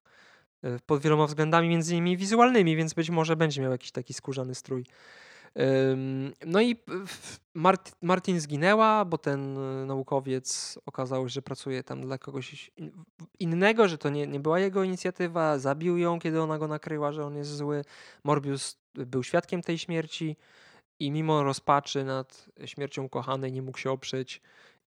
pod 0.85 1.01
wieloma 1.01 1.27
względami, 1.27 1.69
między 1.69 1.93
innymi 1.93 2.17
wizualnymi, 2.17 2.75
więc 2.75 2.93
być 2.93 3.09
może 3.09 3.35
będzie 3.35 3.61
miał 3.61 3.71
jakiś 3.71 3.91
taki 3.91 4.13
skórzany 4.13 4.55
strój. 4.55 4.85
No 6.45 6.61
i 6.61 6.75
Mart 7.53 7.95
Martin 8.01 8.39
zginęła, 8.39 9.05
bo 9.05 9.17
ten 9.17 9.57
e, 9.57 9.85
naukowiec 9.85 10.79
okazało 10.85 11.29
się, 11.29 11.33
że 11.33 11.41
pracuje 11.41 11.83
tam 11.83 12.01
dla 12.01 12.17
kogoś 12.17 12.71
innego, 13.39 13.87
że 13.87 13.97
to 13.97 14.09
nie, 14.09 14.27
nie 14.27 14.39
była 14.39 14.59
jego 14.59 14.83
inicjatywa. 14.83 15.59
Zabił 15.59 15.97
ją, 15.97 16.19
kiedy 16.19 16.41
ona 16.41 16.57
go 16.57 16.67
nakryła, 16.67 17.11
że 17.11 17.25
on 17.25 17.35
jest 17.35 17.55
zły. 17.55 17.83
Morbius 18.23 18.77
był 18.93 19.23
świadkiem 19.23 19.61
tej 19.61 19.77
śmierci 19.77 20.37
i 20.99 21.11
mimo 21.11 21.43
rozpaczy 21.43 22.03
nad 22.03 22.45
śmiercią 22.65 23.09
kochanej 23.09 23.51
nie 23.51 23.61
mógł 23.61 23.77
się 23.77 23.91
oprzeć 23.91 24.41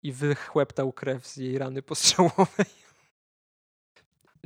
i 0.04 0.12
wychłeptał 0.12 0.94
krew 0.94 1.28
z 1.28 1.38
jej 1.38 1.58
rany 1.58 1.82
postrzałowej. 1.92 2.87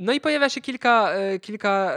No 0.02 0.12
i 0.12 0.20
pojawia 0.20 0.48
się 0.48 0.60
kilka, 0.60 1.10
e, 1.12 1.38
kilka 1.38 1.96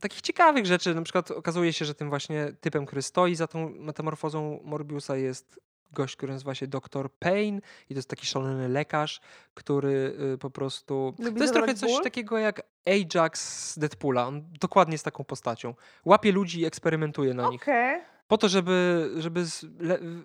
takich 0.00 0.20
ciekawych 0.20 0.66
rzeczy. 0.66 0.94
Na 0.94 1.02
przykład 1.02 1.30
okazuje 1.30 1.72
się, 1.72 1.84
że 1.84 1.94
tym 1.94 2.08
właśnie 2.08 2.52
typem, 2.60 2.86
który 2.86 3.02
stoi 3.02 3.34
za 3.34 3.46
tą 3.46 3.68
metamorfozą 3.68 4.60
Morbiusa 4.64 5.16
jest 5.16 5.60
gość, 5.92 6.16
który 6.16 6.32
nazywa 6.32 6.54
się 6.54 6.66
Dr. 6.66 7.10
Payne 7.18 7.60
i 7.90 7.94
to 7.94 7.98
jest 7.98 8.08
taki 8.08 8.26
szalony 8.26 8.68
lekarz, 8.68 9.20
który 9.54 10.16
y, 10.34 10.38
po 10.38 10.50
prostu... 10.50 11.14
Lubi 11.18 11.36
to 11.36 11.44
jest 11.44 11.54
trochę 11.54 11.74
coś 11.74 11.92
ból? 11.92 12.02
takiego 12.02 12.38
jak 12.38 12.62
Ajax 12.86 13.40
z 13.70 13.78
Deadpoola. 13.78 14.26
On 14.26 14.42
dokładnie 14.60 14.94
jest 14.94 15.04
taką 15.04 15.24
postacią. 15.24 15.74
Łapie 16.04 16.32
ludzi 16.32 16.60
i 16.60 16.64
eksperymentuje 16.64 17.34
na 17.34 17.48
nich. 17.48 17.62
Okej. 17.62 18.00
Po 18.28 18.38
to, 18.38 18.48
żeby, 18.48 19.10
żeby 19.16 19.44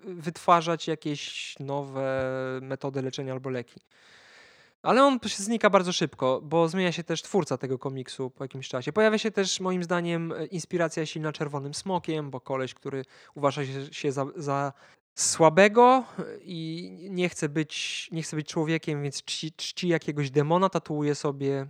wytwarzać 0.04 0.88
jakieś 0.88 1.54
nowe 1.60 2.32
metody 2.62 3.02
leczenia 3.02 3.32
albo 3.32 3.50
leki. 3.50 3.80
Ale 4.84 5.04
on 5.04 5.18
się 5.26 5.42
znika 5.42 5.70
bardzo 5.70 5.92
szybko, 5.92 6.40
bo 6.42 6.68
zmienia 6.68 6.92
się 6.92 7.04
też 7.04 7.22
twórca 7.22 7.58
tego 7.58 7.78
komiksu 7.78 8.30
po 8.30 8.44
jakimś 8.44 8.68
czasie. 8.68 8.92
Pojawia 8.92 9.18
się 9.18 9.30
też 9.30 9.60
moim 9.60 9.84
zdaniem 9.84 10.32
e, 10.32 10.46
inspiracja 10.46 11.06
silna 11.06 11.32
Czerwonym 11.32 11.74
Smokiem, 11.74 12.30
bo 12.30 12.40
koleś, 12.40 12.74
który 12.74 13.04
uważa 13.34 13.62
się, 13.92 14.12
za, 14.12 14.26
za 14.36 14.72
słabego 15.14 16.04
i 16.40 16.90
nie 17.10 17.28
chce 17.28 17.48
być, 17.48 18.08
nie 18.12 18.22
chce 18.22 18.36
być 18.36 18.48
człowiekiem, 18.48 19.02
więc 19.02 19.22
czci, 19.22 19.52
czci 19.52 19.88
jakiegoś 19.88 20.30
demona, 20.30 20.68
tatuuje 20.68 21.14
sobie 21.14 21.66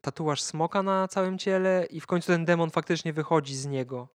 tatuaż 0.00 0.42
smoka 0.42 0.82
na 0.82 1.08
całym 1.08 1.38
ciele 1.38 1.86
i 1.90 2.00
w 2.00 2.06
końcu 2.06 2.26
ten 2.26 2.44
demon 2.44 2.70
faktycznie 2.70 3.12
wychodzi 3.12 3.56
z 3.56 3.66
niego 3.66 4.08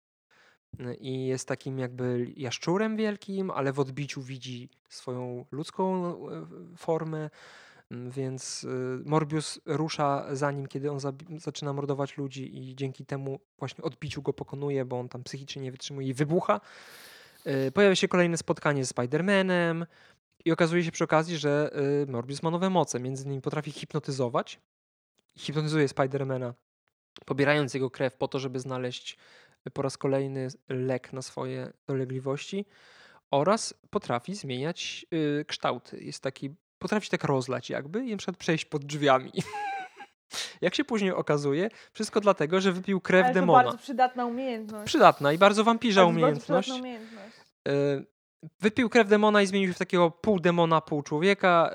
i 0.98 1.26
jest 1.26 1.48
takim 1.48 1.78
jakby 1.78 2.32
jaszczurem 2.36 2.96
wielkim, 2.96 3.50
ale 3.50 3.72
w 3.72 3.80
odbiciu 3.80 4.22
widzi 4.22 4.68
swoją 4.88 5.46
ludzką 5.50 6.14
e, 6.30 6.46
formę. 6.76 7.30
Mm, 7.90 8.10
Więc 8.10 8.64
y, 8.64 8.68
Morbius 9.04 9.60
rusza 9.66 10.26
za 10.36 10.50
nim, 10.52 10.66
kiedy 10.66 10.90
on 10.90 10.98
zaczyna 11.38 11.72
mordować 11.72 12.16
ludzi, 12.16 12.70
i 12.70 12.76
dzięki 12.76 13.06
temu 13.06 13.40
właśnie 13.58 13.84
odbiciu 13.84 14.22
go 14.22 14.32
pokonuje, 14.32 14.84
bo 14.84 14.98
on 15.00 15.08
tam 15.08 15.22
psychicznie 15.24 15.62
nie 15.62 15.72
wytrzymuje 15.72 16.08
i 16.08 16.14
wybucha. 16.14 16.60
Y, 17.46 17.72
Pojawia 17.72 17.94
się 17.96 18.08
kolejne 18.08 18.36
spotkanie 18.36 18.84
z 18.84 18.94
Spider-Manem, 18.94 19.86
i 20.44 20.52
okazuje 20.52 20.84
się 20.84 20.90
przy 20.92 21.04
okazji, 21.04 21.38
że 21.38 21.70
y, 22.02 22.12
Morbius 22.12 22.42
ma 22.42 22.50
nowe 22.50 22.70
moce. 22.70 23.00
Między 23.00 23.24
innymi 23.24 23.40
potrafi 23.42 23.70
hipnotyzować. 23.72 24.60
Hipnotyzuje 25.38 25.88
Spidermana, 25.88 26.54
pobierając 27.26 27.74
jego 27.74 27.90
krew 27.90 28.16
po 28.16 28.28
to, 28.28 28.38
żeby 28.38 28.60
znaleźć 28.60 29.18
po 29.72 29.82
raz 29.82 29.98
kolejny 29.98 30.48
lek 30.68 31.12
na 31.12 31.22
swoje 31.22 31.72
dolegliwości 31.86 32.66
oraz 33.30 33.74
potrafi 33.90 34.34
zmieniać 34.34 35.06
kształty. 35.46 36.04
Jest 36.04 36.22
taki, 36.22 36.54
potrafi 36.84 37.06
się 37.06 37.10
tak 37.10 37.24
rozlać 37.24 37.70
jakby 37.70 38.04
i 38.06 38.10
na 38.10 38.16
przykład 38.16 38.36
przejść 38.36 38.64
pod 38.64 38.84
drzwiami. 38.84 39.32
Jak 40.60 40.74
się 40.74 40.84
później 40.84 41.12
okazuje, 41.12 41.68
wszystko 41.92 42.20
dlatego, 42.20 42.60
że 42.60 42.72
wypił 42.72 43.00
krew 43.00 43.24
Ale 43.24 43.34
to 43.34 43.40
demona. 43.40 43.62
bardzo 43.64 43.78
przydatna 43.78 44.26
umiejętność. 44.26 44.86
Przydatna 44.86 45.32
i 45.32 45.38
bardzo 45.38 45.64
wampirza 45.64 46.00
bardzo 46.00 46.10
umiejętność. 46.10 46.68
przydatna 46.68 46.74
umiejętność. 46.82 47.36
Y, 47.68 48.06
Wypił 48.60 48.88
krew 48.88 49.08
demona 49.08 49.42
i 49.42 49.46
zmienił 49.46 49.68
się 49.68 49.74
w 49.74 49.78
takiego 49.78 50.10
pół 50.10 50.40
demona, 50.40 50.80
pół 50.80 51.02
człowieka. 51.02 51.70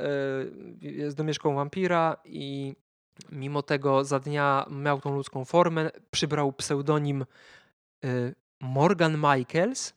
y, 0.84 0.88
Jest 0.92 1.18
domieszką 1.18 1.56
wampira 1.56 2.18
i 2.26 2.76
mimo 3.32 3.62
tego 3.62 4.04
za 4.04 4.20
dnia 4.20 4.66
miał 4.72 5.02
tą 5.02 5.16
ludzką 5.16 5.46
formę. 5.46 5.92
Przybrał 6.12 6.54
pseudonim 6.54 7.26
y, 8.06 8.36
Morgan 8.60 9.16
Michaels 9.18 9.94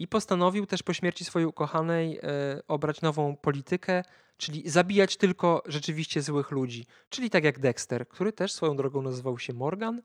i 0.00 0.08
postanowił 0.08 0.66
też 0.66 0.82
po 0.82 0.92
śmierci 0.92 1.24
swojej 1.24 1.46
ukochanej 1.46 2.18
y, 2.18 2.22
obrać 2.68 3.02
nową 3.02 3.36
politykę, 3.36 4.02
czyli 4.36 4.70
zabijać 4.70 5.16
tylko 5.16 5.62
rzeczywiście 5.66 6.22
złych 6.22 6.50
ludzi. 6.50 6.86
Czyli 7.08 7.30
tak 7.30 7.44
jak 7.44 7.58
Dexter, 7.58 8.08
który 8.08 8.32
też 8.32 8.52
swoją 8.52 8.76
drogą 8.76 9.02
nazywał 9.02 9.38
się 9.38 9.52
Morgan 9.52 10.02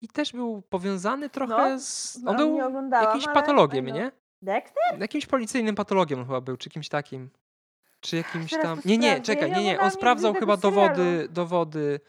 i 0.00 0.08
też 0.08 0.32
był 0.32 0.62
powiązany 0.62 1.30
trochę 1.30 1.70
No, 1.70 1.80
z... 1.80 2.18
no, 2.22 2.30
On 2.30 2.36
był 2.36 2.58
jakimś 2.92 3.24
patologiem, 3.24 3.86
nie? 3.86 4.12
Dexter? 4.42 5.00
Jakimś 5.00 5.26
policyjnym 5.26 5.74
patologiem 5.74 6.24
chyba 6.24 6.40
był, 6.40 6.56
czy 6.56 6.70
kimś 6.70 6.88
takim. 6.88 7.30
Czy 8.00 8.16
jakimś 8.16 8.50
tam. 8.50 8.80
Nie, 8.84 8.98
nie, 8.98 9.20
czekaj, 9.20 9.52
nie, 9.52 9.64
nie. 9.64 9.80
On 9.80 9.90
sprawdzał 9.90 10.34
chyba 10.34 10.56
dowody, 10.56 11.28
dowody 11.30 12.00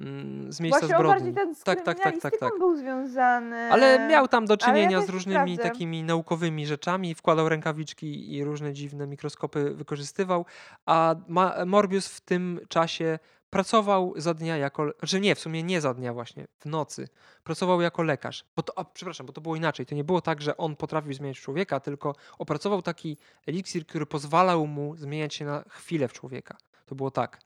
mm, 0.00 0.52
z 0.52 0.60
miejsca 0.60 0.80
Właśnie 0.80 0.96
zbrodni. 0.98 1.32
ten 1.34 1.54
z 1.54 1.62
Tak, 1.62 1.82
tak, 1.82 2.00
tak, 2.00 2.20
tak, 2.20 2.36
tak. 2.40 2.58
był 2.58 2.76
związany. 2.76 3.72
Ale 3.72 4.08
miał 4.08 4.28
tam 4.28 4.46
do 4.46 4.54
ja 4.54 4.56
czynienia 4.56 4.98
też 4.98 5.06
z 5.06 5.10
różnymi 5.10 5.54
sprawdzę. 5.54 5.72
takimi 5.72 6.02
naukowymi 6.02 6.66
rzeczami, 6.66 7.14
wkładał 7.14 7.48
rękawiczki 7.48 8.34
i 8.34 8.44
różne 8.44 8.72
dziwne 8.72 9.06
mikroskopy 9.06 9.74
wykorzystywał, 9.74 10.44
a 10.86 11.14
Ma- 11.28 11.64
Morbius 11.66 12.08
w 12.08 12.20
tym 12.20 12.60
czasie 12.68 13.18
pracował 13.50 14.12
za 14.16 14.34
dnia 14.34 14.56
jako, 14.56 14.92
znaczy 14.98 15.20
nie, 15.20 15.34
w 15.34 15.40
sumie 15.40 15.62
nie 15.62 15.80
za 15.80 15.94
dnia 15.94 16.12
właśnie, 16.12 16.46
w 16.58 16.66
nocy. 16.66 17.08
Pracował 17.44 17.80
jako 17.80 18.02
lekarz. 18.02 18.44
Bo 18.56 18.62
to, 18.62 18.78
a, 18.78 18.84
przepraszam, 18.84 19.26
bo 19.26 19.32
to 19.32 19.40
było 19.40 19.56
inaczej. 19.56 19.86
To 19.86 19.94
nie 19.94 20.04
było 20.04 20.20
tak, 20.20 20.42
że 20.42 20.56
on 20.56 20.76
potrafił 20.76 21.12
zmieniać 21.12 21.40
człowieka, 21.40 21.80
tylko 21.80 22.14
opracował 22.38 22.82
taki 22.82 23.16
eliksir, 23.46 23.86
który 23.86 24.06
pozwalał 24.06 24.66
mu 24.66 24.96
zmieniać 24.96 25.34
się 25.34 25.44
na 25.44 25.64
chwilę 25.68 26.08
w 26.08 26.12
człowieka. 26.12 26.56
To 26.86 26.94
było 26.94 27.10
tak. 27.10 27.40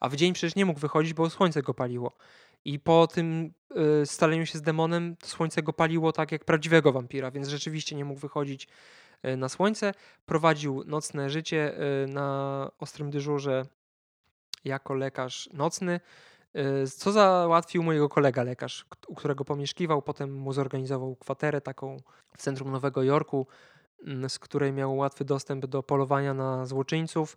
A 0.00 0.08
w 0.08 0.16
dzień 0.16 0.32
przecież 0.32 0.54
nie 0.54 0.66
mógł 0.66 0.80
wychodzić, 0.80 1.14
bo 1.14 1.30
słońce 1.30 1.62
go 1.62 1.74
paliło. 1.74 2.12
I 2.64 2.78
po 2.78 3.06
tym 3.06 3.52
y, 4.02 4.06
scaleniu 4.06 4.46
się 4.46 4.58
z 4.58 4.62
demonem, 4.62 5.16
słońce 5.24 5.62
go 5.62 5.72
paliło 5.72 6.12
tak 6.12 6.32
jak 6.32 6.44
prawdziwego 6.44 6.92
wampira, 6.92 7.30
więc 7.30 7.48
rzeczywiście 7.48 7.96
nie 7.96 8.04
mógł 8.04 8.20
wychodzić 8.20 8.68
y, 9.24 9.36
na 9.36 9.48
słońce. 9.48 9.94
Prowadził 10.26 10.84
nocne 10.86 11.30
życie 11.30 11.74
y, 12.04 12.06
na 12.06 12.70
ostrym 12.78 13.10
dyżurze 13.10 13.66
jako 14.64 14.94
lekarz 14.94 15.48
nocny, 15.52 16.00
y, 16.84 16.90
co 16.90 17.12
załatwił 17.12 17.82
mojego 17.82 18.08
kolega 18.08 18.42
lekarz, 18.42 18.86
u 19.06 19.14
którego 19.14 19.44
pomieszkiwał. 19.44 20.02
Potem 20.02 20.32
mu 20.32 20.52
zorganizował 20.52 21.16
kwaterę 21.16 21.60
taką 21.60 21.96
w 22.36 22.38
centrum 22.38 22.72
Nowego 22.72 23.02
Jorku, 23.02 23.46
mm, 24.06 24.30
z 24.30 24.38
której 24.38 24.72
miał 24.72 24.96
łatwy 24.96 25.24
dostęp 25.24 25.66
do 25.66 25.82
polowania 25.82 26.34
na 26.34 26.66
złoczyńców. 26.66 27.36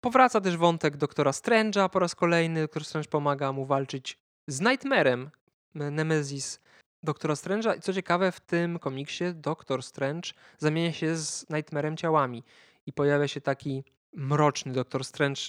Powraca 0.00 0.40
też 0.40 0.56
wątek 0.56 0.96
doktora 0.96 1.30
Strange'a 1.30 1.88
po 1.88 1.98
raz 1.98 2.14
kolejny. 2.14 2.60
Doktor 2.62 2.84
Strange 2.84 3.08
pomaga 3.08 3.52
mu 3.52 3.66
walczyć 3.66 4.18
z 4.46 4.60
Nightmarem, 4.60 5.30
Nemesis 5.74 6.60
doktora 7.02 7.34
Strange'a. 7.34 7.76
I 7.78 7.80
co 7.80 7.92
ciekawe, 7.92 8.32
w 8.32 8.40
tym 8.40 8.78
komiksie 8.78 9.24
Doktor 9.34 9.82
Strange 9.82 10.30
zamienia 10.58 10.92
się 10.92 11.16
z 11.16 11.50
Nightmarem 11.50 11.96
ciałami 11.96 12.44
i 12.86 12.92
pojawia 12.92 13.28
się 13.28 13.40
taki 13.40 13.84
mroczny 14.12 14.72
Doktor 14.72 15.04
Strange. 15.04 15.40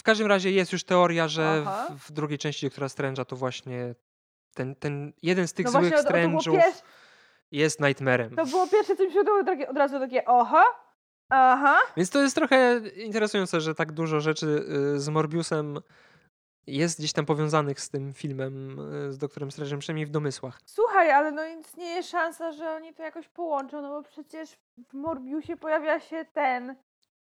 W 0.00 0.02
każdym 0.02 0.26
razie 0.26 0.50
jest 0.50 0.72
już 0.72 0.84
teoria, 0.84 1.28
że 1.28 1.64
w, 1.90 2.06
w 2.08 2.12
drugiej 2.12 2.38
części 2.38 2.66
Doktora 2.66 2.86
Strange'a 2.86 3.24
to 3.24 3.36
właśnie 3.36 3.94
ten, 4.54 4.74
ten 4.74 5.12
jeden 5.22 5.48
z 5.48 5.52
tych 5.52 5.66
No 5.66 5.72
złych 5.72 5.94
Strange'ów 5.94 6.62
jest 7.50 7.80
Nightmarem. 7.80 8.36
to 8.36 8.46
było 8.46 8.68
pierwsze, 8.68 8.96
co 8.96 9.04
mi 9.04 9.12
się 9.12 9.20
takie, 9.46 9.68
od 9.68 9.76
razu 9.76 9.98
takie 9.98 10.24
oha, 10.24 10.64
aha. 11.28 11.76
Więc 11.96 12.10
to 12.10 12.22
jest 12.22 12.34
trochę 12.34 12.80
interesujące, 12.96 13.60
że 13.60 13.74
tak 13.74 13.92
dużo 13.92 14.20
rzeczy 14.20 14.46
y, 14.96 15.00
z 15.00 15.08
Morbiusem 15.08 15.78
jest 16.66 16.98
gdzieś 16.98 17.12
tam 17.12 17.26
powiązanych 17.26 17.80
z 17.80 17.90
tym 17.90 18.12
filmem 18.12 18.78
y, 19.08 19.12
z 19.12 19.18
doktorem 19.18 19.48
Strange'em, 19.48 19.78
przynajmniej 19.78 20.06
w 20.06 20.10
domysłach. 20.10 20.58
Słuchaj, 20.66 21.10
ale 21.10 21.32
no 21.32 21.44
istnieje 21.46 22.02
szansa, 22.02 22.52
że 22.52 22.70
oni 22.70 22.94
to 22.94 23.02
jakoś 23.02 23.28
połączą, 23.28 23.82
no 23.82 23.88
bo 23.88 24.02
przecież 24.08 24.56
w 24.88 24.94
Morbiusie 24.94 25.56
pojawia 25.56 26.00
się 26.00 26.24
ten 26.32 26.76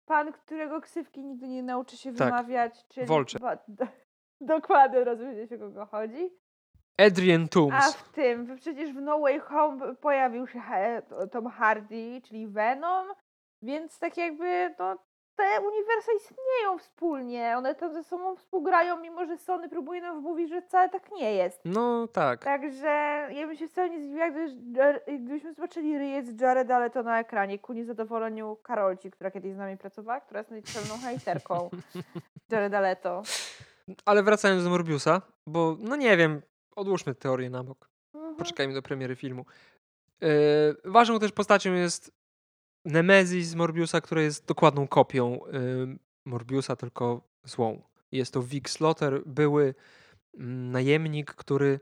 pan, 0.05 0.33
którego 0.33 0.81
ksywki 0.81 1.23
nigdy 1.23 1.47
nie 1.47 1.63
nauczy 1.63 1.97
się 1.97 2.13
Tak. 2.13 2.27
wymawiać, 2.27 2.85
czyli... 2.89 3.07
Ba- 3.41 3.57
do- 3.67 3.87
Dokładnie 4.41 5.03
rozumiesz, 5.03 5.51
o 5.51 5.57
kogo 5.57 5.85
chodzi. 5.85 6.29
Adrian 6.97 7.43
A 7.43 7.47
Toomes. 7.47 7.93
w 7.95 8.09
tym, 8.11 8.55
przecież 8.57 8.91
w 8.93 9.01
No 9.01 9.19
Way 9.19 9.39
Home 9.39 9.95
pojawił 9.95 10.47
się 10.47 10.61
Tom 11.31 11.47
Hardy, 11.47 12.21
czyli 12.27 12.47
Venom, 12.47 13.07
więc 13.63 13.99
tak 13.99 14.17
jakby 14.17 14.75
no, 14.79 14.97
te 15.35 15.61
uniwersa 15.61 16.11
istnieją 16.17 16.77
wspólnie, 16.77 17.53
one 17.57 17.75
tam 17.75 17.93
ze 17.93 18.03
sobą 18.03 18.35
współgrają, 18.35 18.99
mimo 18.99 19.25
że 19.25 19.37
Sony 19.37 19.69
próbuje 19.69 20.01
nam 20.01 20.19
wmówić, 20.19 20.49
że 20.49 20.61
wcale 20.61 20.89
tak 20.89 21.11
nie 21.11 21.33
jest. 21.33 21.61
No 21.65 22.07
tak. 22.07 22.43
Także 22.43 22.87
ja 23.31 23.47
bym 23.47 23.55
się 23.55 23.67
wcale 23.67 23.89
nie 23.89 23.99
zdziwiła, 23.99 24.31
gdyż, 24.31 24.51
gdybyśmy 25.19 25.53
zobaczyli 25.53 25.97
ryjec 25.97 26.41
Jareda 26.41 26.79
Leto 26.79 27.03
na 27.03 27.19
ekranie 27.19 27.59
ku 27.59 27.73
niezadowoleniu 27.73 28.57
Karolci, 28.63 29.11
która 29.11 29.31
kiedyś 29.31 29.53
z 29.53 29.57
nami 29.57 29.77
pracowała, 29.77 30.21
która 30.21 30.39
jest 30.39 30.51
najczęstszą 30.51 30.97
hejterką 30.97 31.69
Jareda 32.51 32.79
Leto. 32.79 33.23
Ale 34.05 34.23
wracając 34.23 34.63
do 34.63 34.69
Morbiusa, 34.69 35.21
bo 35.47 35.77
no 35.79 35.95
nie 35.95 36.17
wiem, 36.17 36.41
odłóżmy 36.75 37.15
teorię 37.15 37.49
na 37.49 37.63
bok. 37.63 37.89
Mhm. 38.13 38.35
Poczekajmy 38.35 38.73
do 38.73 38.81
premiery 38.81 39.15
filmu. 39.15 39.45
Yy, 40.21 40.29
ważną 40.85 41.19
też 41.19 41.31
postacią 41.31 41.73
jest 41.73 42.22
Nemesis 42.85 43.47
z 43.47 43.55
Morbiusa, 43.55 44.01
która 44.01 44.21
jest 44.21 44.45
dokładną 44.45 44.87
kopią 44.87 45.39
yy, 45.51 45.97
Morbiusa, 46.25 46.75
tylko 46.75 47.21
złą. 47.43 47.81
Jest 48.11 48.33
to 48.33 48.43
Vic 48.43 48.69
Slaughter, 48.69 49.21
były 49.25 49.75
mm, 50.37 50.71
najemnik, 50.71 51.33
który 51.33 51.79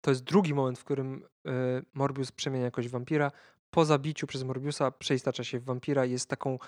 to 0.00 0.10
jest 0.10 0.24
drugi 0.24 0.54
moment, 0.54 0.78
w 0.78 0.84
którym 0.84 1.24
yy, 1.44 1.52
Morbius 1.94 2.32
przemienia 2.32 2.64
jakoś 2.64 2.88
wampira. 2.88 3.30
Po 3.70 3.84
zabiciu 3.84 4.26
przez 4.26 4.42
Morbiusa 4.42 4.90
przeistacza 4.90 5.44
się 5.44 5.60
w 5.60 5.64
wampira 5.64 6.04
jest 6.04 6.28
taką 6.28 6.58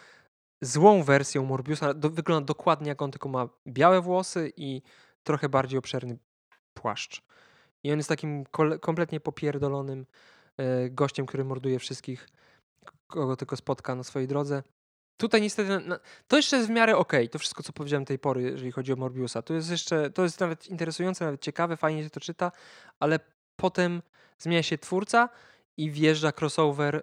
złą 0.60 1.02
wersją 1.02 1.44
Morbiusa. 1.44 1.94
Do, 1.94 2.10
wygląda 2.10 2.46
dokładnie 2.46 2.88
jak 2.88 3.02
on, 3.02 3.10
tylko 3.10 3.28
ma 3.28 3.48
białe 3.66 4.00
włosy 4.00 4.52
i 4.56 4.82
trochę 5.22 5.48
bardziej 5.48 5.78
obszerny 5.78 6.18
płaszcz. 6.74 7.22
I 7.82 7.92
on 7.92 7.96
jest 7.96 8.08
takim 8.08 8.44
kompletnie 8.80 9.20
popierdolonym 9.20 10.06
e, 10.56 10.90
gościem, 10.90 11.26
który 11.26 11.44
morduje 11.44 11.78
wszystkich, 11.78 12.28
kogo 13.06 13.36
tylko 13.36 13.56
spotka 13.56 13.94
na 13.94 14.04
swojej 14.04 14.28
drodze. 14.28 14.62
Tutaj 15.16 15.42
niestety, 15.42 15.80
to 16.28 16.36
jeszcze 16.36 16.56
jest 16.56 16.68
w 16.68 16.72
miarę 16.72 16.96
okay, 16.96 17.28
to 17.28 17.38
wszystko, 17.38 17.62
co 17.62 17.72
powiedziałem 17.72 18.04
tej 18.04 18.18
pory, 18.18 18.42
jeżeli 18.42 18.72
chodzi 18.72 18.92
o 18.92 18.96
Morbiusa. 18.96 19.42
To 19.42 19.54
jest 19.54 19.70
jeszcze, 19.70 20.10
to 20.10 20.22
jest 20.22 20.40
nawet 20.40 20.66
interesujące, 20.66 21.24
nawet 21.24 21.40
ciekawe, 21.40 21.76
fajnie 21.76 22.04
się 22.04 22.10
to 22.10 22.20
czyta, 22.20 22.52
ale 23.00 23.20
potem 23.56 24.02
zmienia 24.38 24.62
się 24.62 24.78
twórca 24.78 25.28
i 25.76 25.90
wjeżdża 25.90 26.32
crossover 26.40 26.96
e, 26.96 27.00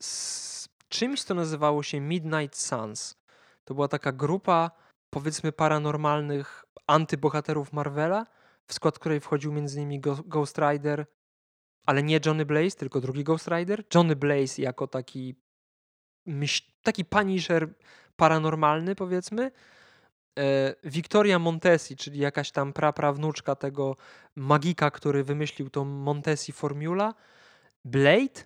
z 0.00 0.68
czymś, 0.88 1.22
co 1.22 1.34
nazywało 1.34 1.82
się 1.82 2.00
Midnight 2.00 2.58
Suns. 2.58 3.16
To 3.64 3.74
była 3.74 3.88
taka 3.88 4.12
grupa, 4.12 4.70
powiedzmy, 5.10 5.52
paranormalnych 5.52 6.64
antybohaterów 6.86 7.72
Marvela, 7.72 8.26
w 8.66 8.74
skład 8.74 8.98
której 8.98 9.20
wchodził 9.20 9.52
m.in. 9.52 10.00
Ghost 10.26 10.58
Rider, 10.58 11.06
ale 11.86 12.02
nie 12.02 12.20
Johnny 12.26 12.46
Blaze, 12.46 12.76
tylko 12.76 13.00
drugi 13.00 13.24
Ghost 13.24 13.48
Rider. 13.48 13.84
Johnny 13.94 14.16
Blaze 14.16 14.62
jako 14.62 14.86
taki 14.86 15.34
taki 16.82 17.04
punisher 17.04 17.68
paranormalny, 18.16 18.94
powiedzmy. 18.94 19.50
E, 20.38 20.74
Victoria 20.84 21.38
Montesi, 21.38 21.96
czyli 21.96 22.18
jakaś 22.18 22.50
tam 22.50 22.72
praprawnuczka 22.72 23.54
tego 23.54 23.96
magika, 24.36 24.90
który 24.90 25.24
wymyślił 25.24 25.70
tą 25.70 25.84
Montesi 25.84 26.52
formula. 26.52 27.14
Blade, 27.84 28.44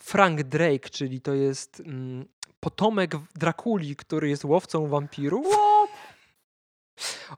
Frank 0.00 0.42
Drake, 0.42 0.90
czyli 0.90 1.20
to 1.20 1.34
jest 1.34 1.80
mm, 1.80 2.24
potomek 2.60 3.12
Drakuli, 3.34 3.96
który 3.96 4.28
jest 4.28 4.44
łowcą 4.44 4.86
wampirów. 4.86 5.46
What? 5.46 5.90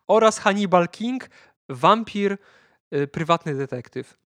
Oraz 0.07 0.39
Hannibal 0.39 0.89
King, 0.89 1.31
wampir, 1.69 2.39
y, 2.95 3.07
prywatny 3.07 3.55
detektyw. 3.55 4.22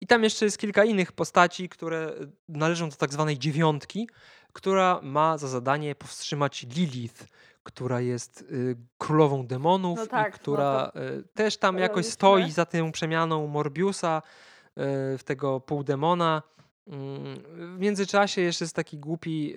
I 0.00 0.06
tam 0.06 0.24
jeszcze 0.24 0.44
jest 0.44 0.58
kilka 0.58 0.84
innych 0.84 1.12
postaci, 1.12 1.68
które 1.68 2.12
należą 2.48 2.88
do 2.88 2.96
tak 2.96 3.12
zwanej 3.12 3.38
dziewiątki, 3.38 4.08
która 4.52 5.00
ma 5.02 5.38
za 5.38 5.48
zadanie 5.48 5.94
powstrzymać 5.94 6.66
Lilith, 6.76 7.26
która 7.62 8.00
jest 8.00 8.40
y, 8.40 8.76
królową 8.98 9.46
demonów 9.46 9.98
no 9.98 10.06
tak, 10.06 10.36
i 10.36 10.38
która 10.38 10.92
no 10.94 11.02
y, 11.02 11.24
też 11.34 11.56
tam 11.56 11.78
jakoś 11.78 12.06
stoi 12.06 12.50
za 12.50 12.66
tą 12.66 12.92
przemianą 12.92 13.46
Morbiusa 13.46 14.22
y, 14.24 15.18
w 15.18 15.20
tego 15.24 15.60
półdemona. 15.60 16.42
Mm, 16.86 17.42
w 17.76 17.78
międzyczasie 17.78 18.40
jeszcze 18.40 18.64
jest 18.64 18.76
taki 18.76 18.98
głupi 18.98 19.54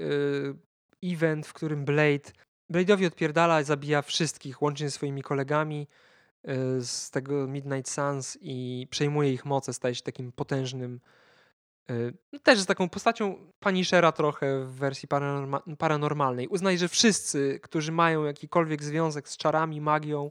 event, 1.04 1.48
w 1.48 1.54
którym 1.54 1.86
Blade 1.86 2.32
Blade'owi 2.72 3.08
odpierdala 3.08 3.62
i 3.62 3.64
zabija 3.64 4.02
wszystkich, 4.02 4.62
łącznie 4.62 4.90
ze 4.90 4.92
swoimi 4.92 5.24
kolegami 5.24 5.88
z 6.80 7.12
tego 7.12 7.48
Midnight 7.48 7.92
Suns 7.92 8.38
i 8.42 8.88
przejmuje 8.90 9.34
ich 9.34 9.46
moce, 9.46 9.74
staje 9.74 9.96
się 9.96 10.02
takim 10.02 10.32
potężnym 10.32 11.00
Y, 11.92 12.14
no 12.34 12.40
też 12.40 12.60
z 12.60 12.66
taką 12.66 12.90
postacią 12.90 13.36
Punishera 13.60 14.12
trochę 14.12 14.66
w 14.66 14.72
wersji 14.72 15.08
paranorma 15.08 15.62
paranormalnej. 15.78 16.48
Uznaj, 16.48 16.78
że 16.78 16.88
wszyscy, 16.88 17.60
którzy 17.64 17.92
mają 17.92 18.24
jakikolwiek 18.24 18.84
związek 18.84 19.30
z 19.30 19.38
czarami, 19.38 19.82
magią 19.82 20.30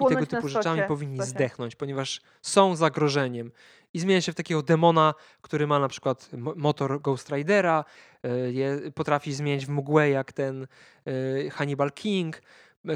i 0.00 0.08
tego 0.08 0.26
typu 0.26 0.48
rzeczami, 0.48 0.82
powinni 0.88 1.22
zdechnąć, 1.22 1.76
ponieważ 1.76 2.20
są 2.42 2.76
zagrożeniem. 2.76 3.52
I 3.94 3.98
zmienia 3.98 4.20
się 4.20 4.32
w 4.32 4.34
takiego 4.34 4.62
demona, 4.62 5.14
który 5.40 5.66
ma 5.66 5.78
na 5.78 5.88
przykład 5.88 6.30
motor 6.56 7.00
Ghost 7.00 7.30
Ridera, 7.30 7.84
y, 8.26 8.52
je, 8.52 8.80
potrafi 8.94 9.34
zmienić 9.34 9.66
w 9.66 9.68
mgłę 9.68 10.10
jak 10.10 10.32
ten 10.32 10.66
y, 11.08 11.50
Hannibal 11.50 11.92
King, 11.92 12.42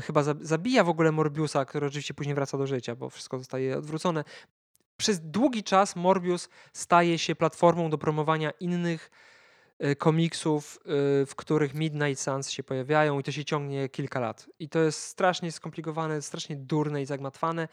chyba 0.03 0.23
zabija 0.23 0.85
w 0.85 0.89
ogóle 0.89 1.13
Morbiusa, 1.13 1.65
który 1.65 1.87
oczywiście 1.87 2.15
później 2.15 2.35
wraca 2.35 2.59
do 2.59 2.67
życia, 2.67 2.97
bo 2.97 3.11
wszystko 3.11 3.39
zostaje 3.39 3.79
odwrócone 3.79 4.25
przez 4.99 5.21
długi 5.21 5.65
czas 5.65 5.97
Morbius 5.97 6.49
staje 6.73 7.19
się 7.19 7.35
platformą 7.35 7.91
do 7.91 7.99
promowania 7.99 8.51
innych 8.51 9.11
e, 9.79 9.97
komiksów, 9.97 10.79
e, 10.79 11.27
w 11.27 11.35
których 11.37 11.75
Midnight 11.75 12.23
Suns 12.23 12.51
się 12.51 12.63
pojawiają 12.63 13.19
i 13.19 13.23
to 13.23 13.33
się 13.33 13.45
ciągnie 13.45 13.89
kilka 13.89 14.21
lat. 14.21 14.51
I 14.59 14.69
to 14.69 14.79
jest 14.79 15.03
strasznie 15.03 15.53
skomplikowane, 15.53 16.23
strasznie 16.23 16.57
durne 16.57 17.03
i 17.03 17.07
zagmatwane. 17.07 17.69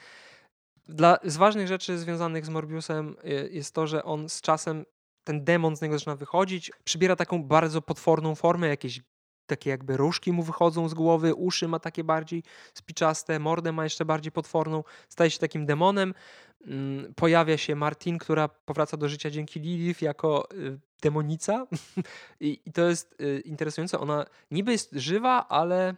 Dla, 0.87 1.17
z 1.23 1.37
ważnych 1.37 1.67
rzeczy 1.67 1.97
związanych 1.97 2.45
z 2.45 2.49
Morbiusem 2.49 3.15
e, 3.23 3.29
jest 3.29 3.73
to, 3.73 3.87
że 3.87 4.03
on 4.03 4.29
z 4.29 4.41
czasem, 4.41 4.85
ten 5.23 5.43
demon 5.43 5.75
z 5.75 5.81
niego 5.81 5.97
zaczyna 5.97 6.15
wychodzić, 6.15 6.71
przybiera 6.83 7.15
taką 7.15 7.43
bardzo 7.43 7.81
potworną 7.81 8.35
formę, 8.35 8.67
jakieś 8.67 9.01
takie 9.47 9.69
jakby 9.69 9.97
różki 9.97 10.31
mu 10.31 10.43
wychodzą 10.43 10.89
z 10.89 10.93
głowy, 10.93 11.35
uszy 11.35 11.67
ma 11.67 11.79
takie 11.79 12.03
bardziej 12.03 12.43
spiczaste, 12.73 13.39
mordę 13.39 13.71
ma 13.71 13.83
jeszcze 13.83 14.05
bardziej 14.05 14.31
potworną, 14.31 14.83
staje 15.09 15.31
się 15.31 15.39
takim 15.39 15.65
demonem. 15.65 16.13
Mm, 16.61 17.13
pojawia 17.13 17.57
się 17.57 17.75
Martin, 17.75 18.17
która 18.17 18.47
powraca 18.47 18.97
do 18.97 19.09
życia 19.09 19.29
dzięki 19.29 19.59
Lilith 19.59 20.01
jako 20.01 20.51
y, 20.51 20.79
demonica. 21.01 21.67
I, 22.39 22.61
I, 22.65 22.71
to 22.71 22.89
jest 22.89 23.21
y, 23.21 23.39
interesujące. 23.45 23.99
Ona 23.99 24.25
niby 24.51 24.71
jest 24.71 24.91
żywa, 24.93 25.47
ale 25.47 25.95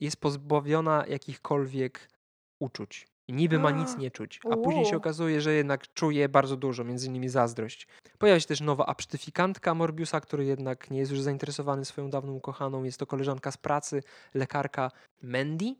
jest 0.00 0.16
pozbawiona 0.16 1.04
jakichkolwiek 1.06 2.08
uczuć. 2.58 3.11
Niby 3.32 3.58
ma 3.58 3.70
nic 3.70 3.96
nie 3.96 4.10
czuć, 4.10 4.40
a 4.50 4.56
później 4.56 4.84
się 4.84 4.96
okazuje, 4.96 5.40
że 5.40 5.52
jednak 5.52 5.94
czuje 5.94 6.28
bardzo 6.28 6.56
dużo, 6.56 6.84
między 6.84 7.06
innymi 7.06 7.28
zazdrość. 7.28 7.86
Pojawia 8.18 8.40
się 8.40 8.46
też 8.46 8.60
nowa 8.60 8.86
absztyfikantka 8.86 9.74
Morbiusa, 9.74 10.20
który 10.20 10.44
jednak 10.44 10.90
nie 10.90 10.98
jest 10.98 11.10
już 11.12 11.20
zainteresowany 11.20 11.84
swoją 11.84 12.10
dawną 12.10 12.32
ukochaną. 12.32 12.84
Jest 12.84 12.98
to 12.98 13.06
koleżanka 13.06 13.50
z 13.50 13.56
pracy, 13.56 14.02
lekarka 14.34 14.90
Mandy, 15.22 15.74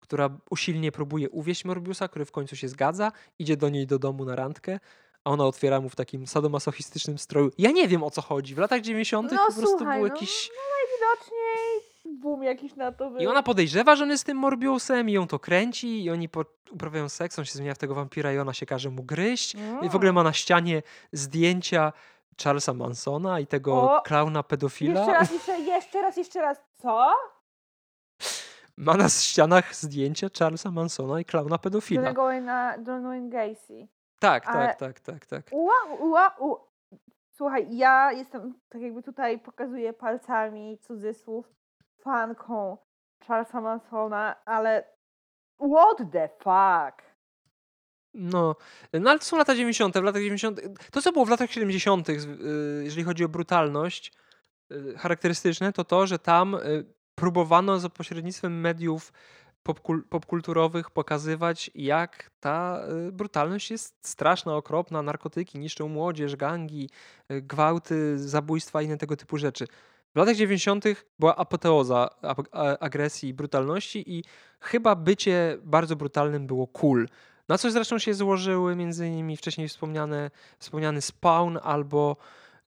która 0.00 0.30
usilnie 0.50 0.92
próbuje 0.92 1.30
uwieść 1.30 1.64
Morbiusa, 1.64 2.08
który 2.08 2.24
w 2.24 2.32
końcu 2.32 2.56
się 2.56 2.68
zgadza, 2.68 3.12
idzie 3.38 3.56
do 3.56 3.68
niej 3.68 3.86
do 3.86 3.98
domu 3.98 4.24
na 4.24 4.36
randkę, 4.36 4.80
a 5.24 5.30
ona 5.30 5.44
otwiera 5.44 5.80
mu 5.80 5.88
w 5.88 5.96
takim 5.96 6.26
sadomasochistycznym 6.26 7.18
stroju. 7.18 7.50
Ja 7.58 7.70
nie 7.70 7.88
wiem 7.88 8.02
o 8.02 8.10
co 8.10 8.22
chodzi. 8.22 8.54
W 8.54 8.58
latach 8.58 8.80
90. 8.80 9.32
No, 9.32 9.38
po 9.38 9.44
prostu 9.44 9.66
słuchaj, 9.66 9.98
był 9.98 10.08
no, 10.08 10.14
jakiś. 10.14 10.50
No, 10.50 10.62
najwidoczniej 10.76 11.83
boom 12.20 12.42
jakiś 12.42 12.76
na 12.76 12.92
to 12.92 13.10
był. 13.10 13.20
I 13.20 13.26
ona 13.26 13.42
podejrzewa, 13.42 13.96
że 13.96 14.04
on 14.04 14.10
jest 14.10 14.26
tym 14.26 14.36
Morbiusem 14.36 15.08
i 15.08 15.12
ją 15.12 15.26
to 15.26 15.38
kręci 15.38 16.04
i 16.04 16.10
oni 16.10 16.28
po... 16.28 16.44
uprawiają 16.70 17.08
seks, 17.08 17.38
on 17.38 17.44
się 17.44 17.52
zmienia 17.52 17.74
w 17.74 17.78
tego 17.78 17.94
wampira 17.94 18.32
i 18.32 18.38
ona 18.38 18.52
się 18.52 18.66
każe 18.66 18.90
mu 18.90 19.02
gryźć. 19.02 19.56
I 19.82 19.88
w 19.88 19.96
ogóle 19.96 20.12
ma 20.12 20.22
na 20.22 20.32
ścianie 20.32 20.82
zdjęcia 21.12 21.92
Charlesa 22.42 22.74
Mansona 22.74 23.40
i 23.40 23.46
tego 23.46 23.96
o, 23.96 24.02
klauna 24.02 24.42
pedofila. 24.42 25.00
Jeszcze 25.00 25.12
raz, 25.12 25.32
jeszcze, 25.32 25.60
jeszcze 25.60 26.02
raz, 26.02 26.16
jeszcze 26.16 26.40
raz. 26.40 26.58
Co? 26.76 27.14
ma 28.76 28.96
na 28.96 29.08
ścianach 29.08 29.74
zdjęcia 29.74 30.28
Charlesa 30.38 30.70
Mansona 30.70 31.20
i 31.20 31.24
klauna 31.24 31.58
pedofila. 31.58 32.02
John 32.02 32.14
Wayne, 32.14 32.78
John 32.86 33.02
Wayne 33.02 33.28
Gacy. 33.28 33.88
Tak, 34.18 34.48
Ale... 34.48 34.66
tak, 34.66 35.00
tak, 35.00 35.00
tak, 35.00 35.26
tak. 35.26 35.46
Ua, 35.52 35.84
ua, 36.00 36.36
ua. 36.38 36.74
Słuchaj, 37.30 37.66
ja 37.70 38.12
jestem, 38.12 38.54
tak 38.68 38.82
jakby 38.82 39.02
tutaj 39.02 39.38
pokazuję 39.38 39.92
palcami 39.92 40.78
cudzysłów, 40.78 41.52
fanką 42.04 42.78
Charlesa 43.26 43.60
Mansona, 43.60 44.44
ale 44.44 44.84
what 45.58 46.12
the 46.12 46.28
fuck? 46.28 47.14
No, 48.14 48.56
no 48.92 49.10
ale 49.10 49.18
to 49.18 49.24
są 49.24 49.36
lata 49.36 49.54
90. 49.54 49.98
W 49.98 50.02
latach 50.02 50.22
90. 50.22 50.60
To, 50.90 51.02
co 51.02 51.12
było 51.12 51.24
w 51.24 51.28
latach 51.28 51.50
70., 51.50 52.08
y, 52.08 52.14
jeżeli 52.84 53.04
chodzi 53.04 53.24
o 53.24 53.28
brutalność 53.28 54.12
y, 54.72 54.94
charakterystyczne, 54.98 55.72
to 55.72 55.84
to, 55.84 56.06
że 56.06 56.18
tam 56.18 56.54
y, 56.54 56.84
próbowano 57.14 57.78
za 57.78 57.88
pośrednictwem 57.88 58.60
mediów 58.60 59.12
popkul 59.62 60.04
popkulturowych 60.08 60.90
pokazywać, 60.90 61.70
jak 61.74 62.30
ta 62.40 62.80
brutalność 63.12 63.70
jest 63.70 64.08
straszna, 64.08 64.56
okropna, 64.56 65.02
narkotyki 65.02 65.58
niszczą 65.58 65.88
młodzież, 65.88 66.36
gangi, 66.36 66.90
gwałty, 67.30 68.18
zabójstwa 68.18 68.82
i 68.82 68.84
inne 68.84 68.96
tego 68.96 69.16
typu 69.16 69.38
rzeczy. 69.38 69.66
W 70.14 70.18
latach 70.18 70.36
90. 70.36 70.84
była 71.18 71.36
apoteoza 71.36 72.08
agresji 72.80 73.28
i 73.28 73.34
brutalności 73.34 74.18
i 74.18 74.24
chyba 74.60 74.94
bycie 74.94 75.58
bardzo 75.62 75.96
brutalnym 75.96 76.46
było 76.46 76.66
cool. 76.66 77.08
Na 77.48 77.58
co 77.58 77.70
zresztą 77.70 77.98
się 77.98 78.14
złożyły 78.14 78.76
między 78.76 79.08
innymi 79.08 79.36
wcześniej 79.36 79.68
wspomniane, 79.68 80.30
wspomniany 80.58 81.00
Spawn 81.02 81.58
albo 81.62 82.16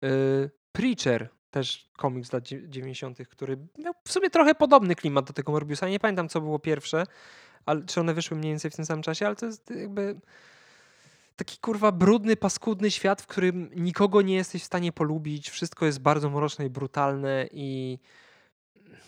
yy, 0.01 0.49
Preacher, 0.71 1.29
też 1.51 1.89
komiks 1.97 2.29
z 2.29 2.33
lat 2.33 2.43
90., 2.43 3.17
który 3.29 3.57
miał 3.77 3.93
w 4.05 4.11
sumie 4.11 4.29
trochę 4.29 4.55
podobny 4.55 4.95
klimat 4.95 5.25
do 5.25 5.33
tego 5.33 5.51
Morbiusa. 5.51 5.89
Nie 5.89 5.99
pamiętam, 5.99 6.29
co 6.29 6.41
było 6.41 6.59
pierwsze, 6.59 7.03
ale 7.65 7.85
czy 7.85 7.99
one 7.99 8.13
wyszły 8.13 8.37
mniej 8.37 8.51
więcej 8.51 8.71
w 8.71 8.75
tym 8.75 8.85
samym 8.85 9.03
czasie, 9.03 9.27
ale 9.27 9.35
to 9.35 9.45
jest 9.45 9.69
jakby 9.69 10.19
taki 11.37 11.57
kurwa 11.57 11.91
brudny, 11.91 12.35
paskudny 12.35 12.91
świat, 12.91 13.21
w 13.21 13.27
którym 13.27 13.69
nikogo 13.75 14.21
nie 14.21 14.35
jesteś 14.35 14.61
w 14.61 14.65
stanie 14.65 14.91
polubić. 14.91 15.49
Wszystko 15.49 15.85
jest 15.85 15.99
bardzo 15.99 16.29
mroczne 16.29 16.65
i 16.65 16.69
brutalne 16.69 17.47
i 17.51 17.99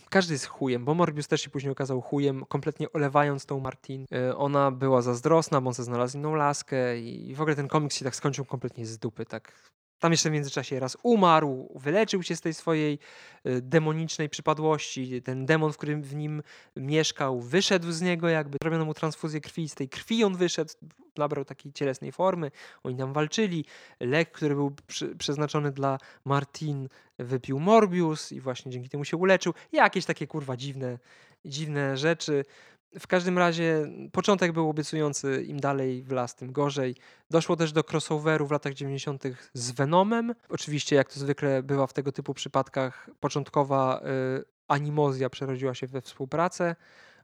każdy 0.09 0.33
jest 0.33 0.45
chujem, 0.45 0.85
bo 0.85 0.93
Morbius 0.93 1.27
też 1.27 1.41
się 1.41 1.49
później 1.49 1.71
okazał 1.71 2.01
chujem, 2.01 2.45
kompletnie 2.45 2.91
olewając 2.91 3.45
tą 3.45 3.59
Martin. 3.59 4.05
E, 4.11 4.37
ona 4.37 4.71
była 4.71 5.01
zazdrosna, 5.01 5.61
bo 5.61 5.67
on 5.67 5.73
znalazł 5.73 6.17
inną 6.17 6.35
laskę 6.35 6.99
i 6.99 7.35
w 7.35 7.41
ogóle 7.41 7.55
ten 7.55 7.67
komiks 7.67 7.95
się 7.95 8.05
tak 8.05 8.15
skończył 8.15 8.45
kompletnie 8.45 8.85
z 8.85 8.97
dupy, 8.97 9.25
tak 9.25 9.71
Tam 9.99 10.11
jeszcze 10.11 10.29
w 10.29 10.33
międzyczasie 10.33 10.79
raz 10.79 10.97
umarł, 11.03 11.69
wyleczył 11.75 12.23
się 12.23 12.35
z 12.35 12.41
tej 12.41 12.53
swojej 12.53 12.99
y, 13.45 13.61
demonicznej 13.61 14.29
przypadłości. 14.29 15.21
Ten 15.21 15.45
demon, 15.45 15.73
w 15.73 15.77
którym 15.77 16.01
w 16.01 16.15
nim 16.15 16.43
mieszkał, 16.75 17.41
wyszedł 17.41 17.91
z 17.91 18.01
niego, 18.01 18.29
jakby 18.29 18.57
robiono 18.63 18.85
mu 18.85 18.93
transfuzję 18.93 19.41
krwi. 19.41 19.69
Z 19.69 19.75
tej 19.75 19.89
krwi 19.89 20.23
on 20.23 20.37
wyszedł, 20.37 20.73
nabrał 21.17 21.45
takiej 21.45 21.73
cielesnej 21.73 22.11
formy. 22.11 22.51
Oni 22.83 22.97
tam 22.97 23.13
walczyli. 23.13 23.65
Lek, 23.99 24.31
który 24.31 24.55
był 24.55 24.75
przy, 24.87 25.15
przeznaczony 25.15 25.71
dla 25.71 25.97
Martin, 26.25 26.89
wypił 27.19 27.59
Morbius 27.59 28.31
i 28.31 28.41
właśnie 28.41 28.71
dzięki 28.71 28.89
temu 28.89 29.05
się 29.05 29.17
uleczył. 29.17 29.53
Jakieś 29.71 30.05
takie 30.05 30.27
kurwa 30.27 30.57
dziwne, 30.57 30.99
dziwne 31.45 31.97
rzeczy. 31.97 32.45
W 32.99 33.07
każdym 33.07 33.37
razie 33.37 33.87
początek 34.11 34.51
był 34.51 34.69
obiecujący, 34.69 35.43
im 35.47 35.59
dalej 35.59 36.03
w 36.03 36.11
las, 36.11 36.35
tym 36.35 36.51
gorzej. 36.51 36.95
Doszło 37.29 37.55
też 37.55 37.71
do 37.71 37.83
crossoveru 37.91 38.47
w 38.47 38.51
latach 38.51 38.73
90. 38.73 39.23
z 39.53 39.71
Venomem. 39.71 40.35
Oczywiście, 40.49 40.95
jak 40.95 41.13
to 41.13 41.19
zwykle 41.19 41.63
bywa 41.63 41.87
w 41.87 41.93
tego 41.93 42.11
typu 42.11 42.33
przypadkach, 42.33 43.09
początkowa 43.19 44.01
y, 44.39 44.43
animozja 44.67 45.29
przerodziła 45.29 45.73
się 45.73 45.87
we 45.87 46.01
współpracę. 46.01 46.75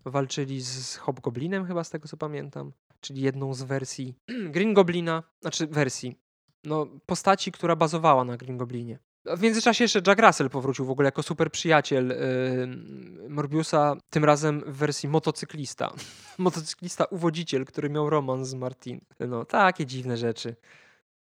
Walczyli 0.06 0.62
z 0.62 0.96
Hobgoblinem, 0.96 1.66
chyba 1.66 1.84
z 1.84 1.90
tego 1.90 2.08
co 2.08 2.18
pamiętam, 2.18 2.72
czyli 3.02 3.22
jedną 3.22 3.54
z 3.54 3.64
wersji 3.64 4.16
Green 4.54 4.74
Goblina, 4.74 5.24
znaczy 5.42 5.68
wersji, 5.68 6.20
no, 6.64 6.88
postaci, 7.06 7.52
która 7.52 7.76
bazowała 7.76 8.24
na 8.24 8.38
Green 8.38 8.58
Goblinie. 8.58 9.00
W 9.26 9.42
międzyczasie 9.42 9.84
jeszcze 9.84 10.02
Jack 10.08 10.22
Russell 10.22 10.50
powrócił 10.50 10.86
w 10.86 10.90
ogóle 10.90 11.08
jako 11.08 11.24
super 11.24 11.52
przyjaciel 11.52 12.08
yy, 12.08 13.30
Morbiusa, 13.30 13.96
tym 14.10 14.26
razem 14.26 14.62
w 14.68 14.76
wersji 14.78 15.10
motocyklista. 15.10 15.94
motocyklista 16.38 17.06
uwodziciel, 17.06 17.66
który 17.66 17.90
miał 17.90 18.10
romans 18.10 18.48
z 18.48 18.54
Martin. 18.54 19.02
No, 19.20 19.46
takie 19.46 19.86
dziwne 19.86 20.18
rzeczy. 20.18 20.56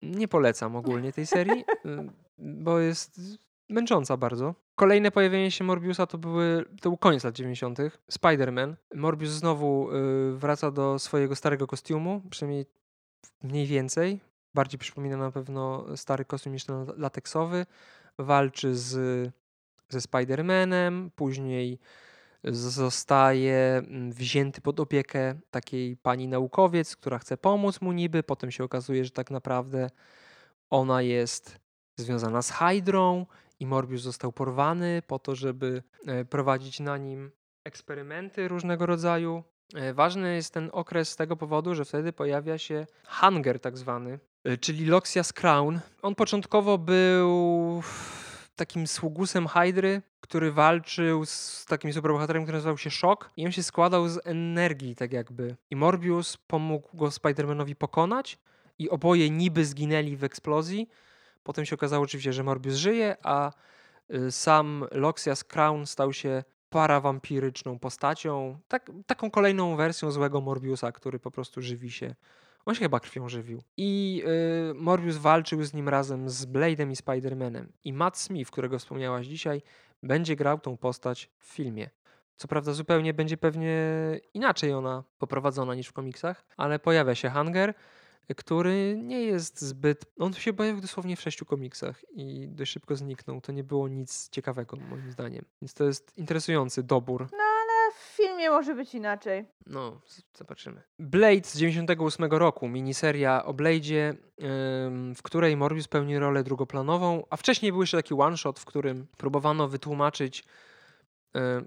Nie 0.03 0.29
polecam 0.29 0.77
ogólnie 0.77 1.13
tej 1.13 1.27
serii, 1.27 1.65
yy, 1.85 2.11
bo 2.39 2.79
jest 2.79 3.21
męcząca 3.69 4.17
bardzo. 4.17 4.55
Kolejne 4.75 5.11
pojawienie 5.11 5.51
się 5.51 5.65
Morbiusa 5.65 6.07
to, 6.07 6.19
były, 6.19 6.65
to 6.81 6.91
był 6.91 6.97
koniec 6.97 7.25
lat 7.25 7.35
90. 7.35 7.79
Spider-Man. 8.13 8.75
Morbius 8.95 9.31
znowu 9.31 9.93
yy, 9.93 10.37
wraca 10.37 10.71
do 10.71 10.99
swojego 10.99 11.37
starego 11.37 11.67
kostiumu, 11.67 12.23
przynajmniej 12.31 12.67
mniej 13.43 13.67
więcej 13.67 14.21
bardziej 14.55 14.79
przypomina 14.79 15.17
na 15.17 15.31
pewno 15.31 15.85
stary 15.97 16.25
kostium 16.25 16.53
niż 16.53 16.65
ten 16.65 16.87
lateksowy. 16.97 17.67
Walczy 18.19 18.77
z, 18.77 18.93
ze 19.89 19.99
Spider-Manem, 19.99 21.11
później 21.17 21.79
zostaje 22.45 23.57
mm, 23.57 24.13
wzięty 24.13 24.61
pod 24.61 24.81
opiekę 24.81 25.35
takiej 25.51 25.97
pani 25.97 26.29
naukowiec, 26.29 26.97
która 26.97 27.19
chce 27.19 27.37
pomóc 27.37 27.81
mu 27.81 27.93
niby. 27.93 28.23
Potem 28.23 28.51
się 28.51 28.65
okazuje, 28.65 29.05
że 29.05 29.11
tak 29.11 29.31
naprawdę 29.31 29.91
ona 30.71 31.03
jest 31.03 31.59
związana 31.97 32.43
z 32.43 32.51
Hydrą 32.51 33.27
i 33.61 33.67
Morbius 33.67 34.03
został 34.03 34.33
porwany 34.33 35.03
po 35.07 35.19
to, 35.19 35.35
żeby 35.35 35.83
e, 36.07 36.25
prowadzić 36.25 36.81
na 36.81 36.97
nim 36.97 37.31
eksperymenty 37.65 38.49
różnego 38.49 38.87
rodzaju. 38.87 39.45
E, 39.75 39.95
ważny 39.95 40.35
jest 40.35 40.55
ten 40.55 40.71
okres 40.73 41.11
z 41.11 41.17
tego 41.17 41.37
powodu, 41.37 41.75
że 41.75 41.85
wtedy 41.85 42.13
pojawia 42.13 42.59
się 42.59 42.87
hunger 43.07 43.61
tak 43.61 43.79
zwany, 43.79 44.19
czyli 44.57 44.87
Loxias 44.87 45.33
Crown. 45.33 45.81
On 46.03 46.15
początkowo 46.15 46.79
był 46.79 47.83
takim 48.57 48.87
sługusem 48.87 49.49
Hydry, 49.49 50.03
który 50.21 50.53
walczył 50.53 51.27
z 51.27 51.67
takim 51.67 51.93
superbohaterem, 51.93 52.43
który 52.43 52.59
nazywał 52.59 52.79
się 52.79 52.91
Shock 52.91 53.31
i 53.37 53.47
on 53.47 53.53
się 53.53 53.63
składał 53.63 54.09
z 54.09 54.27
energii 54.27 54.97
tak 54.97 55.13
jakby. 55.13 55.57
I 55.71 55.77
Morbius 55.77 56.37
pomógł 56.37 56.97
go 56.97 57.07
Spider-Manowi 57.07 57.75
pokonać 57.75 58.39
i 58.79 58.91
oboje 58.91 59.31
niby 59.31 59.65
zginęli 59.65 60.17
w 60.17 60.25
eksplozji. 60.25 60.89
Potem 61.45 61.67
się 61.67 61.75
okazało 61.75 62.05
oczywiście, 62.05 62.33
że 62.33 62.45
Morbius 62.45 62.75
żyje, 62.75 63.17
a 63.23 63.53
y, 64.15 64.33
sam 64.33 64.85
Loxias 64.91 65.45
Crown 65.45 65.87
stał 65.87 66.13
się 66.13 66.45
parawampiryczną 66.71 67.79
postacią, 67.79 68.59
tak, 68.69 68.91
taką 69.07 69.31
kolejną 69.31 69.77
wersją 69.77 70.11
złego 70.11 70.41
Morbiusa, 70.41 70.93
który 70.93 71.19
po 71.19 71.31
prostu 71.31 71.63
żywi 71.63 71.91
się. 71.91 72.15
On 72.67 72.75
się 72.75 72.81
chyba 72.81 73.01
krwią 73.01 73.29
żywił. 73.29 73.63
I 73.77 74.23
yy, 74.25 74.75
Morbius 74.75 75.17
walczył 75.17 75.65
z 75.65 75.75
nim 75.75 75.89
razem 75.89 76.31
z 76.31 76.47
Blade'em 76.47 76.91
i 76.91 76.95
Spider-Manem. 76.95 77.67
I 77.85 77.93
Matt 77.93 78.19
Smith, 78.19 78.51
którego 78.51 78.79
wspomniałaś 78.79 79.27
dzisiaj, 79.27 79.63
będzie 80.03 80.37
grał 80.37 80.59
tą 80.59 80.77
postać 80.77 81.31
w 81.39 81.47
filmie. 81.47 81.91
Co 82.37 82.49
prawda 82.49 82.73
zupełnie 82.73 83.15
będzie 83.15 83.37
pewnie 83.37 83.77
inaczej 84.35 84.73
ona 84.73 85.05
poprowadzona 85.19 85.75
niż 85.75 85.89
w 85.89 85.93
komiksach, 85.93 86.45
ale 86.57 86.79
pojawia 86.79 87.15
się 87.15 87.31
Hunger, 87.31 87.75
który 88.37 88.97
nie 89.03 89.23
jest 89.23 89.61
zbyt. 89.61 90.05
On 90.19 90.33
się 90.33 90.53
pojawił 90.53 90.81
dosłownie 90.81 91.17
w 91.17 91.21
sześciu 91.21 91.45
komiksach 91.45 92.05
i 92.11 92.49
dość 92.49 92.73
szybko 92.73 92.97
zniknął. 92.97 93.41
To 93.41 93.53
nie 93.53 93.65
było 93.65 93.89
nic 93.89 94.29
ciekawego, 94.29 94.77
moim 94.77 95.11
zdaniem. 95.11 95.45
Więc 95.63 95.75
to 95.75 95.85
jest 95.85 96.13
interesujący 96.17 96.83
dobór. 96.83 97.29
No 97.33 97.58
w 97.91 98.17
filmie 98.17 98.51
może 98.51 98.75
być 98.75 98.95
inaczej. 98.95 99.45
No, 99.67 100.01
zobaczymy. 100.35 100.83
Blade 100.99 101.45
z 101.45 101.57
98 101.57 102.25
roku, 102.25 102.69
miniseria 102.69 103.45
o 103.45 103.55
Blade'zie, 103.55 104.15
w 105.15 105.23
której 105.23 105.57
Morbius 105.57 105.89
pełni 105.89 106.19
rolę 106.19 106.45
drugoplanową, 106.45 107.25
a 107.31 107.37
wcześniej 107.37 107.73
był 107.73 107.81
jeszcze 107.81 107.97
taki 107.97 108.15
one-shot, 108.15 108.61
w 108.61 108.65
którym 108.65 109.07
próbowano 109.17 109.69
wytłumaczyć 109.69 110.45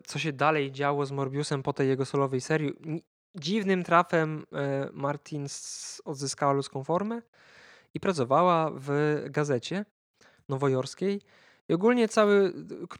co 0.05 0.19
się 0.19 0.33
dalej 0.33 0.71
działo 0.71 1.05
z 1.05 1.11
Morbiusem 1.11 1.63
po 1.63 1.73
tej 1.73 1.87
jego 1.87 2.05
solowej 2.05 2.41
serii 2.41 2.73
dziwnym 3.35 3.83
trafem 3.83 4.45
e, 4.53 4.89
Martin 4.93 5.47
odzyskała 6.05 6.53
ludzką 6.53 6.83
formę 6.83 7.21
i 7.93 7.99
pracowała 7.99 8.71
w 8.75 9.17
gazecie 9.29 9.85
nowojorskiej. 10.49 11.21
I 11.71 11.73
ogólnie 11.73 12.07
cały. 12.07 12.53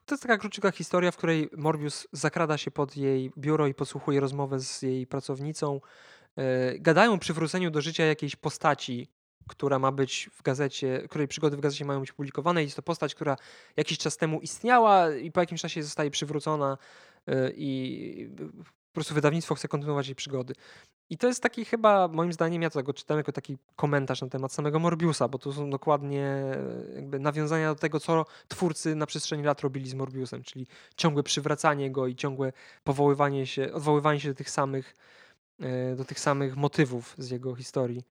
To 0.06 0.16
jest 0.16 0.24
taka 0.24 0.38
krótka 0.38 0.72
historia, 0.72 1.12
w 1.12 1.18
której 1.18 1.50
Morbius 1.58 2.08
zakrada 2.12 2.58
się 2.58 2.72
pod 2.72 2.98
jej 2.98 3.32
biuro 3.38 3.68
i 3.68 3.74
podsłuchuje 3.74 4.20
rozmowę 4.20 4.60
z 4.60 4.82
jej 4.82 5.08
pracownicą. 5.08 5.82
E, 6.38 6.80
gadają 6.80 7.14
o 7.14 7.18
przywróceniu 7.18 7.72
do 7.72 7.82
życia 7.82 8.06
jakiejś 8.06 8.36
postaci, 8.36 9.08
która 9.50 9.80
ma 9.80 9.92
być 9.92 10.30
w 10.34 10.42
gazecie, 10.42 11.04
której 11.10 11.28
przygody 11.28 11.58
w 11.58 11.60
gazecie 11.60 11.86
mają 11.86 12.00
być 12.00 12.12
publikowane. 12.12 12.64
Jest 12.64 12.76
to 12.76 12.82
postać, 12.82 13.16
która 13.16 13.38
jakiś 13.78 13.98
czas 13.98 14.18
temu 14.18 14.42
istniała 14.42 15.16
i 15.16 15.32
po 15.32 15.40
jakimś 15.40 15.62
czasie 15.62 15.84
zostaje 15.84 16.12
przywrócona 16.12 16.78
e, 17.28 17.52
i 17.52 18.30
po 18.92 18.94
prostu 18.94 19.14
wydawnictwo 19.14 19.56
chce 19.56 19.68
kontynuować 19.68 20.08
jej 20.08 20.16
przygody. 20.16 20.54
I 21.12 21.18
to 21.18 21.28
jest 21.28 21.44
taki 21.44 21.66
chyba, 21.66 22.08
moim 22.08 22.34
zdaniem, 22.34 22.62
ja 22.62 22.70
to 22.70 22.84
go 22.84 22.94
czytam 22.94 23.18
jako 23.18 23.32
taki 23.32 23.58
komentarz 23.76 24.22
na 24.22 24.30
temat 24.30 24.54
samego 24.54 24.80
Morbiusa, 24.80 25.28
bo 25.28 25.38
to 25.38 25.54
są 25.54 25.70
dokładnie 25.70 26.26
e, 27.14 27.20
nawiązania 27.20 27.74
do 27.74 27.80
tego, 27.80 28.00
co 28.00 28.26
twórcy 28.48 28.96
na 28.96 29.06
przestrzeni 29.06 29.44
lat 29.44 29.62
robili 29.62 29.90
z 29.90 29.94
Morbiusem, 29.94 30.44
czyli 30.44 30.68
ciągłe 30.96 31.24
przywracanie 31.24 31.92
go 31.92 32.08
i 32.08 32.16
ciągłe 32.16 32.54
powoływanie 32.84 33.48
się, 33.48 33.74
odwoływanie 33.74 34.20
się 34.20 34.30
do 34.30 34.36
tych 34.36 34.50
samych, 34.50 34.96
e, 35.60 35.96
do 35.96 36.06
tych 36.06 36.20
samych 36.20 36.56
motywów 36.56 37.16
z 37.18 37.32
jego 37.32 37.56
historii. 37.56 38.04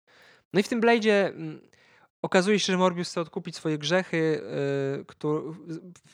No 0.52 0.60
i 0.60 0.62
w 0.62 0.68
tym 0.68 0.80
Blade'zie 0.80 1.26
mm, 1.26 1.60
okazuje 2.22 2.58
się, 2.58 2.72
że 2.72 2.78
Morbius 2.78 3.08
chce 3.08 3.20
odkupić 3.20 3.56
swoje 3.56 3.78
grzechy, 3.78 4.42
yy, 4.96 5.04
który, 5.04 5.40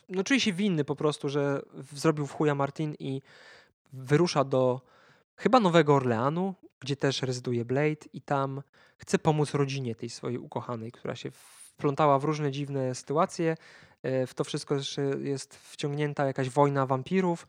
no 0.09 0.25
czuje 0.25 0.41
się 0.41 0.53
winny 0.53 0.85
po 0.85 0.97
prostu, 0.97 1.29
że 1.29 1.63
zrobił 1.93 2.27
w 2.27 2.33
chuja 2.33 2.55
Martin 2.55 2.95
i 2.99 3.23
wyrusza 3.93 4.45
do 4.45 4.96
chyba 5.37 5.61
Nowego 5.61 5.95
Orleanu, 5.95 6.55
gdzie 6.81 6.97
też 6.97 7.23
rezyduje 7.23 7.65
Blade 7.65 8.07
i 8.13 8.21
tam 8.21 8.63
chce 8.99 9.19
pomóc 9.19 9.55
rodzinie 9.55 9.95
tej 9.95 10.11
swojej 10.11 10.39
ukochanej, 10.39 10.93
która 10.93 11.17
się 11.17 11.31
wplątała 11.31 12.19
w 12.19 12.25
różne 12.25 12.51
dziwne 12.51 12.95
sytuacje. 12.95 13.57
E, 14.03 14.27
w 14.27 14.35
to 14.35 14.45
wszystko 14.45 14.77
jest 15.19 15.57
wciągnięta 15.57 16.27
jakaś 16.27 16.51
wojna 16.51 16.87
wampirów, 16.87 17.47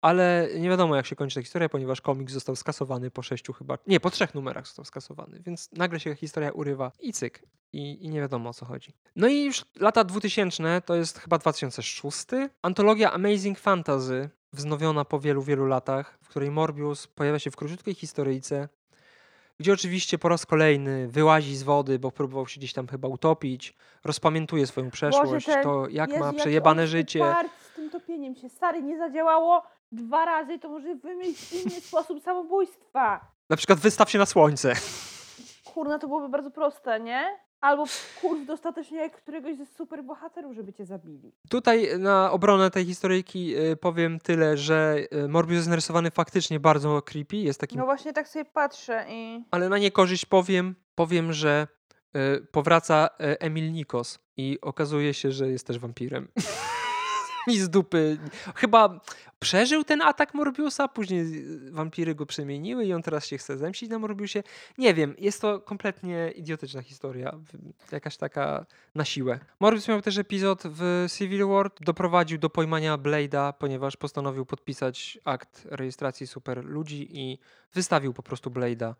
ale 0.00 0.48
nie 0.58 0.68
wiadomo 0.68 0.96
jak 0.96 1.06
się 1.06 1.16
kończy 1.16 1.34
ta 1.34 1.42
historia, 1.42 1.68
ponieważ 1.68 2.00
komiks 2.00 2.32
został 2.32 2.56
skasowany 2.56 3.10
po 3.10 3.22
sześciu 3.22 3.52
chyba, 3.52 3.78
nie, 3.86 4.00
po 4.00 4.10
trzech 4.10 4.34
numerach 4.34 4.66
został 4.66 4.84
skasowany, 4.84 5.40
więc 5.40 5.72
nagle 5.72 6.00
się 6.00 6.14
historia 6.14 6.50
urywa 6.50 6.92
i 7.00 7.12
cyk. 7.12 7.42
I, 7.72 8.04
I, 8.04 8.08
nie 8.08 8.20
wiadomo 8.20 8.50
o 8.50 8.54
co 8.54 8.66
chodzi. 8.66 8.92
No 9.16 9.28
i 9.28 9.44
już 9.44 9.64
lata 9.76 10.04
2000 10.04 10.82
to 10.86 10.94
jest 10.94 11.18
chyba 11.18 11.38
2006. 11.38 12.26
Antologia 12.62 13.12
Amazing 13.12 13.58
Fantasy 13.58 14.30
wznowiona 14.52 15.04
po 15.04 15.20
wielu, 15.20 15.42
wielu 15.42 15.66
latach, 15.66 16.18
w 16.22 16.28
której 16.28 16.50
Morbius 16.50 17.06
pojawia 17.06 17.38
się 17.38 17.50
w 17.50 17.56
króciutkiej 17.56 17.94
historyjce, 17.94 18.68
gdzie 19.58 19.72
oczywiście 19.72 20.18
po 20.18 20.28
raz 20.28 20.46
kolejny 20.46 21.08
wyłazi 21.08 21.56
z 21.56 21.62
wody, 21.62 21.98
bo 21.98 22.10
próbował 22.10 22.46
się 22.46 22.58
gdzieś 22.58 22.72
tam 22.72 22.86
chyba 22.86 23.08
utopić, 23.08 23.76
rozpamiętuje 24.04 24.66
swoją 24.66 24.90
przeszłość, 24.90 25.46
Boże, 25.46 25.62
to 25.62 25.88
jak 25.88 26.10
Jezu, 26.10 26.24
ma 26.24 26.32
przejebane 26.32 26.82
jak 26.82 26.90
życie. 26.90 27.34
z 27.72 27.74
tym 27.76 27.90
topieniem 27.90 28.34
się. 28.34 28.48
Stary, 28.48 28.82
nie 28.82 28.98
zadziałało 28.98 29.62
dwa 29.92 30.24
razy, 30.24 30.58
to 30.58 30.68
może 30.68 30.94
wymyślić 30.94 31.52
inny 31.52 31.80
sposób 31.88 32.22
samobójstwa. 32.22 33.20
Na 33.50 33.56
przykład 33.56 33.78
wystaw 33.78 34.10
się 34.10 34.18
na 34.18 34.26
słońce. 34.26 34.72
Kurna, 35.64 35.98
to 35.98 36.06
byłoby 36.06 36.28
bardzo 36.28 36.50
proste, 36.50 37.00
nie? 37.00 37.47
Albo 37.60 37.84
kurw 38.20 38.46
dostatecznie 38.46 39.10
któregoś 39.10 39.56
ze 39.56 39.66
superbohaterów, 39.66 40.54
żeby 40.54 40.72
cię 40.72 40.84
zabili. 40.84 41.32
Tutaj 41.50 41.98
na 41.98 42.30
obronę 42.30 42.70
tej 42.70 42.84
historyjki 42.84 43.56
y, 43.56 43.76
powiem 43.76 44.20
tyle, 44.20 44.56
że 44.56 44.96
y, 45.24 45.28
Morbius 45.28 45.56
jest 45.56 45.68
narysowany 45.68 46.10
faktycznie 46.10 46.60
bardzo 46.60 47.02
creepy. 47.02 47.36
Jest 47.36 47.60
takim... 47.60 47.78
No 47.78 47.84
właśnie 47.84 48.12
tak 48.12 48.28
sobie 48.28 48.44
patrzę 48.44 49.06
i... 49.08 49.44
Ale 49.50 49.68
na 49.68 49.78
niekorzyść 49.78 50.26
powiem, 50.26 50.74
powiem, 50.94 51.32
że 51.32 51.66
e, 52.14 52.40
powraca 52.40 53.08
Emil 53.18 53.72
Nikos 53.72 54.18
i 54.36 54.58
okazuje 54.62 55.14
się, 55.14 55.32
że 55.32 55.48
jest 55.48 55.66
też 55.66 55.78
wampirem. 55.78 56.28
I 57.54 57.58
z 57.58 57.70
dupy. 57.70 58.18
Chyba 58.54 59.00
przeżył 59.38 59.84
ten 59.84 60.02
atak 60.02 60.34
Morbiusa, 60.34 60.88
później 60.88 61.24
wampiry 61.70 62.14
go 62.14 62.26
przemieniły 62.26 62.84
i 62.84 62.92
on 62.92 63.02
teraz 63.02 63.26
się 63.26 63.38
chce 63.38 63.58
zemścić 63.58 63.90
na 63.90 63.98
Morbiusie. 63.98 64.42
Nie 64.78 64.94
wiem, 64.94 65.14
jest 65.18 65.40
to 65.40 65.60
kompletnie 65.60 66.30
idiotyczna 66.30 66.82
historia. 66.82 67.34
Jakaś 67.92 68.16
taka 68.16 68.66
na 68.94 69.04
siłę. 69.04 69.38
Morbius 69.60 69.88
miał 69.88 70.02
też 70.02 70.18
epizod 70.18 70.62
w 70.64 71.06
Civil 71.18 71.46
War, 71.46 71.70
doprowadził 71.80 72.38
do 72.38 72.50
pojmania 72.50 72.98
Blade'a, 72.98 73.52
ponieważ 73.58 73.96
postanowił 73.96 74.46
podpisać 74.46 75.18
akt 75.24 75.66
rejestracji 75.70 76.26
super 76.26 76.64
ludzi 76.64 77.08
i 77.10 77.38
wystawił 77.74 78.12
po 78.12 78.22
prostu 78.22 78.50
Blade'a 78.50 78.94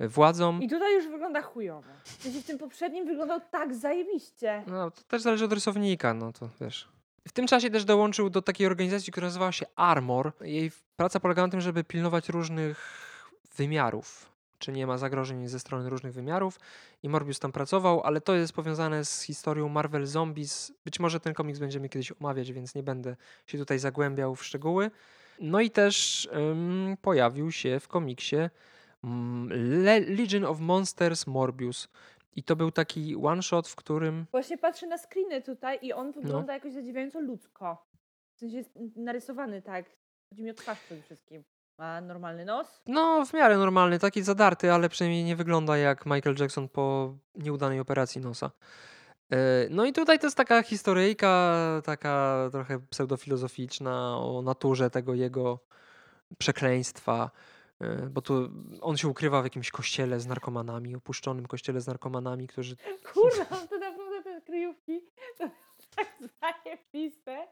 y, 0.00 0.08
władzom. 0.08 0.62
I 0.62 0.68
tutaj 0.68 0.94
już 0.94 1.08
wygląda 1.08 1.42
chujowo. 1.42 1.88
W 2.18 2.46
tym 2.46 2.58
poprzednim 2.58 3.06
wyglądał 3.06 3.40
tak 3.50 3.74
zajebiście. 3.74 4.64
No, 4.66 4.90
to 4.90 5.02
też 5.02 5.22
zależy 5.22 5.44
od 5.44 5.52
rysownika, 5.52 6.14
no 6.14 6.32
to 6.32 6.48
wiesz. 6.60 6.97
W 7.28 7.32
tym 7.32 7.46
czasie 7.46 7.70
też 7.70 7.84
dołączył 7.84 8.30
do 8.30 8.42
takiej 8.42 8.66
organizacji, 8.66 9.12
która 9.12 9.26
nazywała 9.26 9.52
się 9.52 9.66
Armor. 9.76 10.32
Jej 10.40 10.70
praca 10.96 11.20
polegała 11.20 11.46
na 11.46 11.50
tym, 11.50 11.60
żeby 11.60 11.84
pilnować 11.84 12.28
różnych 12.28 13.04
wymiarów. 13.56 14.32
Czy 14.58 14.72
nie 14.72 14.86
ma 14.86 14.98
zagrożeń 14.98 15.48
ze 15.48 15.60
strony 15.60 15.90
różnych 15.90 16.12
wymiarów. 16.12 16.60
I 17.02 17.08
Morbius 17.08 17.38
tam 17.38 17.52
pracował, 17.52 18.02
ale 18.02 18.20
to 18.20 18.34
jest 18.34 18.52
powiązane 18.52 19.04
z 19.04 19.22
historią 19.22 19.68
Marvel 19.68 20.06
Zombies. 20.06 20.72
Być 20.84 21.00
może 21.00 21.20
ten 21.20 21.34
komiks 21.34 21.58
będziemy 21.58 21.88
kiedyś 21.88 22.12
omawiać, 22.12 22.52
więc 22.52 22.74
nie 22.74 22.82
będę 22.82 23.16
się 23.46 23.58
tutaj 23.58 23.78
zagłębiał 23.78 24.36
w 24.36 24.44
szczegóły. 24.44 24.90
No 25.40 25.60
i 25.60 25.70
też 25.70 26.28
ym, 26.36 26.96
pojawił 27.02 27.52
się 27.52 27.80
w 27.80 27.88
komiksie 27.88 28.36
mm, 29.04 29.48
Le- 29.84 30.00
Legion 30.00 30.44
of 30.44 30.60
Monsters 30.60 31.26
Morbius. 31.26 31.88
I 32.38 32.42
to 32.42 32.56
był 32.56 32.70
taki 32.70 33.16
one 33.16 33.42
shot, 33.42 33.68
w 33.68 33.76
którym 33.76 34.26
Właśnie 34.30 34.58
patrzę 34.58 34.86
na 34.86 34.98
screeny 34.98 35.42
tutaj 35.42 35.78
i 35.82 35.88
No. 35.88 35.96
on 35.96 36.12
wygląda 36.12 36.52
jakoś 36.54 36.72
zadziwiająco 36.72 37.20
ludzko. 37.20 37.86
W 38.36 38.38
sensie 38.38 38.56
jest 38.56 38.70
narysowany 38.96 39.62
tak. 39.62 39.84
Chodzi 40.30 40.42
mi 40.42 40.50
o 40.50 40.54
twarz 40.54 40.80
przede 40.80 41.02
wszystkim. 41.02 41.44
Ma 41.78 42.00
normalny 42.00 42.44
nos. 42.44 42.82
No, 42.86 43.26
w 43.26 43.32
miarę 43.32 43.56
normalny, 43.56 43.98
taki 43.98 44.22
zadarty, 44.22 44.72
ale 44.72 44.88
przynajmniej 44.88 45.24
nie 45.24 45.36
wygląda 45.36 45.76
jak 45.76 46.06
Michael 46.06 46.36
Jackson 46.38 46.68
po 46.68 47.14
nieudanej 47.34 47.80
operacji 47.80 48.20
nosa. 48.20 48.50
E, 49.32 49.36
No 49.70 49.84
i 49.84 49.92
tutaj 49.92 50.18
to 50.18 50.26
jest 50.26 50.36
taka 50.36 50.62
historyjka, 50.62 51.56
taka 51.84 52.48
trochę 52.52 52.78
pseudofilozoficzna 52.80 54.18
o 54.18 54.42
naturze 54.42 54.90
tego 54.90 55.14
jego 55.14 55.58
przekleństwa, 56.38 57.30
bo 58.10 58.22
tu 58.22 58.50
on 58.80 58.96
się 58.96 59.08
ukrywa 59.08 59.40
w 59.40 59.44
jakimś 59.44 59.70
kościele 59.70 60.20
z 60.20 60.26
narkomanami, 60.26 60.96
opuszczonym 60.96 61.46
kościele 61.46 61.80
z 61.80 61.86
narkomanami, 61.86 62.48
którzy... 62.48 62.76
Kurwa, 63.12 63.44
to 63.44 63.78
naprawdę 63.78 64.22
te 64.22 64.40
kryjówki 64.40 65.00
to 65.38 65.44
tak 65.96 66.18
zajebiste. 66.40 67.46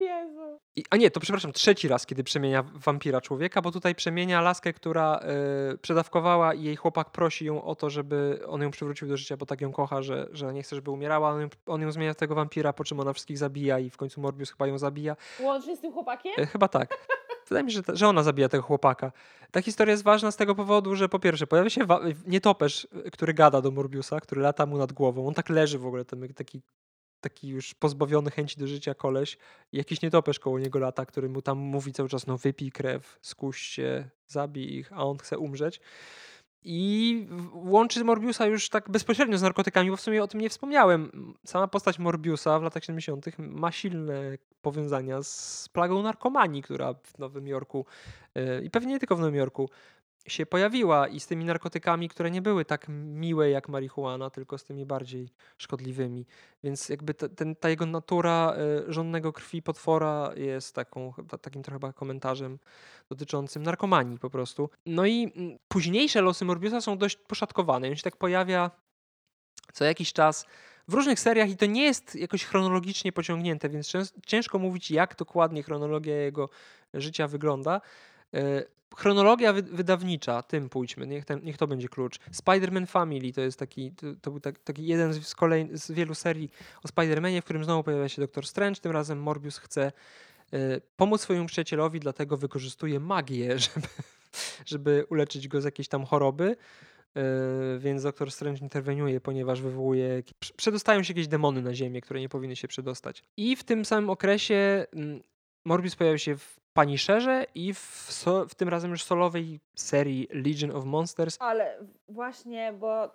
Jezu. 0.00 0.60
I, 0.76 0.84
a 0.90 0.96
nie, 0.96 1.10
to 1.10 1.20
przepraszam, 1.20 1.52
trzeci 1.52 1.88
raz, 1.88 2.06
kiedy 2.06 2.24
przemienia 2.24 2.64
wampira 2.74 3.20
człowieka, 3.20 3.62
bo 3.62 3.72
tutaj 3.72 3.94
przemienia 3.94 4.40
laskę, 4.40 4.72
która 4.72 5.18
e, 5.18 5.78
przedawkowała 5.78 6.54
i 6.54 6.62
jej 6.62 6.76
chłopak 6.76 7.10
prosi 7.10 7.44
ją 7.44 7.64
o 7.64 7.74
to, 7.74 7.90
żeby 7.90 8.40
on 8.46 8.62
ją 8.62 8.70
przywrócił 8.70 9.08
do 9.08 9.16
życia, 9.16 9.36
bo 9.36 9.46
tak 9.46 9.60
ją 9.60 9.72
kocha, 9.72 10.02
że, 10.02 10.28
że 10.32 10.52
nie 10.52 10.62
chce, 10.62 10.76
żeby 10.76 10.90
umierała. 10.90 11.30
On 11.30 11.48
on 11.66 11.82
ją 11.82 11.92
zmienia 11.92 12.12
w 12.12 12.16
tego 12.16 12.34
wampira, 12.34 12.72
po 12.72 12.84
czym 12.84 13.00
ona 13.00 13.12
wszystkich 13.12 13.38
zabija 13.38 13.78
i 13.78 13.90
w 13.90 13.96
końcu 13.96 14.20
Morbius 14.20 14.50
chyba 14.50 14.66
ją 14.66 14.78
zabija. 14.78 15.16
Łącznie 15.40 15.76
z 15.76 15.80
tym 15.80 15.92
chłopakiem? 15.92 16.32
E, 16.38 16.46
chyba 16.46 16.68
tak. 16.68 16.88
Wydaje 17.48 17.64
mi 17.64 17.72
się, 17.72 17.82
że, 17.88 17.96
że 17.96 18.08
ona 18.08 18.22
zabija 18.22 18.48
tego 18.48 18.62
chłopaka. 18.62 19.12
Ta 19.50 19.62
historia 19.62 19.92
jest 19.92 20.04
ważna 20.04 20.30
z 20.30 20.36
tego 20.36 20.54
powodu, 20.54 20.96
że 20.96 21.08
po 21.08 21.18
pierwsze 21.18 21.46
pojawia 21.46 21.70
się 21.70 21.86
nietoperz, 22.26 22.88
e, 23.04 23.10
który 23.10 23.34
gada 23.34 23.60
do 23.60 23.70
Morbiusa, 23.70 24.20
który 24.20 24.40
lata 24.42 24.66
mu 24.66 24.78
nad 24.78 24.92
głową. 24.92 25.28
On 25.28 25.34
tak 25.34 25.48
leży 25.48 25.78
w 25.78 25.86
ogóle, 25.86 26.04
ten, 26.04 26.34
taki, 26.34 26.62
taki 27.20 27.48
już 27.48 27.74
pozbawiony 27.74 28.30
chęci 28.30 28.60
do 28.60 28.66
życia 28.66 28.94
koleś. 28.94 29.38
Jakiś 29.72 30.02
nietoperz 30.02 30.38
koło 30.38 30.58
niego 30.58 30.78
lata, 30.78 31.06
który 31.06 31.28
mu 31.28 31.42
tam 31.42 31.58
mówi 31.58 31.92
cały 31.92 32.08
czas, 32.08 32.26
no 32.26 32.38
wypij 32.38 32.72
krew, 32.72 33.18
skuś 33.22 33.60
się, 33.60 34.08
zabij 34.26 34.74
ich, 34.74 34.92
a 34.92 35.04
on 35.04 35.18
chce 35.18 35.38
umrzeć. 35.38 35.80
I 36.68 37.26
łączy 37.54 38.04
Morbiusa 38.04 38.46
już 38.46 38.68
tak 38.68 38.90
bezpośrednio 38.90 39.38
z 39.38 39.42
narkotykami, 39.42 39.90
bo 39.90 39.96
w 39.96 40.00
sumie 40.00 40.22
o 40.22 40.26
tym 40.26 40.40
nie 40.40 40.50
wspomniałem. 40.50 41.34
Sama 41.44 41.68
postać 41.68 41.98
Morbiusa 41.98 42.58
w 42.58 42.62
latach 42.62 42.84
70. 42.84 43.26
ma 43.38 43.72
silne 43.72 44.38
powiązania 44.62 45.22
z 45.22 45.68
plagą 45.72 46.02
narkomanii, 46.02 46.62
która 46.62 46.94
w 46.94 47.18
Nowym 47.18 47.46
Jorku 47.46 47.86
yy, 48.34 48.62
i 48.64 48.70
pewnie 48.70 48.92
nie 48.92 48.98
tylko 48.98 49.16
w 49.16 49.20
Nowym 49.20 49.34
Jorku 49.34 49.70
się 50.26 50.46
pojawiła 50.46 51.08
i 51.08 51.20
z 51.20 51.26
tymi 51.26 51.44
narkotykami, 51.44 52.08
które 52.08 52.30
nie 52.30 52.42
były 52.42 52.64
tak 52.64 52.86
miłe 52.88 53.50
jak 53.50 53.68
marihuana, 53.68 54.30
tylko 54.30 54.58
z 54.58 54.64
tymi 54.64 54.86
bardziej 54.86 55.28
szkodliwymi. 55.58 56.26
Więc 56.64 56.88
jakby 56.88 57.14
ta, 57.14 57.28
ten, 57.28 57.56
ta 57.56 57.68
jego 57.68 57.86
natura 57.86 58.56
y, 58.88 58.92
żonnego 58.92 59.32
krwi 59.32 59.62
potwora 59.62 60.30
jest 60.36 60.74
taką, 60.74 61.12
takim 61.40 61.62
trochę 61.62 61.92
komentarzem 61.92 62.58
dotyczącym 63.10 63.62
narkomanii 63.62 64.18
po 64.18 64.30
prostu. 64.30 64.70
No 64.86 65.06
i 65.06 65.32
mm, 65.36 65.58
późniejsze 65.68 66.20
losy 66.20 66.44
Morbiusa 66.44 66.80
są 66.80 66.98
dość 66.98 67.16
poszatkowane. 67.16 67.88
On 67.88 67.96
się 67.96 68.02
tak 68.02 68.16
pojawia 68.16 68.70
co 69.72 69.84
jakiś 69.84 70.12
czas 70.12 70.46
w 70.88 70.94
różnych 70.94 71.20
seriach 71.20 71.50
i 71.50 71.56
to 71.56 71.66
nie 71.66 71.82
jest 71.82 72.14
jakoś 72.14 72.44
chronologicznie 72.44 73.12
pociągnięte, 73.12 73.68
więc 73.68 73.92
ciężko 74.26 74.58
mówić, 74.58 74.90
jak 74.90 75.16
dokładnie 75.16 75.62
chronologia 75.62 76.16
jego 76.16 76.48
życia 76.94 77.28
wygląda. 77.28 77.80
E, 78.36 78.64
Chronologia 78.96 79.52
wy- 79.52 79.62
wydawnicza, 79.62 80.42
tym 80.42 80.68
pójdźmy, 80.68 81.06
niech, 81.06 81.24
ten, 81.24 81.40
niech 81.44 81.56
to 81.56 81.66
będzie 81.66 81.88
klucz. 81.88 82.18
Spider-Man 82.32 82.86
Family 82.86 83.32
to 83.32 83.40
jest 83.40 83.58
taki, 83.58 83.92
to, 83.92 84.06
to 84.22 84.30
był 84.30 84.40
tak, 84.40 84.58
taki 84.58 84.86
jeden 84.86 85.12
z, 85.12 85.26
z, 85.26 85.34
z 85.72 85.90
wielu 85.90 86.14
serii 86.14 86.50
o 86.84 86.88
Spider-Manie, 86.88 87.40
w 87.40 87.44
którym 87.44 87.64
znowu 87.64 87.82
pojawia 87.82 88.08
się 88.08 88.22
Doktor 88.22 88.46
Strange. 88.46 88.80
Tym 88.80 88.92
razem 88.92 89.18
Morbius 89.20 89.58
chce 89.58 89.92
e, 90.52 90.80
pomóc 90.96 91.20
swojemu 91.20 91.46
przyjacielowi, 91.46 92.00
dlatego 92.00 92.36
wykorzystuje 92.36 93.00
magię, 93.00 93.58
żeby, 93.64 93.86
żeby 94.66 95.06
uleczyć 95.10 95.48
go 95.48 95.60
z 95.60 95.64
jakiejś 95.64 95.88
tam 95.88 96.04
choroby. 96.04 96.56
E, 97.16 97.22
Więc 97.78 98.02
Doktor 98.02 98.30
Strange 98.30 98.60
interweniuje, 98.60 99.20
ponieważ 99.20 99.62
wywołuje. 99.62 100.22
Przedostają 100.56 101.02
się 101.02 101.12
jakieś 101.12 101.28
demony 101.28 101.62
na 101.62 101.74
Ziemię, 101.74 102.00
które 102.00 102.20
nie 102.20 102.28
powinny 102.28 102.56
się 102.56 102.68
przedostać. 102.68 103.22
I 103.36 103.56
w 103.56 103.64
tym 103.64 103.84
samym 103.84 104.10
okresie 104.10 104.86
mm, 104.92 105.22
Morbius 105.66 105.96
pojawił 105.96 106.18
się 106.18 106.36
w 106.36 106.60
Punisherze 106.72 107.46
i 107.54 107.74
w, 107.74 107.78
so, 108.10 108.46
w 108.48 108.54
tym 108.54 108.68
razem 108.68 108.90
już 108.90 109.04
solowej 109.04 109.60
serii 109.74 110.28
Legion 110.30 110.70
of 110.76 110.84
Monsters. 110.84 111.36
Ale 111.40 111.78
właśnie, 112.08 112.72
bo 112.72 113.10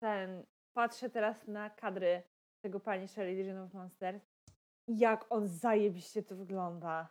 ten. 0.00 0.42
Patrzę 0.74 1.10
teraz 1.10 1.46
na 1.48 1.70
kadry 1.70 2.22
tego 2.62 2.80
pani 2.80 3.08
Shelley 3.08 3.36
Legion 3.36 3.58
of 3.58 3.74
Monsters. 3.74 4.22
Jak 4.88 5.24
on 5.30 5.48
zajebiście 5.48 6.22
to 6.22 6.36
wygląda. 6.36 7.08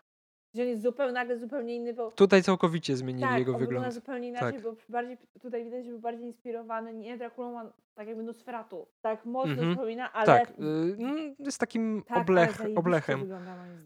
Że 0.55 0.61
on 0.61 0.67
jest 0.67 0.81
zupełnie, 0.83 1.13
nagle 1.13 1.37
zupełnie 1.39 1.75
inny. 1.75 1.93
Bo 1.93 2.11
Tutaj 2.11 2.43
całkowicie 2.43 2.95
zmienili 2.97 3.27
tak, 3.27 3.39
jego 3.39 3.51
on 3.53 3.59
wygląda 3.59 3.79
wygląd. 3.79 3.93
zupełnie 3.93 4.27
inaczej, 4.27 4.53
Tak. 4.53 4.61
bo 4.61 4.75
bardziej, 4.89 5.17
tutaj 5.41 5.63
widać, 5.63 5.85
że 5.85 5.91
był 5.91 5.99
bardziej 5.99 6.25
inspirowany 6.25 6.93
nie 6.93 7.17
Drakulą, 7.17 7.59
a 7.59 7.71
tak 7.95 8.07
jakby 8.07 8.23
Nosferatu. 8.23 8.87
Tak 9.01 9.25
mocno 9.25 9.51
Mhm. 9.51 9.69
przypomina, 9.69 10.13
ale 10.13 10.25
Tak, 10.25 10.49
y, 10.49 10.53
mm, 10.99 11.35
jest 11.39 11.59
takim 11.59 12.03
tak, 12.07 12.17
oblech, 12.17 12.57
oblechem 12.75 13.29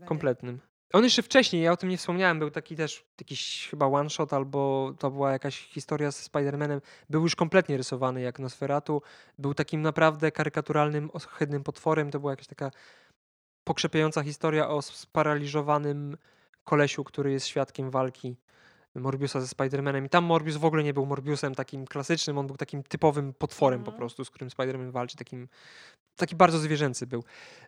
kompletnym. 0.06 0.60
On 0.94 1.04
jeszcze 1.04 1.22
wcześniej, 1.24 1.62
ja 1.64 1.72
o 1.72 1.78
tym 1.78 1.90
nie 1.90 1.98
wspomniałem, 1.98 2.40
był 2.40 2.52
taki 2.52 2.76
też 2.76 3.06
jakiś 3.20 3.68
chyba 3.70 3.86
one 3.86 4.10
shot 4.10 4.34
albo 4.34 4.94
to 5.00 5.12
była 5.12 5.32
jakaś 5.32 5.60
historia 5.60 6.12
z 6.12 6.30
Spider-Manem. 6.30 6.82
Był 7.10 7.22
już 7.22 7.36
kompletnie 7.36 7.78
rysowany 7.78 8.22
jak 8.22 8.40
Nosferatu. 8.40 9.02
Był 9.38 9.54
takim 9.54 9.82
naprawdę 9.82 10.32
karykaturalnym, 10.32 11.10
ohydnym 11.14 11.64
potworem. 11.64 12.12
To 12.12 12.20
była 12.20 12.32
jakaś 12.32 12.48
taka 12.48 12.72
pokrzepiająca 13.64 14.24
historia 14.24 14.70
o 14.70 14.82
sparaliżowanym 14.82 16.18
kolesiu, 16.64 17.04
który 17.04 17.32
jest 17.32 17.48
świadkiem 17.48 17.90
walki 17.92 18.36
Morbiusa 18.96 19.42
ze 19.42 19.48
Spider-Manem. 19.48 20.06
I 20.06 20.10
tam 20.10 20.24
Morbius 20.24 20.58
w 20.58 20.66
ogóle 20.66 20.84
nie 20.84 20.94
był 20.94 21.06
Morbiusem 21.06 21.56
takim 21.56 21.86
klasycznym, 21.88 22.38
on 22.38 22.48
był 22.48 22.58
takim 22.58 22.84
typowym 22.84 23.34
potworem 23.34 23.80
po 23.84 23.92
Mhm. 23.92 23.98
prostu, 23.98 24.26
z 24.26 24.30
którym 24.30 24.50
Spider-Man 24.50 24.92
walczy, 24.92 25.18
takim 25.18 25.48
taki 26.20 26.36
bardzo 26.36 26.58
zwierzęcy 26.58 27.08
był. 27.08 27.24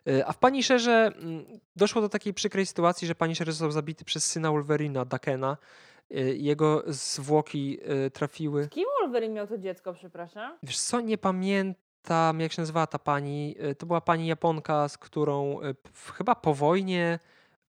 Y, 0.08 0.26
A 0.26 0.32
w 0.32 0.38
Punisherze 0.38 0.92
mm, 0.92 1.44
doszło 1.76 2.02
do 2.02 2.08
takiej 2.08 2.34
przykrej 2.34 2.66
sytuacji, 2.66 3.08
że 3.08 3.14
Punisher 3.14 3.52
został 3.52 3.70
zabity 3.70 4.04
przez 4.04 4.24
syna 4.24 4.50
Wolverina, 4.50 5.04
Dakena. 5.04 5.56
Y, 6.10 6.36
Jego 6.36 6.82
zwłoki 6.86 7.78
y, 8.06 8.10
trafiły... 8.10 8.68
Kim 8.68 8.86
Wolverine 9.00 9.34
miał 9.34 9.46
to 9.46 9.58
dziecko, 9.58 9.94
przepraszam? 9.94 10.58
Wiesz 10.62 10.80
co, 10.80 11.00
nie 11.00 11.18
pamiętam 11.18 12.40
jak 12.40 12.52
się 12.52 12.62
nazywała 12.62 12.86
ta 12.86 12.98
pani. 12.98 13.56
To 13.78 13.86
była 13.86 14.00
pani 14.00 14.26
Japonka, 14.26 14.88
z 14.88 14.98
którą 14.98 15.58
chyba 16.14 16.34
po 16.34 16.54
wojnie, 16.54 17.18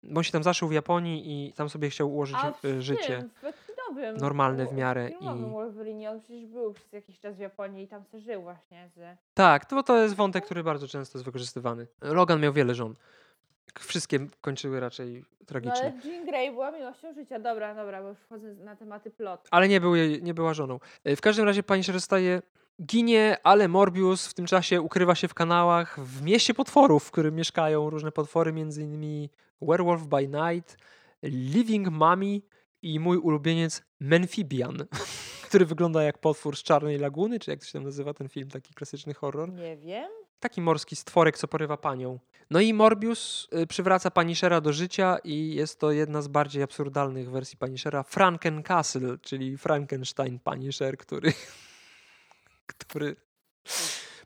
bo 0.03 0.19
on 0.19 0.25
się 0.25 0.33
tam 0.33 0.43
zaszył 0.43 0.69
w 0.69 0.73
Japonii 0.73 1.49
i 1.49 1.53
tam 1.53 1.69
sobie 1.69 1.91
chciał 1.91 2.13
ułożyć 2.13 2.37
A 2.37 2.81
życie. 2.81 3.29
Tym, 3.41 3.53
w 4.03 4.05
filmowym, 4.05 4.21
normalne 4.23 4.67
w 4.67 4.73
miarę 4.73 5.09
filmowym 5.09 5.47
i- 5.47 5.51
Wolverine, 5.51 6.11
on 6.11 6.21
przecież 6.21 6.47
był 6.47 6.73
przez 6.73 6.93
jakiś 6.93 7.21
czas 7.21 7.37
w 7.37 7.39
Japonii 7.39 7.85
i 7.85 7.89
tam 7.89 8.05
se 8.05 8.21
żył 8.21 8.43
właśnie 8.43 8.89
z... 8.97 9.01
Tak, 9.35 9.65
to, 9.65 9.83
to 9.83 10.03
jest 10.03 10.15
wątek, 10.15 10.45
który 10.45 10.65
bardzo 10.65 10.89
często 10.89 11.19
jest 11.19 11.25
wykorzystywany. 11.25 11.87
Logan 12.03 12.41
miał 12.41 12.53
wiele 12.53 12.75
żon. 12.75 12.95
Wszystkie 13.79 14.19
kończyły 14.41 14.81
raczej 14.81 15.25
No 15.41 15.47
tragicznie. 15.47 15.93
ale 16.05 16.13
Jean 16.13 16.27
Grey 16.27 16.51
była 16.51 16.71
miłością 16.71 17.13
życia. 17.15 17.39
Dobra, 17.39 17.75
dobra, 17.75 18.03
bo 18.03 18.09
już 18.09 18.19
wchodzę 18.19 18.55
na 18.55 18.77
tematy 18.77 19.11
plot. 19.11 19.49
ale 19.51 19.69
nie, 19.69 19.81
był 19.81 19.95
jej, 19.95 20.23
nie 20.23 20.35
była 20.35 20.55
żoną. 20.55 20.81
E, 21.05 21.17
W 21.17 21.21
każdym 21.21 21.45
razie 21.47 21.63
pani 21.63 21.85
się 21.85 21.93
zostaje 21.93 22.43
ginie, 22.87 23.37
ale 23.43 23.69
Morbius 23.69 24.27
w 24.27 24.35
tym 24.35 24.47
czasie 24.47 24.81
ukrywa 24.81 25.15
się 25.15 25.29
w 25.29 25.35
kanałach 25.35 26.01
w 26.01 26.23
mieście 26.23 26.55
potworów, 26.55 27.05
w 27.05 27.11
którym 27.11 27.35
mieszkają 27.35 27.91
różne 27.91 28.13
potwory, 28.13 28.53
między 28.53 28.83
innymi 28.83 29.31
Werewolf 29.63 30.03
by 30.07 30.29
Night, 30.29 30.77
Living 31.23 31.89
Mummy 31.91 32.41
i 32.83 33.01
mój 33.01 33.19
ulubieniec 33.19 33.83
Memphibian, 34.01 34.87
który 35.49 35.67
wygląda 35.67 36.03
jak 36.03 36.19
potwór 36.19 36.57
z 36.57 36.63
Czarnej 36.63 36.99
Laguny, 36.99 37.41
czy 37.41 37.51
jak 37.51 37.61
to 37.61 37.67
się 37.67 37.73
tam 37.73 37.85
nazywa 37.85 38.15
ten 38.15 38.29
film, 38.29 38.49
taki 38.49 38.75
klasyczny 38.75 39.15
horror. 39.15 39.53
Nie 39.53 39.77
wiem. 39.77 40.09
Taki 40.41 40.61
morski 40.61 40.97
stworek, 40.97 41.39
co 41.39 41.49
porywa 41.49 41.77
panią. 41.77 42.19
No 42.51 42.61
i 42.61 42.75
Morbius 42.75 43.49
y, 43.63 43.67
przywraca 43.67 44.11
Punishera 44.11 44.61
do 44.61 44.73
życia 44.73 45.19
i 45.25 45.55
jest 45.55 45.81
to 45.81 45.93
jedna 45.93 46.23
z 46.23 46.29
bardziej 46.29 46.63
absurdalnych 46.63 47.31
wersji 47.31 47.59
Punishera. 47.59 48.03
Franken 48.03 48.63
Castle, 48.63 49.19
czyli 49.19 49.59
Frankenstein 49.59 50.39
Punisher, 50.39 50.97
który, 50.99 51.33
który 52.79 53.17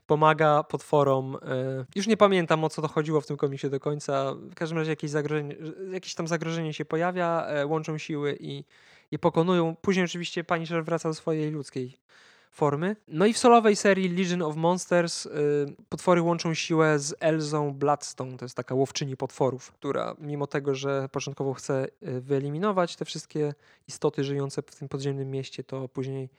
pomaga 0.07 0.63
potworom. 0.63 1.35
y, 1.35 1.85
Już 1.95 2.07
nie 2.07 2.17
pamiętam 2.17 2.63
o 2.63 2.69
co 2.69 2.81
to 2.81 2.87
chodziło 2.87 3.21
w 3.21 3.27
tym 3.27 3.37
komiksie 3.37 3.69
do 3.69 3.79
końca. 3.79 4.33
W 4.33 4.55
każdym 4.55 4.77
razie 4.77 4.91
jakieś, 4.91 5.11
zagrożenie, 5.11 5.55
jakieś 5.91 6.15
tam 6.15 6.27
zagrożenie 6.27 6.73
się 6.73 6.85
pojawia, 6.85 7.45
e, 7.47 7.65
łączą 7.65 7.97
siły 7.97 8.37
i 8.39 8.63
je 9.11 9.19
pokonują. 9.19 9.75
Później 9.81 10.05
oczywiście 10.05 10.43
Punisher 10.43 10.85
wraca 10.85 11.09
do 11.09 11.15
swojej 11.15 11.51
ludzkiej 11.51 11.97
formy. 12.51 12.95
No 13.07 13.25
i 13.25 13.33
w 13.33 13.37
solowej 13.37 13.75
serii 13.75 14.09
Legion 14.09 14.41
of 14.41 14.55
Monsters 14.55 15.25
y, 15.25 15.29
potwory 15.89 16.21
łączą 16.21 16.53
siłę 16.53 16.99
z 16.99 17.15
Elzą 17.19 17.73
Bloodstone. 17.73 18.37
To 18.37 18.45
jest 18.45 18.55
taka 18.55 18.75
łowczyni 18.75 19.17
potworów, 19.17 19.71
która 19.71 20.15
mimo 20.19 20.47
tego, 20.47 20.75
że 20.75 21.09
początkowo 21.11 21.53
chce 21.53 21.87
y, 22.07 22.21
wyeliminować 22.21 22.95
te 22.95 23.05
wszystkie 23.05 23.53
istoty 23.87 24.23
żyjące 24.23 24.61
w 24.61 24.75
tym 24.75 24.89
podziemnym 24.89 25.31
mieście, 25.31 25.63
to 25.63 25.87
później 25.87 26.29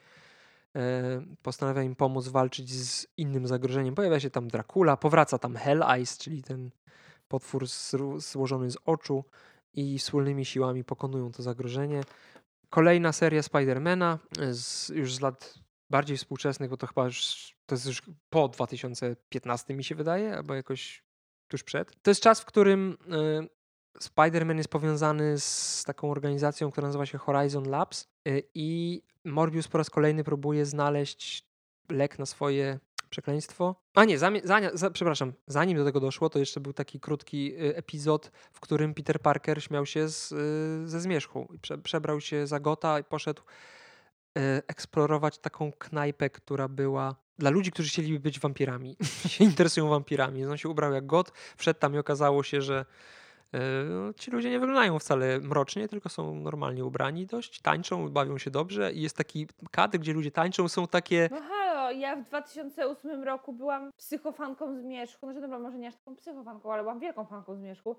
postanawia 1.41 1.83
im 1.83 1.95
pomóc 1.95 2.27
walczyć 2.27 2.73
z 2.73 3.07
innym 3.17 3.47
zagrożeniem. 3.47 3.95
Pojawia 3.95 4.19
się 4.19 4.29
tam 4.29 4.47
Dracula, 4.47 4.97
powraca 4.97 5.37
tam 5.37 5.55
Hell 5.55 5.83
Eyes, 5.83 6.17
czyli 6.17 6.43
ten 6.43 6.71
potwór 7.27 7.67
złożony 8.17 8.71
z 8.71 8.77
oczu 8.85 9.23
i 9.73 9.99
wspólnymi 9.99 10.45
siłami 10.45 10.83
pokonują 10.83 11.31
to 11.31 11.43
zagrożenie. 11.43 12.01
Kolejna 12.69 13.11
seria 13.11 13.43
Spidermana 13.43 14.19
z, 14.51 14.89
już 14.89 15.15
z 15.15 15.21
lat 15.21 15.59
bardziej 15.89 16.17
współczesnych, 16.17 16.69
bo 16.69 16.77
to 16.77 16.87
chyba 16.87 17.05
już 17.05 17.55
to 17.65 17.75
jest 17.75 17.85
już 17.85 18.01
po 18.29 18.47
2015 18.47 19.75
mi 19.75 19.83
się 19.83 19.95
wydaje, 19.95 20.35
albo 20.37 20.53
jakoś 20.53 21.03
tuż 21.47 21.63
przed. 21.63 22.01
To 22.01 22.11
jest 22.11 22.21
czas, 22.21 22.41
w 22.41 22.45
którym 22.45 22.97
y, 23.93 23.99
Spider-Man 23.99 24.57
jest 24.57 24.69
powiązany 24.69 25.39
z 25.39 25.83
taką 25.83 26.11
organizacją, 26.11 26.71
która 26.71 26.87
nazywa 26.87 27.05
się 27.05 27.17
Horizon 27.17 27.69
Labs 27.69 28.07
y, 28.27 28.43
i 28.53 29.01
Morbius 29.25 29.67
po 29.67 29.77
raz 29.77 29.89
kolejny 29.89 30.23
próbuje 30.23 30.65
znaleźć 30.65 31.47
lek 31.89 32.19
na 32.19 32.25
swoje 32.25 32.79
przekleństwo. 33.09 33.75
A 33.95 34.05
nie, 34.05 34.19
zania- 34.19 34.71
za, 34.73 34.91
przepraszam, 34.91 35.33
zanim 35.47 35.77
do 35.77 35.85
tego 35.85 35.99
doszło, 35.99 36.29
to 36.29 36.39
jeszcze 36.39 36.59
był 36.59 36.73
taki 36.73 36.99
krótki 36.99 37.53
y, 37.53 37.75
epizod, 37.75 38.31
w 38.51 38.59
którym 38.59 38.93
Peter 38.93 39.19
Parker 39.21 39.63
śmiał 39.63 39.85
się 39.85 40.09
z, 40.09 40.31
y, 40.31 40.89
ze 40.89 41.01
zmierzchu. 41.01 41.53
Prze, 41.61 41.77
przebrał 41.77 42.21
się 42.21 42.47
za 42.47 42.59
Gota 42.59 42.99
i 42.99 43.03
poszedł 43.03 43.41
e, 44.37 44.61
eksplorować 44.67 45.39
taką 45.39 45.71
knajpę, 45.71 46.29
która 46.29 46.67
była 46.67 47.15
dla 47.37 47.49
ludzi, 47.49 47.71
którzy 47.71 47.89
chcieliby 47.89 48.19
być 48.19 48.39
wampirami, 48.39 48.97
się 49.29 49.43
interesują 49.43 49.89
wampirami. 49.89 50.45
On 50.45 50.57
się 50.57 50.69
ubrał 50.69 50.93
jak 50.93 51.05
god, 51.05 51.31
wszedł 51.57 51.79
tam 51.79 51.95
i 51.95 51.97
okazało 51.97 52.43
się, 52.43 52.61
że 52.61 52.85
no, 53.89 54.13
ci 54.13 54.31
ludzie 54.31 54.49
nie 54.49 54.59
wyglądają 54.59 54.99
wcale 54.99 55.39
mrocznie, 55.39 55.87
tylko 55.87 56.09
są 56.09 56.35
normalnie 56.35 56.85
ubrani 56.85 57.25
dość, 57.25 57.61
tańczą, 57.61 58.09
bawią 58.09 58.37
się 58.37 58.51
dobrze 58.51 58.93
i 58.93 59.01
jest 59.01 59.17
taki 59.17 59.47
kadr, 59.71 59.97
gdzie 59.97 60.13
ludzie 60.13 60.31
tańczą, 60.31 60.67
są 60.67 60.87
takie... 60.87 61.29
No 61.31 61.41
halo, 61.41 61.91
ja 61.91 62.15
w 62.15 62.23
2008 62.23 63.23
roku 63.23 63.53
byłam 63.53 63.91
psychofanką 63.97 64.75
Zmierzchu. 64.75 65.25
Znaczy 65.25 65.41
dobra, 65.41 65.59
może 65.59 65.77
nie 65.77 65.87
aż 65.87 65.95
taką 65.95 66.15
psychofanką, 66.15 66.73
ale 66.73 66.83
byłam 66.83 66.99
wielką 66.99 67.25
fanką 67.25 67.55
Zmierzchu. 67.55 67.95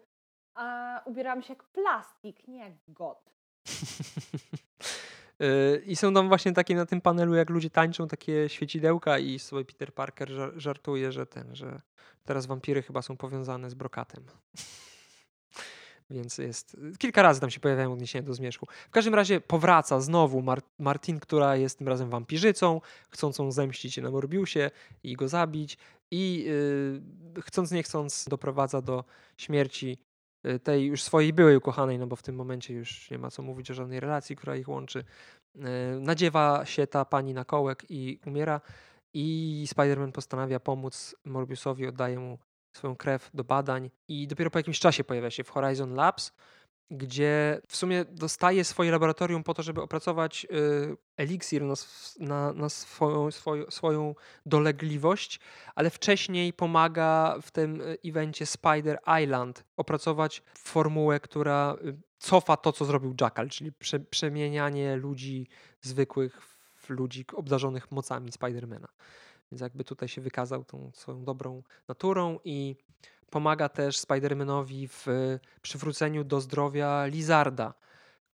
A 0.55 1.03
ubierałam 1.05 1.43
się 1.43 1.53
jak 1.53 1.65
plastik, 1.65 2.49
nie 2.49 2.59
jak 2.59 2.73
god. 2.89 3.31
Yy, 5.41 5.83
I 5.87 5.97
są 5.97 6.15
tam 6.15 6.29
właśnie 6.29 6.53
takie 6.53 6.75
na 6.75 6.87
tym 6.87 7.01
panelu, 7.01 7.35
jak 7.35 7.51
ludzie 7.51 7.71
tańczą, 7.71 8.09
takie 8.09 8.49
świecidełka 8.49 9.19
i 9.19 9.39
sobie 9.39 9.65
Peter 9.65 9.95
Parker 9.95 10.29
żar- 10.29 10.59
żartuje, 10.59 11.13
że 11.13 11.27
ten, 11.27 11.57
że 11.57 11.81
teraz 12.25 12.47
wampiry 12.47 12.83
chyba 12.83 13.03
są 13.03 13.17
powiązane 13.17 13.71
z 13.71 13.75
brokatem. 13.75 14.25
Więc 16.11 16.39
jest. 16.39 16.77
Kilka 16.99 17.23
razy 17.23 17.41
tam 17.41 17.51
się 17.51 17.61
pojawiają 17.61 17.93
odniesienia 17.93 18.23
do 18.23 18.35
zmierzchu. 18.35 18.67
W 18.89 18.91
każdym 18.91 19.15
razie 19.15 19.41
powraca 19.41 20.01
znowu 20.01 20.43
Mar- 20.43 20.63
Martin, 20.79 21.21
która 21.21 21.57
jest 21.57 21.79
tym 21.79 21.89
razem 21.89 22.11
wampirzycą, 22.11 22.81
chcącą 23.11 23.53
zemścić 23.53 23.95
się 23.95 24.03
na 24.03 24.11
Morbiusie 24.11 24.71
i 25.03 25.17
go 25.17 25.29
zabić. 25.29 25.79
I 26.11 26.45
yy, 27.35 27.43
chcąc 27.43 27.71
nie 27.71 27.83
chcąc 27.83 28.29
doprowadza 28.29 28.83
do 28.83 29.05
śmierci 29.37 29.99
y, 30.47 30.59
tej 30.59 30.87
już 30.87 31.03
swojej 31.03 31.33
byłej 31.33 31.57
ukochanej, 31.57 31.99
no 31.99 32.07
bo 32.07 32.17
w 32.17 32.23
tym 32.23 32.35
momencie 32.35 32.75
już 32.75 33.11
nie 33.11 33.19
ma 33.19 33.31
co 33.31 33.43
mówić 33.43 33.71
o 33.71 33.75
żadnej 33.75 34.01
relacji, 34.01 34.37
która 34.37 34.57
ich 34.57 34.69
łączy. 34.69 35.05
Y, 35.57 35.61
Nadziewa 36.01 36.65
się 36.65 36.87
ta 36.87 37.05
pani 37.05 37.35
na 37.35 37.45
kołek 37.45 37.85
i 37.89 38.21
umiera 38.27 38.61
i 39.15 39.67
Spider-Man 39.69 40.13
postanawia 40.13 40.61
pomóc 40.61 41.17
Morbiusowi, 41.25 41.87
oddaje 41.87 42.19
mu 42.19 42.39
swoją 42.73 42.97
krew 42.97 43.31
do 43.35 43.45
badań 43.45 43.91
i 44.09 44.27
dopiero 44.27 44.51
po 44.51 44.59
jakimś 44.59 44.79
czasie 44.79 45.05
pojawia 45.05 45.31
się 45.31 45.45
w 45.45 45.51
Horizon 45.51 45.95
Labs, 45.95 46.33
gdzie 46.91 47.61
w 47.69 47.77
sumie 47.77 48.05
dostaje 48.05 48.65
swoje 48.65 48.91
laboratorium 48.91 49.45
po 49.45 49.55
to, 49.55 49.63
żeby 49.63 49.83
opracować 49.83 50.47
y, 50.51 50.97
eliksir 51.17 51.63
na, 51.63 51.75
na, 52.19 52.53
na 52.53 52.69
swoją, 52.69 53.31
swoją, 53.31 53.71
swoją 53.71 54.15
dolegliwość, 54.47 55.41
ale 55.75 55.91
wcześniej 55.91 56.53
pomaga 56.53 57.37
w 57.43 57.51
tym 57.51 57.81
y, 57.81 57.99
evencie 58.05 58.47
Spider 58.47 58.99
Island 59.23 59.65
opracować 59.77 60.43
formułę, 60.59 61.21
która 61.21 61.77
y, 61.85 61.97
cofa 62.19 62.57
to, 62.57 62.73
co 62.73 62.85
zrobił 62.85 63.15
Jackal, 63.21 63.49
czyli 63.49 63.73
prze, 63.73 64.01
przemienianie 64.01 64.97
ludzi 64.97 65.47
zwykłych 65.81 66.43
w 66.77 66.91
ludzi 66.91 67.25
obdarzonych 67.35 67.91
mocami 67.91 68.33
Spidermana. 68.33 68.89
Więc 69.53 69.61
jakby 69.61 69.85
tutaj 69.85 70.09
się 70.09 70.21
wykazał 70.21 70.65
tą 70.65 70.91
swoją 70.95 71.25
dobrą 71.25 71.63
naturą 71.89 72.39
i 72.45 72.77
pomaga 73.31 73.69
też 73.69 73.99
Spidermanowi 73.99 74.89
w 74.89 75.07
przywróceniu 75.63 76.25
do 76.25 76.41
zdrowia 76.41 77.07
Lizarda, 77.07 77.75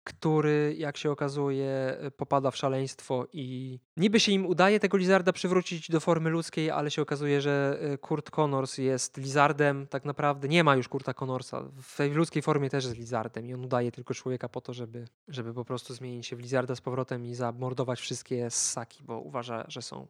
który, 0.05 0.75
jak 0.77 0.97
się 0.97 1.11
okazuje, 1.11 1.97
popada 2.17 2.51
w 2.51 2.57
szaleństwo 2.57 3.27
i 3.33 3.79
niby 3.97 4.19
się 4.19 4.31
im 4.31 4.45
udaje 4.45 4.79
tego 4.79 4.97
Lizarda 4.97 5.33
przywrócić 5.33 5.91
do 5.91 5.99
formy 5.99 6.29
ludzkiej, 6.29 6.71
ale 6.71 6.91
się 6.91 7.01
okazuje, 7.01 7.41
że 7.41 7.79
y, 7.93 7.97
Kurt 7.97 8.31
Connors 8.31 8.77
jest 8.77 9.17
Lizardem. 9.17 9.87
Tak 9.87 10.05
naprawdę 10.05 10.47
nie 10.47 10.63
ma 10.63 10.75
już 10.75 10.87
Kurta 10.87 11.13
Connorsa. 11.13 11.63
W 11.81 11.97
tej 11.97 12.11
ludzkiej 12.11 12.41
formie 12.41 12.69
też 12.69 12.85
jest 12.85 12.97
Lizardem 12.97 13.47
i 13.47 13.53
on 13.53 13.65
udaje 13.65 13.91
tylko 13.91 14.13
człowieka 14.13 14.49
po 14.49 14.61
to, 14.61 14.73
żeby, 14.73 15.07
żeby 15.27 15.53
po 15.53 15.65
prostu 15.65 15.93
zmienić 15.93 16.27
się 16.27 16.35
w 16.35 16.39
Lizarda 16.39 16.75
z 16.75 16.81
powrotem 16.81 17.25
i 17.25 17.35
zamordować 17.35 17.99
wszystkie 17.99 18.49
ssaki, 18.49 19.03
bo 19.03 19.19
uważa, 19.19 19.65
że 19.67 19.81
są 19.81 20.07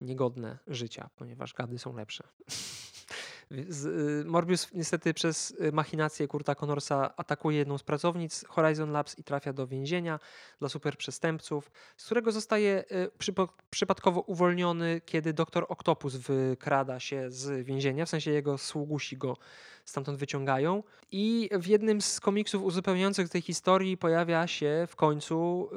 niegodne 0.00 0.58
życia, 0.66 1.10
ponieważ 1.16 1.54
gady 1.54 1.78
są 1.78 1.96
lepsze. 1.96 2.24
Y, 3.52 4.24
Morbius 4.24 4.72
niestety 4.74 5.14
przez 5.14 5.50
y, 5.50 5.72
machinację 5.72 6.28
Kurta 6.28 6.54
Connorsa 6.54 7.16
atakuje 7.16 7.58
jedną 7.58 7.78
z 7.78 7.82
pracownic 7.82 8.44
Horizon 8.48 8.90
Labs 8.90 9.18
i 9.18 9.24
trafia 9.24 9.52
do 9.52 9.66
więzienia 9.66 10.18
dla 10.58 10.68
superprzestępców, 10.68 11.70
z 11.96 12.04
którego 12.04 12.32
zostaje 12.32 12.84
y, 12.92 13.50
przypadkowo 13.70 14.20
uwolniony, 14.20 15.00
kiedy 15.06 15.32
doktor 15.32 15.66
Octopus 15.68 16.16
wykrada 16.16 17.00
się 17.00 17.30
z 17.30 17.66
więzienia, 17.66 18.06
w 18.06 18.08
sensie 18.08 18.30
jego 18.30 18.58
sługusi 18.58 19.16
go 19.16 19.36
stamtąd 19.84 20.18
wyciągają. 20.18 20.82
I 21.12 21.50
w 21.52 21.66
jednym 21.66 22.00
z 22.00 22.20
komiksów 22.20 22.62
uzupełniających 22.62 23.28
tej 23.28 23.42
historii 23.42 23.96
pojawia 23.96 24.46
się 24.46 24.86
w 24.88 24.96
końcu 24.96 25.70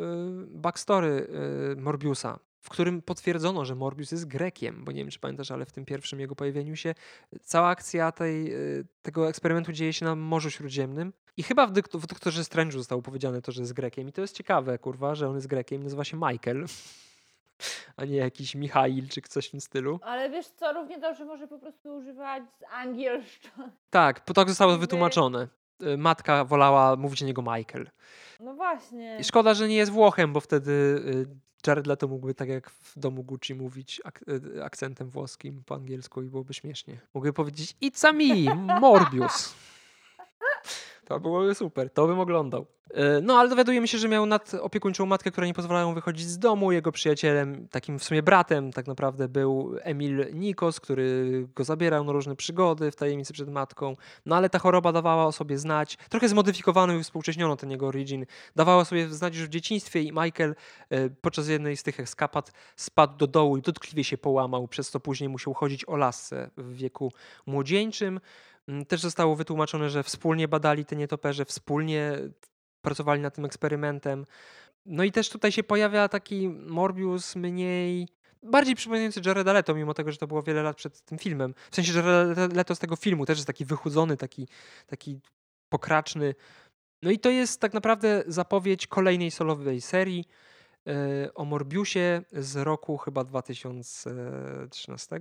backstory 0.48 1.28
Morbiusa, 1.78 2.40
w 2.64 2.70
którym 2.70 3.02
potwierdzono, 3.02 3.66
że 3.66 3.76
Morbius 3.76 4.12
jest 4.12 4.26
Grekiem, 4.28 4.84
bo 4.86 4.92
nie 4.92 4.98
wiem, 5.02 5.10
czy 5.12 5.20
pamiętasz, 5.20 5.52
ale 5.52 5.66
w 5.66 5.72
tym 5.72 5.86
pierwszym 5.86 6.20
jego 6.20 6.36
pojawieniu 6.36 6.76
się 6.76 6.96
cała 7.44 7.68
akcja 7.68 8.12
tej, 8.12 8.54
y, 8.80 8.86
tego 9.02 9.30
eksperymentu 9.30 9.72
dzieje 9.72 9.94
się 9.94 10.06
na 10.06 10.16
Morzu 10.16 10.52
Śródziemnym. 10.52 11.14
I 11.38 11.44
chyba 11.44 11.68
w, 11.68 11.72
dykt- 11.72 11.98
w 12.00 12.08
Doktorze 12.08 12.42
Strange'u 12.42 12.72
zostało 12.72 13.02
powiedziane 13.02 13.42
to, 13.42 13.52
że 13.52 13.62
jest 13.62 13.74
Grekiem. 13.74 14.10
I 14.10 14.12
to 14.12 14.22
jest 14.22 14.36
ciekawe, 14.38 14.78
kurwa, 14.78 15.16
że 15.16 15.30
on 15.30 15.36
jest 15.36 15.48
Grekiem 15.48 15.84
nazywa 15.84 16.04
się 16.04 16.18
Michael, 16.18 16.66
a 17.98 18.06
nie 18.06 18.18
jakiś 18.18 18.56
Michail 18.56 19.10
czy 19.10 19.22
coś 19.22 19.48
w 19.48 19.52
tym 19.52 19.62
stylu. 19.62 20.00
Ale 20.04 20.30
wiesz 20.30 20.48
co, 20.48 20.74
równie 20.74 21.00
dobrze 21.00 21.26
może 21.26 21.48
po 21.48 21.60
prostu 21.60 21.96
używać 21.96 22.44
z. 22.60 22.64
Tak, 23.90 24.26
po- 24.26 24.34
tak 24.34 24.50
zostało 24.50 24.78
wytłumaczone. 24.78 25.48
Y, 25.84 25.98
Matka 25.98 26.46
wolała 26.46 26.96
mówić 26.96 27.24
o 27.24 27.26
niego 27.26 27.42
Michael. 27.42 27.90
No 28.40 28.54
właśnie. 28.54 29.18
I 29.20 29.24
szkoda, 29.24 29.54
że 29.54 29.68
nie 29.68 29.76
jest 29.76 29.92
Włochem, 29.92 30.34
bo 30.34 30.40
wtedy 30.40 30.72
y, 30.72 31.28
Jared 31.68 31.88
Leto 31.88 32.08
mógłby 32.08 32.34
tak 32.34 32.50
jak 32.50 32.70
w 32.70 33.00
domu 33.00 33.24
Gucci 33.24 33.56
mówić 33.56 34.02
ak- 34.04 34.24
y, 34.58 34.64
akcentem 34.64 35.10
włoskim 35.10 35.64
po 35.66 35.76
angielsku 35.76 36.22
i 36.22 36.26
byłoby 36.26 36.54
śmiesznie. 36.54 37.00
Mógłby 37.14 37.34
powiedzieć 37.34 37.76
It's 37.82 38.08
a 38.08 38.14
me, 38.14 38.56
Morbius. 38.80 39.54
To 41.06 41.20
byłoby 41.20 41.56
super, 41.56 41.90
to 41.90 42.08
bym 42.08 42.20
oglądał. 42.20 42.66
E, 42.94 43.22
no, 43.22 43.38
ale 43.38 43.50
dowiadujemy 43.50 43.88
się, 43.88 43.98
że 43.98 44.08
miał 44.08 44.26
nadopiekuńczą 44.26 45.06
matkę, 45.06 45.32
która 45.32 45.48
nie 45.48 45.54
pozwalała 45.54 45.86
mu 45.86 45.94
wychodzić 45.94 46.28
z 46.28 46.40
domu. 46.40 46.72
Jego 46.72 46.92
przyjacielem, 46.92 47.68
takim 47.68 48.00
w 48.00 48.04
sumie 48.04 48.24
bratem 48.24 48.72
tak 48.72 48.88
naprawdę 48.88 49.28
był 49.28 49.76
Emil 49.82 50.26
Nikos, 50.34 50.80
który 50.80 51.48
go 51.56 51.64
zabierał 51.64 52.04
na 52.04 52.12
różne 52.12 52.36
przygody 52.36 52.92
w 52.92 52.96
tajemnicy 52.96 53.34
przed 53.34 53.50
matką. 53.50 53.96
No, 54.26 54.36
ale 54.36 54.50
ta 54.50 54.60
choroba 54.60 54.92
dawała 54.92 55.26
o 55.26 55.32
sobie 55.32 55.58
znać. 55.58 55.98
Trochę 56.10 56.30
zmodyfikowano 56.30 56.94
i 56.94 57.04
współcześniono 57.04 57.56
ten 57.56 57.72
jego 57.72 57.88
origin. 57.88 58.26
Dawała 58.56 58.86
sobie 58.86 59.08
znać 59.08 59.36
już 59.36 59.46
w 59.46 59.50
dzieciństwie 59.50 60.02
i 60.02 60.12
Michael 60.12 60.56
e, 60.90 61.10
podczas 61.10 61.48
jednej 61.48 61.78
z 61.78 61.84
tych 61.84 62.00
eskapad 62.00 62.52
spadł 62.76 63.18
do 63.18 63.28
dołu 63.28 63.58
i 63.58 63.62
dotkliwie 63.62 64.04
się 64.04 64.18
połamał, 64.18 64.68
przez 64.68 64.90
co 64.90 65.00
później 65.00 65.30
musiał 65.30 65.54
chodzić 65.54 65.86
o 65.88 65.96
lasce 65.96 66.50
w 66.58 66.74
wieku 66.76 67.12
młodzieńczym. 67.46 68.20
Mm, 68.68 68.86
też 68.86 69.02
zostało 69.02 69.36
wytłumaczone, 69.36 69.90
że 69.90 70.04
wspólnie 70.04 70.48
badali 70.48 70.86
te 70.86 70.96
nietoperze, 70.96 71.46
wspólnie 71.46 72.18
pracowali 72.82 73.22
nad 73.22 73.36
tym 73.36 73.46
eksperymentem. 73.46 74.26
No 74.86 75.04
i 75.04 75.12
też 75.12 75.30
tutaj 75.30 75.52
się 75.52 75.64
pojawia 75.64 76.10
taki 76.10 76.50
Morbius 76.50 77.36
mniej 77.36 78.08
bardziej 78.44 78.76
przypominający 78.76 79.22
Jareda 79.26 79.54
Leto, 79.54 79.76
mimo 79.76 79.94
tego, 79.94 80.12
że 80.12 80.18
to 80.18 80.28
było 80.28 80.44
wiele 80.44 80.64
lat 80.64 80.78
przed 80.78 81.02
tym 81.02 81.18
filmem. 81.18 81.54
W 81.72 81.76
sensie, 81.76 81.94
Jared 81.94 82.54
Leto 82.54 82.76
z 82.76 82.80
tego 82.80 82.96
filmu 82.96 83.26
też 83.26 83.38
jest 83.38 83.48
taki 83.48 83.66
wychudzony, 83.66 84.18
taki, 84.18 84.48
taki 84.88 85.20
pokraczny. 85.70 86.36
No 87.02 87.12
i 87.12 87.20
to 87.20 87.30
jest 87.30 87.62
tak 87.62 87.74
naprawdę 87.74 88.24
zapowiedź 88.28 88.88
kolejnej 88.88 89.32
solowej 89.32 89.82
serii 89.82 90.26
yy, 90.86 90.94
o 91.34 91.46
Morbiusie 91.46 92.22
z 92.32 92.56
roku 92.56 92.98
chyba 92.98 93.24
2013 93.24 95.20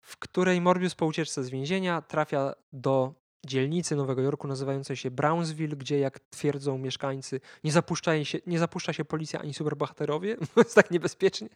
w 0.00 0.16
której 0.16 0.60
Morbius 0.60 0.94
po 0.94 1.06
ucieczce 1.06 1.44
z 1.44 1.50
więzienia 1.50 2.02
trafia 2.02 2.54
do 2.72 3.14
dzielnicy 3.46 3.96
Nowego 3.96 4.22
Jorku 4.22 4.48
nazywającej 4.48 4.96
się 4.96 5.10
Brownsville, 5.10 5.76
gdzie 5.76 5.98
jak 5.98 6.20
twierdzą 6.20 6.78
mieszkańcy, 6.78 7.40
nie 7.64 7.72
zapuszcza 7.72 8.24
się, 8.24 8.38
nie 8.46 8.58
zapuszcza 8.58 8.92
się 8.92 9.04
policja 9.04 9.40
ani 9.40 9.54
superbohaterowie, 9.54 10.36
bo 10.54 10.60
jest 10.60 10.74
tak 10.74 10.90
niebezpiecznie. 10.90 11.48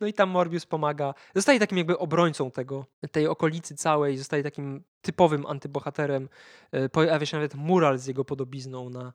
No 0.00 0.06
i 0.06 0.12
tam 0.12 0.30
Morbius 0.30 0.66
pomaga, 0.66 1.14
zostaje 1.34 1.60
takim 1.60 1.78
jakby 1.78 1.98
obrońcą 1.98 2.50
tego, 2.50 2.86
tej 3.12 3.26
okolicy 3.26 3.76
całej, 3.76 4.18
zostaje 4.18 4.42
takim 4.42 4.84
typowym 5.02 5.46
antybohaterem. 5.46 6.28
E, 6.72 6.88
pojawia 6.88 7.26
się 7.26 7.36
nawet 7.36 7.54
mural 7.54 7.98
z 7.98 8.06
jego 8.06 8.24
podobizną 8.24 8.90
na 8.90 9.12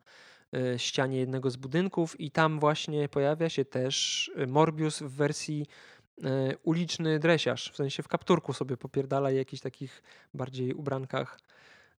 e, 0.53 0.79
ścianie 0.79 1.17
jednego 1.17 1.49
z 1.49 1.55
budynków 1.55 2.19
i 2.19 2.31
tam 2.31 2.59
właśnie 2.59 3.09
pojawia 3.09 3.49
się 3.49 3.65
też 3.65 4.31
Morbius 4.47 4.99
w 4.99 5.11
wersji 5.11 5.65
E, 5.98 5.98
uliczny 6.63 7.19
dresiarz, 7.19 7.71
w 7.71 7.75
sensie 7.75 8.03
w 8.03 8.07
kapturku 8.07 8.53
sobie 8.53 8.77
popierdala 8.77 9.31
jakichś 9.31 9.61
takich 9.61 10.01
bardziej 10.33 10.73
ubrankach 10.73 11.39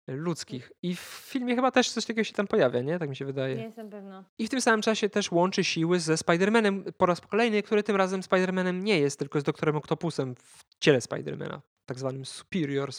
ludzkich. 0.06 0.72
I 0.82 0.96
w 0.96 1.00
filmie 1.00 1.54
chyba 1.56 1.70
też 1.70 1.90
coś 1.90 2.04
takiego 2.04 2.24
się 2.24 2.32
tam 2.32 2.46
pojawia, 2.46 2.80
nie? 2.80 2.98
Tak 2.98 3.08
mi 3.08 3.16
się 3.16 3.24
wydaje. 3.24 3.56
Nie 3.56 3.62
jestem 3.62 3.90
pewna. 3.90 4.24
I 4.38 4.46
w 4.46 4.50
tym 4.50 4.60
samym 4.60 4.82
czasie 4.82 5.08
też 5.08 5.32
łączy 5.32 5.64
siły 5.64 6.00
ze 6.00 6.14
Spider-Manem 6.14 6.92
po 6.92 7.06
raz 7.06 7.20
kolejny, 7.20 7.62
który 7.62 7.82
tym 7.82 7.96
razem 7.96 8.20
Spider-Manem 8.20 8.82
nie 8.82 8.98
jest, 8.98 9.18
tylko 9.18 9.38
jest 9.38 9.46
doktorem 9.46 9.76
Octopusem 9.76 10.34
w 10.34 10.64
ciele 10.78 10.98
Spider-Mana, 10.98 11.60
tak 11.86 11.98
zwanym 11.98 12.24
Superior 12.24 12.90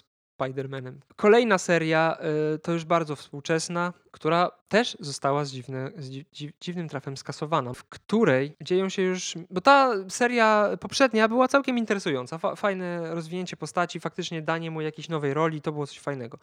Spider-Manem. 0.42 0.94
Kolejna 1.16 1.58
seria 1.58 2.18
y, 2.56 2.60
to 2.60 2.72
już 2.72 2.86
bardzo 2.86 3.16
współczesna, 3.16 3.94
która 4.12 4.52
też 4.70 4.98
została 5.00 5.46
z, 5.46 5.52
dziwne, 5.52 5.92
z 5.98 6.10
dzi, 6.10 6.54
dziwnym 6.62 6.90
trafem 6.90 7.18
skasowana, 7.18 7.74
w 7.74 7.84
której 7.84 8.56
dzieją 8.62 8.90
się 8.90 9.02
już, 9.02 9.34
bo 9.50 9.62
ta 9.62 9.94
seria 10.10 10.70
poprzednia 10.80 11.28
była 11.28 11.48
całkiem 11.48 11.78
interesująca, 11.78 12.38
fa, 12.38 12.56
fajne 12.56 13.16
rozwinięcie 13.16 13.58
postaci, 13.58 14.00
faktycznie 14.00 14.42
danie 14.42 14.72
mu 14.72 14.82
jakiejś 14.82 15.10
nowej 15.10 15.34
roli, 15.34 15.62
to 15.62 15.72
było 15.72 15.88
coś 15.88 16.00
fajnego. 16.00 16.38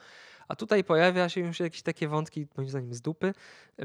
A 0.49 0.57
tutaj 0.57 0.85
pojawia 0.85 1.29
się 1.29 1.41
już 1.41 1.61
jakieś 1.61 1.83
takie 1.83 2.09
wątki, 2.09 2.47
moim 2.57 2.69
zdaniem 2.69 2.95
z 2.95 3.01
dupy, 3.01 3.35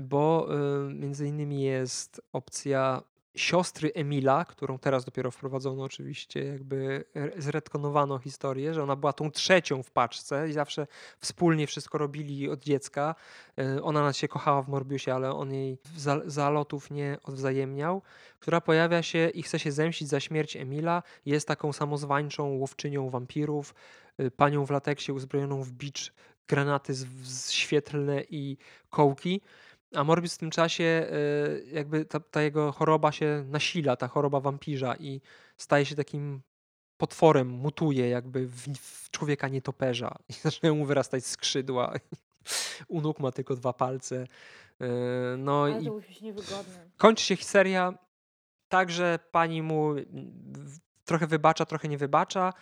bo 0.02 0.48
y, 0.90 0.94
między 0.94 1.28
innymi 1.28 1.62
jest 1.62 2.22
opcja 2.34 3.02
siostry 3.36 3.92
Emila, 3.94 4.46
którą 4.46 4.80
teraz 4.80 5.06
dopiero 5.06 5.32
wprowadzono 5.32 5.84
oczywiście, 5.84 6.44
jakby 6.44 7.04
zretkonowano 7.38 8.20
historię, 8.20 8.74
że 8.74 8.84
ona 8.84 8.96
była 8.96 9.14
tą 9.14 9.32
trzecią 9.32 9.84
w 9.84 9.92
paczce 9.92 10.50
i 10.50 10.54
zawsze 10.54 10.88
wspólnie 11.20 11.68
wszystko 11.68 11.98
robili 11.98 12.50
od 12.50 12.64
dziecka. 12.64 13.16
E, 13.58 13.84
ona 13.84 14.02
nas 14.02 14.18
się 14.18 14.28
kochała 14.28 14.62
w 14.62 14.70
Morbiusie, 14.70 15.14
ale 15.14 15.32
on 15.32 15.54
jej 15.54 15.78
zalotów 16.26 16.92
nie 16.92 17.18
odwzajemniał, 17.24 18.02
która 18.40 18.62
pojawia 18.62 19.04
się 19.04 19.30
i 19.30 19.44
chce 19.44 19.60
się 19.60 19.72
zemścić 19.72 20.08
za 20.08 20.20
śmierć 20.20 20.56
Emila. 20.56 21.04
Jest 21.26 21.48
taką 21.48 21.74
samozwańczą 21.74 22.50
łowczynią 22.50 23.10
wampirów, 23.10 23.76
e, 24.18 24.32
panią 24.32 24.66
w 24.66 24.72
lateksie 24.72 25.14
uzbrojoną 25.14 25.64
w 25.64 25.72
bicz, 25.72 26.14
granaty 26.48 26.94
świetlne 27.50 28.24
i 28.30 28.58
kołki. 28.90 29.42
A 29.96 30.04
Morbius 30.04 30.36
w 30.36 30.38
tym 30.38 30.50
czasie 30.50 30.84
y, 30.84 31.66
jakby 31.72 32.06
ta, 32.06 32.20
ta, 32.20 32.42
jego 32.42 32.72
choroba 32.72 33.12
się 33.12 33.46
nasila, 33.48 33.96
ta 33.96 34.08
choroba 34.08 34.40
wampirza 34.40 34.96
i 34.96 35.22
staje 35.58 35.86
się 35.86 35.96
takim 35.96 36.42
potworem, 36.98 37.48
mutuje 37.48 38.10
jakby 38.10 38.48
w, 38.48 38.78
w 38.78 39.10
człowieka 39.10 39.48
nietoperza 39.48 40.16
i 40.30 40.34
zaczynają 40.34 40.76
mu 40.76 40.86
wyrastać 40.86 41.26
skrzydła. 41.26 41.94
U 42.88 43.02
nóg 43.02 43.20
ma 43.20 43.32
tylko 43.32 43.56
dwa 43.56 43.74
palce. 43.74 44.16
Y, 44.82 44.88
no 45.38 45.64
Ale 45.64 45.82
i 45.82 45.86
to 45.86 45.94
musi 45.94 46.24
niewygodne. 46.24 46.90
Kończy 46.98 47.26
się 47.26 47.44
seria 47.44 47.94
tak, 48.68 48.92
że 48.92 49.20
pani 49.32 49.62
mu 49.62 49.96
trochę 51.06 51.28
wybacza, 51.28 51.66
trochę 51.66 51.88
nie 51.88 51.98
wybacza, 51.98 52.54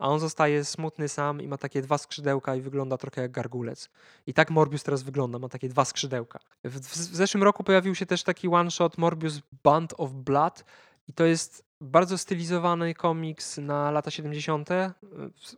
a 0.00 0.08
on 0.08 0.20
zostaje 0.20 0.64
smutny 0.64 1.08
sam 1.08 1.42
i 1.42 1.48
ma 1.48 1.58
takie 1.58 1.82
dwa 1.82 1.98
skrzydełka 1.98 2.54
i 2.54 2.60
wygląda 2.60 2.96
trochę 2.96 3.22
jak 3.22 3.30
gargulec. 3.30 3.88
I 4.26 4.34
tak 4.34 4.50
Morbius 4.50 4.82
teraz 4.82 5.02
wygląda, 5.02 5.38
ma 5.38 5.48
takie 5.48 5.68
dwa 5.68 5.84
skrzydełka. 5.84 6.38
W, 6.64 6.80
w, 6.80 6.96
zeszłym 6.96 7.42
roku 7.42 7.64
pojawił 7.64 7.94
się 7.94 8.06
też 8.06 8.22
taki 8.22 8.48
one-shot 8.48 8.98
Morbius 8.98 9.40
Band 9.62 9.94
of 9.96 10.12
Blood 10.12 10.64
i 11.08 11.12
to 11.12 11.24
jest 11.24 11.64
bardzo 11.80 12.18
stylizowany 12.18 12.94
komiks 12.94 13.58
na 13.58 13.90
lata 13.90 14.10
70. 14.10 14.68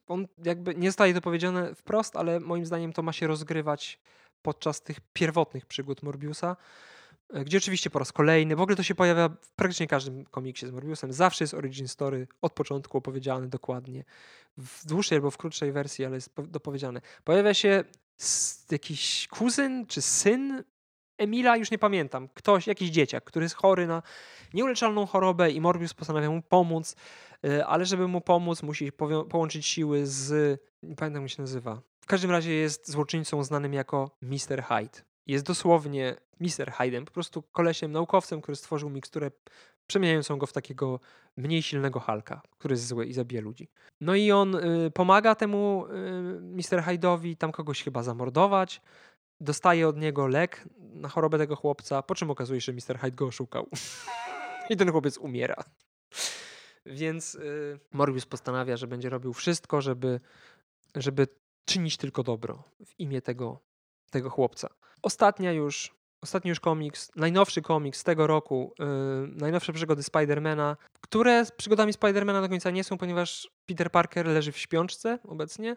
On 0.09 0.27
jakby 0.44 0.74
nie 0.74 0.89
zostaje 0.89 1.14
to 1.14 1.20
powiedziane 1.20 1.74
wprost, 1.74 2.16
ale 2.16 2.40
moim 2.40 2.66
zdaniem 2.66 2.93
to 2.93 3.02
ma 3.02 3.12
się 3.12 3.27
rozgrywać 3.27 3.98
podczas 4.43 4.82
tych 4.82 5.01
pierwotnych 5.12 5.66
przygód 5.66 6.02
Morbiusa. 6.02 6.56
E, 7.32 7.44
gdzie 7.44 7.59
oczywiście 7.59 7.90
po 7.90 7.98
raz 7.98 8.12
kolejny, 8.12 8.56
w 8.56 8.60
ogóle 8.60 8.76
to 8.76 8.82
się 8.82 8.94
pojawia 8.94 9.28
w 9.28 9.52
praktycznie 9.52 9.86
każdym 9.86 10.24
komiksie 10.24 10.66
z 10.66 10.70
Morbiusem, 10.70 11.12
zawsze 11.12 11.44
jest 11.44 11.54
origin 11.54 11.88
story 11.88 12.26
od 12.42 12.52
początku 12.52 12.98
opowiedziany 12.98 13.48
dokładnie, 13.48 14.04
w 14.56 14.86
dłuższej 14.86 15.16
albo 15.16 15.30
w 15.30 15.36
krótszej 15.36 15.72
wersji, 15.72 16.04
ale 16.04 16.14
jest 16.14 16.30
dopowiedziane. 16.48 17.00
Pojawia 17.24 17.54
się 17.54 17.84
jakiś 18.70 19.28
kuzyn 19.28 19.86
czy 19.86 20.02
syn 20.02 20.64
Emila, 21.18 21.56
już 21.56 21.70
nie 21.70 21.78
pamiętam, 21.78 22.28
ktoś, 22.34 22.66
jakiś 22.66 22.90
dzieciak, 22.90 23.24
który 23.24 23.44
jest 23.44 23.54
chory 23.54 23.86
na 23.86 24.02
nieuleczalną 24.54 25.06
chorobę 25.06 25.50
i 25.50 25.60
Morbius 25.60 25.94
postanawia 25.94 26.30
mu 26.30 26.42
pomóc, 26.42 26.96
e, 27.44 27.66
ale 27.66 27.86
żeby 27.86 28.09
mu 28.09 28.20
pomóc 28.20 28.62
musi 28.62 28.92
połączyć 29.28 29.66
siły 29.66 30.06
z, 30.06 30.60
nie 30.82 30.96
pamiętam 30.96 31.22
jak 31.22 31.30
się 31.30 31.42
nazywa, 31.42 31.82
w 32.00 32.06
każdym 32.06 32.30
razie 32.30 32.52
jest 32.52 32.90
złoczyńcą 32.90 33.44
znanym 33.44 33.74
jako 33.74 34.10
Mr. 34.22 34.62
Hyde 34.62 35.11
jest 35.26 35.44
dosłownie 35.44 36.16
Mr. 36.40 36.72
Hyden, 36.72 37.04
po 37.04 37.12
prostu 37.12 37.42
kolesiem, 37.42 37.92
naukowcem, 37.92 38.40
który 38.40 38.56
stworzył 38.56 38.90
miksturę 38.90 39.30
przemieniającą 39.86 40.38
go 40.38 40.46
w 40.46 40.52
takiego 40.52 41.00
mniej 41.36 41.62
silnego 41.62 42.00
Halka, 42.00 42.42
który 42.58 42.72
jest 42.72 42.86
zły 42.86 43.06
i 43.06 43.12
zabija 43.12 43.40
ludzi. 43.40 43.68
No 44.00 44.14
i 44.14 44.32
on 44.32 44.54
y, 44.54 44.90
pomaga 44.90 45.34
temu 45.34 45.86
y, 45.86 46.40
Mr. 46.40 46.82
Hyde'owi 46.82 47.36
tam 47.36 47.52
kogoś 47.52 47.82
chyba 47.82 48.02
zamordować, 48.02 48.80
dostaje 49.40 49.88
od 49.88 49.96
niego 49.96 50.26
lek 50.26 50.68
na 50.78 51.08
chorobę 51.08 51.38
tego 51.38 51.56
chłopca, 51.56 52.02
po 52.02 52.14
czym 52.14 52.30
okazuje 52.30 52.60
się, 52.60 52.72
że 52.72 52.72
Mr. 52.72 52.98
Hyde 52.98 53.16
go 53.16 53.26
oszukał. 53.26 53.68
I 54.70 54.76
ten 54.76 54.90
chłopiec 54.90 55.18
umiera. 55.18 55.64
Więc 56.86 57.34
y, 57.34 57.78
Morbius 57.92 58.26
postanawia, 58.26 58.76
że 58.76 58.86
będzie 58.86 59.10
robił 59.10 59.32
wszystko, 59.32 59.80
żeby, 59.80 60.20
żeby 60.94 61.28
czynić 61.64 61.96
tylko 61.96 62.22
dobro 62.22 62.64
w 62.86 63.00
imię 63.00 63.22
tego 63.22 63.60
tego 64.12 64.30
chłopca. 64.30 64.68
Ostatnia 65.02 65.52
już, 65.52 65.94
ostatni 66.22 66.48
już 66.48 66.60
komiks, 66.60 67.10
najnowszy 67.16 67.62
komiks 67.62 67.98
z 67.98 68.05
tego 68.05 68.26
roku, 68.26 68.74
yy, 68.78 68.86
najnowsze 69.26 69.72
przygody 69.72 70.02
Spidermana, 70.02 70.76
które 71.01 71.44
z 71.47 71.52
przygodami 71.52 71.93
Spidermana 71.93 72.40
do 72.40 72.48
końca 72.48 72.70
nie 72.70 72.84
są, 72.84 72.98
ponieważ 72.98 73.51
Peter 73.66 73.90
Parker 73.90 74.26
leży 74.26 74.52
w 74.52 74.59
śpiączce 74.59 75.18
obecnie 75.24 75.76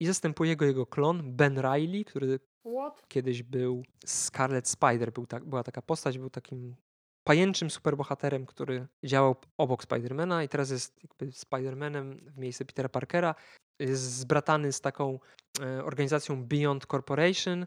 i 0.00 0.06
zastępuje 0.06 0.56
go 0.56 0.64
jego 0.64 0.86
klon 0.86 1.36
Ben 1.36 1.58
Riley, 1.58 2.04
który 2.04 2.40
What? 2.76 3.08
kiedyś 3.08 3.42
był 3.42 3.82
Scarlet 4.06 4.68
Spider, 4.68 5.12
był 5.12 5.26
tak, 5.26 5.44
była 5.44 5.62
taka 5.62 5.82
postać, 5.82 6.18
był 6.18 6.30
takim 6.30 6.76
pajęczym 7.24 7.70
superbohaterem, 7.70 8.46
który 8.46 8.86
działał 9.04 9.36
obok 9.58 9.82
Spidermana 9.82 10.42
i 10.42 10.48
teraz 10.48 10.70
jest 10.70 10.98
jakby 11.02 11.32
Spidermanem 11.32 12.30
w 12.34 12.38
miejsce 12.38 12.64
Petera 12.64 12.88
Parkera. 12.88 13.34
Jest 13.78 14.02
zbratany 14.02 14.72
z 14.72 14.80
taką 14.80 15.18
organizacją 15.84 16.44
Beyond 16.44 16.86
Corporation. 16.86 17.66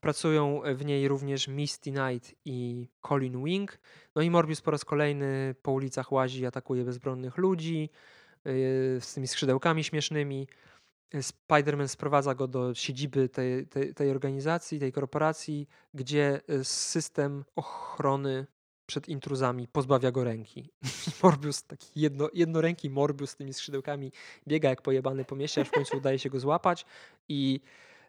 Pracują 0.00 0.62
w 0.74 0.84
niej 0.84 1.08
również 1.08 1.48
Misty 1.48 1.92
Knight 1.92 2.34
i 2.44 2.88
Colin 3.08 3.44
Wing. 3.44 3.78
No 4.14 4.22
i 4.22 4.30
Morbius 4.30 4.60
po 4.60 4.70
raz 4.70 4.84
kolejny 4.84 5.54
po 5.62 5.72
ulicach 5.72 6.12
łazi, 6.12 6.46
atakuje 6.46 6.84
bezbronnych 6.84 7.36
ludzi 7.36 7.90
yy, 8.44 8.52
z 9.00 9.14
tymi 9.14 9.28
skrzydełkami 9.28 9.84
śmiesznymi. 9.84 10.46
Spider-Man 11.14 11.88
sprowadza 11.88 12.34
go 12.34 12.48
do 12.48 12.74
siedziby 12.74 13.28
tej, 13.28 13.66
tej, 13.66 13.94
tej 13.94 14.10
organizacji, 14.10 14.78
tej 14.78 14.92
korporacji, 14.92 15.68
gdzie 15.94 16.40
y, 16.50 16.64
system 16.64 17.44
ochrony 17.56 18.46
przed 18.90 19.08
intruzami 19.08 19.68
pozbawia 19.68 20.10
go 20.10 20.24
ręki. 20.24 20.70
Morbius, 21.22 21.62
taki 21.62 22.00
jedno, 22.00 22.28
jednoręki 22.34 22.90
Morbius 22.90 23.30
z 23.30 23.36
tymi 23.36 23.52
skrzydełkami 23.54 24.12
biega 24.48 24.68
jak 24.68 24.82
pojebany 24.82 25.24
po 25.24 25.36
mieście, 25.36 25.60
aż 25.60 25.68
w 25.68 25.70
końcu 25.70 25.96
udaje 25.96 26.18
się 26.18 26.30
go 26.30 26.40
złapać 26.40 26.86
i 27.28 27.60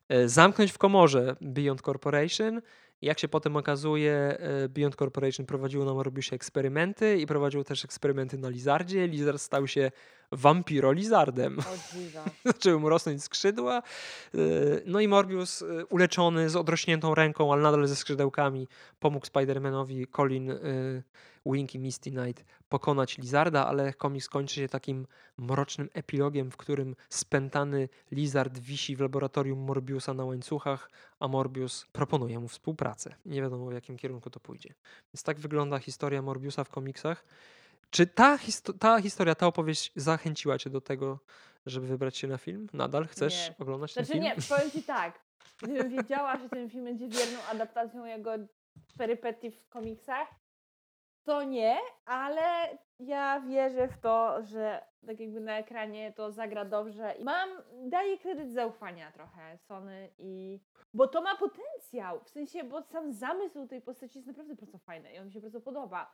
e, 0.09 0.29
zamknąć 0.29 0.71
w 0.71 0.77
komorze 0.77 1.35
Beyond 1.41 1.81
Corporation 1.81 2.61
jak 3.01 3.19
się 3.19 3.27
potem 3.27 3.55
okazuje, 3.55 4.13
e, 4.13 4.69
Beyond 4.69 4.95
Corporation 4.95 5.45
prowadziło 5.45 5.85
na 5.85 5.93
Morbiusie 5.93 6.35
eksperymenty 6.35 7.17
i 7.17 7.25
prowadziło 7.25 7.63
też 7.63 7.85
eksperymenty 7.85 8.37
na 8.37 8.49
Lizardzie. 8.49 9.07
Lizard 9.07 9.41
stał 9.41 9.67
się 9.67 9.91
wampiro-lizardem. 10.31 11.57
Zaczęły 12.45 12.79
mu 12.79 12.89
rosnąć 12.89 13.23
skrzydła. 13.23 13.77
E, 13.77 14.37
no 14.85 14.99
i 14.99 15.07
Morbius 15.07 15.61
e, 15.61 15.85
uleczony 15.85 16.49
z 16.49 16.55
odrośniętą 16.55 17.15
ręką, 17.15 17.53
ale 17.53 17.61
nadal 17.61 17.87
ze 17.87 17.95
skrzydełkami, 17.95 18.67
pomógł 18.99 19.25
Spider-Manowi 19.25 20.07
Colin 20.11 20.51
Wink 21.45 21.75
i 21.75 21.79
Misty 21.79 22.11
Knight 22.11 22.45
pokonać 22.71 23.17
Lizarda, 23.17 23.67
ale 23.67 23.93
komiks 23.93 24.29
kończy 24.29 24.55
się 24.55 24.67
takim 24.69 25.07
mrocznym 25.37 25.89
epilogiem, 25.93 26.51
w 26.51 26.57
którym 26.57 26.95
spętany 27.09 27.89
Lizard 28.11 28.59
wisi 28.59 28.95
w 28.95 29.01
laboratorium 29.01 29.59
Morbiusa 29.59 30.13
na 30.13 30.25
łańcuchach, 30.25 30.89
a 31.19 31.27
Morbius 31.27 31.85
proponuje 31.91 32.39
mu 32.39 32.47
współpracę. 32.47 33.15
Nie 33.25 33.41
wiadomo 33.41 33.65
w 33.65 33.73
jakim 33.73 33.97
kierunku 33.97 34.29
to 34.29 34.39
pójdzie. 34.39 34.73
Więc 35.13 35.23
tak 35.23 35.39
wygląda 35.39 35.79
historia 35.79 36.21
Morbiusa 36.21 36.63
w 36.63 36.69
komiksach. 36.69 37.25
Czy 37.89 38.07
ta, 38.07 38.37
histo 38.37 38.73
ta 38.73 39.01
historia, 39.01 39.35
ta 39.35 39.47
opowieść 39.47 39.91
zachęciła 39.95 40.57
cię 40.57 40.69
do 40.69 40.81
tego, 40.81 41.19
żeby 41.65 41.87
wybrać 41.87 42.17
się 42.17 42.27
na 42.27 42.37
film? 42.37 42.67
Nadal 42.73 43.07
chcesz 43.07 43.49
nie. 43.49 43.55
oglądać 43.59 43.93
znaczy, 43.93 44.07
ten 44.07 44.21
film? 44.21 44.23
nie, 44.23 44.35
powiem 44.49 44.71
ci 44.71 44.83
tak. 44.97 45.19
Gdybym 45.61 45.89
wiedziała, 45.89 46.37
że 46.37 46.49
ten 46.49 46.69
film 46.69 46.83
będzie 46.83 47.07
wierną 47.07 47.39
adaptacją 47.51 48.05
jego 48.05 48.31
perypetii 48.97 49.51
w 49.51 49.69
komiksach, 49.69 50.27
to 51.23 51.43
nie, 51.43 51.77
ale 52.05 52.77
ja 52.99 53.39
wierzę 53.39 53.87
w 53.87 53.97
to, 53.97 54.43
że 54.43 54.85
tak 55.07 55.19
jakby 55.19 55.39
na 55.39 55.57
ekranie 55.57 56.13
to 56.13 56.31
zagra 56.31 56.65
dobrze 56.65 57.15
i 57.19 57.23
mam, 57.23 57.49
daję 57.89 58.17
kredyt 58.17 58.51
zaufania 58.51 59.11
trochę 59.11 59.57
Sony 59.57 60.09
i... 60.17 60.59
Bo 60.93 61.07
to 61.07 61.21
ma 61.21 61.35
potencjał, 61.35 62.23
w 62.23 62.29
sensie, 62.29 62.63
bo 62.63 62.81
sam 62.81 63.13
zamysł 63.13 63.67
tej 63.67 63.81
postaci 63.81 64.17
jest 64.17 64.27
naprawdę 64.27 64.55
bardzo 64.55 64.77
fajny 64.77 65.13
i 65.13 65.19
on 65.19 65.25
mi 65.25 65.31
się 65.31 65.41
bardzo 65.41 65.61
podoba. 65.61 66.11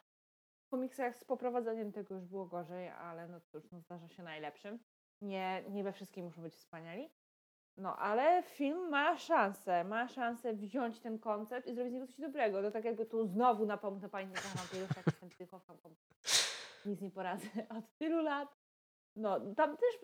W 0.65 0.69
komiksach 0.69 1.17
z 1.17 1.23
poprowadzeniem 1.23 1.91
tego 1.91 2.15
już 2.15 2.25
było 2.25 2.45
gorzej, 2.45 2.89
ale 2.89 3.27
no 3.27 3.41
cóż, 3.41 3.71
no 3.71 3.79
zdarza 3.79 4.07
się 4.07 4.23
najlepszym. 4.23 4.79
Nie, 5.21 5.63
nie 5.69 5.83
we 5.83 5.91
wszystkim 5.91 6.25
muszą 6.25 6.41
być 6.41 6.55
wspaniali. 6.55 7.09
No, 7.77 7.97
ale 7.97 8.43
film 8.43 8.89
ma 8.89 9.17
szansę, 9.17 9.83
ma 9.83 10.07
szansę 10.07 10.53
wziąć 10.53 10.99
ten 10.99 11.19
koncept 11.19 11.67
i 11.67 11.73
zrobić 11.73 11.91
z 11.91 11.93
niego 11.93 12.07
coś 12.07 12.19
dobrego. 12.19 12.61
To 12.61 12.71
tak 12.71 12.85
jakby 12.85 13.05
tu 13.05 13.25
znowu 13.25 13.65
napomnę 13.65 14.09
pamięć 14.09 14.33
na 14.33 14.61
wampirów, 14.61 14.97
jak 14.97 15.05
jestem 15.05 15.29
psychofan, 15.29 15.77
nic 16.85 17.01
nie 17.01 17.11
poradzę 17.11 17.47
od 17.77 17.97
tylu 17.97 18.21
lat. 18.21 18.57
No, 19.15 19.39
tam 19.55 19.77
też, 19.77 19.99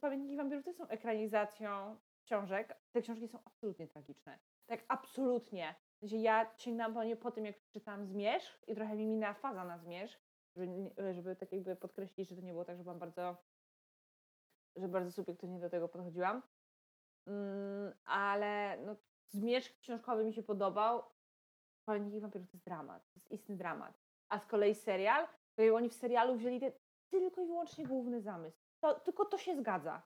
Pamiętniki 0.00 0.36
Wampirów 0.36 0.64
też 0.64 0.76
są 0.76 0.88
ekranizacją 0.88 1.96
książek. 2.24 2.76
Te 2.92 3.02
książki 3.02 3.28
są 3.28 3.38
absolutnie 3.44 3.88
tragiczne. 3.88 4.38
Tak 4.66 4.84
absolutnie. 4.88 5.74
Ja 6.02 6.50
sięgnęłam 6.56 6.94
po 6.94 7.04
nie 7.04 7.16
po 7.16 7.30
tym, 7.30 7.44
jak 7.44 7.58
przeczytałam 7.58 8.06
Zmierzch 8.06 8.68
i 8.68 8.74
trochę 8.74 8.96
mi 8.96 9.06
minęła 9.06 9.34
faza 9.34 9.64
na 9.64 9.78
Zmierzch, 9.78 10.20
żeby, 10.56 10.88
żeby 11.14 11.36
tak 11.36 11.52
jakby 11.52 11.76
podkreślić, 11.76 12.28
że 12.28 12.36
to 12.36 12.42
nie 12.42 12.52
było 12.52 12.64
tak, 12.64 12.76
że 12.76 12.82
byłam 12.82 12.98
bardzo, 12.98 13.36
że 14.76 14.88
bardzo 14.88 15.12
subiektywnie 15.12 15.60
do 15.60 15.70
tego 15.70 15.88
podchodziłam. 15.88 16.42
Mm, 17.26 17.92
ale 18.04 18.78
no, 18.86 18.96
zmierzch 19.26 19.78
książkowy 19.78 20.24
mi 20.24 20.34
się 20.34 20.42
podobał. 20.42 21.02
Pamiętniki 21.84 22.20
wampirów 22.20 22.50
to 22.50 22.56
jest 22.56 22.64
dramat, 22.64 23.02
to 23.02 23.12
jest 23.16 23.30
istny 23.30 23.56
dramat. 23.56 23.94
A 24.28 24.38
z 24.38 24.46
kolei 24.46 24.74
serial, 24.74 25.26
to 25.54 25.74
oni 25.74 25.88
w 25.88 25.94
serialu 25.94 26.36
wzięli 26.36 26.60
te, 26.60 26.72
tylko 27.10 27.40
i 27.40 27.46
wyłącznie 27.46 27.86
główny 27.86 28.20
zamysł. 28.20 28.58
To, 28.80 29.00
tylko 29.00 29.24
to 29.24 29.38
się 29.38 29.56
zgadza. 29.56 30.02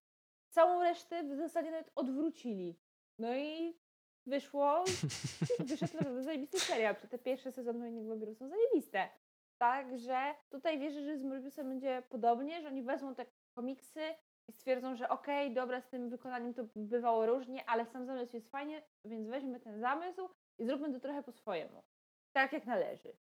Całą 0.49 0.83
resztę 0.83 1.25
w 1.25 1.37
zasadzie 1.37 1.71
nawet 1.71 1.91
odwrócili. 1.95 2.79
No 3.19 3.37
i 3.37 3.79
wyszło, 4.27 4.85
wyszedł 5.69 5.93
naprawdę 5.93 6.23
zajebisty 6.23 6.61
serial. 6.61 6.97
Te 6.97 7.19
pierwsze 7.19 7.53
sezony 7.53 7.79
Pamiętników 7.79 8.09
wampirów 8.09 8.39
są 8.39 8.49
zajebiste. 8.49 9.09
Także 9.59 10.35
tutaj 10.51 10.79
wierzę, 10.79 11.03
że 11.03 11.19
z 11.19 11.23
Morbiusem 11.23 11.69
będzie 11.69 12.03
podobnie, 12.09 12.63
że 12.63 12.69
oni 12.69 12.83
wezmą 12.83 13.15
te 13.15 13.27
komiksy, 13.55 14.01
i 14.49 14.53
stwierdzą, 14.53 14.97
że 14.97 15.09
okej, 15.09 15.47
okay, 15.47 15.55
dobra, 15.55 15.81
z 15.81 15.89
tym 15.89 16.11
wykonaniem 16.11 16.55
to 16.55 16.65
bywało 16.77 17.27
różnie, 17.27 17.65
ale 17.69 17.87
sam 17.87 18.07
zamysł 18.07 18.37
jest 18.37 18.51
fajnie, 18.51 18.83
więc 19.05 19.29
weźmy 19.29 19.61
ten 19.61 19.81
zamysł 19.81 20.29
i 20.59 20.67
zróbmy 20.67 20.93
to 20.93 21.01
trochę 21.01 21.23
po 21.23 21.33
swojemu. 21.33 21.83
Tak 22.33 22.53
jak 22.53 22.67
należy. 22.67 23.13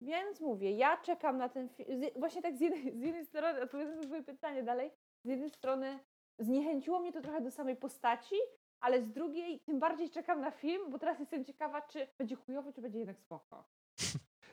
Więc 0.00 0.40
mówię, 0.40 0.72
ja 0.72 0.96
czekam 0.96 1.38
na 1.38 1.48
ten 1.48 1.68
film. 1.68 2.00
Właśnie 2.16 2.42
tak 2.42 2.56
z 2.56 2.60
jednej, 2.60 2.82
z 2.82 3.00
jednej 3.02 3.24
strony, 3.24 3.62
odpowiadając 3.62 4.02
na 4.02 4.06
Twoje 4.06 4.22
pytanie 4.22 4.62
dalej, 4.62 4.90
z 5.24 5.28
jednej 5.28 5.50
strony 5.50 5.98
zniechęciło 6.38 7.00
mnie 7.00 7.12
to 7.12 7.20
trochę 7.20 7.40
do 7.40 7.50
samej 7.50 7.76
postaci, 7.76 8.34
ale 8.80 9.02
z 9.02 9.12
drugiej 9.12 9.60
tym 9.60 9.80
bardziej 9.80 10.10
czekam 10.10 10.40
na 10.40 10.50
film, 10.50 10.90
bo 10.90 10.98
teraz 10.98 11.20
jestem 11.20 11.44
ciekawa, 11.44 11.82
czy 11.82 12.06
będzie 12.18 12.36
chujowo, 12.36 12.72
czy 12.72 12.80
będzie 12.80 12.98
jednak 12.98 13.18
spoko. 13.18 13.64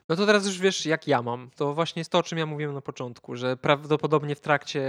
No 0.10 0.16
to 0.16 0.26
teraz 0.26 0.46
już 0.46 0.60
wiesz, 0.60 0.86
jak 0.86 1.08
ja 1.08 1.22
mam. 1.22 1.50
To 1.56 1.74
właśnie 1.74 2.00
jest 2.00 2.12
to, 2.12 2.18
o 2.18 2.24
czym 2.24 2.38
ja 2.38 2.46
mówiłem 2.46 2.74
na 2.74 2.82
początku, 2.82 3.36
że 3.36 3.58
prawdopodobnie 3.58 4.36
w 4.36 4.40
trakcie 4.40 4.82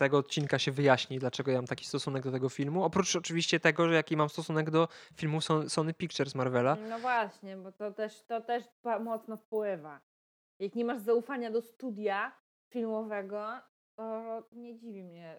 tego 0.00 0.18
odcinka 0.18 0.58
się 0.58 0.72
wyjaśni, 0.72 1.18
dlaczego 1.18 1.50
ja 1.50 1.58
mam 1.58 1.66
taki 1.66 1.84
stosunek 1.84 2.24
do 2.24 2.32
tego 2.32 2.48
filmu. 2.48 2.84
Oprócz 2.84 3.16
oczywiście 3.16 3.60
tego, 3.60 3.88
że 3.88 3.94
jaki 3.94 4.16
mam 4.16 4.28
stosunek 4.28 4.70
do 4.70 4.88
filmu 5.14 5.38
Sony 5.68 5.94
Pictures 5.94 6.34
Marvela. 6.34 6.76
No 6.88 6.98
właśnie, 6.98 7.56
bo 7.56 7.72
to 7.72 7.90
też, 7.92 8.22
to 8.22 8.40
też 8.40 8.64
mocno 9.00 9.36
wpływa. 9.36 10.00
Jak 10.58 10.74
nie 10.74 10.84
masz 10.84 11.00
zaufania 11.00 11.50
do 11.50 11.62
studia 11.62 12.32
filmowego, 12.68 13.46
to 13.96 14.22
nie 14.52 14.78
dziwi 14.78 15.02
mnie 15.02 15.38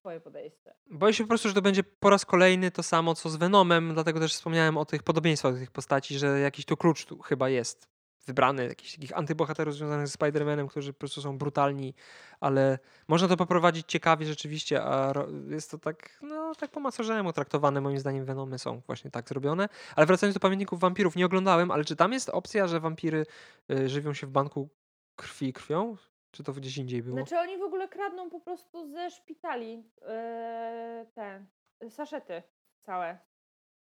twoje 0.00 0.20
podejście. 0.20 0.74
Boję 0.90 1.12
się 1.14 1.24
po 1.24 1.28
prostu, 1.28 1.48
że 1.48 1.54
to 1.54 1.62
będzie 1.62 1.84
po 1.84 2.10
raz 2.10 2.24
kolejny 2.24 2.70
to 2.70 2.82
samo, 2.82 3.14
co 3.14 3.28
z 3.28 3.36
Venomem, 3.36 3.94
dlatego 3.94 4.20
też 4.20 4.34
wspomniałem 4.34 4.76
o 4.76 4.84
tych 4.84 5.02
podobieństwach 5.02 5.52
do 5.52 5.58
tych 5.58 5.70
postaci, 5.70 6.18
że 6.18 6.40
jakiś 6.40 6.64
tu 6.64 6.76
klucz 6.76 7.04
tu 7.04 7.18
chyba 7.18 7.48
jest 7.48 7.95
wybrany, 8.26 8.64
jakichś 8.68 8.94
takich 8.94 9.18
antybohaterów 9.18 9.74
związanych 9.74 10.08
z 10.08 10.18
Spider-Manem, 10.18 10.68
którzy 10.68 10.92
po 10.92 10.98
prostu 10.98 11.22
są 11.22 11.38
brutalni, 11.38 11.94
ale 12.40 12.78
można 13.08 13.28
to 13.28 13.36
poprowadzić 13.36 13.86
ciekawie 13.86 14.26
rzeczywiście, 14.26 14.82
a 14.82 15.12
jest 15.48 15.70
to 15.70 15.78
tak, 15.78 16.18
no, 16.22 16.54
tak 16.54 16.70
po 16.70 16.80
macorzemu 16.80 17.32
traktowane. 17.32 17.80
Moim 17.80 17.98
zdaniem 17.98 18.24
Venomy 18.24 18.58
są 18.58 18.80
właśnie 18.86 19.10
tak 19.10 19.28
zrobione. 19.28 19.68
Ale 19.96 20.06
wracając 20.06 20.34
do 20.34 20.40
Pamiętników 20.40 20.80
Wampirów, 20.80 21.16
nie 21.16 21.26
oglądałem, 21.26 21.70
ale 21.70 21.84
czy 21.84 21.96
tam 21.96 22.12
jest 22.12 22.28
opcja, 22.28 22.66
że 22.66 22.80
wampiry 22.80 23.26
y, 23.70 23.88
żywią 23.88 24.14
się 24.14 24.26
w 24.26 24.30
banku 24.30 24.68
krwi 25.16 25.52
krwią? 25.52 25.96
Czy 26.30 26.44
to 26.44 26.52
gdzieś 26.52 26.78
indziej 26.78 27.02
było? 27.02 27.16
Znaczy 27.16 27.38
oni 27.38 27.58
w 27.58 27.62
ogóle 27.62 27.88
kradną 27.88 28.30
po 28.30 28.40
prostu 28.40 28.92
ze 28.92 29.10
szpitali 29.10 29.76
yy, 29.76 31.06
te 31.14 31.46
saszety 31.90 32.42
całe 32.82 33.18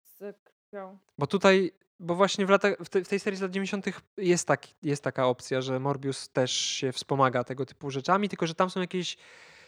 z 0.03 0.37
krwią. 0.45 0.99
Bo 1.19 1.27
tutaj 1.27 1.73
bo 2.01 2.15
właśnie 2.15 2.47
w, 2.47 2.51
w, 2.81 2.89
te, 2.89 3.05
w 3.05 3.09
tej 3.09 3.21
serii 3.21 3.39
z 3.39 3.43
lat 3.43 3.51
90. 3.51 3.87
Jest, 4.17 4.49
tak, 4.49 4.67
jest 4.83 5.05
taka 5.05 5.27
opcja, 5.27 5.61
że 5.61 5.81
Morbius 5.81 6.29
też 6.29 6.53
się 6.53 6.93
wspomaga 6.93 7.45
tego 7.45 7.67
typu 7.67 7.91
rzeczami, 7.91 8.29
tylko 8.29 8.47
że 8.47 8.55
tam 8.55 8.71
są 8.71 8.81
jakieś 8.81 9.17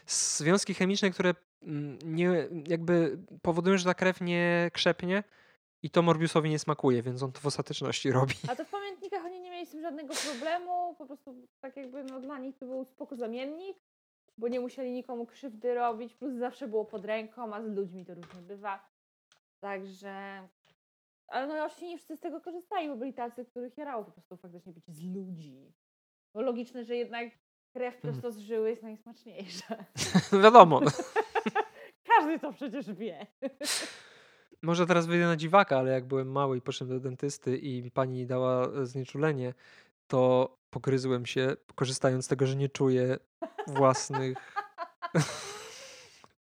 związki 0.06 0.74
chemiczne, 0.74 1.10
które 1.10 1.34
mm, 1.62 1.98
nie, 2.04 2.48
jakby 2.66 3.18
powodują, 3.42 3.78
że 3.78 3.84
ta 3.84 3.94
krew 3.94 4.20
nie 4.20 4.70
krzepnie 4.72 5.24
i 5.82 5.90
to 5.90 6.02
Morbiusowi 6.02 6.50
nie 6.50 6.58
smakuje, 6.58 7.02
więc 7.02 7.22
on 7.22 7.32
to 7.32 7.40
w 7.40 7.46
ostateczności 7.46 8.10
robi. 8.12 8.34
A 8.48 8.56
to 8.56 8.64
w 8.64 8.70
pamiętnikach 8.70 9.24
oni 9.24 9.40
nie 9.40 9.50
mieli 9.50 9.66
z 9.66 9.70
tym 9.70 9.82
żadnego 9.82 10.14
problemu, 10.14 10.94
po 10.98 11.06
prostu 11.06 11.34
tak 11.60 11.76
jakby 11.76 12.04
no, 12.04 12.20
dla 12.20 12.38
nich 12.38 12.56
to 12.58 12.66
był 12.66 12.84
spoko 12.84 13.16
zamiennik, 13.16 13.76
bo 14.38 14.48
nie 14.48 14.60
musieli 14.60 14.92
nikomu 14.92 15.26
krzywdy 15.26 15.74
robić, 15.74 16.14
plus 16.14 16.34
zawsze 16.34 16.68
było 16.68 16.84
pod 16.84 17.04
ręką, 17.04 17.54
a 17.54 17.62
z 17.62 17.66
ludźmi 17.66 18.04
to 18.04 18.14
różnie 18.14 18.42
bywa. 18.42 18.88
Także 19.60 20.48
ale 21.28 21.46
no 21.46 21.64
oczywiście 21.64 21.88
nie 21.88 21.96
wszyscy 21.96 22.16
z 22.16 22.20
tego 22.20 22.40
korzystali, 22.40 22.88
bo 22.88 22.96
byli 22.96 23.14
tacy, 23.14 23.44
których 23.44 23.78
jarało 23.78 24.04
po 24.04 24.10
prostu 24.10 24.36
faktycznie 24.36 24.72
być 24.72 24.84
z 24.88 25.14
ludzi. 25.14 25.72
Bo 26.34 26.42
logiczne, 26.42 26.84
że 26.84 26.96
jednak 26.96 27.28
krew 27.72 27.94
mhm. 27.94 28.14
prosto 28.14 28.32
z 28.32 28.38
żyły 28.38 28.70
jest 28.70 28.82
najsmaczniejsza. 28.82 29.76
Wiadomo. 30.42 30.80
Każdy 32.16 32.38
to 32.38 32.52
przecież 32.52 32.92
wie. 32.92 33.26
Może 34.62 34.86
teraz 34.86 35.06
wyjdę 35.06 35.26
na 35.26 35.36
dziwaka, 35.36 35.78
ale 35.78 35.92
jak 35.92 36.04
byłem 36.04 36.32
mały 36.32 36.56
i 36.56 36.60
poszedłem 36.60 36.98
do 36.98 37.08
dentysty 37.08 37.56
i 37.56 37.90
pani 37.90 38.26
dała 38.26 38.84
znieczulenie, 38.84 39.54
to 40.06 40.56
pogryzłem 40.70 41.26
się, 41.26 41.56
korzystając 41.74 42.24
z 42.24 42.28
tego, 42.28 42.46
że 42.46 42.56
nie 42.56 42.68
czuję 42.68 43.16
własnych 43.66 44.38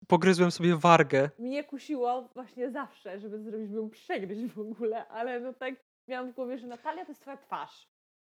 pogryzłem 0.07 0.51
sobie 0.51 0.75
wargę. 0.75 1.29
Mnie 1.39 1.63
kusiło 1.63 2.29
właśnie 2.33 2.71
zawsze, 2.71 3.19
żeby 3.19 3.39
zrobić, 3.39 3.69
bym 3.69 3.89
przegryźć 3.89 4.45
w 4.53 4.59
ogóle, 4.59 5.07
ale 5.07 5.39
no 5.39 5.53
tak 5.53 5.73
miałam 6.07 6.31
w 6.31 6.35
głowie, 6.35 6.57
że 6.57 6.67
Natalia 6.67 7.05
to 7.05 7.11
jest 7.11 7.21
twoja 7.21 7.37
twarz. 7.37 7.89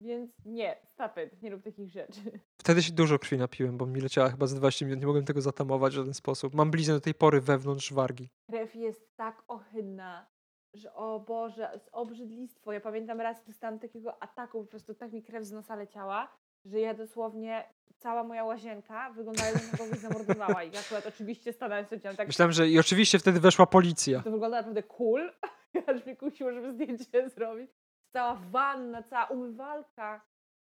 Więc 0.01 0.30
nie, 0.44 0.76
stop 0.84 1.12
it, 1.26 1.43
nie 1.43 1.51
rób 1.51 1.62
takich 1.62 1.90
rzeczy. 1.90 2.20
Wtedy 2.60 2.82
się 2.82 2.93
dużo 2.93 3.18
krwi 3.18 3.38
napiłem, 3.38 3.78
bo 3.78 3.86
mi 3.86 4.01
leciała 4.01 4.30
chyba 4.30 4.47
z 4.47 4.55
20 4.55 4.86
minut, 4.86 5.01
nie 5.01 5.06
mogłem 5.06 5.24
tego 5.24 5.40
zatamować 5.40 5.93
w 5.93 5.97
żaden 5.97 6.14
sposób. 6.14 6.55
Mam 6.55 6.70
bliznę 6.70 6.94
do 6.94 7.01
tej 7.01 7.14
pory 7.14 7.40
wewnątrz 7.40 7.93
wargi. 7.93 8.28
Krew 8.51 8.74
jest 8.74 9.16
tak 9.16 9.43
ohydna, 9.48 10.26
że 10.74 10.94
o 10.94 11.20
Boże, 11.20 11.80
z 11.84 11.88
obrzydlistwo. 11.93 12.72
Ja 12.72 12.80
pamiętam 12.80 13.20
raz 13.20 13.44
dostałam 13.47 13.78
takiego 13.78 14.22
ataku, 14.22 14.64
po 14.64 14.70
prostu 14.70 14.94
tak 14.94 15.12
mi 15.12 15.22
krew 15.22 15.44
z 15.44 15.52
nosa 15.52 15.76
leciała, 15.76 16.36
że 16.65 16.81
ja 16.81 16.95
dosłownie, 16.95 17.65
cała 17.99 18.24
moja 18.24 18.45
łazienka 18.45 19.11
wyglądała 19.11 19.49
jakby 19.49 19.78
kogoś 19.78 19.99
zamordowała. 19.99 20.62
I 20.62 20.77
akurat 20.77 21.07
oczywiście 21.07 21.53
stanąłem 21.53 21.87
sobie 21.87 22.01
tak, 22.01 22.27
Myślałem, 22.27 22.53
że 22.53 22.69
i 22.69 22.78
oczywiście 22.78 23.19
wtedy 23.19 23.41
weszła 23.41 23.66
policja. 23.66 24.23
to 24.23 24.31
wygląda 24.31 24.57
naprawdę 24.57 24.83
cool, 24.83 25.33
aż 25.87 26.05
mnie 26.07 26.16
kusiło, 26.16 26.53
żeby 26.53 26.73
zdjęcie 26.73 27.28
zrobić. 27.31 27.70
Cała 28.12 28.35
wanna, 28.51 29.03
cała 29.03 29.24
umywalka. 29.27 30.20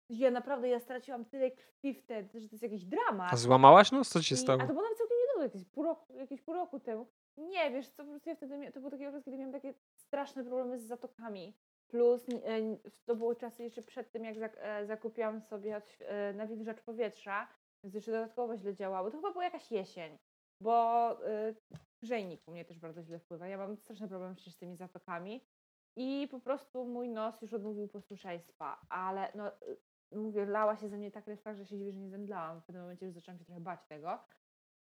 Ja 0.09 0.31
naprawdę, 0.31 0.69
ja 0.69 0.81
straciłam 0.81 1.25
tyle 1.25 1.51
krwi 1.51 1.95
wtedy, 1.95 2.41
że 2.41 2.49
to 2.49 2.55
jest 2.55 2.63
jakiś 2.63 2.85
dramat. 2.85 3.33
A 3.33 3.37
złamałaś 3.37 3.93
nos? 3.93 4.09
Co 4.09 4.21
ci 4.21 4.27
się 4.27 4.35
I- 4.35 4.39
stało? 4.39 4.63
A 4.63 4.67
to 4.67 4.73
było 4.73 4.83
nawet 4.83 4.99
całkiem 4.99 5.17
niedawno, 5.23 5.43
jakieś 5.43 5.65
pół 5.65 5.85
roku, 5.85 6.15
jakieś 6.17 6.41
pół 6.41 6.55
roku 6.55 6.81
temu. 6.81 7.07
Nie, 7.37 7.71
wiesz 7.71 7.89
co, 7.89 8.05
po 8.05 8.11
prostu 8.11 8.29
ja 8.29 8.37
wtedy, 8.37 8.73
to 8.73 8.81
był 8.81 8.91
taki 8.91 9.07
okres, 9.07 9.25
kiedy 9.25 9.37
miałam 9.39 9.53
takie 9.53 9.75
straszne 9.97 10.45
problemy 10.45 10.79
z 10.79 10.83
zatokami. 10.83 11.55
Plus 11.93 12.29
e, 12.29 12.35
to 13.05 13.17
były 13.17 13.37
czasy 13.37 13.63
jeszcze 13.63 13.83
przed 13.83 14.13
tym, 14.13 14.25
jak 14.25 14.57
e, 14.57 14.87
zakupiłam 14.87 15.41
sobie 15.41 15.83
e, 16.01 16.33
nawilżacz 16.33 16.81
powietrza, 16.81 17.49
więc 17.85 17.95
jeszcze 17.95 18.13
dodatkowo 18.13 18.57
źle 18.57 18.75
działało. 18.75 19.11
To 19.11 19.17
chyba 19.17 19.33
była 19.33 19.45
jakaś 19.45 19.71
jesień, 19.71 20.19
bo 20.61 21.19
grzejnik 22.03 22.49
u 22.49 22.51
mnie 22.51 22.65
też 22.65 22.79
bardzo 22.79 23.03
źle 23.03 23.19
wpływa. 23.19 23.47
Ja 23.49 23.59
mam 23.59 23.77
straszny 23.77 24.09
problem 24.09 24.35
przecież 24.35 24.55
z 24.55 24.59
tymi 24.59 24.77
zatokami 24.77 25.45
i 25.97 26.29
po 26.31 26.41
prostu 26.41 26.85
mój 26.85 27.09
nos 27.09 27.43
już 27.43 27.55
odmówił 27.55 27.89
posłuszeństwa, 27.89 28.81
ale 28.89 29.33
no 29.35 29.51
mówię, 30.13 30.47
lała 30.47 30.77
się 30.77 30.89
ze 30.89 30.97
mnie 30.97 31.11
ta 31.11 31.23
krew 31.23 31.43
tak, 31.43 31.57
że 31.57 31.67
się 31.67 31.79
dziwię, 31.79 31.93
że 31.93 32.01
nie 32.01 32.11
zemdlałam. 32.11 32.61
W 32.61 32.65
pewnym 32.65 32.83
momencie 32.83 33.07
już 33.07 33.15
zaczęłam 33.15 33.39
się 33.39 33.45
trochę 33.45 33.61
bać 33.61 33.81
tego. 33.89 34.19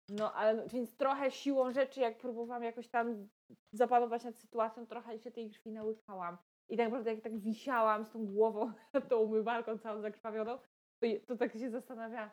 No, 0.09 0.33
ale 0.33 0.67
więc 0.67 0.97
trochę 0.97 1.31
siłą 1.31 1.71
rzeczy, 1.71 2.01
jak 2.01 2.17
próbowałam 2.17 2.63
jakoś 2.63 2.87
tam 2.87 3.29
zapanować 3.71 4.23
nad 4.23 4.37
sytuacją, 4.37 4.87
trochę 4.87 5.19
się 5.19 5.31
tej 5.31 5.51
krwi 5.51 5.71
nałykałam. 5.71 6.37
I 6.71 6.77
tak 6.77 6.85
naprawdę 6.85 7.13
jak 7.13 7.21
tak 7.21 7.39
wisiałam 7.39 8.05
z 8.05 8.11
tą 8.11 8.25
głową 8.25 8.71
nad 8.93 9.07
tą 9.09 9.17
umywalką 9.17 9.77
całą 9.77 10.01
zakrwawioną, 10.01 10.57
to, 10.99 11.07
to 11.27 11.37
tak 11.37 11.53
się 11.53 11.69
zastanawiałam. 11.69 12.29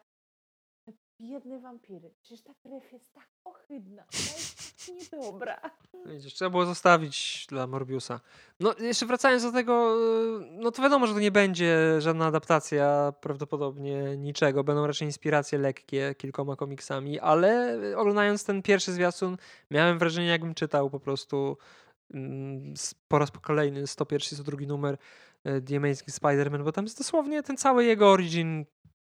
Biedne 1.20 1.60
wampiry, 1.60 2.10
przecież 2.20 2.43
ta 2.43 2.55
krew 2.55 2.93
jest 2.93 3.12
tak 3.12 3.28
ohydna, 3.44 4.02
ona 4.02 4.35
jest 4.36 4.86
tak 4.86 4.97
niedobra. 4.97 5.60
Widzisz, 6.06 6.35
trzeba 6.35 6.51
było 6.51 6.66
zostawić 6.66 7.47
dla 7.48 7.66
Morbiusa. 7.66 8.20
No, 8.60 8.74
jeszcze 8.81 9.06
wracając 9.06 9.43
do 9.43 9.52
tego, 9.52 9.97
y, 10.40 10.47
no 10.51 10.70
to 10.70 10.82
wiadomo, 10.82 11.06
że 11.06 11.15
to 11.15 11.20
nie 11.20 11.31
będzie 11.31 12.01
żadna 12.01 12.27
adaptacja 12.27 13.12
prawdopodobnie 13.20 14.16
niczego. 14.16 14.65
Będą 14.65 14.86
raczej 14.86 15.09
inspiracje 15.09 15.59
lekkie 15.59 16.15
kilkoma 16.15 16.56
komiksami, 16.56 17.20
ale 17.20 17.78
oglądając 17.97 18.44
ten 18.44 18.62
pierwszy 18.62 18.93
zwiastun, 18.93 19.36
miałem 19.70 19.98
wrażenie, 19.98 20.28
jakbym 20.28 20.55
czytał 20.55 20.90
po 20.90 21.01
prostu 21.01 21.56
po 23.09 23.19
raz 23.19 23.31
kolejny 23.31 23.87
101 23.87 24.29
i 24.33 24.43
102 24.43 24.67
numer 24.67 24.99
The 25.43 25.77
Amazing 25.77 26.11
Spider-Man, 26.11 26.65
bo 26.65 26.73
tam 26.73 26.85
jest 26.85 26.99
dosłownie 26.99 27.43
ten 27.43 27.57
cały 27.57 27.85
jego 27.85 28.11
origin. 28.11 28.65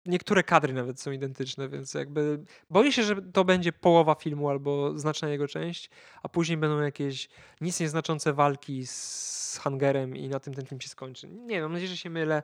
Niektóre 0.07 0.43
kadry 0.43 0.73
nawet 0.73 1.01
są 1.01 1.11
identyczne, 1.11 1.69
więc 1.69 1.95
jakby 1.95 2.45
boję 2.71 2.93
się, 2.93 3.03
że 3.03 3.23
to 3.23 3.45
będzie 3.45 3.73
połowa 3.73 4.15
filmu 4.15 4.49
albo 4.49 4.99
znaczna 4.99 5.29
jego 5.29 5.49
część, 5.49 5.91
a 6.23 6.29
później 6.29 6.59
będą 6.59 6.81
jakieś 6.81 7.29
nic 7.61 7.81
nieznaczące 7.81 8.33
walki 8.33 8.87
z 8.87 9.59
Hangerem 9.63 10.17
i 10.17 10.29
na 10.29 10.41
tym 10.41 10.55
ten 10.55 10.67
film 10.67 10.81
się 10.81 10.89
skończy. 10.89 11.29
Nie 11.29 11.55
wiem, 11.55 11.63
mam 11.63 11.73
nadzieję, 11.73 11.91
że 11.91 11.97
się 11.97 12.11
mylę. 12.11 12.43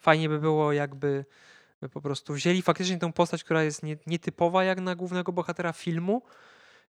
Fajnie 0.00 0.28
by 0.28 0.38
było, 0.38 0.72
jakby 0.72 1.24
po 1.92 2.00
prostu 2.00 2.34
wzięli 2.34 2.62
faktycznie 2.62 2.98
tę 2.98 3.12
postać, 3.12 3.44
która 3.44 3.62
jest 3.62 3.82
nie, 3.82 3.96
nietypowa 4.06 4.64
jak 4.64 4.80
na 4.80 4.94
głównego 4.94 5.32
bohatera 5.32 5.72
filmu 5.72 6.22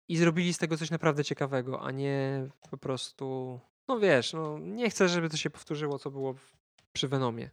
i 0.07 0.17
zrobili 0.17 0.53
z 0.53 0.57
tego 0.57 0.77
coś 0.77 0.91
naprawdę 0.91 1.23
ciekawego, 1.23 1.81
a 1.81 1.91
nie 1.91 2.47
po 2.71 2.77
prostu, 2.77 3.59
no 3.87 3.99
wiesz, 3.99 4.33
no 4.33 4.59
nie 4.59 4.89
chcę, 4.89 5.09
żeby 5.09 5.29
to 5.29 5.37
się 5.37 5.49
powtórzyło, 5.49 5.99
co 5.99 6.11
było 6.11 6.35
przy 6.93 7.07
Venomie. 7.07 7.49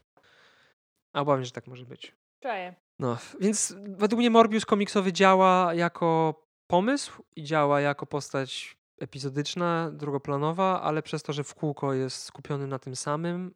A 1.13 1.21
obawiam 1.21 1.43
się, 1.43 1.47
że 1.47 1.53
tak 1.53 1.67
może 1.67 1.87
być. 1.87 2.15
Czaję. 2.41 2.75
No, 2.99 3.19
więc 3.41 3.75
według 3.79 4.19
mnie 4.19 4.31
Morbius 4.31 4.67
komiksowy 4.67 5.13
działa 5.13 5.75
jako 5.75 6.35
pomysł 6.67 7.23
i 7.37 7.45
działa 7.45 7.81
jako 7.81 8.07
postać 8.07 8.77
epizodyczna, 8.99 9.91
drugoplanowa, 9.93 10.83
ale 10.83 11.03
przez 11.03 11.23
to, 11.23 11.33
że 11.33 11.45
w 11.45 11.55
kółko 11.55 11.95
jest 11.95 12.23
skupiony 12.23 12.67
na 12.67 12.79
tym 12.79 12.97
samym, 12.97 13.55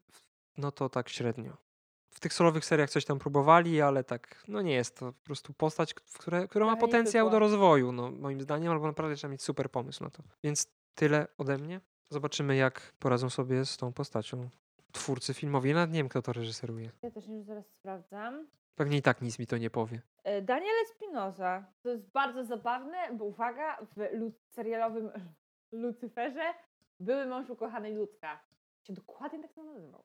no 0.56 0.72
to 0.72 0.88
tak 0.88 1.08
średnio. 1.08 1.56
W 2.18 2.20
tych 2.20 2.32
solowych 2.32 2.64
seriach 2.64 2.90
coś 2.90 3.04
tam 3.04 3.18
próbowali, 3.18 3.80
ale 3.80 4.04
tak, 4.04 4.44
no 4.48 4.62
nie 4.62 4.74
jest 4.74 4.96
to 4.96 5.12
po 5.12 5.24
prostu 5.24 5.52
postać, 5.52 5.94
które, 5.94 6.48
która 6.48 6.66
ma 6.66 6.76
potencjał 6.76 7.30
do 7.30 7.38
rozwoju, 7.38 7.92
no 7.92 8.10
moim 8.10 8.40
zdaniem, 8.40 8.72
albo 8.72 8.86
naprawdę 8.86 9.16
trzeba 9.16 9.32
mieć 9.32 9.42
super 9.42 9.70
pomysł 9.70 10.04
na 10.04 10.10
to. 10.10 10.22
Więc 10.44 10.66
tyle 10.94 11.26
ode 11.38 11.58
mnie. 11.58 11.80
Zobaczymy, 12.10 12.56
jak 12.56 12.92
poradzą 12.98 13.30
sobie 13.30 13.64
z 13.64 13.76
tą 13.76 13.92
postacią 13.92 14.48
twórcy 14.92 15.34
filmowi. 15.34 15.68
Ja 15.68 15.74
nawet 15.74 15.90
nie 15.90 15.98
wiem, 16.00 16.08
kto 16.08 16.22
to 16.22 16.32
reżyseruje. 16.32 16.90
Ja 17.02 17.10
też 17.10 17.28
już 17.28 17.42
zaraz 17.42 17.66
sprawdzam. 17.66 18.46
Pewnie 18.74 18.98
i 18.98 19.02
tak 19.02 19.22
nic 19.22 19.38
mi 19.38 19.46
to 19.46 19.58
nie 19.58 19.70
powie. 19.70 20.02
E, 20.24 20.42
Daniel 20.42 20.74
Espinosa. 20.82 21.64
To 21.82 21.88
jest 21.88 22.10
bardzo 22.10 22.44
zabawne, 22.44 22.96
bo 23.12 23.24
uwaga, 23.24 23.78
w 23.96 24.32
serialowym 24.54 25.10
Lucyferze 25.72 26.54
były 27.00 27.26
mąż 27.26 27.50
ukochanej 27.50 27.94
ludzka. 27.94 28.40
Się 28.82 28.92
dokładnie 28.92 29.42
tak 29.42 29.56
nazywał. 29.56 30.04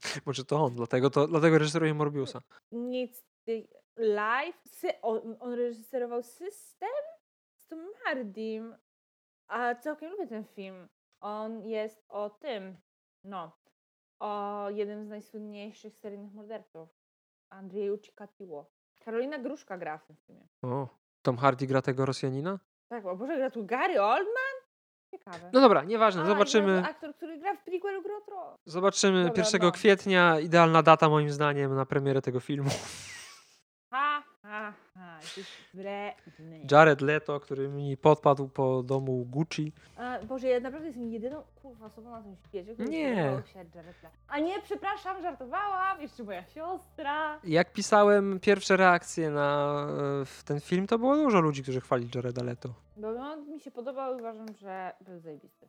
Może 0.26 0.44
to 0.44 0.56
on, 0.64 0.74
dlatego, 0.74 1.10
to, 1.10 1.26
dlatego 1.26 1.58
reżyseruje 1.58 1.94
Morbiusa. 1.94 2.40
Nic 2.72 3.24
ty- 3.44 3.68
live. 3.96 4.56
Sy- 4.66 5.00
on, 5.02 5.36
on 5.40 5.52
reżyserował 5.54 6.22
System 6.22 6.88
z 7.56 7.66
Tom 7.66 7.80
Hardym. 8.04 8.76
A 9.48 9.74
całkiem 9.74 10.10
lubię 10.10 10.26
ten 10.26 10.44
film. 10.44 10.88
On 11.20 11.62
jest 11.62 12.04
o 12.08 12.30
tym, 12.30 12.76
no, 13.24 13.52
o 14.20 14.66
jednym 14.70 15.04
z 15.04 15.08
najsłynniejszych 15.08 15.98
seryjnych 15.98 16.32
morderców. 16.32 16.88
Andrzeju 17.50 17.98
Cikatiło. 17.98 18.70
Karolina 19.00 19.38
Gruszka 19.38 19.78
gra 19.78 19.98
w 19.98 20.04
tym 20.06 20.16
filmie. 20.16 20.46
O, 20.62 20.88
Tom 21.22 21.36
Hardy 21.36 21.66
gra 21.66 21.82
tego 21.82 22.06
Rosjanina? 22.06 22.58
Tak, 22.88 23.06
o 23.06 23.16
Boże, 23.16 23.36
gra 23.36 23.50
tu 23.50 23.66
Gary 23.66 24.02
Oldman? 24.02 24.49
Ciekawe. 25.24 25.50
No 25.52 25.60
dobra, 25.60 25.84
nieważne, 25.84 26.22
A, 26.22 26.26
zobaczymy. 26.26 26.82
aktor, 26.86 27.14
który 27.14 27.38
gra 27.38 27.54
w 27.56 27.64
prequelu 27.64 28.02
Gry. 28.02 28.10
Zobaczymy 28.66 29.24
Dobra, 29.24 29.44
1 29.44 29.60
no. 29.62 29.72
kwietnia. 29.72 30.40
Idealna 30.40 30.82
data 30.82 31.08
moim 31.08 31.30
zdaniem 31.30 31.74
na 31.74 31.86
premierę 31.86 32.22
tego 32.22 32.40
filmu. 32.40 32.70
Ha, 33.92 34.22
ha, 34.42 34.72
ha. 34.94 35.18
Jesteś 35.22 35.46
wredny. 35.74 36.66
Jared 36.70 37.00
Leto, 37.00 37.40
który 37.40 37.68
mi 37.68 37.96
podpadł 37.96 38.48
po 38.48 38.82
domu 38.82 39.24
Gucci. 39.24 39.72
A, 39.96 40.18
Boże, 40.24 40.48
ja 40.48 40.60
naprawdę 40.60 40.86
jestem 40.86 41.10
jedyną 41.12 41.42
kurwa 41.62 41.86
osobą 41.86 42.10
na 42.10 42.22
tym 42.22 42.36
świecie, 42.48 42.74
która 42.74 42.88
Nie. 42.88 43.14
się 43.52 43.58
Jared 43.58 43.74
Leto. 43.74 44.08
A 44.28 44.38
nie, 44.38 44.62
przepraszam, 44.62 45.22
żartowałam. 45.22 46.00
Jeszcze 46.00 46.24
moja 46.24 46.44
siostra. 46.44 47.40
Jak 47.44 47.72
pisałem 47.72 48.40
pierwsze 48.40 48.76
reakcje 48.76 49.30
na 49.30 49.86
e, 50.22 50.44
ten 50.44 50.60
film, 50.60 50.86
to 50.86 50.98
było 50.98 51.16
dużo 51.16 51.40
ludzi, 51.40 51.62
którzy 51.62 51.80
chwalili 51.80 52.10
Jareda 52.14 52.42
Leto. 52.42 52.68
Bo 53.00 53.08
on 53.08 53.50
mi 53.50 53.60
się 53.60 53.70
podobał 53.70 54.16
i 54.16 54.20
uważam, 54.20 54.46
że 54.60 54.92
był 55.00 55.18
zajebisty. 55.18 55.68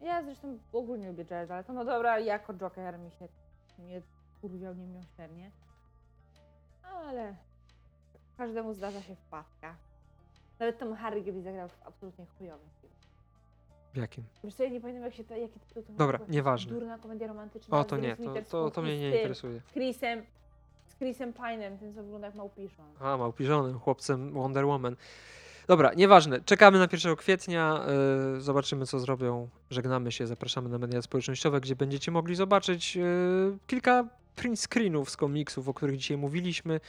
Ja 0.00 0.22
zresztą 0.22 0.58
ogólnie 0.72 1.08
lubię 1.08 1.24
Jareda 1.30 1.56
Leto. 1.56 1.72
No 1.72 1.84
dobra, 1.84 2.18
jako 2.18 2.54
Joker 2.54 2.98
mi 2.98 3.10
się 3.10 3.28
nie 3.78 4.02
kurwiał 4.40 4.74
niemiłosiernie. 4.74 5.50
Ale 6.82 7.36
każdemu 8.36 8.74
zdarza 8.74 9.02
się 9.02 9.16
wpadka. 9.16 9.76
Nawet 10.58 10.78
Tom 10.78 10.94
Hardy 10.94 11.42
zagrał 11.42 11.68
w 11.68 11.86
absolutnie 11.86 12.26
chujowym 12.38 12.68
filmie. 12.80 12.96
W 13.92 13.96
jakim? 13.96 14.24
Wiesz 14.44 14.54
co, 14.54 14.62
ja 14.62 14.68
nie 14.68 14.80
pamiętam 14.80 15.04
jak 15.04 15.14
się 15.14 15.24
to, 15.24 15.36
jaki 15.36 15.60
tytuł 15.60 15.82
to 15.82 15.92
Dobra, 15.92 16.18
nieważne. 16.28 16.72
Durna 16.72 16.98
komedia 16.98 17.26
romantyczna. 17.26 17.78
O, 17.78 17.84
to 17.84 17.96
nie, 17.96 18.16
to, 18.16 18.34
to, 18.50 18.70
to 18.70 18.82
mnie 18.82 18.98
nie 18.98 19.16
interesuje. 19.16 19.60
Z 19.60 19.72
Chrisem, 19.72 20.22
z 20.88 20.94
Chrisem 20.94 21.32
Pine'em, 21.32 21.78
ten 21.78 21.94
co 21.94 22.02
wygląda 22.02 22.26
jak 22.26 22.36
małpiszon. 22.36 22.86
A, 23.00 23.16
małpiżonym, 23.16 23.78
chłopcem 23.78 24.32
Wonder 24.32 24.66
Woman. 24.66 24.96
Dobra, 25.66 25.94
nieważne. 25.94 26.40
Czekamy 26.40 26.78
na 26.78 26.88
1 26.92 27.16
kwietnia. 27.16 27.86
y, 28.36 28.40
zobaczymy, 28.40 28.86
co 28.86 28.98
zrobią. 28.98 29.48
Żegnamy 29.70 30.12
się. 30.12 30.26
Zapraszamy 30.26 30.68
na 30.68 30.78
media 30.78 31.02
społecznościowe, 31.02 31.60
gdzie 31.60 31.76
będziecie 31.76 32.10
mogli 32.10 32.34
zobaczyć 32.34 32.96
y, 32.96 33.58
kilka 33.66 34.04
print 34.36 34.60
screenów 34.60 35.10
z 35.10 35.16
komiksów, 35.16 35.68
o 35.68 35.74
których 35.74 35.96
dzisiaj 35.96 36.16
mówiliśmy. 36.16 36.80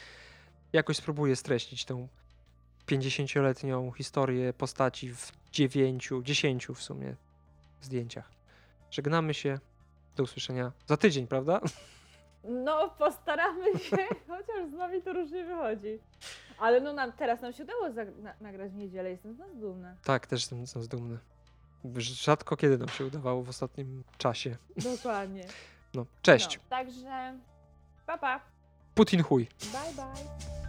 Jakoś 0.73 0.97
spróbuję 0.97 1.35
streścić 1.35 1.85
tę 1.85 2.07
50-letnią 2.87 3.91
historię 3.91 4.53
postaci 4.53 5.13
w 5.13 5.31
9, 5.51 6.09
10 6.23 6.67
w 6.67 6.81
sumie 6.81 7.15
zdjęciach. 7.81 8.29
Żegnamy 8.91 9.33
się. 9.33 9.59
Do 10.15 10.23
usłyszenia 10.23 10.71
za 10.87 10.97
tydzień, 10.97 11.27
prawda? 11.27 11.61
No, 12.43 12.89
postaramy 12.89 13.79
się, 13.79 13.97
chociaż 14.27 14.69
z 14.69 14.73
nami 14.73 15.01
to 15.01 15.13
różnie 15.13 15.45
wychodzi. 15.45 15.99
Ale 16.59 16.81
no 16.81 16.93
nam, 16.93 17.11
teraz 17.11 17.41
nam 17.41 17.53
się 17.53 17.63
udało 17.63 17.89
zag- 17.89 18.17
na, 18.21 18.33
nagrać 18.41 18.71
w 18.71 18.75
niedzielę, 18.75 19.09
jestem 19.09 19.33
z 19.35 19.37
nas 19.37 19.57
dumna. 19.57 19.95
Tak, 20.03 20.27
też 20.27 20.41
jestem 20.41 20.67
z 20.67 20.75
nas 20.75 20.87
dumny. 20.87 21.17
Rzadko 21.97 22.57
kiedy 22.57 22.77
nam 22.77 22.89
się 22.89 23.05
udawało 23.05 23.43
w 23.43 23.49
ostatnim 23.49 24.03
czasie. 24.17 24.57
Dokładnie. 24.77 25.43
No, 25.93 26.05
cześć. 26.21 26.57
No, 26.57 26.63
także, 26.69 27.39
pa 28.05 28.17
pa. 28.17 28.39
Putin 28.95 29.23
chuj. 29.23 29.47
Bye 29.71 29.93
bye. 29.95 30.62